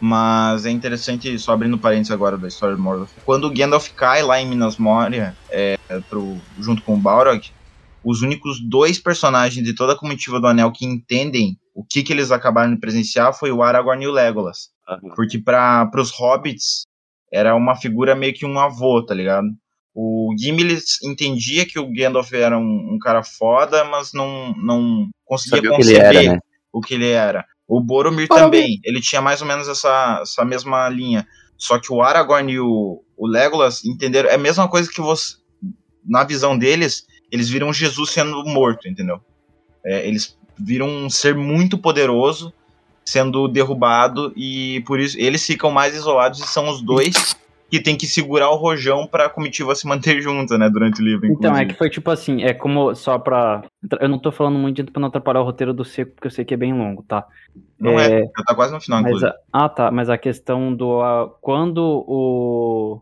Mas 0.00 0.64
é 0.64 0.70
interessante, 0.70 1.38
só 1.38 1.52
abrindo 1.52 1.76
parênteses 1.76 2.10
agora 2.10 2.38
da 2.38 2.48
história 2.48 2.74
do 2.74 2.82
Morgoth. 2.82 3.10
Quando 3.24 3.46
o 3.46 3.52
Gandalf 3.52 3.90
cai 3.94 4.22
lá 4.22 4.40
em 4.40 4.48
Minas 4.48 4.78
Moria, 4.78 5.36
é, 5.50 5.78
pro, 6.08 6.38
junto 6.58 6.82
com 6.82 6.94
o 6.94 6.98
Balrog, 6.98 7.50
os 8.02 8.22
únicos 8.22 8.58
dois 8.66 8.98
personagens 8.98 9.64
de 9.64 9.74
toda 9.74 9.92
a 9.92 9.96
comitiva 9.96 10.40
do 10.40 10.46
Anel 10.46 10.72
que 10.72 10.86
entendem 10.86 11.58
o 11.74 11.84
que, 11.84 12.02
que 12.02 12.12
eles 12.12 12.30
acabaram 12.30 12.74
de 12.74 12.80
presenciar 12.80 13.32
foi 13.32 13.52
o 13.52 13.62
Aragorn 13.62 14.02
e 14.02 14.08
o 14.08 14.12
Legolas. 14.12 14.70
Porque 15.14 15.38
para 15.38 15.88
os 15.96 16.10
hobbits 16.10 16.86
era 17.32 17.54
uma 17.54 17.76
figura 17.76 18.14
meio 18.14 18.34
que 18.34 18.44
um 18.44 18.58
avô, 18.58 19.04
tá 19.04 19.14
ligado? 19.14 19.46
O 19.94 20.34
Gimli 20.38 20.78
entendia 21.04 21.66
que 21.66 21.78
o 21.78 21.92
Gandalf 21.92 22.32
era 22.32 22.58
um, 22.58 22.94
um 22.94 22.98
cara 22.98 23.22
foda, 23.22 23.84
mas 23.84 24.12
não, 24.12 24.54
não 24.56 25.08
conseguia 25.24 25.56
Sabia 25.56 25.70
o 25.72 25.76
que 25.76 25.82
ele 25.82 25.94
conceber 25.94 26.22
era, 26.24 26.32
né? 26.34 26.40
o 26.72 26.80
que 26.80 26.94
ele 26.94 27.08
era. 27.08 27.44
O 27.66 27.80
Boromir 27.80 28.28
Boromir. 28.28 28.44
também, 28.44 28.80
ele 28.84 29.00
tinha 29.00 29.20
mais 29.20 29.40
ou 29.40 29.48
menos 29.48 29.68
essa, 29.68 30.20
essa 30.22 30.44
mesma 30.44 30.88
linha. 30.88 31.26
Só 31.56 31.78
que 31.78 31.92
o 31.92 32.02
Aragorn 32.02 32.50
e 32.52 32.58
o, 32.58 33.02
o 33.16 33.26
Legolas 33.26 33.84
entenderam. 33.84 34.30
É 34.30 34.34
a 34.34 34.38
mesma 34.38 34.68
coisa 34.68 34.90
que 34.90 35.00
você. 35.00 35.36
Na 36.04 36.24
visão 36.24 36.56
deles, 36.56 37.06
eles 37.30 37.48
viram 37.48 37.72
Jesus 37.72 38.10
sendo 38.10 38.42
morto, 38.44 38.88
entendeu? 38.88 39.20
É, 39.84 40.06
eles 40.08 40.36
viram 40.58 40.88
um 40.88 41.10
ser 41.10 41.34
muito 41.34 41.76
poderoso 41.76 42.52
sendo 43.10 43.48
derrubado 43.48 44.32
e 44.36 44.82
por 44.86 45.00
isso 45.00 45.18
eles 45.18 45.44
ficam 45.44 45.70
mais 45.70 45.94
isolados 45.94 46.38
e 46.40 46.46
são 46.46 46.68
os 46.68 46.80
dois 46.80 47.34
que 47.68 47.80
tem 47.80 47.96
que 47.96 48.04
segurar 48.06 48.50
o 48.50 48.56
rojão 48.56 49.06
pra 49.06 49.28
comitiva 49.28 49.74
se 49.76 49.86
manter 49.86 50.20
junta, 50.22 50.58
né, 50.58 50.68
durante 50.68 51.00
o 51.00 51.04
livro. 51.04 51.26
Então, 51.26 51.50
é 51.50 51.62
inclusive. 51.62 51.72
que 51.72 51.78
foi 51.78 51.90
tipo 51.90 52.10
assim, 52.10 52.42
é 52.42 52.52
como 52.52 52.94
só 52.94 53.18
pra. 53.18 53.62
Eu 54.00 54.08
não 54.08 54.18
tô 54.18 54.30
falando 54.32 54.58
muito 54.58 54.84
pra 54.92 55.00
não 55.00 55.08
atrapalhar 55.08 55.40
o 55.40 55.44
roteiro 55.44 55.72
do 55.72 55.84
seco, 55.84 56.12
porque 56.12 56.26
eu 56.26 56.30
sei 56.32 56.44
que 56.44 56.54
é 56.54 56.56
bem 56.56 56.72
longo, 56.72 57.02
tá? 57.04 57.24
Não 57.78 57.98
é, 57.98 58.22
é, 58.22 58.24
já 58.36 58.44
tá 58.44 58.54
quase 58.54 58.72
no 58.72 58.80
final, 58.80 59.00
Mas 59.02 59.10
inclusive. 59.12 59.32
a- 59.52 59.64
ah, 59.64 59.68
tá. 59.68 59.90
Mas 59.90 60.08
a 60.10 60.18
questão 60.18 60.74
do. 60.74 61.00
ah, 61.00 61.28
quando 61.40 61.78
o. 62.06 63.00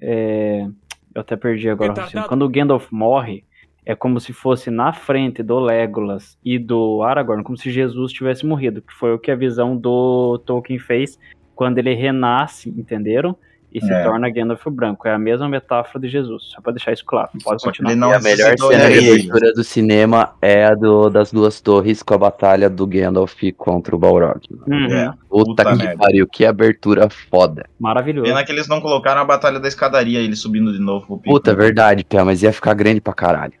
é, 0.00 0.66
eu 1.14 1.20
até 1.20 1.36
perdi 1.36 1.68
agora. 1.68 1.90
raciocínio. 1.92 2.26
Quando 2.28 2.42
o 2.44 2.48
Gandalf 2.48 2.90
morre, 2.90 3.44
é 3.86 3.94
como 3.94 4.18
se 4.20 4.32
fosse 4.32 4.70
na 4.70 4.92
frente 4.92 5.42
do 5.42 5.58
Legolas 5.58 6.38
e 6.44 6.58
do 6.58 7.02
Aragorn, 7.02 7.42
como 7.44 7.56
se 7.58 7.70
Jesus 7.70 8.12
tivesse 8.12 8.46
morrido. 8.46 8.80
Que 8.82 8.92
foi 8.94 9.12
o 9.14 9.18
que 9.18 9.30
a 9.30 9.36
visão 9.36 9.76
do 9.76 10.38
Tolkien 10.46 10.78
fez 10.78 11.18
quando 11.54 11.78
ele 11.78 11.94
renasce, 11.94 12.68
entenderam? 12.70 13.36
E 13.72 13.80
se 13.84 13.92
É. 13.92 14.04
torna 14.04 14.30
Gandalf 14.30 14.64
o 14.68 14.70
branco. 14.70 15.08
É 15.08 15.12
a 15.12 15.18
mesma 15.18 15.48
metáfora 15.48 15.98
de 15.98 16.08
Jesus. 16.08 16.44
Só 16.44 16.60
pra 16.62 16.72
deixar 16.72 16.92
isso 16.92 17.04
claro. 17.04 17.30
Pode 17.42 17.60
Só 17.60 17.66
continuar. 17.68 17.90
ele 17.90 17.98
não 18.00 18.10
E 18.12 18.14
a 18.14 18.20
melhor 18.20 18.56
cena 18.56 18.88
de 18.88 18.98
abertura 19.10 19.52
do 19.52 19.64
cinema 19.64 20.30
é 20.40 20.64
a 20.64 20.74
do, 20.76 21.10
das 21.10 21.32
duas 21.32 21.60
torres 21.60 22.00
com 22.00 22.14
a 22.14 22.18
batalha 22.18 22.70
do 22.70 22.86
Gandalf 22.86 23.36
contra 23.56 23.96
o 23.96 23.98
Balrog. 23.98 24.40
Uhum, 24.68 24.86
É. 24.94 25.12
Puta, 25.28 25.44
Puta 25.64 25.64
que 25.64 25.76
merda. 25.76 25.96
pariu, 25.98 26.24
que 26.28 26.46
abertura 26.46 27.08
foda. 27.10 27.66
Maravilhoso. 27.76 28.28
Pena 28.28 28.44
que 28.44 28.52
eles 28.52 28.68
não 28.68 28.80
colocaram 28.80 29.20
a 29.20 29.24
batalha 29.24 29.58
da 29.58 29.66
escadaria, 29.66 30.20
ele 30.20 30.36
subindo 30.36 30.72
de 30.72 30.78
novo 30.78 31.04
pro 31.08 31.18
pico. 31.18 31.34
Puta, 31.34 31.52
verdade, 31.52 32.04
Pé, 32.04 32.22
mas 32.22 32.44
ia 32.44 32.52
ficar 32.52 32.74
grande 32.74 33.00
pra 33.00 33.12
caralho. 33.12 33.54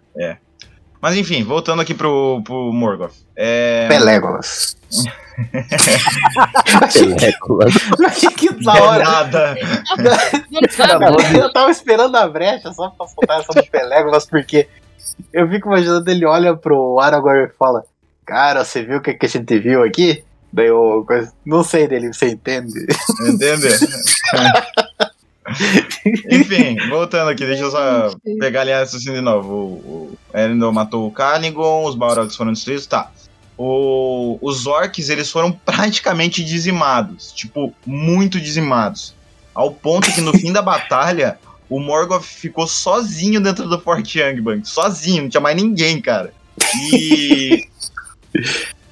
Mas 1.00 1.16
enfim, 1.16 1.44
voltando 1.44 1.82
aqui 1.82 1.92
pro, 1.92 2.40
pro 2.44 2.72
Morgoth. 2.72 3.12
É... 3.36 3.86
Pelégolas. 3.88 4.76
Achei 8.02 8.30
que 8.30 8.64
da 8.64 8.72
hora. 8.72 9.04
Nada. 9.04 9.54
Eu 11.38 11.52
tava 11.52 11.70
esperando 11.70 12.16
a 12.16 12.26
brecha 12.28 12.72
só 12.72 12.88
pra 12.90 13.06
soltar 13.06 13.40
essa 13.40 13.52
do 13.52 13.66
Pelégolas, 13.70 14.26
porque 14.26 14.68
eu 15.32 15.48
fico 15.48 15.68
imaginando 15.68 16.10
ele 16.10 16.24
olha 16.24 16.56
pro 16.56 16.98
Aragorn 17.00 17.48
e 17.48 17.56
fala: 17.58 17.84
Cara, 18.24 18.64
você 18.64 18.82
viu 18.82 18.98
o 18.98 19.00
que, 19.02 19.14
que 19.14 19.26
a 19.26 19.28
gente 19.28 19.58
viu 19.58 19.82
aqui? 19.82 20.24
Daí 20.52 20.68
eu 20.68 21.04
não 21.44 21.64
sei 21.64 21.88
dele, 21.88 22.12
você 22.12 22.28
entende? 22.28 22.86
Entende? 23.28 23.68
Enfim, 26.30 26.76
voltando 26.88 27.30
aqui, 27.30 27.44
deixa 27.44 27.64
eu 27.64 27.70
só 27.70 28.14
pegar 28.38 28.62
ali 28.62 28.70
essa 28.70 28.96
assim 28.96 29.12
de 29.12 29.20
novo. 29.20 29.52
O, 29.52 30.18
o 30.32 30.38
Elendil 30.38 30.72
matou 30.72 31.06
o 31.06 31.10
Caligon, 31.10 31.84
os 31.84 31.94
Balrogs 31.94 32.36
foram 32.36 32.52
destruídos, 32.52 32.86
tá. 32.86 33.10
O, 33.56 34.38
os 34.40 34.66
orcs, 34.66 35.08
eles 35.08 35.30
foram 35.30 35.52
praticamente 35.52 36.42
dizimados. 36.44 37.32
Tipo, 37.32 37.72
muito 37.86 38.40
dizimados. 38.40 39.14
Ao 39.54 39.70
ponto 39.70 40.12
que 40.12 40.20
no 40.20 40.32
fim 40.32 40.52
da 40.52 40.60
batalha, 40.60 41.38
o 41.68 41.78
Morgoth 41.78 42.24
ficou 42.24 42.66
sozinho 42.66 43.40
dentro 43.40 43.68
do 43.68 43.80
Fort 43.80 44.14
Youngbank. 44.14 44.68
Sozinho, 44.68 45.22
não 45.22 45.28
tinha 45.28 45.40
mais 45.40 45.56
ninguém, 45.56 46.00
cara. 46.00 46.34
E... 46.92 47.68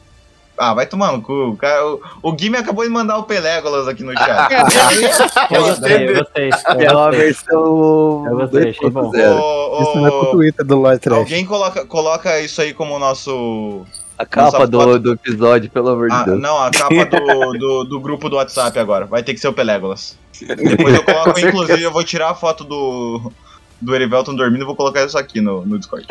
Ah, 0.65 0.75
vai 0.75 0.87
tomar 0.87 1.11
no 1.13 1.21
cu. 1.21 1.57
Cara, 1.59 1.85
o, 1.87 2.01
o 2.23 2.33
Gui 2.33 2.49
me 2.49 2.57
acabou 2.59 2.85
de 2.85 2.91
mandar 2.91 3.19
o 3.19 3.25
Pelégolas 3.25 3.89
aqui 3.89 4.05
no 4.05 4.13
chat. 4.13 4.53
Eu 5.51 5.63
gostei, 5.65 6.09
eu 6.09 6.15
gostei. 6.19 6.51
É 6.51 6.87
Eu 6.87 6.93
uma 6.99 7.05
gostei. 7.07 7.21
versão. 7.25 8.25
Eu 8.29 8.37
gostei, 8.37 8.71
achei 8.71 8.91
bom. 8.91 9.11
2.0. 9.11 9.41
Ô, 9.41 9.83
Isso 9.83 9.97
não 9.99 10.07
é 10.07 10.11
pro 10.11 10.31
Twitter 10.33 10.65
do 10.67 10.77
Lord 10.79 10.99
Trash. 11.01 11.19
alguém 11.19 11.45
coloca, 11.45 11.85
coloca 11.85 12.41
isso 12.41 12.61
aí 12.63 12.73
como 12.73 12.99
nosso. 12.99 13.85
A 14.17 14.25
capa 14.25 14.67
do, 14.69 14.99
do 15.01 15.13
episódio, 15.15 15.69
pelo 15.71 15.89
amor 15.89 16.09
de 16.09 16.15
Ah, 16.15 16.23
Deus. 16.23 16.41
não, 16.41 16.59
a 16.63 16.71
capa 16.71 17.07
do, 17.07 17.53
do, 17.59 17.85
do 17.85 18.01
grupo 18.01 18.29
do 18.29 18.37
WhatsApp 18.37 18.79
agora. 18.79 19.05
Vai 19.07 19.23
ter 19.25 19.35
que 19.35 19.41
ser 19.41 19.49
o 19.49 19.53
Pelégolas. 19.53 20.17
Depois 20.41 20.95
eu 20.95 21.03
coloco, 21.05 21.41
inclusive, 21.41 21.83
eu 21.83 21.91
vou 21.91 22.05
tirar 22.05 22.31
a 22.31 22.35
foto 22.35 22.63
do. 22.63 23.33
Do 23.81 23.97
Erivelton 23.97 24.37
dormindo 24.37 24.63
e 24.63 24.65
vou 24.65 24.77
colocar 24.77 25.05
isso 25.05 25.19
aqui 25.19 25.41
no, 25.41 25.67
no 25.67 25.77
Discord. 25.77 26.07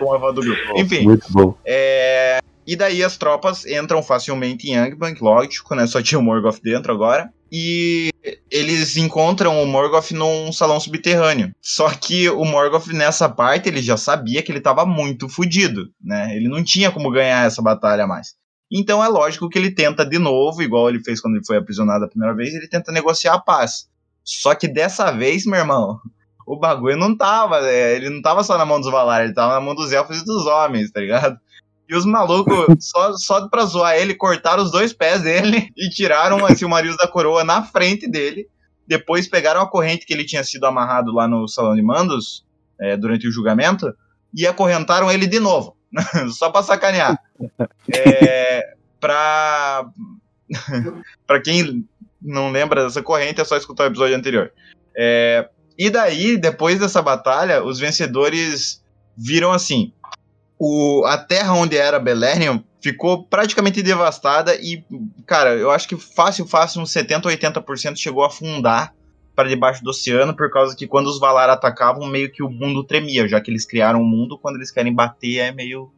Com 0.00 0.12
a 0.12 0.18
foto 0.18 0.34
do 0.34 0.40
grupo. 0.40 0.60
Enfim, 0.76 1.04
Muito 1.04 1.24
bom. 1.30 1.54
É, 1.64 2.40
E 2.68 2.76
daí 2.76 3.02
as 3.02 3.16
tropas 3.16 3.64
entram 3.64 4.02
facilmente 4.02 4.68
em 4.68 4.74
Youngbank, 4.74 5.22
lógico, 5.22 5.74
né? 5.74 5.86
Só 5.86 6.02
tinha 6.02 6.18
o 6.18 6.22
Morgoth 6.22 6.60
dentro 6.62 6.92
agora. 6.92 7.32
E 7.50 8.10
eles 8.50 8.94
encontram 8.98 9.62
o 9.62 9.66
Morgoth 9.66 10.10
num 10.10 10.52
salão 10.52 10.78
subterrâneo. 10.78 11.50
Só 11.62 11.88
que 11.88 12.28
o 12.28 12.44
Morgoth, 12.44 12.88
nessa 12.88 13.26
parte, 13.26 13.70
ele 13.70 13.80
já 13.80 13.96
sabia 13.96 14.42
que 14.42 14.52
ele 14.52 14.60
tava 14.60 14.84
muito 14.84 15.30
fudido, 15.30 15.88
né? 15.98 16.36
Ele 16.36 16.46
não 16.46 16.62
tinha 16.62 16.92
como 16.92 17.10
ganhar 17.10 17.46
essa 17.46 17.62
batalha 17.62 18.06
mais. 18.06 18.34
Então 18.70 19.02
é 19.02 19.08
lógico 19.08 19.48
que 19.48 19.58
ele 19.58 19.70
tenta 19.70 20.04
de 20.04 20.18
novo, 20.18 20.60
igual 20.60 20.90
ele 20.90 21.02
fez 21.02 21.22
quando 21.22 21.36
ele 21.36 21.46
foi 21.46 21.56
aprisionado 21.56 22.04
a 22.04 22.08
primeira 22.08 22.36
vez, 22.36 22.52
ele 22.52 22.68
tenta 22.68 22.92
negociar 22.92 23.32
a 23.32 23.40
paz. 23.40 23.88
Só 24.22 24.54
que 24.54 24.68
dessa 24.68 25.10
vez, 25.10 25.46
meu 25.46 25.58
irmão, 25.58 25.98
o 26.46 26.58
bagulho 26.58 26.98
não 26.98 27.16
tava, 27.16 27.62
né? 27.62 27.94
ele 27.96 28.10
não 28.10 28.20
tava 28.20 28.44
só 28.44 28.58
na 28.58 28.66
mão 28.66 28.78
dos 28.78 28.92
Valar, 28.92 29.24
ele 29.24 29.32
tava 29.32 29.54
na 29.54 29.60
mão 29.62 29.74
dos 29.74 29.90
elfos 29.90 30.20
e 30.20 30.24
dos 30.26 30.44
homens, 30.44 30.90
tá 30.90 31.00
ligado? 31.00 31.38
E 31.88 31.96
os 31.96 32.04
malucos, 32.04 32.66
só, 32.80 33.16
só 33.16 33.48
pra 33.48 33.64
zoar 33.64 33.96
ele, 33.96 34.14
cortaram 34.14 34.62
os 34.62 34.70
dois 34.70 34.92
pés 34.92 35.22
dele 35.22 35.70
e 35.76 35.88
tiraram 35.88 36.44
assim, 36.44 36.64
o 36.64 36.68
Marius 36.68 36.96
da 36.96 37.08
coroa 37.08 37.42
na 37.42 37.62
frente 37.62 38.08
dele. 38.08 38.46
Depois 38.86 39.26
pegaram 39.26 39.60
a 39.60 39.68
corrente 39.68 40.06
que 40.06 40.12
ele 40.12 40.24
tinha 40.24 40.44
sido 40.44 40.64
amarrado 40.66 41.12
lá 41.12 41.26
no 41.26 41.48
salão 41.48 41.74
de 41.74 41.82
mandos 41.82 42.44
é, 42.80 42.96
durante 42.96 43.26
o 43.26 43.32
julgamento 43.32 43.92
e 44.34 44.46
acorrentaram 44.46 45.10
ele 45.10 45.26
de 45.26 45.40
novo. 45.40 45.76
só 46.36 46.50
pra 46.50 46.62
sacanear. 46.62 47.18
É, 47.94 48.74
pra... 49.00 49.86
pra 51.26 51.40
quem 51.40 51.86
não 52.20 52.50
lembra 52.50 52.84
dessa 52.84 53.02
corrente, 53.02 53.40
é 53.40 53.44
só 53.44 53.56
escutar 53.56 53.84
o 53.84 53.86
episódio 53.86 54.16
anterior. 54.16 54.52
É, 54.96 55.48
e 55.78 55.88
daí, 55.88 56.36
depois 56.36 56.78
dessa 56.78 57.00
batalha, 57.00 57.62
os 57.62 57.78
vencedores 57.78 58.82
viram 59.16 59.52
assim: 59.52 59.92
o, 60.58 61.04
a 61.06 61.16
terra 61.16 61.54
onde 61.54 61.76
era 61.76 61.98
Beleriand 61.98 62.62
ficou 62.80 63.24
praticamente 63.24 63.82
devastada 63.82 64.56
e, 64.56 64.84
cara, 65.26 65.54
eu 65.54 65.70
acho 65.70 65.88
que 65.88 65.96
fácil, 65.96 66.46
fácil, 66.46 66.82
uns 66.82 66.90
70, 66.90 67.28
80% 67.28 67.96
chegou 67.96 68.24
a 68.24 68.26
afundar 68.26 68.94
para 69.34 69.48
debaixo 69.48 69.84
do 69.84 69.90
oceano, 69.90 70.34
por 70.34 70.50
causa 70.50 70.74
que 70.74 70.86
quando 70.86 71.06
os 71.06 71.20
Valar 71.20 71.48
atacavam, 71.48 72.08
meio 72.08 72.30
que 72.30 72.42
o 72.42 72.50
mundo 72.50 72.82
tremia, 72.82 73.28
já 73.28 73.40
que 73.40 73.50
eles 73.50 73.64
criaram 73.64 74.00
um 74.00 74.04
mundo, 74.04 74.36
quando 74.36 74.56
eles 74.56 74.70
querem 74.70 74.92
bater 74.92 75.38
é 75.38 75.52
meio 75.52 75.92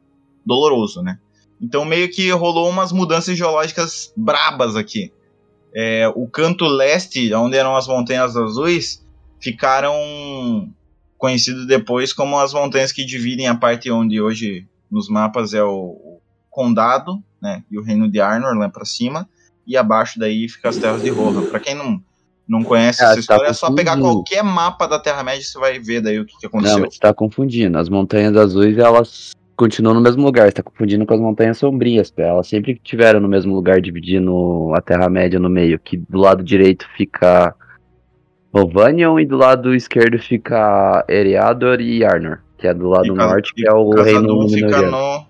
doloroso, 0.45 1.03
né? 1.03 1.19
Então 1.61 1.85
meio 1.85 2.11
que 2.11 2.31
rolou 2.31 2.69
umas 2.69 2.93
mudanças 2.93 3.39
geológicas 3.39 4.13
brabas 4.15 4.77
aqui. 4.77 5.11
É, 5.75 6.11
o 6.15 6.27
canto 6.29 6.67
leste, 6.67 7.33
onde 7.33 7.57
eram 7.57 7.75
as 7.77 7.87
montanhas 7.87 8.37
azuis, 8.37 9.07
ficaram 9.41 9.95
conhecidos 11.21 11.66
depois 11.66 12.12
como 12.14 12.39
as 12.39 12.55
montanhas 12.55 12.91
que 12.91 13.05
dividem 13.05 13.47
a 13.47 13.55
parte 13.55 13.91
onde 13.91 14.21
hoje 14.21 14.66
nos 14.91 15.09
mapas 15.09 15.53
é 15.53 15.62
o, 15.62 16.18
condado, 16.51 17.23
né, 17.41 17.62
e 17.71 17.79
o 17.79 17.83
reino 17.83 18.11
de 18.11 18.21
Arnor 18.21 18.57
lá 18.57 18.68
pra 18.68 18.85
cima, 18.85 19.29
e 19.66 19.77
abaixo 19.77 20.18
daí 20.18 20.49
fica 20.49 20.71
as 20.71 20.79
terras 20.79 21.03
de 21.03 21.11
Rohan. 21.11 21.47
Pra 21.47 21.61
quem 21.61 21.75
não, 21.75 22.03
não 22.49 22.64
conhece 22.64 23.03
Ah, 23.03 23.07
essa 23.07 23.14
tá 23.14 23.21
história, 23.21 23.47
é 23.49 23.53
só 23.53 23.72
pegar 23.72 23.99
qualquer 23.99 24.42
mapa 24.42 24.88
da 24.88 24.99
Terra-média 24.99 25.41
e 25.42 25.45
você 25.45 25.59
vai 25.59 25.79
ver 25.79 26.01
daí 26.01 26.18
o 26.18 26.25
que, 26.25 26.37
que 26.37 26.45
Não, 26.45 26.49
aconteceu. 26.49 26.80
mas 26.80 26.95
você 26.95 27.01
tá 27.01 27.14
confundindo. 27.14 27.79
As 27.79 27.88
montanhas 27.88 28.37
azuis, 28.37 28.76
elas 28.79 29.30
continuam 29.55 29.95
no 29.95 30.01
mesmo 30.01 30.25
lugar. 30.25 30.47
Você 30.49 30.55
tá 30.55 30.63
confundindo 30.63 31.07
com 31.07 31.14
as 31.14 31.21
montanhas 31.21 31.59
sombrias, 31.59 32.11
pé. 32.11 32.29
Elas 32.29 32.49
sempre 32.49 32.80
tiveram 32.83 33.21
no 33.21 33.29
mesmo 33.29 33.55
lugar, 33.55 33.80
dividindo 33.80 34.72
a 34.75 34.80
Terra-média 34.80 35.38
no 35.38 35.49
meio. 35.49 35.79
Que 35.79 35.99
do 35.99 36.18
lado 36.18 36.42
direito 36.42 36.87
fica 36.97 37.55
Rovanion 38.53 39.18
e 39.18 39.27
do 39.27 39.37
lado 39.37 39.75
esquerdo 39.75 40.18
fica 40.18 41.05
Eriador 41.09 41.81
e 41.81 42.05
Arnor. 42.05 42.39
Que 42.59 42.67
é 42.68 42.75
do 42.75 42.89
lado 42.89 43.05
Fica- 43.05 43.14
norte, 43.27 43.55
que 43.55 43.67
é 43.67 43.72
o 43.72 43.91
reino 43.91 44.49
fica 44.49 44.83
no. 44.83 45.27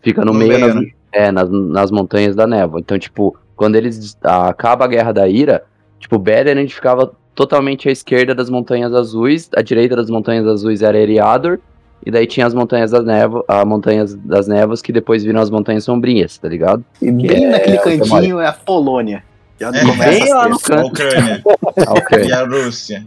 Fica 0.00 0.24
no, 0.24 0.32
no 0.32 0.38
meio, 0.38 0.52
meio, 0.52 0.66
nas, 0.66 0.74
né? 0.74 0.90
é, 1.12 1.30
nas, 1.30 1.48
nas 1.48 1.90
montanhas 1.90 2.34
da 2.34 2.46
névoa. 2.46 2.80
Então, 2.80 2.98
tipo, 2.98 3.36
quando 3.54 3.76
eles 3.76 4.18
ah, 4.24 4.48
acaba 4.48 4.84
a 4.84 4.88
Guerra 4.88 5.12
da 5.12 5.28
Ira, 5.28 5.62
tipo, 6.00 6.18
Beleriand 6.18 6.68
ficava 6.68 7.12
totalmente 7.34 7.88
à 7.88 7.92
esquerda 7.92 8.34
das 8.34 8.50
montanhas 8.50 8.92
azuis, 8.92 9.48
à 9.56 9.62
direita 9.62 9.94
das 9.94 10.10
montanhas 10.10 10.46
azuis 10.46 10.82
era 10.82 10.98
Eriador, 10.98 11.60
e 12.04 12.10
daí 12.10 12.26
tinha 12.26 12.46
as 12.46 12.52
montanhas 12.52 12.90
das 12.90 13.04
névoas, 13.04 13.44
a 13.46 13.64
montanhas 13.64 14.14
das 14.16 14.48
névoas 14.48 14.82
que 14.82 14.92
depois 14.92 15.22
viram 15.22 15.40
as 15.40 15.50
montanhas 15.50 15.84
sombrinhas, 15.84 16.36
tá 16.36 16.48
ligado? 16.48 16.84
E 17.00 17.12
bem 17.12 17.44
É, 17.44 17.50
naquele 17.50 17.76
eu 17.76 17.82
cantinho 17.82 18.40
é 18.40 18.48
a 18.48 18.52
Polônia. 18.52 19.22
Já 19.62 19.70
É, 19.78 19.84
começa 19.84 20.34
lá 20.34 20.48
no 20.48 20.58
tretas. 20.58 20.82
A 20.84 20.86
Ucrânia 20.86 21.42
Ah, 21.86 21.92
ok. 21.92 22.24
e 22.24 22.32
a 22.32 22.44
Rússia. 22.44 23.06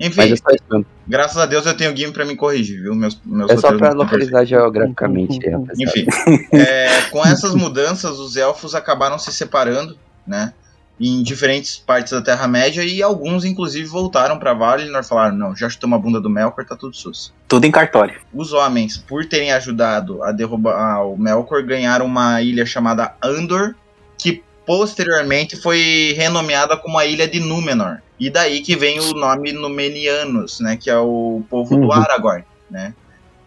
Enfim, 0.00 0.32
é 0.32 0.80
graças 1.06 1.36
a 1.38 1.46
Deus 1.46 1.66
eu 1.66 1.76
tenho 1.76 1.92
o 1.92 1.96
Gimli 1.96 2.12
pra 2.12 2.24
me 2.24 2.36
corrigir, 2.36 2.80
viu? 2.82 2.94
Meus, 2.94 3.20
meus 3.24 3.50
É 3.50 3.56
só 3.56 3.76
pra 3.76 3.90
localizar 3.92 4.44
geograficamente, 4.44 5.38
rapaziada. 5.48 5.74
Enfim, 5.82 6.06
é, 6.52 7.02
com 7.10 7.24
essas 7.26 7.54
mudanças, 7.54 8.18
os 8.18 8.36
elfos 8.36 8.74
acabaram 8.74 9.18
se 9.18 9.32
separando, 9.32 9.96
né? 10.26 10.52
Em 11.00 11.22
diferentes 11.22 11.76
partes 11.76 12.12
da 12.12 12.20
Terra-média 12.20 12.82
e 12.84 13.00
alguns, 13.02 13.44
inclusive, 13.44 13.86
voltaram 13.88 14.36
pra 14.38 14.52
Valinor 14.54 15.00
e 15.00 15.04
falaram: 15.06 15.36
não, 15.36 15.54
já 15.56 15.68
chutamos 15.68 15.96
a 15.96 16.02
bunda 16.02 16.20
do 16.20 16.28
Melkor, 16.30 16.64
tá 16.64 16.74
tudo 16.76 16.96
sus. 16.96 17.32
Tudo 17.46 17.64
em 17.66 17.70
cartório. 17.70 18.20
Os 18.34 18.52
homens, 18.52 18.98
por 18.98 19.24
terem 19.24 19.52
ajudado 19.52 20.22
a 20.24 20.32
derrubar 20.32 21.04
o 21.06 21.16
Melkor, 21.16 21.62
ganharam 21.64 22.04
uma 22.06 22.42
ilha 22.42 22.66
chamada 22.66 23.14
Andor, 23.22 23.74
que 24.16 24.42
posteriormente 24.68 25.56
foi 25.56 26.12
renomeada 26.14 26.76
como 26.76 26.98
a 26.98 27.06
Ilha 27.06 27.26
de 27.26 27.40
Númenor. 27.40 28.02
E 28.20 28.28
daí 28.28 28.60
que 28.60 28.76
vem 28.76 29.00
o 29.00 29.14
nome 29.14 29.50
Numenianos, 29.50 30.60
né? 30.60 30.76
Que 30.76 30.90
é 30.90 30.98
o 30.98 31.42
povo 31.48 31.74
do 31.74 31.86
Uhum. 31.86 31.92
Aragorn, 31.92 32.44
né? 32.70 32.92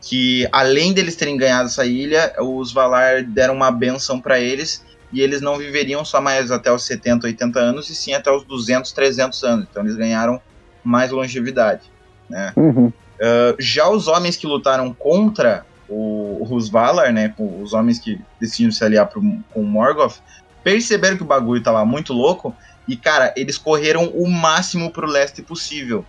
Que 0.02 0.48
além 0.52 0.94
deles 0.94 1.16
terem 1.16 1.38
ganhado 1.38 1.68
essa 1.68 1.86
ilha, 1.86 2.34
os 2.40 2.74
Valar 2.74 3.22
deram 3.22 3.54
uma 3.54 3.70
benção 3.70 4.20
pra 4.20 4.40
eles 4.40 4.84
e 5.14 5.22
eles 5.22 5.42
não 5.42 5.60
viveriam 5.60 6.04
só 6.04 6.20
mais 6.20 6.50
até 6.50 6.72
os 6.72 6.84
70, 6.86 7.28
80 7.28 7.60
anos, 7.60 7.90
e 7.92 7.94
sim 7.94 8.16
até 8.16 8.32
os 8.32 8.44
200, 8.44 8.92
300 8.92 9.44
anos. 9.44 9.68
Então 9.70 9.84
eles 9.84 9.96
ganharam 9.96 10.42
mais 10.84 11.12
longevidade, 11.12 11.84
né? 12.28 12.52
Uhum. 12.56 12.88
Uh, 12.88 13.56
já 13.60 13.88
os 13.88 14.08
homens 14.08 14.38
que 14.38 14.48
lutaram 14.48 14.92
contra 14.92 15.68
o, 15.88 16.48
os 16.50 16.70
Valar, 16.70 17.12
né, 17.12 17.32
os 17.38 17.74
homens 17.74 18.00
que 18.00 18.20
decidiram 18.40 18.72
se 18.72 18.84
aliar 18.84 19.08
pro, 19.08 19.22
com 19.54 19.60
o 19.60 19.66
Morgoth, 19.66 20.20
perceberam 20.64 21.18
que 21.18 21.24
o 21.24 21.28
bagulho 21.28 21.62
tava 21.64 21.84
muito 21.86 22.14
louco 22.14 22.56
e, 22.88 22.96
cara, 22.96 23.34
eles 23.38 23.58
correram 23.58 24.08
o 24.08 24.30
máximo 24.30 24.92
pro 24.92 25.08
leste 25.08 25.42
possível. 25.42 26.06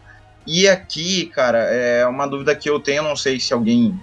E 0.46 0.68
aqui, 0.68 1.26
cara, 1.26 1.58
é 1.58 2.06
uma 2.06 2.26
dúvida 2.26 2.54
que 2.54 2.68
eu 2.68 2.80
tenho, 2.80 3.02
não 3.02 3.14
sei 3.16 3.38
se 3.38 3.52
alguém, 3.52 3.98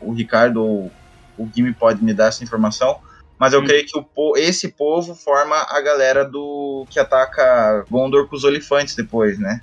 o 0.00 0.12
Ricardo 0.12 0.62
ou 0.62 0.92
o 1.38 1.46
Guime 1.46 1.72
pode 1.72 2.02
me 2.04 2.12
dar 2.12 2.26
essa 2.26 2.42
informação, 2.44 2.98
mas 3.38 3.52
eu 3.52 3.64
creio 3.64 3.86
que 3.86 3.96
o, 3.96 4.36
esse 4.36 4.68
povo 4.68 5.14
forma 5.14 5.54
a 5.56 5.80
galera 5.80 6.24
do 6.24 6.84
que 6.90 6.98
ataca 6.98 7.84
Gondor 7.88 8.26
com 8.28 8.34
os 8.36 8.42
Olifantes 8.44 8.96
depois, 8.96 9.38
né? 9.38 9.60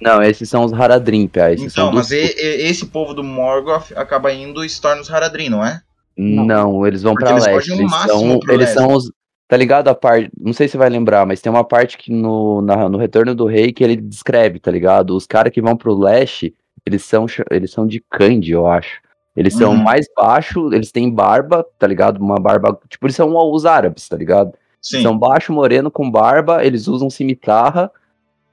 Não, 0.00 0.22
esses 0.22 0.48
são 0.48 0.64
os 0.64 0.72
Haradrim, 0.72 1.26
pá. 1.26 1.50
Esses 1.50 1.72
Então, 1.72 1.86
são 1.86 1.92
mas 1.92 2.08
dos... 2.08 2.16
e- 2.16 2.36
e- 2.38 2.68
esse 2.70 2.86
povo 2.86 3.12
do 3.12 3.24
Morgoth 3.24 3.90
acaba 3.96 4.32
indo 4.32 4.64
e 4.64 4.68
se 4.70 4.80
torna 4.80 5.02
os 5.02 5.10
Haradrim, 5.10 5.48
não 5.48 5.66
é? 5.66 5.82
Não, 6.16 6.86
eles 6.86 7.02
vão 7.02 7.12
Porque 7.14 7.24
pra 7.26 7.34
eles 7.34 7.46
leste. 7.46 7.72
Eles 7.72 7.90
máximo 7.90 8.20
são, 8.20 8.38
pro 8.40 8.52
eles 8.52 8.66
leste. 8.68 8.78
são 8.80 8.92
os. 8.92 9.10
Tá 9.48 9.56
ligado 9.56 9.88
a 9.88 9.94
parte. 9.94 10.30
Não 10.38 10.52
sei 10.52 10.68
se 10.68 10.72
você 10.72 10.78
vai 10.78 10.90
lembrar, 10.90 11.24
mas 11.26 11.40
tem 11.40 11.50
uma 11.50 11.64
parte 11.64 11.96
que 11.96 12.12
no, 12.12 12.60
na- 12.60 12.88
no 12.88 12.98
Retorno 12.98 13.34
do 13.34 13.46
Rei 13.46 13.72
que 13.72 13.82
ele 13.82 13.96
descreve, 13.96 14.60
tá 14.60 14.70
ligado? 14.70 15.16
Os 15.16 15.26
caras 15.26 15.50
que 15.52 15.62
vão 15.62 15.74
pro 15.74 15.96
leste, 15.98 16.54
eles 16.84 17.02
são, 17.04 17.24
eles 17.50 17.70
são 17.70 17.86
de 17.86 18.00
Kandi, 18.10 18.52
eu 18.52 18.66
acho. 18.66 19.00
Eles 19.34 19.54
são 19.54 19.70
Uhum. 19.70 19.82
mais 19.82 20.06
baixos, 20.16 20.72
eles 20.72 20.92
têm 20.92 21.10
barba, 21.10 21.64
tá 21.78 21.86
ligado? 21.86 22.18
Uma 22.18 22.36
barba. 22.36 22.78
Tipo, 22.88 23.06
eles 23.06 23.16
são 23.16 23.34
os 23.52 23.64
árabes, 23.64 24.06
tá 24.08 24.16
ligado? 24.16 24.52
Sim. 24.82 25.00
São 25.00 25.16
baixo, 25.18 25.52
moreno, 25.52 25.90
com 25.90 26.10
barba, 26.10 26.64
eles 26.64 26.86
usam 26.86 27.08
cimitarra 27.08 27.90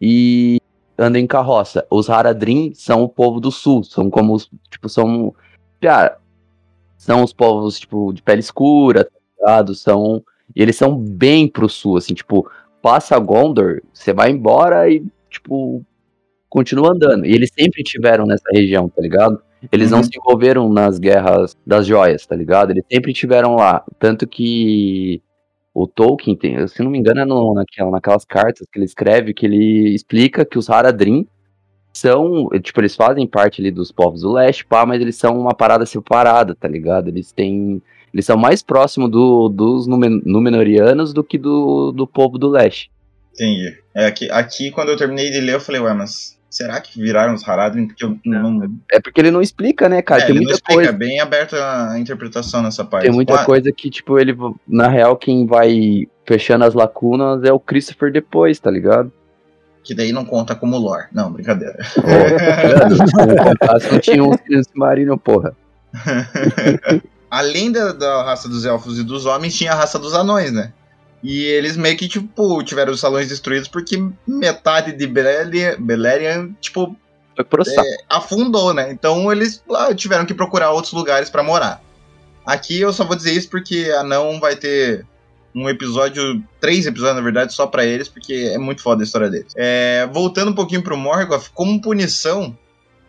e 0.01 0.59
andam 0.97 1.19
em 1.21 1.27
carroça. 1.27 1.85
Os 1.89 2.09
Haradrim 2.09 2.71
são 2.73 3.03
o 3.03 3.09
povo 3.09 3.39
do 3.39 3.51
sul, 3.51 3.83
são 3.83 4.09
como 4.09 4.33
os, 4.33 4.49
tipo, 4.69 4.87
são, 4.87 5.33
cara, 5.81 6.17
são 6.97 7.23
os 7.23 7.33
povos, 7.33 7.79
tipo, 7.79 8.13
de 8.13 8.21
pele 8.21 8.39
escura, 8.39 9.03
tá 9.05 9.11
ligado? 9.39 9.75
São, 9.75 10.23
e 10.55 10.61
eles 10.61 10.75
são 10.75 10.97
bem 10.97 11.47
pro 11.47 11.69
sul, 11.69 11.97
assim, 11.97 12.13
tipo, 12.13 12.49
passa 12.81 13.17
Gondor, 13.19 13.81
você 13.93 14.13
vai 14.13 14.31
embora 14.31 14.89
e, 14.89 15.03
tipo, 15.29 15.83
continua 16.49 16.91
andando. 16.91 17.25
E 17.25 17.31
eles 17.33 17.49
sempre 17.57 17.83
tiveram 17.83 18.25
nessa 18.25 18.49
região, 18.53 18.89
tá 18.89 19.01
ligado? 19.01 19.41
Eles 19.71 19.89
não 19.89 19.99
Uhum. 19.99 20.03
se 20.03 20.17
envolveram 20.17 20.69
nas 20.71 20.99
guerras 20.99 21.55
das 21.65 21.87
joias, 21.87 22.25
tá 22.25 22.35
ligado? 22.35 22.71
Eles 22.71 22.83
sempre 22.91 23.13
tiveram 23.13 23.55
lá. 23.55 23.83
Tanto 23.97 24.27
que 24.27 25.21
o 25.73 25.87
Tolkien, 25.87 26.35
tem, 26.37 26.67
se 26.67 26.81
não 26.83 26.91
me 26.91 26.99
engano, 26.99 27.21
é 27.21 27.25
no, 27.25 27.53
naquela, 27.53 27.91
naquelas 27.91 28.23
cartas 28.23 28.67
que 28.71 28.77
ele 28.77 28.85
escreve, 28.85 29.33
que 29.33 29.45
ele 29.45 29.93
explica 29.95 30.45
que 30.45 30.57
os 30.57 30.69
Haradrim 30.69 31.27
são, 31.91 32.49
tipo, 32.61 32.79
eles 32.81 32.95
fazem 32.95 33.25
parte 33.25 33.61
ali 33.61 33.71
dos 33.71 33.91
povos 33.91 34.21
do 34.21 34.31
leste, 34.33 34.65
pá, 34.65 34.85
mas 34.85 35.01
eles 35.01 35.15
são 35.15 35.39
uma 35.39 35.53
parada 35.53 35.85
separada, 35.85 36.53
tá 36.55 36.67
ligado? 36.67 37.07
Eles 37.07 37.31
têm. 37.31 37.81
Eles 38.15 38.25
são 38.25 38.37
mais 38.37 38.63
próximos 38.63 39.11
do, 39.11 39.49
dos 39.49 39.87
Númen- 39.87 40.21
Númenóreanos 40.25 41.11
do 41.13 41.21
que 41.21 41.37
do, 41.37 41.91
do 41.91 42.07
povo 42.07 42.37
do 42.37 42.47
leste. 42.47 42.89
Entendi. 43.33 43.77
É, 43.93 44.05
aqui, 44.05 44.31
aqui, 44.31 44.71
quando 44.71 44.87
eu 44.87 44.95
terminei 44.95 45.29
de 45.29 45.41
ler, 45.41 45.55
eu 45.55 45.59
falei, 45.59 45.81
ué, 45.81 45.93
mas 45.93 46.39
será 46.49 46.79
que 46.79 46.97
viraram 46.97 47.33
os 47.33 47.45
Haradrim? 47.45 47.87
Porque 47.87 48.05
eu 48.05 48.17
não. 48.25 48.71
É 48.89 49.01
porque 49.01 49.19
ele 49.19 49.31
não 49.31 49.41
explica, 49.41 49.89
né, 49.89 50.01
cara? 50.01 50.21
é, 50.21 50.27
tem 50.27 50.35
ele 50.37 50.39
não 50.39 50.43
muita 50.45 50.55
explica, 50.55 50.75
coisa. 50.75 50.89
é 50.91 50.93
bem 50.93 51.19
aberta 51.19 51.89
a 51.91 51.99
interpretação 51.99 52.61
nessa 52.63 52.85
parte. 52.85 53.03
Tem 53.03 53.11
muita 53.13 53.35
Ah, 53.35 53.43
coisa 53.43 53.69
que, 53.73 53.89
tipo, 53.89 54.17
ele. 54.17 54.33
Na 54.65 54.87
real, 54.87 55.17
quem 55.17 55.45
vai 55.45 56.07
fechando 56.25 56.63
as 56.63 56.73
lacunas 56.73 57.43
é 57.43 57.51
o 57.51 57.59
Christopher 57.59 58.13
depois, 58.13 58.57
tá 58.59 58.71
ligado? 58.71 59.11
Que 59.83 59.93
daí 59.93 60.13
não 60.13 60.23
conta 60.23 60.55
como 60.55 60.77
lore. 60.77 61.07
Não, 61.11 61.29
brincadeira. 61.33 61.83
Se 63.81 63.91
não 63.91 63.99
tinha 63.99 64.23
um 64.23 64.31
Marino, 64.73 65.17
porra. 65.17 65.53
Além 67.35 67.69
da, 67.69 67.91
da 67.91 68.23
raça 68.23 68.47
dos 68.47 68.63
elfos 68.63 68.97
e 68.97 69.03
dos 69.03 69.25
homens, 69.25 69.57
tinha 69.57 69.73
a 69.73 69.75
raça 69.75 69.99
dos 69.99 70.13
anões, 70.13 70.53
né? 70.53 70.71
E 71.21 71.43
eles 71.43 71.75
meio 71.75 71.97
que, 71.97 72.07
tipo, 72.07 72.63
tiveram 72.63 72.93
os 72.93 73.01
salões 73.01 73.27
destruídos 73.27 73.67
porque 73.67 74.01
metade 74.25 74.93
de 74.93 75.05
Beleriand, 75.05 75.75
Beleriand 75.77 76.53
tipo, 76.61 76.95
saco. 77.35 77.87
afundou, 78.09 78.73
né? 78.73 78.89
Então 78.89 79.29
eles 79.29 79.61
ah, 79.69 79.93
tiveram 79.93 80.25
que 80.25 80.33
procurar 80.33 80.71
outros 80.71 80.93
lugares 80.93 81.29
pra 81.29 81.43
morar. 81.43 81.81
Aqui 82.45 82.79
eu 82.79 82.93
só 82.93 83.03
vou 83.03 83.17
dizer 83.17 83.33
isso 83.33 83.49
porque 83.49 83.93
Anão 83.97 84.39
vai 84.39 84.55
ter 84.55 85.05
um 85.53 85.67
episódio, 85.67 86.41
três 86.61 86.85
episódios 86.85 87.17
na 87.17 87.21
verdade, 87.21 87.53
só 87.53 87.67
pra 87.67 87.85
eles, 87.85 88.07
porque 88.07 88.51
é 88.53 88.57
muito 88.57 88.81
foda 88.81 89.03
a 89.03 89.05
história 89.05 89.29
deles. 89.29 89.51
É, 89.57 90.07
voltando 90.09 90.51
um 90.51 90.55
pouquinho 90.55 90.81
pro 90.81 90.95
Morgoth, 90.95 91.49
como 91.53 91.81
punição, 91.81 92.57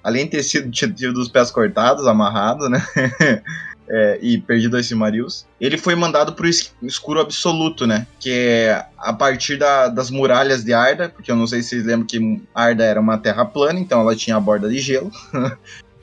além 0.02 0.24
de 0.24 0.32
ter 0.32 0.42
sido 0.42 0.68
tido 0.68 1.12
dos 1.12 1.28
pés 1.28 1.52
cortados, 1.52 2.08
amarrado, 2.08 2.68
né? 2.68 2.84
É, 3.88 4.18
e 4.20 4.38
perdido 4.38 4.76
esse 4.76 4.94
Marius, 4.96 5.46
ele 5.60 5.78
foi 5.78 5.94
mandado 5.94 6.32
pro 6.32 6.48
es- 6.48 6.74
escuro 6.82 7.20
absoluto, 7.20 7.86
né? 7.86 8.04
Que 8.18 8.30
é 8.32 8.84
a 8.98 9.12
partir 9.12 9.56
da- 9.58 9.86
das 9.86 10.10
muralhas 10.10 10.64
de 10.64 10.72
Arda, 10.72 11.08
porque 11.08 11.30
eu 11.30 11.36
não 11.36 11.46
sei 11.46 11.62
se 11.62 11.68
vocês 11.68 11.84
lembram 11.86 12.04
que 12.06 12.42
Arda 12.52 12.82
era 12.84 13.00
uma 13.00 13.16
terra 13.16 13.44
plana, 13.44 13.78
então 13.78 14.00
ela 14.00 14.16
tinha 14.16 14.36
a 14.36 14.40
borda 14.40 14.68
de 14.68 14.78
gelo. 14.80 15.10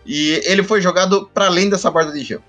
e 0.05 0.41
ele 0.45 0.63
foi 0.63 0.81
jogado 0.81 1.29
para 1.33 1.47
além 1.47 1.69
dessa 1.69 1.91
borda 1.91 2.11
de 2.11 2.23
gelo. 2.23 2.43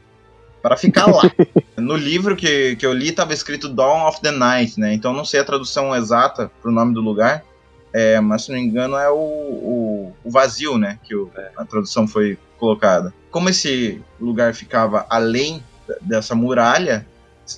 Para 0.63 0.77
ficar 0.77 1.07
lá. 1.07 1.23
no 1.77 1.97
livro 1.97 2.37
que, 2.37 2.77
que 2.77 2.87
eu 2.87 2.93
li 2.93 3.09
estava 3.09 3.35
escrito 3.35 3.69
Dawn 3.69 4.07
of 4.07 4.21
the 4.21 4.31
Night, 4.31 4.79
né? 4.79 4.95
Então 4.95 5.11
eu 5.11 5.17
não 5.17 5.25
sei 5.25 5.41
a 5.41 5.45
tradução 5.45 5.95
exata 5.95 6.51
pro 6.63 6.71
nome 6.71 6.95
do 6.95 7.01
lugar. 7.01 7.45
É, 7.93 8.19
mas 8.21 8.45
se 8.45 8.51
não 8.53 8.59
me 8.59 8.65
engano 8.65 8.97
é 8.97 9.09
o, 9.11 9.15
o, 9.17 10.17
o 10.25 10.31
vazio, 10.31 10.79
né? 10.79 10.99
Que 11.05 11.15
o- 11.15 11.31
a 11.57 11.65
tradução 11.65 12.09
foi 12.09 12.39
colocada. 12.65 13.13
Como 13.31 13.49
esse 13.49 14.01
lugar 14.21 14.55
ficava 14.55 15.05
além 15.11 15.63
dessa 16.01 16.35
muralha, 16.35 17.07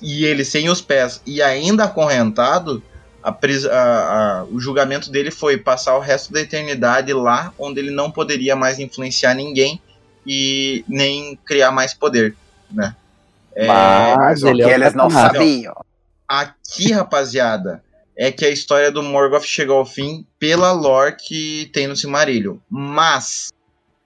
e 0.01 0.25
ele 0.25 0.43
sem 0.43 0.69
os 0.69 0.81
pés 0.81 1.21
e 1.25 1.41
ainda 1.41 1.85
acorrentado, 1.85 2.83
a 3.23 3.31
pris- 3.31 3.65
a- 3.65 4.41
a- 4.41 4.43
o 4.51 4.59
julgamento 4.59 5.09
dele 5.09 5.31
foi 5.31 5.57
passar 5.57 5.95
o 5.95 6.01
resto 6.01 6.33
da 6.33 6.41
eternidade 6.41 7.13
lá, 7.13 7.53
onde 7.57 7.79
ele 7.79 7.91
não 7.91 8.11
poderia 8.11 8.55
mais 8.55 8.79
influenciar 8.79 9.33
ninguém 9.33 9.81
e 10.25 10.83
nem 10.89 11.39
criar 11.45 11.71
mais 11.71 11.93
poder, 11.93 12.35
né? 12.69 12.95
É, 13.55 13.65
Mas 13.67 14.43
O 14.43 14.53
que 14.53 14.61
é 14.61 14.67
o 14.67 14.69
eles 14.69 14.93
não 14.93 15.09
sabiam. 15.09 15.73
Aqui, 16.27 16.91
rapaziada, 16.91 17.81
é 18.17 18.29
que 18.31 18.43
a 18.45 18.49
história 18.49 18.91
do 18.91 19.01
Morgoth 19.01 19.45
chegou 19.45 19.77
ao 19.77 19.85
fim 19.85 20.25
pela 20.37 20.71
lore 20.73 21.15
que 21.15 21.69
tem 21.71 21.87
no 21.87 21.95
Silmarillion. 21.95 22.57
Mas 22.69 23.49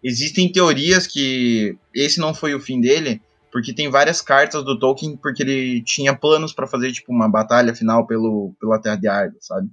existem 0.03 0.52
teorias 0.52 1.06
que 1.06 1.78
esse 1.94 2.19
não 2.19 2.34
foi 2.34 2.53
o 2.53 2.60
fim 2.60 2.80
dele, 2.80 3.22
porque 3.52 3.73
tem 3.73 3.90
várias 3.90 4.22
cartas 4.22 4.64
do 4.64 4.80
Tolkien, 4.80 5.18
porque 5.18 5.44
ele 5.44 5.84
tinha 5.84 6.15
planos 6.15 6.53
pra 6.53 6.68
fazer 6.68 6.91
tipo 6.91 7.11
uma 7.11 7.30
batalha 7.30 7.76
final 7.76 8.07
pelo, 8.07 8.56
pela 8.60 8.80
Terra 8.80 8.95
de 8.95 9.07
Arda, 9.07 9.38
sabe? 9.41 9.68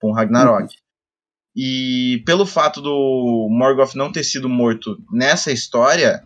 Com 0.00 0.12
Ragnarok. 0.12 0.74
E 1.54 2.22
pelo 2.26 2.46
fato 2.46 2.80
do 2.80 3.48
Morgoth 3.50 3.94
não 3.94 4.12
ter 4.12 4.24
sido 4.24 4.48
morto 4.48 4.98
nessa 5.12 5.52
história, 5.52 6.22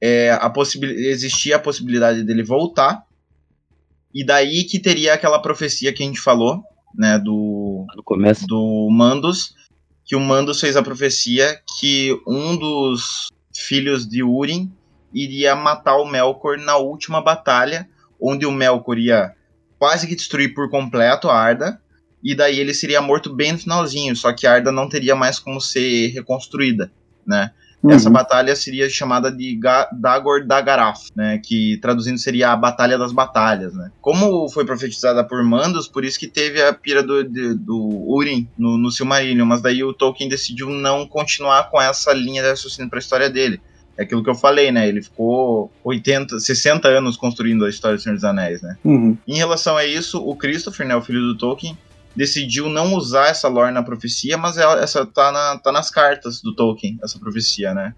é, 0.00 0.30
a 0.32 0.52
existia 0.82 1.56
a 1.56 1.60
possibilidade 1.60 2.24
dele 2.24 2.42
voltar. 2.42 3.02
E 4.12 4.24
daí 4.24 4.64
que 4.64 4.78
teria 4.78 5.14
aquela 5.14 5.40
profecia 5.40 5.92
que 5.92 6.02
a 6.02 6.06
gente 6.06 6.20
falou, 6.20 6.62
né, 6.94 7.18
do, 7.18 7.86
começo. 8.04 8.46
do 8.46 8.88
Mandos, 8.90 9.54
que 10.10 10.16
o 10.16 10.20
Mandos 10.20 10.58
fez 10.58 10.76
a 10.76 10.82
profecia 10.82 11.62
que 11.78 12.20
um 12.26 12.56
dos 12.56 13.28
filhos 13.54 14.08
de 14.08 14.24
Urim 14.24 14.68
iria 15.14 15.54
matar 15.54 15.98
o 15.98 16.04
Melkor 16.04 16.58
na 16.58 16.76
última 16.76 17.22
batalha, 17.22 17.88
onde 18.20 18.44
o 18.44 18.50
Melkor 18.50 18.98
ia 18.98 19.32
quase 19.78 20.08
que 20.08 20.16
destruir 20.16 20.52
por 20.52 20.68
completo 20.68 21.30
a 21.30 21.38
Arda, 21.38 21.80
e 22.24 22.34
daí 22.34 22.58
ele 22.58 22.74
seria 22.74 23.00
morto 23.00 23.32
bem 23.32 23.52
no 23.52 23.58
finalzinho, 23.60 24.16
só 24.16 24.32
que 24.32 24.48
Arda 24.48 24.72
não 24.72 24.88
teria 24.88 25.14
mais 25.14 25.38
como 25.38 25.60
ser 25.60 26.08
reconstruída, 26.08 26.90
né? 27.24 27.52
Essa 27.88 28.08
Uhum. 28.08 28.12
batalha 28.12 28.54
seria 28.54 28.88
chamada 28.90 29.32
de 29.32 29.54
Ga 29.56 29.88
Dagor 29.92 30.44
Dagaraf, 30.46 31.08
né? 31.16 31.40
Que 31.42 31.78
traduzindo 31.78 32.18
seria 32.18 32.50
a 32.52 32.56
Batalha 32.56 32.98
das 32.98 33.10
Batalhas, 33.12 33.72
né? 33.74 33.90
Como 34.02 34.48
foi 34.50 34.66
profetizada 34.66 35.24
por 35.24 35.42
Mandos, 35.42 35.88
por 35.88 36.04
isso 36.04 36.18
que 36.20 36.26
teve 36.26 36.60
a 36.62 36.74
pira 36.74 37.02
do, 37.02 37.24
de- 37.24 37.54
do 37.54 37.78
Urim 38.06 38.46
no, 38.58 38.76
no 38.76 38.90
Silmarillion, 38.90 39.46
mas 39.46 39.62
daí 39.62 39.82
o 39.82 39.94
Tolkien 39.94 40.28
decidiu 40.28 40.68
não 40.68 41.06
continuar 41.06 41.70
com 41.70 41.80
essa 41.80 42.12
linha 42.12 42.42
de 42.42 42.48
raciocínio 42.50 42.90
para 42.90 42.98
a 42.98 43.00
história 43.00 43.30
dele. 43.30 43.60
É 43.96 44.02
aquilo 44.02 44.22
que 44.22 44.30
eu 44.30 44.34
falei, 44.34 44.70
né? 44.70 44.86
Ele 44.88 45.02
ficou 45.02 45.70
80, 45.84 46.38
60 46.38 46.86
anos 46.88 47.16
construindo 47.16 47.64
a 47.64 47.68
história 47.70 47.96
do 47.96 48.02
Senhor 48.02 48.14
dos 48.14 48.24
Anéis, 48.24 48.60
né? 48.62 48.76
Uhum. 48.84 49.16
Em 49.26 49.36
relação 49.36 49.76
a 49.76 49.84
isso, 49.86 50.18
o 50.22 50.34
Christopher, 50.36 50.86
né, 50.86 50.94
o 50.96 51.02
filho 51.02 51.20
do 51.20 51.36
Tolkien, 51.36 51.76
decidiu 52.14 52.68
não 52.68 52.94
usar 52.94 53.28
essa 53.28 53.48
lore 53.48 53.72
na 53.72 53.82
profecia, 53.82 54.36
mas 54.36 54.56
ela, 54.56 54.82
essa 54.82 55.06
tá, 55.06 55.30
na, 55.30 55.58
tá 55.58 55.72
nas 55.72 55.90
cartas 55.90 56.40
do 56.40 56.54
Tolkien, 56.54 56.98
essa 57.02 57.18
profecia, 57.18 57.72
né? 57.72 57.94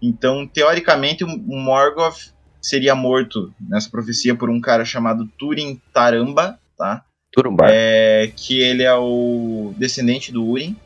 Então, 0.00 0.46
teoricamente, 0.46 1.24
o 1.24 1.56
Morgoth 1.56 2.34
seria 2.60 2.94
morto 2.94 3.52
nessa 3.60 3.88
profecia 3.88 4.34
por 4.34 4.50
um 4.50 4.60
cara 4.60 4.84
chamado 4.84 5.26
Turin 5.38 5.80
Taramba, 5.92 6.58
tá? 6.76 7.02
Turumbar. 7.32 7.68
É, 7.70 8.32
que 8.34 8.60
ele 8.60 8.82
é 8.82 8.94
o 8.94 9.74
descendente 9.76 10.32
do 10.32 10.44
Urim. 10.44 10.76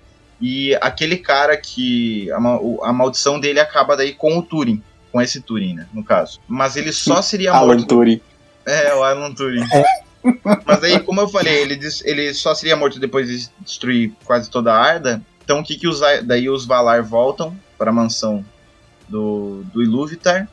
E 0.40 0.74
aquele 0.80 1.16
cara 1.16 1.56
que. 1.56 2.30
A, 2.32 2.36
a 2.88 2.92
maldição 2.92 3.38
dele 3.38 3.60
acaba 3.60 3.96
daí 3.96 4.12
com 4.12 4.38
o 4.38 4.42
Turin. 4.42 4.82
Com 5.12 5.20
esse 5.20 5.40
Turin, 5.40 5.74
né? 5.74 5.86
No 5.92 6.02
caso. 6.02 6.40
Mas 6.48 6.76
ele 6.76 6.92
só 6.92 7.20
seria 7.20 7.52
Alan 7.52 7.74
morto. 7.74 7.86
Turing. 7.86 8.20
É, 8.66 8.94
o 8.94 9.02
Alan 9.02 9.32
Turing. 9.32 9.64
Mas 10.66 10.82
aí, 10.84 11.00
como 11.00 11.20
eu 11.20 11.28
falei, 11.28 11.62
ele, 11.62 11.78
ele 12.04 12.34
só 12.34 12.54
seria 12.54 12.76
morto 12.76 13.00
depois 13.00 13.26
de 13.28 13.48
destruir 13.60 14.12
quase 14.24 14.50
toda 14.50 14.72
a 14.72 14.78
Arda. 14.78 15.22
Então 15.44 15.60
o 15.60 15.64
que 15.64 15.76
que 15.76 15.88
os 15.88 16.00
daí 16.24 16.48
os 16.48 16.64
Valar 16.66 17.02
voltam 17.02 17.56
para 17.78 17.90
a 17.90 17.92
mansão 17.92 18.44
do, 19.08 19.62
do 19.72 19.82
Ilúvatar 19.82 20.48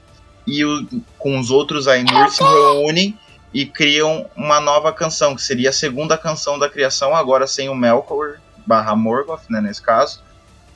e 0.46 0.64
o- 0.66 0.88
com 1.18 1.38
os 1.40 1.52
outros 1.52 1.88
Ainur 1.88 2.30
se 2.30 2.42
reúnem 2.44 3.18
e 3.54 3.66
criam 3.66 4.26
uma 4.36 4.60
nova 4.60 4.92
canção, 4.94 5.36
que 5.36 5.42
seria 5.42 5.70
a 5.70 5.74
segunda 5.74 6.18
canção 6.18 6.58
da 6.58 6.70
criação, 6.70 7.16
agora 7.16 7.46
sem 7.48 7.70
o 7.70 7.76
Melkor 7.76 8.38
barra 8.66 8.96
Morgoth, 8.96 9.44
né, 9.50 9.62
nesse 9.62 9.82
caso. 9.82 10.22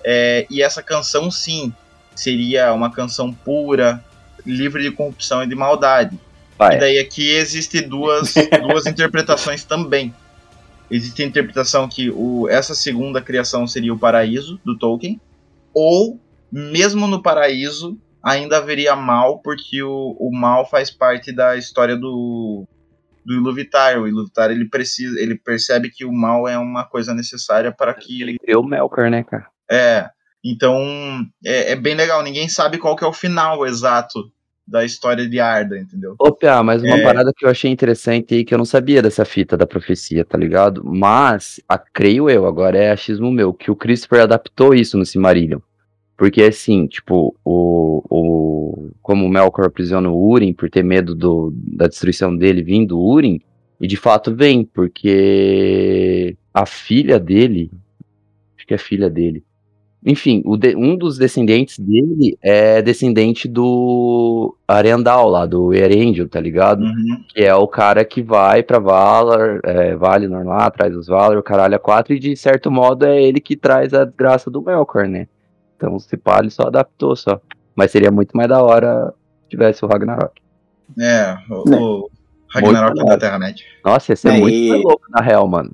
É, 0.03 0.45
e 0.49 0.61
essa 0.61 0.81
canção, 0.81 1.29
sim, 1.31 1.73
seria 2.15 2.73
uma 2.73 2.91
canção 2.91 3.33
pura, 3.33 4.03
livre 4.45 4.83
de 4.83 4.91
corrupção 4.91 5.43
e 5.43 5.47
de 5.47 5.55
maldade. 5.55 6.19
Vai. 6.61 6.75
E 6.75 6.79
daí 6.79 6.99
aqui 6.99 7.31
existe 7.31 7.81
duas, 7.81 8.35
duas 8.61 8.85
interpretações 8.85 9.63
também. 9.63 10.13
Existe 10.91 11.23
a 11.23 11.25
interpretação 11.25 11.89
que 11.89 12.11
o, 12.11 12.47
essa 12.47 12.75
segunda 12.75 13.19
criação 13.19 13.65
seria 13.65 13.91
o 13.91 13.97
paraíso 13.97 14.61
do 14.63 14.77
Tolkien, 14.77 15.19
ou 15.73 16.19
mesmo 16.51 17.07
no 17.07 17.19
paraíso 17.19 17.97
ainda 18.21 18.57
haveria 18.57 18.95
mal, 18.95 19.39
porque 19.39 19.81
o, 19.81 20.15
o 20.19 20.29
mal 20.31 20.69
faz 20.69 20.91
parte 20.91 21.31
da 21.33 21.57
história 21.57 21.97
do, 21.97 22.67
do 23.25 23.33
Iluvatar. 23.33 23.99
O 23.99 24.07
Iluvatar 24.07 24.51
ele 24.51 24.69
precisa, 24.69 25.19
ele 25.19 25.33
percebe 25.33 25.89
que 25.89 26.05
o 26.05 26.13
mal 26.13 26.47
é 26.47 26.59
uma 26.59 26.83
coisa 26.83 27.11
necessária 27.11 27.71
para 27.71 27.91
que 27.95 28.21
Ele 28.21 28.37
criou 28.37 28.63
o 28.63 28.67
Melkor, 28.67 29.09
né, 29.09 29.23
cara? 29.23 29.47
é, 29.67 30.07
então 30.43 30.77
é, 31.43 31.71
é 31.71 31.75
bem 31.75 31.95
legal. 31.95 32.21
Ninguém 32.21 32.47
sabe 32.47 32.77
qual 32.77 32.95
que 32.95 33.03
é 33.03 33.07
o 33.07 33.13
final 33.13 33.65
exato 33.65 34.31
da 34.71 34.85
história 34.85 35.27
de 35.27 35.39
Arda, 35.39 35.77
entendeu? 35.77 36.15
Ô, 36.17 36.31
Pia, 36.31 36.63
mas 36.63 36.81
uma 36.81 36.97
É. 36.97 37.03
parada 37.03 37.33
que 37.35 37.45
eu 37.45 37.49
achei 37.49 37.69
interessante 37.69 38.33
aí, 38.33 38.45
que 38.45 38.53
eu 38.53 38.57
não 38.57 38.63
sabia 38.63 39.01
dessa 39.01 39.25
fita 39.25 39.57
da 39.57 39.67
profecia, 39.67 40.23
tá 40.23 40.37
ligado? 40.37 40.81
Mas, 40.85 41.59
a, 41.67 41.77
creio 41.77 42.29
eu, 42.29 42.45
agora 42.45 42.77
é 42.77 42.89
achismo 42.91 43.29
meu, 43.29 43.53
que 43.53 43.69
o 43.69 43.75
Christopher 43.75 44.21
adaptou 44.21 44.73
isso 44.73 44.97
no 44.97 45.05
Silmarillion. 45.05 45.59
Porque, 46.15 46.41
assim, 46.43 46.87
tipo, 46.87 47.35
o, 47.43 48.03
o, 48.09 48.91
como 49.01 49.25
o 49.25 49.29
Melkor 49.29 49.65
aprisiona 49.65 50.09
o 50.09 50.29
Urim 50.29 50.53
por 50.53 50.69
ter 50.69 50.83
medo 50.83 51.13
do, 51.13 51.51
da 51.55 51.87
destruição 51.87 52.35
dele 52.35 52.63
vindo 52.63 52.89
do 52.89 52.99
Urim, 53.01 53.41
e 53.79 53.87
de 53.87 53.97
fato 53.97 54.33
vem, 54.33 54.63
porque 54.63 56.37
a 56.53 56.65
filha 56.65 57.19
dele, 57.19 57.71
acho 58.55 58.65
que 58.67 58.73
é 58.73 58.77
filha 58.77 59.09
dele, 59.09 59.43
enfim, 60.05 60.41
o 60.45 60.57
de- 60.57 60.75
um 60.75 60.95
dos 60.97 61.17
descendentes 61.17 61.77
dele 61.77 62.37
é 62.41 62.81
descendente 62.81 63.47
do 63.47 64.55
Arendal 64.67 65.29
lá, 65.29 65.45
do 65.45 65.73
Erendil, 65.73 66.27
tá 66.27 66.39
ligado? 66.39 66.81
Uhum. 66.83 67.23
Que 67.29 67.43
é 67.43 67.53
o 67.55 67.67
cara 67.67 68.03
que 68.03 68.21
vai 68.21 68.63
pra 68.63 68.79
Valar, 68.79 69.59
é, 69.63 69.95
Valinor 69.95 70.43
lá, 70.45 70.69
traz 70.71 70.95
os 70.95 71.07
Valar, 71.07 71.37
o 71.37 71.43
caralho 71.43 71.75
a 71.75 71.79
quatro, 71.79 72.13
e 72.13 72.19
de 72.19 72.35
certo 72.35 72.71
modo 72.71 73.05
é 73.05 73.21
ele 73.21 73.39
que 73.39 73.55
traz 73.55 73.93
a 73.93 74.03
desgraça 74.05 74.49
do 74.49 74.61
Melkor, 74.61 75.07
né? 75.07 75.27
Então, 75.77 75.97
se 75.99 76.17
pá, 76.17 76.39
ele 76.39 76.49
só 76.49 76.63
adaptou 76.63 77.15
só. 77.15 77.39
Mas 77.75 77.91
seria 77.91 78.11
muito 78.11 78.35
mais 78.35 78.49
da 78.49 78.61
hora 78.61 79.13
se 79.43 79.49
tivesse 79.49 79.83
o 79.85 79.87
Ragnarok. 79.87 80.41
É, 80.99 81.37
o, 81.49 81.69
Né. 81.69 81.77
o 81.79 82.09
Ragnarok 82.53 82.95
Muito 82.95 83.07
da 83.09 83.17
Terra-média. 83.17 83.63
Nossa, 83.85 84.11
ia 84.11 84.15
ser 84.15 84.29
É, 84.29 84.37
muito 84.39 84.53
e- 84.55 84.83
louco, 84.83 85.03
na 85.09 85.21
real, 85.21 85.47
mano. 85.47 85.71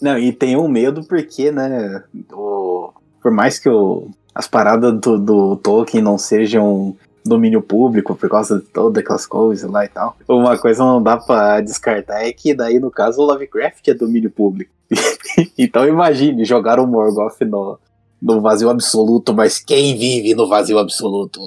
Não, 0.00 0.16
e 0.18 0.32
tem 0.32 0.56
um 0.56 0.68
medo 0.68 1.02
porque, 1.06 1.50
né, 1.52 2.02
o- 2.32 2.90
por 3.22 3.30
mais 3.32 3.58
que 3.58 3.68
o- 3.68 4.08
as 4.34 4.46
paradas 4.46 4.98
do, 5.00 5.18
do 5.18 5.56
Tolkien 5.56 6.02
não 6.02 6.16
sejam 6.18 6.96
domínio 7.24 7.60
público 7.60 8.14
por 8.14 8.28
causa 8.30 8.58
de 8.58 8.64
todas 8.66 9.02
aquelas 9.02 9.26
coisas 9.26 9.70
lá 9.70 9.84
e 9.84 9.88
tal, 9.88 10.16
uma 10.28 10.56
coisa 10.56 10.82
não 10.82 11.02
dá 11.02 11.16
pra 11.18 11.60
descartar 11.60 12.22
é 12.24 12.32
que 12.32 12.54
daí, 12.54 12.78
no 12.78 12.90
caso, 12.90 13.20
o 13.20 13.24
Lovecraft 13.24 13.86
é 13.88 13.94
domínio 13.94 14.30
público. 14.30 14.70
então 15.58 15.86
imagine, 15.86 16.44
jogar 16.44 16.80
o 16.80 16.86
Morgoth 16.86 17.40
no, 17.42 17.78
no 18.22 18.40
vazio 18.40 18.70
absoluto, 18.70 19.34
mas 19.34 19.58
quem 19.58 19.96
vive 19.98 20.34
no 20.34 20.48
vazio 20.48 20.78
absoluto? 20.78 21.40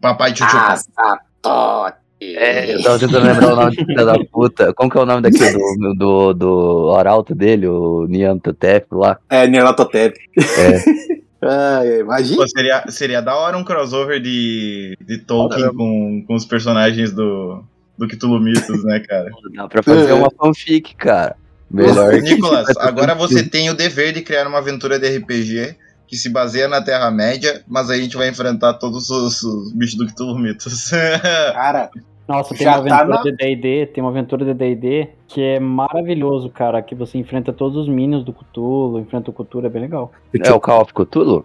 Papai 0.00 0.32
Tchutchu. 0.32 2.01
É, 2.36 2.74
eu 2.74 2.82
tava 2.82 2.98
tentando 2.98 3.26
lembrar 3.26 3.52
o 3.52 3.56
nome 3.56 3.76
do 3.76 3.84
filho 3.84 4.06
da 4.06 4.24
puta. 4.30 4.72
Como 4.74 4.90
que 4.90 4.98
é 4.98 5.00
o 5.00 5.06
nome 5.06 5.22
daquele 5.22 5.52
do, 5.52 5.94
do, 5.94 6.32
do 6.34 6.94
arauto 6.94 7.34
dele, 7.34 7.66
o 7.66 8.06
Niantotep 8.08 8.86
lá? 8.92 9.18
É, 9.28 9.46
Nyarlathotep. 9.46 10.18
É. 10.36 11.22
Ah, 11.44 11.80
imagina. 11.84 12.36
Pô, 12.36 12.46
seria, 12.46 12.84
seria 12.88 13.20
da 13.20 13.34
hora 13.34 13.58
um 13.58 13.64
crossover 13.64 14.20
de, 14.20 14.96
de 15.04 15.18
Tolkien 15.18 15.74
com, 15.74 16.24
com 16.24 16.34
os 16.36 16.44
personagens 16.44 17.10
do, 17.10 17.64
do 17.98 18.06
Cthulhu 18.06 18.40
Mythos, 18.40 18.84
né, 18.84 19.00
cara? 19.00 19.28
Dá 19.52 19.66
pra 19.66 19.82
fazer 19.82 20.12
uma 20.12 20.30
fanfic, 20.30 20.94
cara. 20.94 21.34
Melhor 21.68 22.12
que 22.12 22.20
Nicolas, 22.20 22.68
agora 22.76 23.14
você 23.14 23.42
tem 23.42 23.68
o 23.70 23.74
dever 23.74 24.12
de 24.12 24.22
criar 24.22 24.46
uma 24.46 24.58
aventura 24.58 25.00
de 25.00 25.18
RPG 25.18 25.74
que 26.06 26.16
se 26.16 26.28
baseia 26.28 26.68
na 26.68 26.82
Terra-média, 26.82 27.64
mas 27.66 27.88
aí 27.88 27.98
a 27.98 28.02
gente 28.02 28.16
vai 28.16 28.28
enfrentar 28.28 28.74
todos 28.74 29.08
os, 29.08 29.42
os 29.42 29.72
bichos 29.72 29.96
do 29.96 30.06
Cthulhu 30.06 30.38
Mythos. 30.38 30.90
Cara, 31.54 31.90
Nossa, 32.28 32.54
tem 32.54 32.64
Já 32.64 32.78
uma 32.80 32.88
tá 32.88 32.94
aventura 33.00 33.16
na- 33.16 33.22
de 33.22 33.32
D&D, 33.36 33.86
tem 33.86 34.02
uma 34.02 34.10
aventura 34.10 34.44
de 34.44 34.54
D&D 34.54 35.08
que 35.26 35.42
é 35.42 35.58
maravilhoso, 35.60 36.48
cara, 36.50 36.80
que 36.80 36.94
você 36.94 37.18
enfrenta 37.18 37.52
todos 37.52 37.76
os 37.76 37.88
minions 37.88 38.24
do 38.24 38.32
Cthulhu, 38.32 39.00
enfrenta 39.00 39.30
o 39.30 39.34
Cthulhu, 39.34 39.66
é 39.66 39.68
bem 39.70 39.82
legal. 39.82 40.12
É 40.42 40.52
o 40.52 40.60
Call 40.60 40.82
of 40.82 40.94
Cthulhu? 40.94 41.44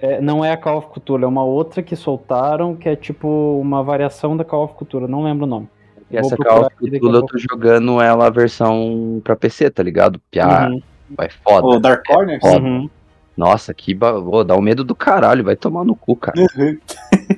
É, 0.00 0.20
não 0.20 0.44
é 0.44 0.52
a 0.52 0.56
Call 0.56 0.78
of 0.78 0.88
Cthulhu, 0.88 1.24
é 1.24 1.28
uma 1.28 1.44
outra 1.44 1.82
que 1.82 1.94
soltaram 1.94 2.74
que 2.74 2.88
é 2.88 2.96
tipo 2.96 3.28
uma 3.60 3.82
variação 3.82 4.36
da 4.36 4.44
Call 4.44 4.64
of 4.64 4.74
Cthulhu, 4.74 5.06
não 5.06 5.22
lembro 5.22 5.44
o 5.44 5.48
nome. 5.48 5.68
E 6.10 6.16
Vou 6.20 6.26
essa 6.26 6.36
Call 6.36 6.62
of 6.66 6.74
Cthulhu 6.76 7.16
eu 7.16 7.22
tô 7.26 7.38
jogando 7.38 8.00
ela 8.00 8.26
a 8.26 8.30
versão 8.30 9.20
pra 9.22 9.36
PC, 9.36 9.70
tá 9.70 9.82
ligado? 9.82 10.20
Piá, 10.30 10.68
Uhum, 10.70 10.82
vai 11.16 11.28
foda. 11.30 11.66
o 11.66 11.78
Dark 11.78 12.04
Corners. 12.06 12.40
Foda. 12.40 12.58
uhum. 12.66 12.90
Nossa, 13.36 13.72
que 13.72 13.94
ba... 13.94 14.12
Ô, 14.18 14.42
dá 14.44 14.54
um 14.56 14.60
medo 14.60 14.82
do 14.84 14.94
caralho, 14.94 15.44
vai 15.44 15.56
tomar 15.56 15.82
no 15.84 15.94
cu, 15.94 16.14
cara. 16.16 16.36
Se 16.48 16.78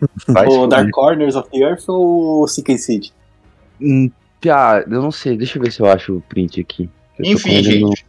o 0.48 0.66
Dark. 0.66 0.90
Corners 0.90 1.34
of 1.36 1.48
the 1.50 1.58
Earth 1.58 1.84
ou 1.88 2.42
o 2.42 2.48
Seeking 2.48 2.78
Seed? 2.78 3.08
Hum, 3.80 4.10
Piá, 4.40 4.84
eu 4.90 5.02
não 5.02 5.12
sei, 5.12 5.36
deixa 5.36 5.58
eu 5.58 5.62
ver 5.62 5.70
se 5.72 5.80
eu 5.80 5.86
acho 5.86 6.16
o 6.16 6.20
print 6.20 6.60
aqui. 6.60 6.88
Eu 7.18 7.32
Enfim, 7.32 7.42
com 7.50 7.56
ele 7.56 7.80
no- 7.80 7.88
gente. 7.88 8.06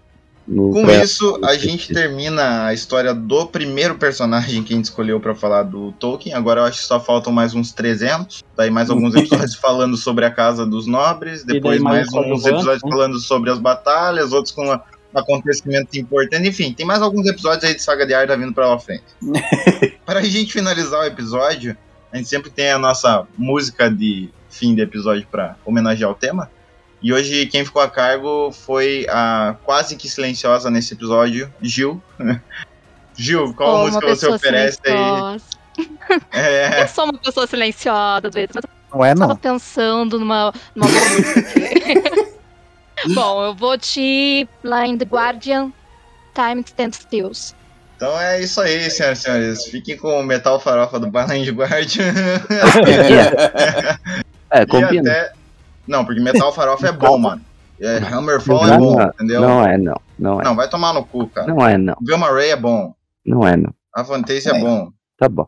no 0.47 0.69
Com 0.71 0.83
pré- 0.85 1.03
isso, 1.03 1.39
a 1.43 1.55
gente 1.55 1.93
termina 1.93 2.65
a 2.65 2.73
história 2.73 3.13
do 3.13 3.45
primeiro 3.45 3.95
personagem 3.95 4.63
que 4.63 4.73
a 4.73 4.75
gente 4.75 4.85
escolheu 4.85 5.19
pra 5.19 5.35
falar 5.35 5.63
do 5.63 5.91
Tolkien. 5.93 6.33
Agora 6.33 6.61
eu 6.61 6.65
acho 6.65 6.79
que 6.81 6.85
só 6.87 6.99
faltam 6.99 7.31
mais 7.31 7.53
uns 7.53 7.71
300. 7.71 8.43
Daí 8.57 8.71
mais 8.71 8.89
alguns 8.89 9.13
episódios 9.15 9.55
falando 9.55 9.95
sobre 9.95 10.25
a 10.25 10.31
Casa 10.31 10.65
dos 10.65 10.87
Nobres. 10.87 11.43
Depois 11.43 11.79
mais 11.81 12.07
mais 12.07 12.07
uns 12.07 12.13
uns 12.13 12.13
coadjuvantes, 12.43 12.45
episódios 12.47 12.83
né? 12.83 12.89
falando 12.89 13.19
sobre 13.19 13.49
as 13.51 13.59
batalhas. 13.59 14.31
Outros 14.33 14.53
com 14.53 14.71
a- 14.71 14.81
acontecimentos 15.15 15.95
importantes. 15.95 16.47
Enfim, 16.47 16.73
tem 16.73 16.85
mais 16.85 17.01
alguns 17.01 17.27
episódios 17.27 17.63
aí 17.63 17.75
de 17.75 17.81
Saga 17.81 18.05
de 18.05 18.13
Arda 18.13 18.37
vindo 18.37 18.53
pra 18.53 18.67
lá 18.67 18.79
frente. 18.79 19.03
Para 20.05 20.19
a 20.19 20.23
gente 20.23 20.51
finalizar 20.53 21.01
o 21.01 21.05
episódio, 21.05 21.75
a 22.11 22.17
gente 22.17 22.29
sempre 22.29 22.49
tem 22.49 22.71
a 22.71 22.77
nossa 22.79 23.25
música 23.37 23.89
de 23.89 24.29
fim 24.49 24.75
de 24.75 24.81
episódio 24.81 25.25
para 25.31 25.55
homenagear 25.65 26.11
o 26.11 26.15
tema. 26.15 26.49
E 27.01 27.11
hoje 27.11 27.47
quem 27.47 27.65
ficou 27.65 27.81
a 27.81 27.89
cargo 27.89 28.51
foi 28.51 29.05
a 29.09 29.55
quase 29.63 29.95
que 29.95 30.07
silenciosa 30.07 30.69
nesse 30.69 30.93
episódio, 30.93 31.51
Gil. 31.61 32.01
Gil, 33.17 33.53
qual 33.55 33.85
música 33.85 34.07
você 34.07 34.27
oferece 34.27 34.79
aí? 34.85 34.91
silenciosa. 34.91 35.43
É, 36.31 36.83
Eu 36.83 36.87
sou 36.87 37.05
uma 37.05 37.13
pessoa 37.13 37.47
silenciosa 37.47 38.27
às 38.27 38.33
vezes, 38.35 38.51
mas 38.53 38.63
Não 38.93 39.03
é, 39.03 39.11
eu 39.11 39.15
tava 39.17 39.27
não. 39.33 39.35
pensando 39.35 40.19
numa, 40.19 40.53
numa 40.75 40.87
música. 40.87 42.32
Bom, 43.13 43.43
eu 43.43 43.53
vou 43.53 43.75
de 43.77 44.47
Blind 44.61 45.01
Guardian 45.03 45.71
Time 46.33 46.61
Stand 46.61 46.91
Stills. 46.93 47.55
Então 47.95 48.19
é 48.19 48.41
isso 48.41 48.59
aí, 48.59 48.89
senhoras 48.89 49.19
e 49.19 49.21
senhores. 49.21 49.65
Fiquem 49.65 49.97
com 49.97 50.19
o 50.19 50.23
Metal 50.23 50.59
Farofa 50.59 50.99
do 50.99 51.09
Blind 51.09 51.47
Guardian. 51.49 52.13
É, 54.51 54.61
e 54.63 54.65
combina. 54.65 55.09
até... 55.11 55.31
Não, 55.87 56.05
porque 56.05 56.21
Metal 56.21 56.51
Farofa 56.53 56.87
é 56.87 56.91
bom, 56.93 57.17
mano. 57.17 57.41
É, 57.79 57.97
Hammerfall 57.97 58.65
é 58.65 58.67
Não, 58.67 58.77
bom, 58.79 58.95
não, 58.97 59.07
entendeu? 59.07 59.41
Não 59.41 59.65
é, 59.65 59.77
não. 59.77 60.01
Não 60.17 60.41
é. 60.41 60.43
Não, 60.43 60.55
vai 60.55 60.69
tomar 60.69 60.93
no 60.93 61.03
cu, 61.05 61.27
cara. 61.27 61.47
Não 61.47 61.67
é, 61.67 61.77
não. 61.77 61.95
Gamma 62.01 62.31
Ray 62.31 62.51
é 62.51 62.55
bom. 62.55 62.93
Não 63.25 63.47
é, 63.47 63.57
não. 63.57 63.73
Avantasia 63.93 64.51
é 64.53 64.59
bom. 64.59 64.89
Tá 65.17 65.27
bom. 65.27 65.47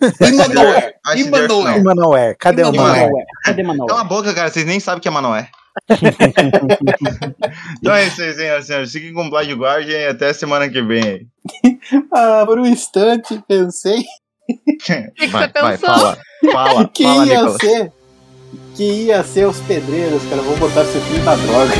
E 0.00 1.24
Manoé? 1.24 2.34
Cadê 2.34 2.62
o? 2.62 2.72
Manoé? 2.72 3.24
Cadê 3.44 3.62
Manoé? 3.62 3.86
Cala 3.88 4.00
a 4.00 4.04
boca, 4.04 4.32
cara. 4.32 4.48
Vocês 4.48 4.64
nem 4.64 4.78
sabem 4.78 4.98
o 4.98 5.02
que 5.02 5.08
é 5.08 5.10
Manoé. 5.10 5.48
então 7.80 7.94
é 7.94 8.06
isso 8.06 8.20
aí, 8.22 8.34
senhoras 8.34 8.64
e 8.64 8.66
senhores. 8.68 8.92
Fiquem 8.92 9.12
com 9.14 9.26
o 9.26 9.30
Blind 9.30 9.52
Guardian 9.58 9.98
e 9.98 10.06
até 10.06 10.32
semana 10.32 10.68
que 10.68 10.82
vem. 10.82 11.26
Ah, 12.12 12.42
por 12.44 12.58
um 12.58 12.66
instante 12.66 13.42
pensei 13.48 14.02
que 14.78 14.84
você 15.18 15.26
Vai, 15.28 15.48
vai, 15.50 15.78
pensou? 15.78 15.88
fala. 15.88 16.18
Fala, 16.52 16.88
que 16.88 17.02
fala, 17.04 17.26
ia 17.26 17.34
Nicolas. 17.36 17.56
ser. 17.60 17.92
Que 18.76 18.84
ia 19.06 19.22
ser 19.24 19.46
os 19.46 19.58
pedreiros, 19.60 20.22
cara. 20.28 20.42
Vão 20.42 20.56
botar 20.56 20.84
seu 20.84 21.00
filho 21.02 21.24
na 21.24 21.34
droga. 21.36 21.72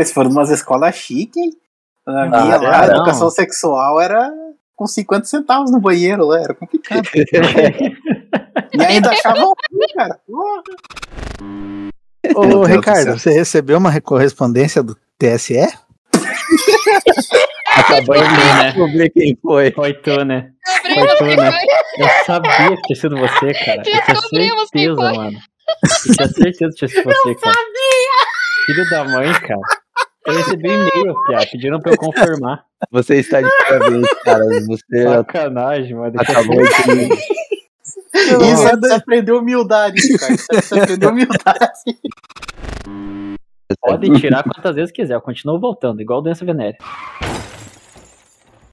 Vocês 0.00 0.12
foram 0.12 0.30
umas 0.30 0.50
escolas 0.50 0.94
chiques, 0.94 1.36
hein? 1.36 1.50
Na 2.06 2.22
Ah, 2.24 2.26
minha 2.44 2.56
lá, 2.56 2.84
a 2.84 2.86
não. 2.88 2.94
educação 2.96 3.30
sexual 3.30 4.00
era 4.00 4.30
com 4.74 4.86
50 4.86 5.26
centavos 5.26 5.70
no 5.70 5.78
banheiro 5.80 6.24
lá, 6.26 6.40
era 6.40 6.54
complicado. 6.54 7.06
e 8.72 8.82
ainda 8.82 9.10
achavam 9.10 9.52
ruim, 9.70 9.86
cara. 9.94 10.18
Porra. 10.26 10.62
Ô, 12.34 12.64
Ricardo, 12.64 13.18
você 13.18 13.30
recebeu 13.30 13.76
uma 13.78 14.00
correspondência 14.00 14.82
do 14.82 14.96
TSE? 15.18 15.58
Acabou 17.76 18.14
de 18.16 18.20
ler, 18.22 18.54
né? 18.56 18.64
Descobri 18.72 19.10
quem 19.10 19.38
foi. 19.40 19.70
Foi 19.72 19.94
tu, 19.94 20.24
né? 20.24 20.50
Foi 20.94 21.16
tu, 21.16 21.24
né? 21.24 21.50
Eu 21.98 22.08
sabia 22.24 22.76
que 22.76 22.82
tinha 22.82 22.96
sido 22.96 23.16
você, 23.16 23.52
cara. 23.54 23.76
Eu 23.78 23.82
tinha 23.82 24.04
certeza, 24.60 25.12
mano. 25.12 25.38
Eu 25.82 25.88
tinha 26.14 26.28
certeza 26.28 26.70
que 26.70 26.74
tinha 26.76 26.88
sido 26.88 27.04
você, 27.04 27.34
cara. 27.36 27.56
Filho 28.66 28.90
da 28.90 29.04
mãe, 29.04 29.32
cara. 29.34 29.60
Eu 30.30 30.36
recebi 30.36 30.68
um 30.70 30.72
e-mail, 30.72 31.14
Pia, 31.26 31.38
pediram 31.50 31.80
pra 31.80 31.92
eu 31.92 31.96
confirmar. 31.96 32.64
Você 32.90 33.16
está 33.16 33.40
de 33.40 33.48
parabéns, 33.66 34.08
cara. 34.24 34.44
Você 34.66 35.02
Sacanagem, 35.02 35.94
mano. 35.94 36.14
Acabou 36.16 36.56
de. 36.56 36.70
Isso 38.12 38.68
é 38.68 38.76
você 38.76 38.92
aprendeu 38.92 39.38
humildade, 39.38 40.00
cara. 40.18 40.34
Isso 40.34 40.46
é 40.52 40.60
você 40.60 40.80
aprendeu 40.80 41.10
humildade. 41.10 41.70
Pode 43.80 44.20
tirar 44.20 44.42
quantas 44.42 44.74
vezes 44.74 44.90
quiser, 44.90 45.14
eu 45.14 45.20
continuo 45.20 45.58
voltando, 45.58 46.00
igual 46.00 46.20
doença 46.20 46.44
venérea. 46.44 46.76